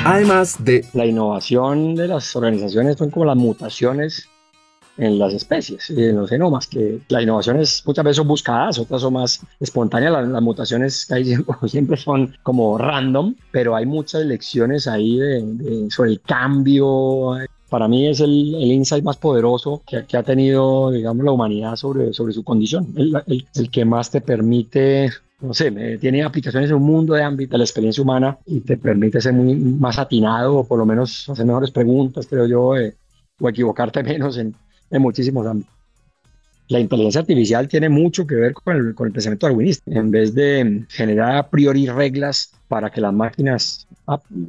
Además 0.08 0.64
de... 0.64 0.84
La 0.94 1.06
innovación 1.06 1.94
de 1.94 2.08
las 2.08 2.34
organizaciones 2.34 2.96
son 2.96 3.10
como 3.10 3.26
las 3.26 3.36
mutaciones 3.36 4.28
en 4.98 5.18
las 5.18 5.32
especies 5.32 5.90
en 5.90 6.16
los 6.16 6.28
genomas, 6.28 6.66
que 6.66 7.00
las 7.08 7.22
innovaciones 7.22 7.82
muchas 7.86 8.04
veces 8.04 8.16
son 8.16 8.28
buscadas, 8.28 8.78
otras 8.78 9.00
son 9.00 9.12
más 9.14 9.40
espontáneas, 9.60 10.28
las, 10.28 10.42
mutaciones 10.42 11.06
siempre 11.68 11.96
son 11.96 12.34
como 12.42 12.76
random, 12.76 13.34
pero 13.52 13.76
hay 13.76 13.86
muchas 13.86 14.24
lecciones 14.24 14.88
ahí 14.88 15.18
de, 15.18 15.86
sobre 15.90 16.10
el 16.10 16.20
cambio. 16.20 17.36
Para 17.68 17.86
mí 17.86 18.08
es 18.08 18.20
el, 18.20 18.54
el 18.56 18.72
insight 18.72 19.04
más 19.04 19.18
poderoso 19.18 19.82
que, 19.86 20.04
que, 20.04 20.16
ha 20.16 20.22
tenido, 20.22 20.90
digamos, 20.90 21.24
la 21.24 21.32
humanidad 21.32 21.76
sobre, 21.76 22.12
sobre 22.12 22.32
su 22.32 22.42
condición, 22.42 22.92
el, 22.96 23.14
el, 23.26 23.46
el 23.54 23.70
que 23.70 23.84
más 23.84 24.10
te 24.10 24.20
permite 24.20 25.10
no 25.40 25.54
sé, 25.54 25.98
tiene 26.00 26.22
aplicaciones 26.22 26.70
en 26.70 26.76
un 26.76 26.82
mundo 26.82 27.14
de 27.14 27.22
ámbito 27.22 27.52
de 27.52 27.58
la 27.58 27.64
experiencia 27.64 28.02
humana 28.02 28.38
y 28.46 28.60
te 28.60 28.76
permite 28.76 29.20
ser 29.20 29.32
muy 29.32 29.54
más 29.54 29.98
atinado 29.98 30.56
o 30.58 30.66
por 30.66 30.78
lo 30.78 30.86
menos 30.86 31.28
hacer 31.28 31.46
mejores 31.46 31.70
preguntas, 31.70 32.26
creo 32.26 32.46
yo, 32.46 32.76
eh, 32.76 32.96
o 33.40 33.48
equivocarte 33.48 34.02
menos 34.02 34.36
en, 34.36 34.54
en 34.90 35.02
muchísimos 35.02 35.46
ámbitos. 35.46 35.78
La 36.68 36.80
inteligencia 36.80 37.22
artificial 37.22 37.66
tiene 37.66 37.88
mucho 37.88 38.26
que 38.26 38.34
ver 38.34 38.52
con 38.52 38.76
el, 38.76 38.94
pensamiento 38.94 39.46
darwinista. 39.46 39.90
En 39.90 40.10
vez 40.10 40.34
de 40.34 40.84
generar 40.90 41.36
a 41.36 41.48
priori 41.48 41.86
reglas 41.86 42.52
para 42.68 42.90
que 42.90 43.00
las 43.00 43.14
máquinas 43.14 43.86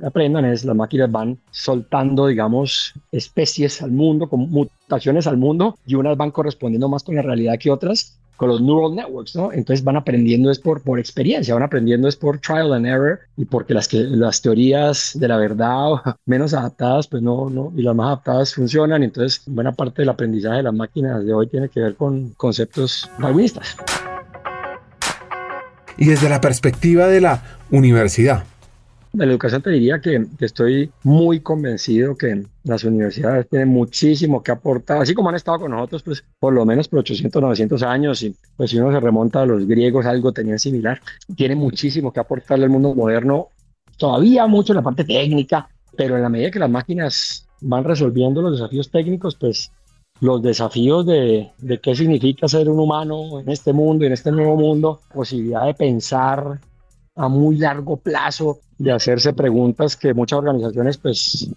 aprendan, 0.03 0.43
es 0.43 0.65
las 0.65 0.75
máquinas 0.75 1.09
van 1.09 1.37
soltando, 1.51 2.27
digamos, 2.27 2.93
especies 3.13 3.81
al 3.81 3.91
mundo, 3.91 4.27
con 4.27 4.49
mutaciones 4.49 5.27
al 5.27 5.37
mundo, 5.37 5.77
y 5.85 5.95
unas 5.95 6.17
van 6.17 6.31
correspondiendo 6.31 6.89
más 6.89 7.03
con 7.03 7.15
la 7.15 7.21
realidad 7.21 7.57
que 7.57 7.71
otras, 7.71 8.18
con 8.39 8.47
los 8.47 8.61
neural 8.61 8.95
networks, 8.95 9.35
¿no? 9.35 9.51
Entonces 9.51 9.83
van 9.83 9.97
aprendiendo 9.97 10.49
es 10.49 10.59
por, 10.59 10.81
por 10.81 10.97
experiencia, 10.97 11.53
van 11.53 11.63
aprendiendo 11.63 12.07
es 12.07 12.15
por 12.15 12.39
trial 12.39 12.71
and 12.71 12.85
error 12.85 13.19
y 13.35 13.43
porque 13.43 13.73
las, 13.73 13.89
que, 13.89 13.97
las 13.97 14.41
teorías 14.41 15.11
de 15.13 15.27
la 15.27 15.35
verdad 15.35 15.89
menos 16.25 16.53
adaptadas, 16.53 17.05
pues 17.07 17.21
no, 17.21 17.49
no, 17.49 17.73
y 17.75 17.81
las 17.81 17.93
más 17.93 18.05
adaptadas 18.07 18.55
funcionan. 18.55 19.03
Entonces, 19.03 19.41
buena 19.45 19.73
parte 19.73 20.03
del 20.03 20.09
aprendizaje 20.09 20.55
de 20.55 20.63
las 20.63 20.73
máquinas 20.73 21.25
de 21.25 21.33
hoy 21.33 21.47
tiene 21.47 21.67
que 21.67 21.81
ver 21.81 21.95
con 21.95 22.29
conceptos 22.37 23.09
darwinistas. 23.19 23.75
Y 25.97 26.05
desde 26.05 26.29
la 26.29 26.39
perspectiva 26.39 27.07
de 27.07 27.19
la 27.19 27.43
universidad, 27.71 28.45
de 29.12 29.26
la 29.26 29.32
educación 29.32 29.62
te 29.62 29.72
diría 29.72 29.99
que, 29.99 30.26
estoy 30.39 30.91
muy 31.03 31.39
convencido 31.39 32.16
que 32.16 32.43
las 32.64 32.84
universidades 32.84 33.49
tienen 33.49 33.70
muchísimo 33.70 34.43
que 34.43 34.51
aportar, 34.51 35.01
así 35.01 35.16
como 35.16 35.30
han 35.30 35.36
estado 35.36 35.60
con 35.60 35.72
nosotros, 35.72 36.03
pues 36.03 36.24
por 36.39 36.53
lo 36.53 36.66
menos 36.66 36.88
por 36.88 36.99
800, 36.99 37.41
900 37.41 37.84
años, 37.84 38.22
y 38.22 38.36
pues 38.55 38.70
si 38.70 38.78
uno 38.78 38.91
se 38.91 38.99
remonta 38.99 39.41
a 39.41 39.45
los 39.45 39.66
griegos, 39.66 40.05
algo 40.05 40.32
tenían 40.32 40.60
similar, 40.60 41.01
tiene 41.36 41.55
muchísimo 41.55 42.14
que 42.14 42.20
aportarle 42.20 42.66
al 42.66 42.72
mundo 42.72 42.93
moderno, 42.93 43.47
todavía 43.97 44.45
mucho 44.45 44.74
en 44.74 44.78
la 44.78 44.84
parte 44.84 45.03
técnica, 45.03 45.68
pero 45.97 46.16
en 46.16 46.22
la 46.22 46.30
medida 46.30 46.51
que 46.51 46.60
las 46.60 46.70
máquinas 46.70 47.47
van 47.62 47.84
resolviendo 47.84 48.41
los 48.41 48.53
desafíos 48.53 48.91
técnicos, 48.91 49.36
pues 49.36 49.72
los 50.22 50.41
desafíos 50.41 51.05
de, 51.05 51.49
de 51.57 51.80
qué 51.80 51.95
significa 51.95 52.47
ser 52.47 52.70
un 52.70 52.80
humano 52.80 53.39
en 53.39 53.49
este 53.49 53.74
mundo, 53.74 54.05
en 54.05 54.14
este 54.14 54.32
nuevo 54.32 54.55
mundo, 54.55 55.01
posibilidad 55.14 55.66
de 55.66 55.74
pensar 55.74 56.60
a 57.20 57.28
muy 57.28 57.57
largo 57.57 57.97
plazo, 57.97 58.59
de 58.78 58.93
hacerse 58.93 59.34
preguntas 59.34 59.97
que 59.97 60.13
muchas 60.13 60.39
organizaciones 60.39 60.97
pues 60.97 61.49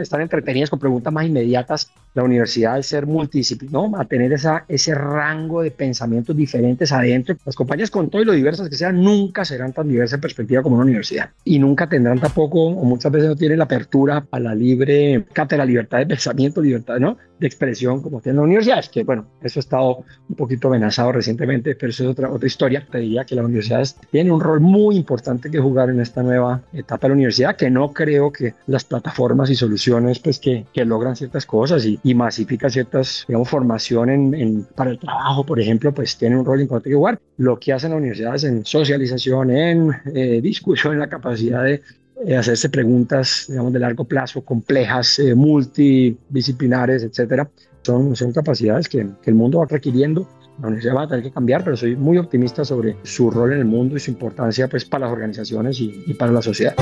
están 0.00 0.20
entretenidas 0.20 0.70
con 0.70 0.78
preguntas 0.78 1.12
más 1.12 1.26
inmediatas. 1.26 1.90
La 2.14 2.22
universidad 2.22 2.78
es 2.78 2.86
ser 2.86 3.06
multidisciplinar, 3.06 3.70
a 3.96 4.04
tener 4.04 4.32
esa, 4.32 4.64
ese 4.68 4.94
rango 4.94 5.62
de 5.62 5.70
pensamientos 5.70 6.36
diferentes 6.36 6.90
adentro. 6.92 7.36
Las 7.44 7.54
compañías 7.54 7.90
con 7.90 8.10
todo 8.10 8.22
y 8.22 8.24
lo 8.24 8.32
diversas 8.32 8.68
que 8.68 8.76
sean 8.76 9.02
nunca 9.02 9.44
serán 9.44 9.72
tan 9.72 9.88
diversas 9.88 10.16
en 10.16 10.20
perspectiva 10.20 10.62
como 10.62 10.76
una 10.76 10.84
universidad 10.84 11.30
y 11.44 11.58
nunca 11.58 11.88
tendrán 11.88 12.18
tampoco 12.18 12.62
o 12.64 12.84
muchas 12.84 13.12
veces 13.12 13.28
no 13.28 13.36
tienen 13.36 13.58
la 13.58 13.64
apertura 13.64 14.26
a 14.30 14.40
la 14.40 14.54
libre 14.54 15.24
cátedra, 15.32 15.64
libertad 15.64 15.98
de 15.98 16.06
pensamiento, 16.06 16.60
libertad 16.60 16.98
¿no? 16.98 17.16
de 17.40 17.46
expresión 17.46 18.02
como 18.02 18.20
tienen 18.20 18.36
las 18.36 18.44
universidades, 18.44 18.88
que 18.90 19.02
bueno, 19.02 19.26
eso 19.42 19.58
ha 19.58 19.62
estado 19.62 20.04
un 20.28 20.36
poquito 20.36 20.68
amenazado 20.68 21.12
recientemente, 21.12 21.74
pero 21.74 21.90
eso 21.90 22.04
es 22.04 22.10
otra, 22.10 22.30
otra 22.30 22.46
historia. 22.46 22.86
Te 22.90 22.98
diría 22.98 23.24
que 23.24 23.34
las 23.34 23.44
universidades 23.44 23.96
tienen 24.10 24.32
un 24.32 24.40
rol 24.40 24.60
muy 24.60 24.96
importante 24.96 25.50
que 25.50 25.58
jugar 25.58 25.88
en 25.88 26.00
esta 26.00 26.22
nueva 26.22 26.62
etapa 26.72 27.06
de 27.06 27.08
la 27.08 27.14
universidad, 27.14 27.56
que 27.56 27.70
no 27.70 27.92
creo 27.92 28.30
que 28.30 28.54
las 28.66 28.84
plataformas 28.84 29.48
y 29.50 29.54
soluciones 29.54 30.18
pues 30.18 30.38
que, 30.38 30.66
que 30.72 30.84
logran 30.84 31.16
ciertas 31.16 31.46
cosas 31.46 31.84
y, 31.86 31.98
y 32.02 32.14
masifican 32.14 32.70
ciertas, 32.70 33.24
digamos, 33.28 33.48
formación 33.48 34.10
en, 34.10 34.34
en, 34.34 34.64
para 34.74 34.90
el 34.90 34.98
trabajo, 34.98 35.44
por 35.44 35.60
ejemplo, 35.60 35.92
pues 35.92 36.16
tienen 36.16 36.38
un 36.38 36.44
rol 36.44 36.60
importante 36.60 36.90
que 36.90 36.96
jugar. 36.96 37.20
Lo 37.36 37.58
que 37.58 37.72
hacen 37.72 37.90
las 37.90 37.98
universidades 37.98 38.44
en 38.44 38.64
socialización, 38.64 39.50
en 39.50 39.90
eh, 40.14 40.40
discusión, 40.40 40.94
en 40.94 41.00
la 41.00 41.08
capacidad 41.08 41.64
de 41.64 41.82
eh, 42.26 42.36
hacerse 42.36 42.68
preguntas, 42.68 43.46
digamos, 43.48 43.72
de 43.72 43.78
largo 43.78 44.04
plazo, 44.04 44.42
complejas, 44.42 45.18
eh, 45.18 45.34
multidisciplinares, 45.34 47.02
etcétera. 47.02 47.50
Son, 47.82 48.14
son 48.14 48.32
capacidades 48.32 48.88
que, 48.88 49.06
que 49.22 49.30
el 49.30 49.36
mundo 49.36 49.58
va 49.58 49.66
requiriendo 49.66 50.28
la 50.60 50.66
universidad 50.66 50.94
va 50.94 51.02
a 51.04 51.08
tener 51.08 51.24
que 51.24 51.30
cambiar, 51.30 51.64
pero 51.64 51.74
soy 51.74 51.96
muy 51.96 52.18
optimista 52.18 52.66
sobre 52.66 52.96
su 53.02 53.30
rol 53.30 53.54
en 53.54 53.60
el 53.60 53.64
mundo 53.64 53.96
y 53.96 54.00
su 54.00 54.10
importancia 54.10 54.68
pues, 54.68 54.84
para 54.84 55.06
las 55.06 55.12
organizaciones 55.12 55.80
y, 55.80 56.04
y 56.06 56.12
para 56.12 56.32
la 56.32 56.42
sociedad. 56.42 56.74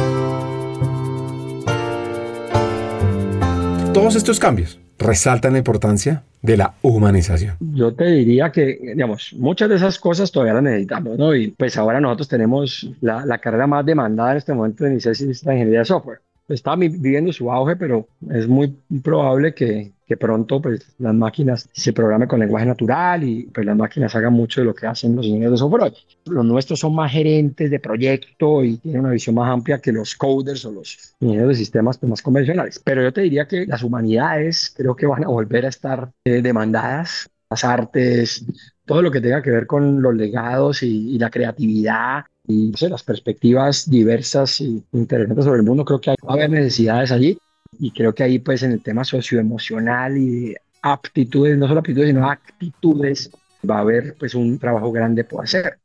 Todos 3.95 4.17
estos 4.17 4.41
cambios 4.41 4.81
resaltan 4.99 5.53
la 5.53 5.59
importancia 5.59 6.25
de 6.43 6.57
la 6.57 6.75
humanización. 6.83 7.57
Yo 7.61 7.95
te 7.95 8.05
diría 8.07 8.51
que, 8.53 8.79
digamos, 8.95 9.35
muchas 9.37 9.69
de 9.69 9.77
esas 9.77 9.99
cosas 9.99 10.31
todavía 10.31 10.55
las 10.55 10.63
necesitamos, 10.63 11.19
¿no? 11.19 11.35
Y 11.35 11.49
pues 11.49 11.77
ahora 11.77 12.01
nosotros 12.01 12.29
tenemos 12.29 12.91
la, 13.01 13.39
carrera 13.39 13.67
más 13.67 13.85
demandada 13.85 14.33
en 14.33 14.37
este 14.39 14.55
momento 14.55 14.87
en 14.87 14.97
ICES 14.97 15.21
es 15.23 15.45
la 15.45 15.55
ingeniería 15.55 15.81
de 15.81 15.85
software 15.85 16.21
está 16.49 16.77
viviendo 16.77 17.33
su 17.33 17.51
auge, 17.51 17.77
pero 17.77 18.09
es 18.31 18.49
muy 18.49 18.69
probable 19.03 19.55
que, 19.55 19.93
pronto 20.19 20.63
pues, 20.63 20.95
las 20.99 21.15
máquinas 21.15 21.69
se 21.73 21.93
programen 21.93 22.29
con 22.29 22.41
lenguaje 22.41 22.65
natural 22.65 23.23
y 23.25 23.43
pues, 23.45 23.67
las 23.67 23.77
máquinas 23.77 24.15
hagan 24.15 24.33
mucho 24.33 24.63
de 24.63 24.67
lo 24.67 24.75
que 24.75 24.87
hacen 24.87 25.15
los 25.15 25.27
ingenieros 25.27 25.53
de 25.53 25.59
software. 25.59 25.93
Los 26.25 26.45
nuestros 26.45 26.81
son 26.81 26.95
más 26.95 27.13
gerentes 27.13 27.71
de 27.71 27.79
proyecto 27.79 28.65
y 28.65 28.79
tienen 28.79 29.03
una 29.03 29.11
visión 29.11 29.35
más 29.35 29.51
amplia 29.51 29.79
que 29.81 29.93
los 29.93 30.15
coders 30.17 30.65
o 30.65 30.73
los 30.73 31.15
ingenieros 31.21 31.51
de 31.51 31.55
sistemas 31.57 31.99
pues, 31.99 32.09
más 32.09 32.23
convencionales. 32.23 32.81
Pero 32.83 33.03
yo 33.03 33.13
te 33.13 33.21
diría 33.21 33.47
que 33.47 33.67
las 33.67 33.83
humanidades 33.83 34.73
creo 34.75 34.97
que 34.97 35.07
van 35.07 35.25
a 35.25 35.29
volver 35.29 35.67
a 35.67 35.69
estar 35.69 36.11
eh, 36.25 36.41
demandadas, 36.41 37.29
las 37.51 37.65
artes, 37.65 38.47
todo 38.87 39.03
lo 39.03 39.11
que 39.11 39.21
tenga 39.21 39.43
que 39.43 39.51
ver 39.51 39.67
con 39.67 40.01
los 40.01 40.15
legados 40.15 40.83
y 40.83 41.19
la 41.19 41.31
creatividad 41.31 42.25
y 42.49 42.73
las 42.89 43.03
perspectivas 43.03 43.89
diversas 43.89 44.61
y 44.63 44.83
interesantes 44.93 45.45
sobre 45.45 45.59
el 45.59 45.67
mundo, 45.67 45.85
creo 45.85 46.01
que 46.01 46.11
hay, 46.11 46.17
va 46.27 46.33
a 46.33 46.37
haber 46.37 46.51
necesidades 46.51 47.13
allí 47.13 47.39
y 47.79 47.91
creo 47.91 48.15
que 48.15 48.23
ahí 48.23 48.39
pues 48.39 48.63
en 48.63 48.73
el 48.73 48.83
tema 48.83 49.05
socioemocional 49.05 50.17
y 50.17 50.55
aptitudes, 50.81 51.59
no 51.59 51.69
solo 51.69 51.81
aptitudes, 51.81 52.09
sino 52.09 52.29
actitudes, 52.29 53.31
va 53.69 53.77
a 53.77 53.81
haber 53.81 54.15
pues 54.19 54.35
un 54.35 54.59
trabajo 54.59 54.91
grande 54.91 55.25
por 55.25 55.45
hacer. 55.45 55.79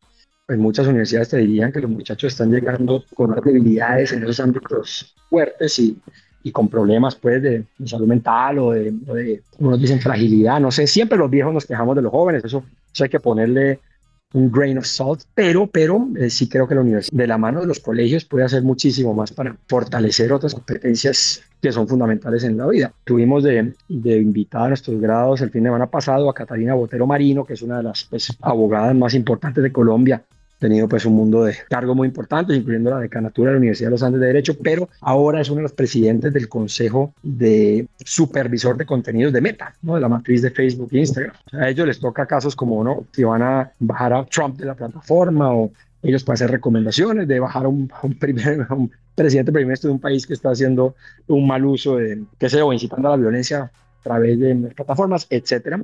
En 0.48 0.60
muchas 0.60 0.88
universidades 0.88 1.30
te 1.30 1.38
dirían 1.38 1.72
que 1.72 1.82
los 1.82 1.92
muchachos 1.92 2.32
están 2.32 2.52
llegando 2.52 3.04
con 3.14 3.36
debilidades 3.44 4.14
en 4.14 4.24
esos 4.24 4.40
ámbitos 4.40 5.14
fuertes 5.30 5.80
y, 5.80 5.98
y 6.44 6.52
con 6.52 6.70
problemas 6.70 7.16
pues 7.16 7.42
de, 7.42 7.66
salud 7.86 8.08
mental 8.08 8.60
o 8.60 8.72
de, 8.72 8.94
o 9.08 9.16
de, 9.16 9.42
dicen 9.78 10.00
fragilidad, 10.00 10.62
no 10.62 10.72
sé, 10.72 10.88
siempre 10.88 11.18
los 11.18 11.30
viejos 11.30 11.54
nos 11.54 11.66
quejamos 11.66 11.96
de 11.98 12.04
los 12.04 12.12
jóvenes, 12.12 12.46
eso, 12.46 12.64
eso 12.94 13.04
hay 13.04 13.10
que 13.10 13.20
ponerle 13.20 13.80
un 14.34 14.52
grain 14.52 14.78
of 14.78 14.86
salt, 14.86 15.22
pero, 15.34 15.68
pero 15.68 16.08
eh, 16.18 16.30
sí 16.30 16.50
creo 16.50 16.68
que 16.68 16.76
la 16.76 16.82
universidad, 16.82 17.18
de 17.18 17.28
la 17.28 17.38
mano 17.38 17.62
de 17.62 17.68
los 17.68 17.80
colegios, 17.80 18.26
puede 18.26 18.46
hacer 18.46 18.64
muchísimo 18.64 19.14
más 19.14 19.32
para 19.32 19.56
fortalecer 19.68 20.34
otras 20.34 20.54
competencias 20.54 21.42
que 21.62 21.72
son 21.72 21.88
fundamentales 21.88 22.44
en 22.44 22.58
la 22.58 22.68
vida. 22.68 22.94
Tuvimos 23.06 23.44
de, 23.44 23.74
de 23.88 24.18
invitada 24.18 24.66
a 24.66 24.68
nuestros 24.70 25.00
grados 25.00 25.42
el 25.42 25.50
fin 25.50 25.64
de 25.64 25.68
semana 25.68 25.88
pasado 25.88 26.30
a 26.30 26.34
Catalina 26.34 26.74
Botero 26.74 27.08
Marino, 27.08 27.46
que 27.46 27.54
es 27.54 27.62
una 27.62 27.78
de 27.78 27.84
las 27.84 28.06
pues, 28.06 28.36
abogadas 28.42 28.96
más 28.96 29.14
importantes 29.14 29.64
de 29.64 29.72
Colombia, 29.72 30.24
tenido 30.64 30.88
pues 30.88 31.06
un 31.06 31.14
mundo 31.14 31.44
de 31.44 31.58
cargo 31.70 31.94
muy 31.94 32.08
importante, 32.08 32.56
incluyendo 32.56 32.90
la 32.90 33.00
decanatura 33.00 33.50
de 33.50 33.56
la 33.56 33.58
Universidad 33.60 33.88
de 33.90 33.92
los 33.92 34.04
Andes 34.04 34.22
de 34.22 34.28
Derecho, 34.28 34.58
pero 34.64 34.88
ahora 35.02 35.42
es 35.42 35.50
uno 35.50 35.58
de 35.58 35.64
los 35.64 35.74
presidentes 35.74 36.32
del 36.32 36.48
Consejo 36.48 37.14
de 37.22 37.86
Supervisor 38.00 38.78
de 38.78 38.86
Contenidos 38.86 39.34
de 39.34 39.42
Meta, 39.42 39.76
¿no? 39.82 39.96
de 39.96 40.02
la 40.02 40.08
matriz 40.08 40.42
de 40.42 40.52
Facebook 40.52 40.90
e 40.94 41.00
Instagram. 41.00 41.36
a 41.52 41.70
ellos 41.70 41.86
les 41.86 42.00
toca 42.00 42.26
casos 42.26 42.56
como, 42.56 42.82
¿no? 42.82 43.06
Si 43.12 43.26
van 43.26 43.42
a 43.42 43.72
bajar 43.80 44.14
a 44.14 44.26
Trump 44.26 44.58
de 44.58 44.66
la 44.66 44.74
plataforma 44.74 45.54
o 45.54 45.70
ellos 46.02 46.24
pueden 46.24 46.36
hacer 46.36 46.52
recomendaciones 46.52 47.28
de 47.28 47.40
bajar 47.42 47.66
a 47.66 47.68
un, 47.68 47.92
un, 48.02 48.14
primer, 48.18 48.66
un 48.72 48.90
presidente 49.14 49.52
primer 49.52 49.68
ministro 49.68 49.90
de 49.90 49.96
un 49.96 50.00
país 50.00 50.26
que 50.26 50.34
está 50.34 50.52
haciendo 50.52 50.96
un 51.28 51.46
mal 51.46 51.66
uso 51.66 51.98
de, 51.98 52.24
qué 52.40 52.50
sé 52.50 52.60
yo, 52.60 52.72
incitando 52.72 53.10
a 53.10 53.12
la 53.12 53.18
violencia 53.18 53.64
a 53.64 53.72
través 54.02 54.40
de 54.40 54.56
plataformas, 54.74 55.28
etcétera, 55.30 55.82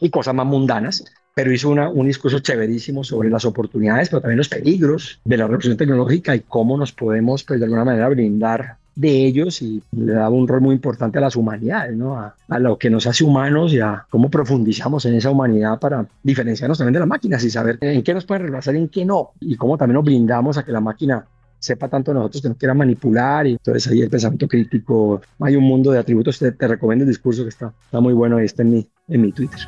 y 0.00 0.08
cosas 0.08 0.34
más 0.34 0.46
mundanas 0.46 1.04
pero 1.34 1.52
hizo 1.52 1.70
una, 1.70 1.88
un 1.88 2.06
discurso 2.06 2.40
chéverísimo 2.40 3.04
sobre 3.04 3.30
las 3.30 3.44
oportunidades, 3.44 4.08
pero 4.08 4.20
también 4.20 4.38
los 4.38 4.48
peligros 4.48 5.20
de 5.24 5.36
la 5.36 5.44
revolución 5.44 5.76
tecnológica 5.76 6.34
y 6.34 6.40
cómo 6.40 6.76
nos 6.76 6.92
podemos, 6.92 7.44
pues, 7.44 7.60
de 7.60 7.66
alguna 7.66 7.84
manera, 7.84 8.08
brindar 8.08 8.76
de 8.94 9.24
ellos 9.24 9.62
y 9.62 9.82
le 9.92 10.12
daba 10.12 10.28
un 10.28 10.46
rol 10.46 10.60
muy 10.60 10.74
importante 10.74 11.16
a 11.16 11.22
las 11.22 11.34
humanidades, 11.34 11.96
¿no? 11.96 12.18
A, 12.18 12.34
a, 12.48 12.58
lo 12.58 12.76
que 12.76 12.90
nos 12.90 13.06
hace 13.06 13.24
humanos 13.24 13.72
y 13.72 13.80
a 13.80 14.04
cómo 14.10 14.30
profundizamos 14.30 15.06
en 15.06 15.14
esa 15.14 15.30
humanidad 15.30 15.78
para 15.78 16.04
diferenciarnos 16.22 16.76
también 16.76 16.92
de 16.92 16.98
las 17.00 17.08
máquinas 17.08 17.42
y 17.42 17.50
saber 17.50 17.78
en 17.80 18.02
qué 18.02 18.12
nos 18.12 18.26
pueden 18.26 18.42
reemplazar 18.42 18.74
y 18.74 18.78
en 18.78 18.88
qué 18.88 19.06
no, 19.06 19.30
y 19.40 19.56
cómo 19.56 19.78
también 19.78 19.94
nos 19.94 20.04
brindamos 20.04 20.58
a 20.58 20.64
que 20.64 20.72
la 20.72 20.80
máquina 20.80 21.24
sepa 21.58 21.88
tanto 21.88 22.10
de 22.10 22.18
nosotros, 22.18 22.42
que 22.42 22.48
no 22.48 22.56
quiera 22.56 22.74
manipular. 22.74 23.46
Y 23.46 23.52
entonces 23.52 23.90
ahí 23.90 24.02
el 24.02 24.10
pensamiento 24.10 24.48
crítico, 24.48 25.22
hay 25.40 25.56
un 25.56 25.64
mundo 25.64 25.92
de 25.92 25.98
atributos. 25.98 26.38
Te, 26.38 26.52
te 26.52 26.68
recomiendo 26.68 27.04
el 27.04 27.08
discurso 27.08 27.44
que 27.44 27.50
está, 27.50 27.72
está 27.84 28.00
muy 28.00 28.12
bueno 28.12 28.42
y 28.42 28.44
está 28.44 28.62
en 28.62 28.72
mi, 28.72 28.88
en 29.08 29.20
mi 29.22 29.32
Twitter. 29.32 29.60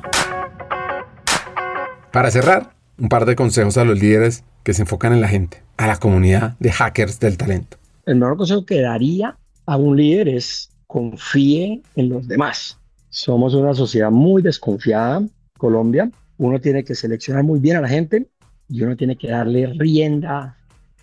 Para 2.15 2.31
cerrar, 2.31 2.71
un 2.97 3.09
par 3.09 3.25
de 3.27 3.35
consejos 3.35 3.77
a 3.77 3.85
los 3.85 3.99
líderes 3.99 4.45
que 4.63 4.73
se 4.73 4.83
enfocan 4.83 5.13
en 5.13 5.21
la 5.21 5.27
gente, 5.27 5.65
a 5.77 5.89
la 5.89 5.97
comunidad 5.97 6.55
de 6.61 6.71
hackers 6.71 7.19
del 7.19 7.37
talento. 7.37 7.77
El 8.07 8.19
mejor 8.19 8.37
consejo 8.37 8.65
que 8.65 8.83
daría 8.83 9.37
a 9.67 9.77
un 9.77 9.97
líder 9.97 10.29
es 10.29 10.71
confíe 10.87 11.83
en 11.97 12.09
los 12.09 12.29
demás. 12.29 12.79
Somos 13.09 13.55
una 13.55 13.75
sociedad 13.75 14.13
muy 14.13 14.43
desconfiada, 14.43 15.25
Colombia. 15.59 16.09
Uno 16.39 16.61
tiene 16.61 16.85
que 16.85 16.95
seleccionar 16.95 17.43
muy 17.43 17.59
bien 17.59 17.79
a 17.79 17.81
la 17.81 17.89
gente 17.89 18.29
y 18.69 18.83
uno 18.83 18.95
tiene 18.95 19.17
que 19.17 19.31
darle 19.31 19.75
rienda 19.77 20.57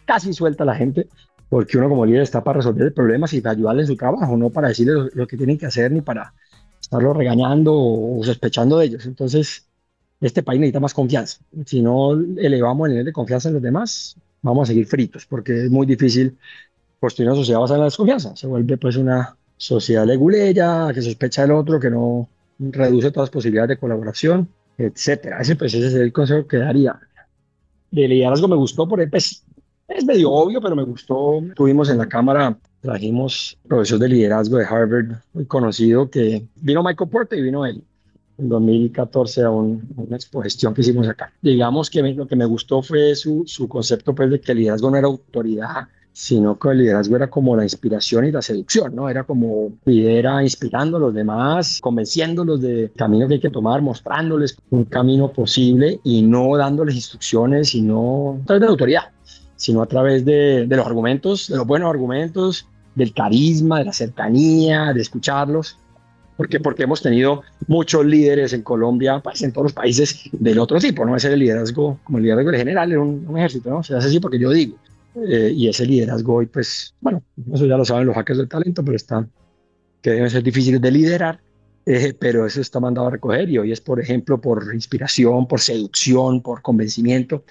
casi 0.06 0.32
suelta 0.32 0.64
a 0.64 0.68
la 0.68 0.76
gente, 0.76 1.10
porque 1.50 1.78
uno 1.78 1.90
como 1.90 2.06
líder 2.06 2.22
está 2.22 2.42
para 2.42 2.60
resolver 2.60 2.94
problemas 2.94 3.34
y 3.34 3.42
para 3.42 3.52
ayudarle 3.52 3.82
en 3.82 3.88
su 3.88 3.98
trabajo, 3.98 4.38
no 4.38 4.50
para 4.50 4.70
decirle 4.70 4.94
lo, 4.94 5.10
lo 5.14 5.28
que 5.28 5.36
tienen 5.36 5.58
que 5.58 5.66
hacer 5.66 5.92
ni 5.92 6.00
para 6.00 6.34
estarlo 6.80 7.14
regañando 7.14 7.74
o 7.76 8.24
sospechando 8.24 8.78
de 8.78 8.86
ellos. 8.86 9.06
Entonces, 9.06 9.68
este 10.22 10.44
país 10.44 10.60
necesita 10.60 10.80
más 10.80 10.94
confianza. 10.94 11.40
Si 11.66 11.82
no 11.82 12.14
elevamos 12.14 12.88
el 12.88 12.92
nivel 12.92 13.06
de 13.06 13.14
confianza 13.14 13.50
en 13.50 13.56
los 13.56 13.64
demás, 13.64 14.16
vamos 14.44 14.68
a 14.68 14.72
seguir 14.72 14.86
fritos, 14.86 15.26
porque 15.26 15.66
es 15.66 15.72
muy 15.72 15.88
difícil 15.88 16.38
construir 17.00 17.30
una 17.30 17.38
sociedad 17.38 17.60
basada 17.60 17.78
en 17.78 17.82
la 17.82 17.86
desconfianza. 17.86 18.36
Se 18.36 18.46
vuelve 18.46 18.78
pues 18.78 18.96
una 18.96 19.36
sociedad 19.58 20.06
leguleya, 20.06 20.92
que 20.94 21.02
sospecha 21.02 21.42
del 21.42 21.52
otro, 21.52 21.80
que 21.80 21.90
no 21.90 22.30
reduce 22.60 23.12
todas 23.12 23.28
las 23.28 23.34
posibilidades 23.34 23.70
de 23.70 23.78
colaboración, 23.78 24.48
etcétera. 24.78 25.42
Ese, 25.42 25.56
pues, 25.56 25.74
ese 25.74 25.88
es 25.88 25.94
el 25.96 26.14
consejo 26.14 26.48
que 26.48 26.58
daría. 26.58 27.00
De 27.90 28.08
liderazgo 28.08 28.48
me 28.48 28.56
gustó, 28.56 28.88
por 28.88 29.08
pues, 29.10 29.44
es 29.88 30.06
medio 30.06 30.32
obvio, 30.32 30.62
pero 30.62 30.76
me 30.76 30.84
gustó. 30.84 31.42
Tuvimos 31.56 31.90
en 31.90 31.98
la 31.98 32.08
cámara, 32.08 32.58
trajimos 32.80 33.58
profesor 33.68 33.98
de 33.98 34.10
liderazgo 34.10 34.58
de 34.58 34.66
Harvard, 34.66 35.18
muy 35.34 35.46
conocido, 35.46 36.10
que 36.10 36.46
vino 36.56 36.84
Michael 36.84 37.10
Porter 37.10 37.40
y 37.40 37.42
vino 37.42 37.66
él 37.66 37.84
en 38.38 38.50
2014 38.50 39.44
a 39.44 39.50
un, 39.50 39.88
una 39.96 40.16
exposición 40.16 40.74
que 40.74 40.82
hicimos 40.82 41.08
acá. 41.08 41.32
Digamos 41.42 41.90
que 41.90 42.02
lo 42.02 42.28
que 42.28 42.36
me 42.36 42.46
gustó 42.46 42.82
fue 42.82 43.16
su, 43.16 43.44
su 43.46 43.68
concepto 43.68 44.14
pues, 44.16 44.30
de 44.30 44.42
que 44.42 44.52
el 44.52 44.60
liderazgo 44.60 44.90
no 44.90 44.98
era 44.98 45.08
autoridad, 45.08 45.88
sino 46.14 46.60
que 46.60 46.70
el 46.70 46.80
liderazgo 46.80 47.16
era 47.16 47.30
como 47.30 47.56
la 47.56 47.64
inspiración 47.64 48.26
y 48.26 48.32
la 48.32 48.42
seducción, 48.42 48.96
¿no? 48.96 49.10
Era 49.10 49.24
como 49.24 49.72
lidera 49.86 50.44
inspirando 50.44 50.98
a 50.98 51.00
los 51.00 51.14
demás, 51.14 51.80
convenciéndolos 51.82 52.62
del 52.62 52.92
camino 52.94 53.28
que 53.28 53.36
hay 53.36 53.40
que 53.40 53.50
tomar, 53.50 53.82
mostrándoles 53.82 54.58
un 54.70 54.86
camino 54.86 55.32
posible 55.32 56.00
y 56.04 56.22
no 56.22 56.58
dándoles 56.58 56.96
instrucciones, 56.96 57.74
y 57.76 57.82
no 57.82 58.40
a 58.42 58.46
través 58.46 58.62
de 58.62 58.66
la 58.66 58.72
autoridad, 58.72 59.04
sino 59.56 59.82
a 59.82 59.86
través 59.86 60.26
de, 60.26 60.66
de 60.68 60.76
los 60.76 60.86
argumentos, 60.86 61.48
de 61.48 61.58
los 61.58 61.66
buenos 61.66 61.90
argumentos, 61.90 62.68
del 62.96 63.14
carisma, 63.14 63.80
de 63.80 63.86
la 63.86 63.94
cercanía, 63.94 64.94
de 64.94 65.02
escucharlos. 65.02 65.78
Porque, 66.38 66.60
porque 66.60 66.84
hemos 66.84 67.02
tenido 67.02 67.44
muchos 67.68 68.06
líderes 68.06 68.54
en 68.54 68.64
Colombia, 68.64 69.20
pues 69.24 69.42
en 69.44 69.52
todos 69.52 69.66
los 69.66 69.74
países 69.74 70.30
del 70.32 70.58
otro 70.60 70.80
tipo, 70.80 71.06
no 71.06 71.16
es 71.16 71.24
el 71.26 71.38
liderazgo 71.40 72.00
como 72.04 72.18
el 72.18 72.24
liderazgo 72.24 72.52
general, 72.52 72.92
era 72.92 73.02
un, 73.02 73.26
un 73.28 73.38
ejército, 73.38 73.70
¿no? 73.70 73.84
Se 73.84 73.96
hace 73.96 74.08
así 74.08 74.20
porque 74.20 74.40
yo 74.40 74.50
digo. 74.50 74.78
Eh, 75.16 75.52
y 75.54 75.68
ese 75.68 75.86
liderazgo 75.86 76.36
hoy, 76.36 76.46
pues, 76.46 76.96
bueno, 77.02 77.22
eso 77.54 77.66
ya 77.66 77.76
lo 77.76 77.84
saben 77.84 78.08
los 78.08 78.16
hackers 78.16 78.38
del 78.38 78.48
talento, 78.48 78.84
pero 78.84 78.96
están, 78.96 79.30
que 80.02 80.12
deben 80.12 80.30
ser 80.30 80.42
difíciles 80.42 80.80
de 80.80 80.90
liderar, 80.90 81.42
eh, 81.86 82.14
pero 82.18 82.46
eso 82.46 82.62
está 82.62 82.80
mandado 82.80 83.08
a 83.08 83.12
recoger 83.12 83.50
y 83.50 83.58
hoy 83.58 83.72
es, 83.72 83.82
por 83.82 84.00
ejemplo, 84.00 84.40
por 84.40 84.74
inspiración, 84.74 85.48
por 85.48 85.60
seducción, 85.60 86.42
por 86.42 86.62
convencimiento 86.62 87.44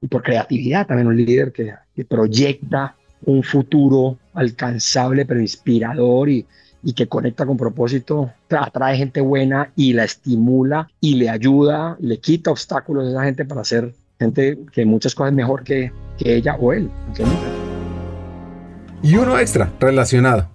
y 0.00 0.08
por 0.08 0.22
creatividad. 0.22 0.86
También 0.86 1.08
un 1.08 1.16
líder 1.16 1.52
que, 1.52 1.72
que 1.94 2.04
proyecta 2.04 2.96
un 3.24 3.42
futuro 3.42 4.18
alcanzable, 4.34 5.24
pero 5.24 5.40
inspirador 5.40 6.28
y, 6.28 6.46
y 6.82 6.92
que 6.92 7.06
conecta 7.06 7.46
con 7.46 7.56
propósito, 7.56 8.30
atrae 8.48 8.96
gente 8.96 9.20
buena 9.20 9.70
y 9.76 9.92
la 9.92 10.04
estimula 10.04 10.88
y 11.00 11.14
le 11.14 11.28
ayuda, 11.28 11.96
le 12.00 12.18
quita 12.18 12.50
obstáculos 12.50 13.06
a 13.06 13.10
esa 13.10 13.24
gente 13.24 13.44
para 13.44 13.64
ser 13.64 13.94
gente 14.18 14.58
que 14.72 14.84
muchas 14.84 15.14
cosas 15.14 15.32
mejor 15.32 15.62
que, 15.62 15.92
que 16.18 16.36
ella 16.36 16.56
o 16.56 16.72
él. 16.72 16.90
Y 19.02 19.16
uno 19.16 19.38
extra 19.38 19.72
relacionado, 19.80 20.48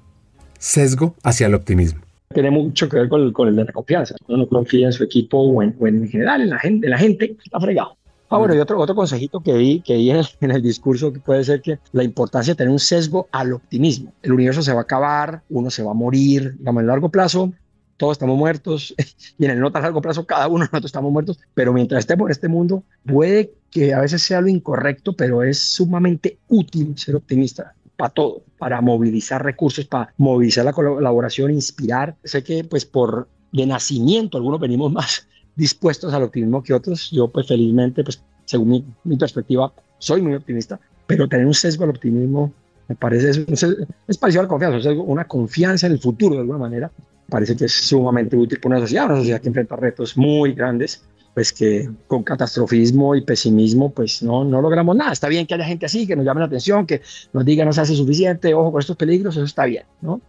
sesgo 0.60 1.16
hacia 1.24 1.48
el 1.48 1.56
optimismo. 1.56 2.02
Tiene 2.34 2.52
mucho 2.52 2.90
que 2.90 2.98
ver 2.98 3.10
con 3.10 3.22
el, 3.22 3.34
con 3.34 3.48
el 3.48 3.56
de 3.56 3.66
la 3.66 3.72
confianza. 3.72 4.16
Uno 4.28 4.40
no 4.40 4.48
confía 4.48 4.88
en 4.88 4.94
su 4.94 5.04
equipo 5.04 5.40
o 5.40 5.64
en, 5.64 5.76
o 5.80 5.88
en 5.88 6.08
general 6.08 6.42
en 6.42 6.50
la 6.50 6.60
gente, 6.60 6.88
en 6.88 6.92
la 6.92 6.98
gente 6.98 7.36
está 7.44 7.60
fregado. 7.60 7.98
Ah, 8.30 8.38
bueno, 8.38 8.56
y 8.56 8.60
otro, 8.60 8.80
otro 8.80 8.96
consejito 8.96 9.42
que 9.42 9.54
vi, 9.54 9.82
que 9.82 9.96
vi 9.96 10.10
en 10.10 10.18
el, 10.18 10.28
en 10.42 10.52
el 10.52 10.62
discurso 10.62 11.14
que 11.14 11.20
puede 11.20 11.44
ser 11.44 11.62
que 11.62 11.80
la 11.92 12.04
importancia 12.04 12.54
de 12.54 12.58
tener 12.58 12.72
un 12.72 12.80
sesgo 12.80 13.28
al 13.32 13.54
optimismo. 13.54 14.14
El 14.22 14.34
universo 14.34 14.62
se 14.62 14.74
va 14.74 14.80
a 14.80 14.84
acabar, 14.84 15.44
uno 15.50 15.70
se 15.70 15.84
va 15.84 15.92
a 15.92 15.96
morir, 15.96 16.56
digamos, 16.58 16.82
en 16.82 16.88
largo 16.88 17.10
plazo, 17.10 17.54
todos 17.98 18.14
estamos 18.14 18.38
muertos 18.38 18.94
y 19.38 19.46
en 19.46 19.52
el 19.52 19.60
no 19.60 19.72
tan 19.72 19.84
largo 19.84 20.02
plazo 20.02 20.26
cada 20.26 20.48
uno 20.48 20.60
de 20.60 20.66
nosotros 20.66 20.86
estamos 20.86 21.12
muertos, 21.12 21.40
pero 21.54 21.74
mientras 21.74 22.00
esté 22.00 22.18
por 22.18 22.32
este 22.32 22.48
mundo 22.48 22.84
puede 23.06 23.54
que 23.72 23.94
a 23.94 24.02
veces 24.02 24.24
sea 24.24 24.42
lo 24.42 24.48
incorrecto, 24.48 25.14
pero 25.14 25.44
es 25.44 25.60
sumamente 25.60 26.40
útil 26.48 26.98
ser 26.98 27.16
optimista 27.16 27.74
para 27.98 28.10
todo, 28.10 28.44
para 28.58 28.82
movilizar 28.82 29.44
recursos, 29.44 29.86
para 29.86 30.14
movilizar 30.18 30.66
la 30.66 30.74
colaboración, 30.74 31.52
inspirar. 31.52 32.16
Sé 32.24 32.44
que 32.44 32.64
pues 32.64 32.86
por 32.86 33.28
de 33.52 33.66
nacimiento 33.66 34.38
algunos 34.38 34.60
venimos 34.60 34.92
más 34.94 35.28
dispuestos 35.56 36.14
al 36.14 36.24
optimismo 36.24 36.64
que 36.64 36.74
otros. 36.74 37.12
Yo 37.12 37.28
pues 37.28 37.48
felizmente, 37.48 38.04
pues 38.04 38.22
según 38.46 38.70
mi, 38.70 38.86
mi 39.04 39.18
perspectiva, 39.18 39.72
soy 39.98 40.22
muy 40.22 40.36
optimista, 40.36 40.80
pero 41.08 41.28
tener 41.28 41.46
un 41.46 41.54
sesgo 41.54 41.84
al 41.84 41.92
optimismo 41.92 42.54
me 42.88 42.96
parece, 42.96 43.30
es, 43.30 43.66
es 44.08 44.18
parecido 44.18 44.42
a 44.42 44.44
la 44.44 44.50
confianza, 44.50 44.78
es 44.78 44.98
una 44.98 45.26
confianza 45.26 45.88
en 45.88 45.94
el 45.94 46.00
futuro 46.00 46.36
de 46.36 46.42
alguna 46.42 46.60
manera, 46.60 46.92
parece 47.30 47.56
que 47.56 47.66
es 47.66 47.74
sumamente 47.74 48.36
útil 48.36 48.60
para 48.60 48.76
una 48.76 48.86
sociedad, 48.86 49.06
una 49.06 49.18
sociedad 49.18 49.42
que 49.42 49.48
enfrenta 49.48 49.76
retos 49.76 50.16
muy 50.16 50.54
grandes, 50.54 51.04
pues 51.34 51.52
que 51.52 51.90
con 52.08 52.24
catastrofismo 52.24 53.16
y 53.16 53.22
pesimismo, 53.22 53.92
pues 53.92 54.24
no, 54.24 54.46
no 54.46 54.62
logramos 54.62 54.96
nada. 54.96 55.12
Está 55.12 55.28
bien 55.28 55.46
que 55.46 55.54
haya 55.54 55.66
gente 55.66 55.86
así, 55.86 56.08
que 56.08 56.16
nos 56.16 56.24
llame 56.24 56.40
la 56.40 56.46
atención, 56.46 56.86
que 56.86 57.02
nos 57.34 57.44
diga 57.44 57.66
no 57.66 57.74
se 57.74 57.82
hace 57.82 57.96
suficiente, 57.96 58.54
ojo 58.54 58.72
con 58.72 58.80
estos 58.80 58.96
peligros, 58.96 59.36
eso 59.36 59.46
está 59.46 59.66
bien, 59.66 59.84
¿no? 60.02 60.22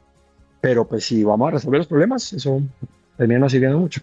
Pero 0.61 0.87
pues 0.89 1.05
si 1.05 1.23
vamos 1.23 1.49
a 1.49 1.51
resolver 1.53 1.79
los 1.79 1.87
problemas, 1.87 2.33
eso 2.33 2.61
termina 3.17 3.41
no 3.41 3.49
sirviendo 3.49 3.79
mucho. 3.79 4.01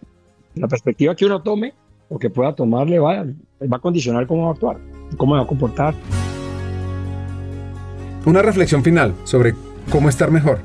La 0.55 0.67
perspectiva 0.67 1.15
que 1.15 1.25
uno 1.25 1.41
tome 1.41 1.73
o 2.09 2.19
que 2.19 2.29
pueda 2.29 2.53
tomarle 2.53 2.99
va, 2.99 3.25
va 3.61 3.77
a 3.77 3.79
condicionar 3.79 4.27
cómo 4.27 4.43
va 4.43 4.49
a 4.49 4.51
actuar, 4.53 4.77
cómo 5.17 5.35
va 5.35 5.41
a 5.41 5.47
comportar. 5.47 5.95
Una 8.25 8.41
reflexión 8.41 8.83
final 8.83 9.13
sobre 9.23 9.55
cómo 9.91 10.09
estar 10.09 10.31
mejor, 10.31 10.59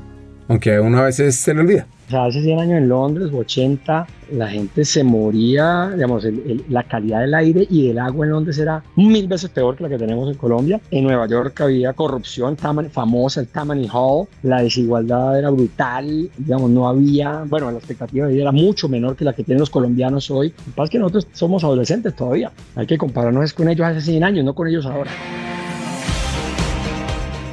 aunque 0.47 0.77
a 0.77 0.83
uno 0.83 0.99
a 0.99 1.05
veces 1.05 1.37
se 1.37 1.55
le 1.55 1.61
olvida. 1.61 1.87
O 2.09 2.11
sea, 2.11 2.25
hace 2.25 2.41
100 2.41 2.59
años 2.59 2.79
en 2.79 2.89
Londres, 2.89 3.29
80, 3.35 4.07
la 4.33 4.49
gente 4.49 4.87
se 4.87 5.05
moría, 5.05 5.91
digamos, 5.95 6.27
la 6.71 6.83
calidad 6.85 7.21
del 7.21 7.35
aire 7.35 7.67
y 7.69 7.89
del 7.89 7.99
agua 7.99 8.25
en 8.25 8.33
Londres 8.33 8.57
era 8.57 8.83
mil 8.97 9.29
veces 9.29 9.51
peor 9.51 9.77
que 9.77 9.83
la 9.83 9.91
que 9.91 9.99
tenemos 9.99 10.27
en 10.31 10.39
Colombia. 10.39 10.81
En 10.91 11.05
Nueva 11.05 11.27
York 11.27 11.61
había 11.61 11.93
corrupción 11.93 12.57
famosa, 12.57 13.43
el 13.43 13.49
Tammany 13.49 13.91
Hall, 13.93 14.27
la 14.43 14.63
desigualdad 14.63 15.39
era 15.39 15.51
brutal, 15.51 16.31
digamos, 16.39 16.71
no 16.71 16.89
había, 16.89 17.45
bueno, 17.47 17.71
la 17.71 17.77
expectativa 17.77 18.27
de 18.27 18.33
vida 18.33 18.43
era 18.45 18.53
mucho 18.53 18.89
menor 18.89 19.15
que 19.15 19.27
la 19.27 19.35
que 19.35 19.45
tienen 19.45 19.61
los 19.61 19.69
colombianos 19.69 20.31
hoy. 20.31 20.49
Lo 20.49 20.65
que 20.65 20.71
pasa 20.71 20.85
es 20.85 20.91
que 20.91 20.99
nosotros 20.99 21.29
somos 21.35 21.63
adolescentes 21.63 22.17
todavía, 22.17 22.51
hay 22.75 22.87
que 22.87 22.97
compararnos 22.97 23.53
con 23.53 23.69
ellos 23.69 23.87
hace 23.87 24.01
100 24.01 24.25
años, 24.25 24.47
no 24.47 24.55
con 24.55 24.67
ellos 24.67 24.87
ahora. 24.87 25.11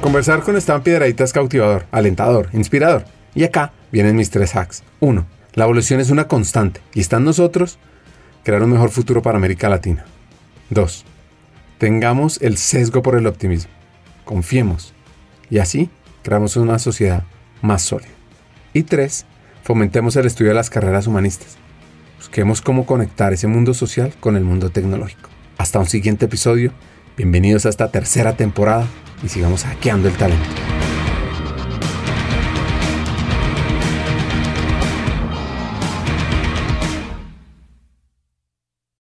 Conversar 0.00 0.40
con 0.42 0.56
Esteban 0.56 0.82
Piedradita 0.82 1.24
es 1.24 1.32
cautivador, 1.34 1.84
alentador, 1.90 2.48
inspirador. 2.54 3.04
Y 3.34 3.44
acá 3.44 3.72
vienen 3.92 4.16
mis 4.16 4.30
tres 4.30 4.54
hacks. 4.54 4.82
1. 5.00 5.26
La 5.54 5.64
evolución 5.64 6.00
es 6.00 6.10
una 6.10 6.28
constante 6.28 6.80
y 6.94 7.00
está 7.00 7.16
en 7.16 7.24
nosotros 7.24 7.78
crear 8.44 8.62
un 8.62 8.70
mejor 8.70 8.90
futuro 8.90 9.22
para 9.22 9.38
América 9.38 9.68
Latina. 9.68 10.04
2. 10.70 11.04
Tengamos 11.78 12.40
el 12.42 12.56
sesgo 12.56 13.02
por 13.02 13.16
el 13.16 13.26
optimismo. 13.26 13.70
Confiemos. 14.24 14.94
Y 15.50 15.58
así 15.58 15.90
creamos 16.22 16.56
una 16.56 16.78
sociedad 16.78 17.24
más 17.62 17.82
sólida. 17.82 18.10
Y 18.72 18.82
3. 18.82 19.26
Fomentemos 19.62 20.16
el 20.16 20.26
estudio 20.26 20.50
de 20.50 20.56
las 20.56 20.70
carreras 20.70 21.06
humanistas. 21.06 21.56
Busquemos 22.18 22.62
cómo 22.62 22.86
conectar 22.86 23.32
ese 23.32 23.46
mundo 23.46 23.74
social 23.74 24.14
con 24.20 24.36
el 24.36 24.44
mundo 24.44 24.70
tecnológico. 24.70 25.28
Hasta 25.58 25.78
un 25.78 25.86
siguiente 25.86 26.26
episodio. 26.26 26.72
Bienvenidos 27.16 27.66
a 27.66 27.70
esta 27.70 27.90
tercera 27.90 28.36
temporada 28.36 28.86
y 29.22 29.28
sigamos 29.28 29.64
hackeando 29.64 30.08
el 30.08 30.14
talento. 30.14 30.75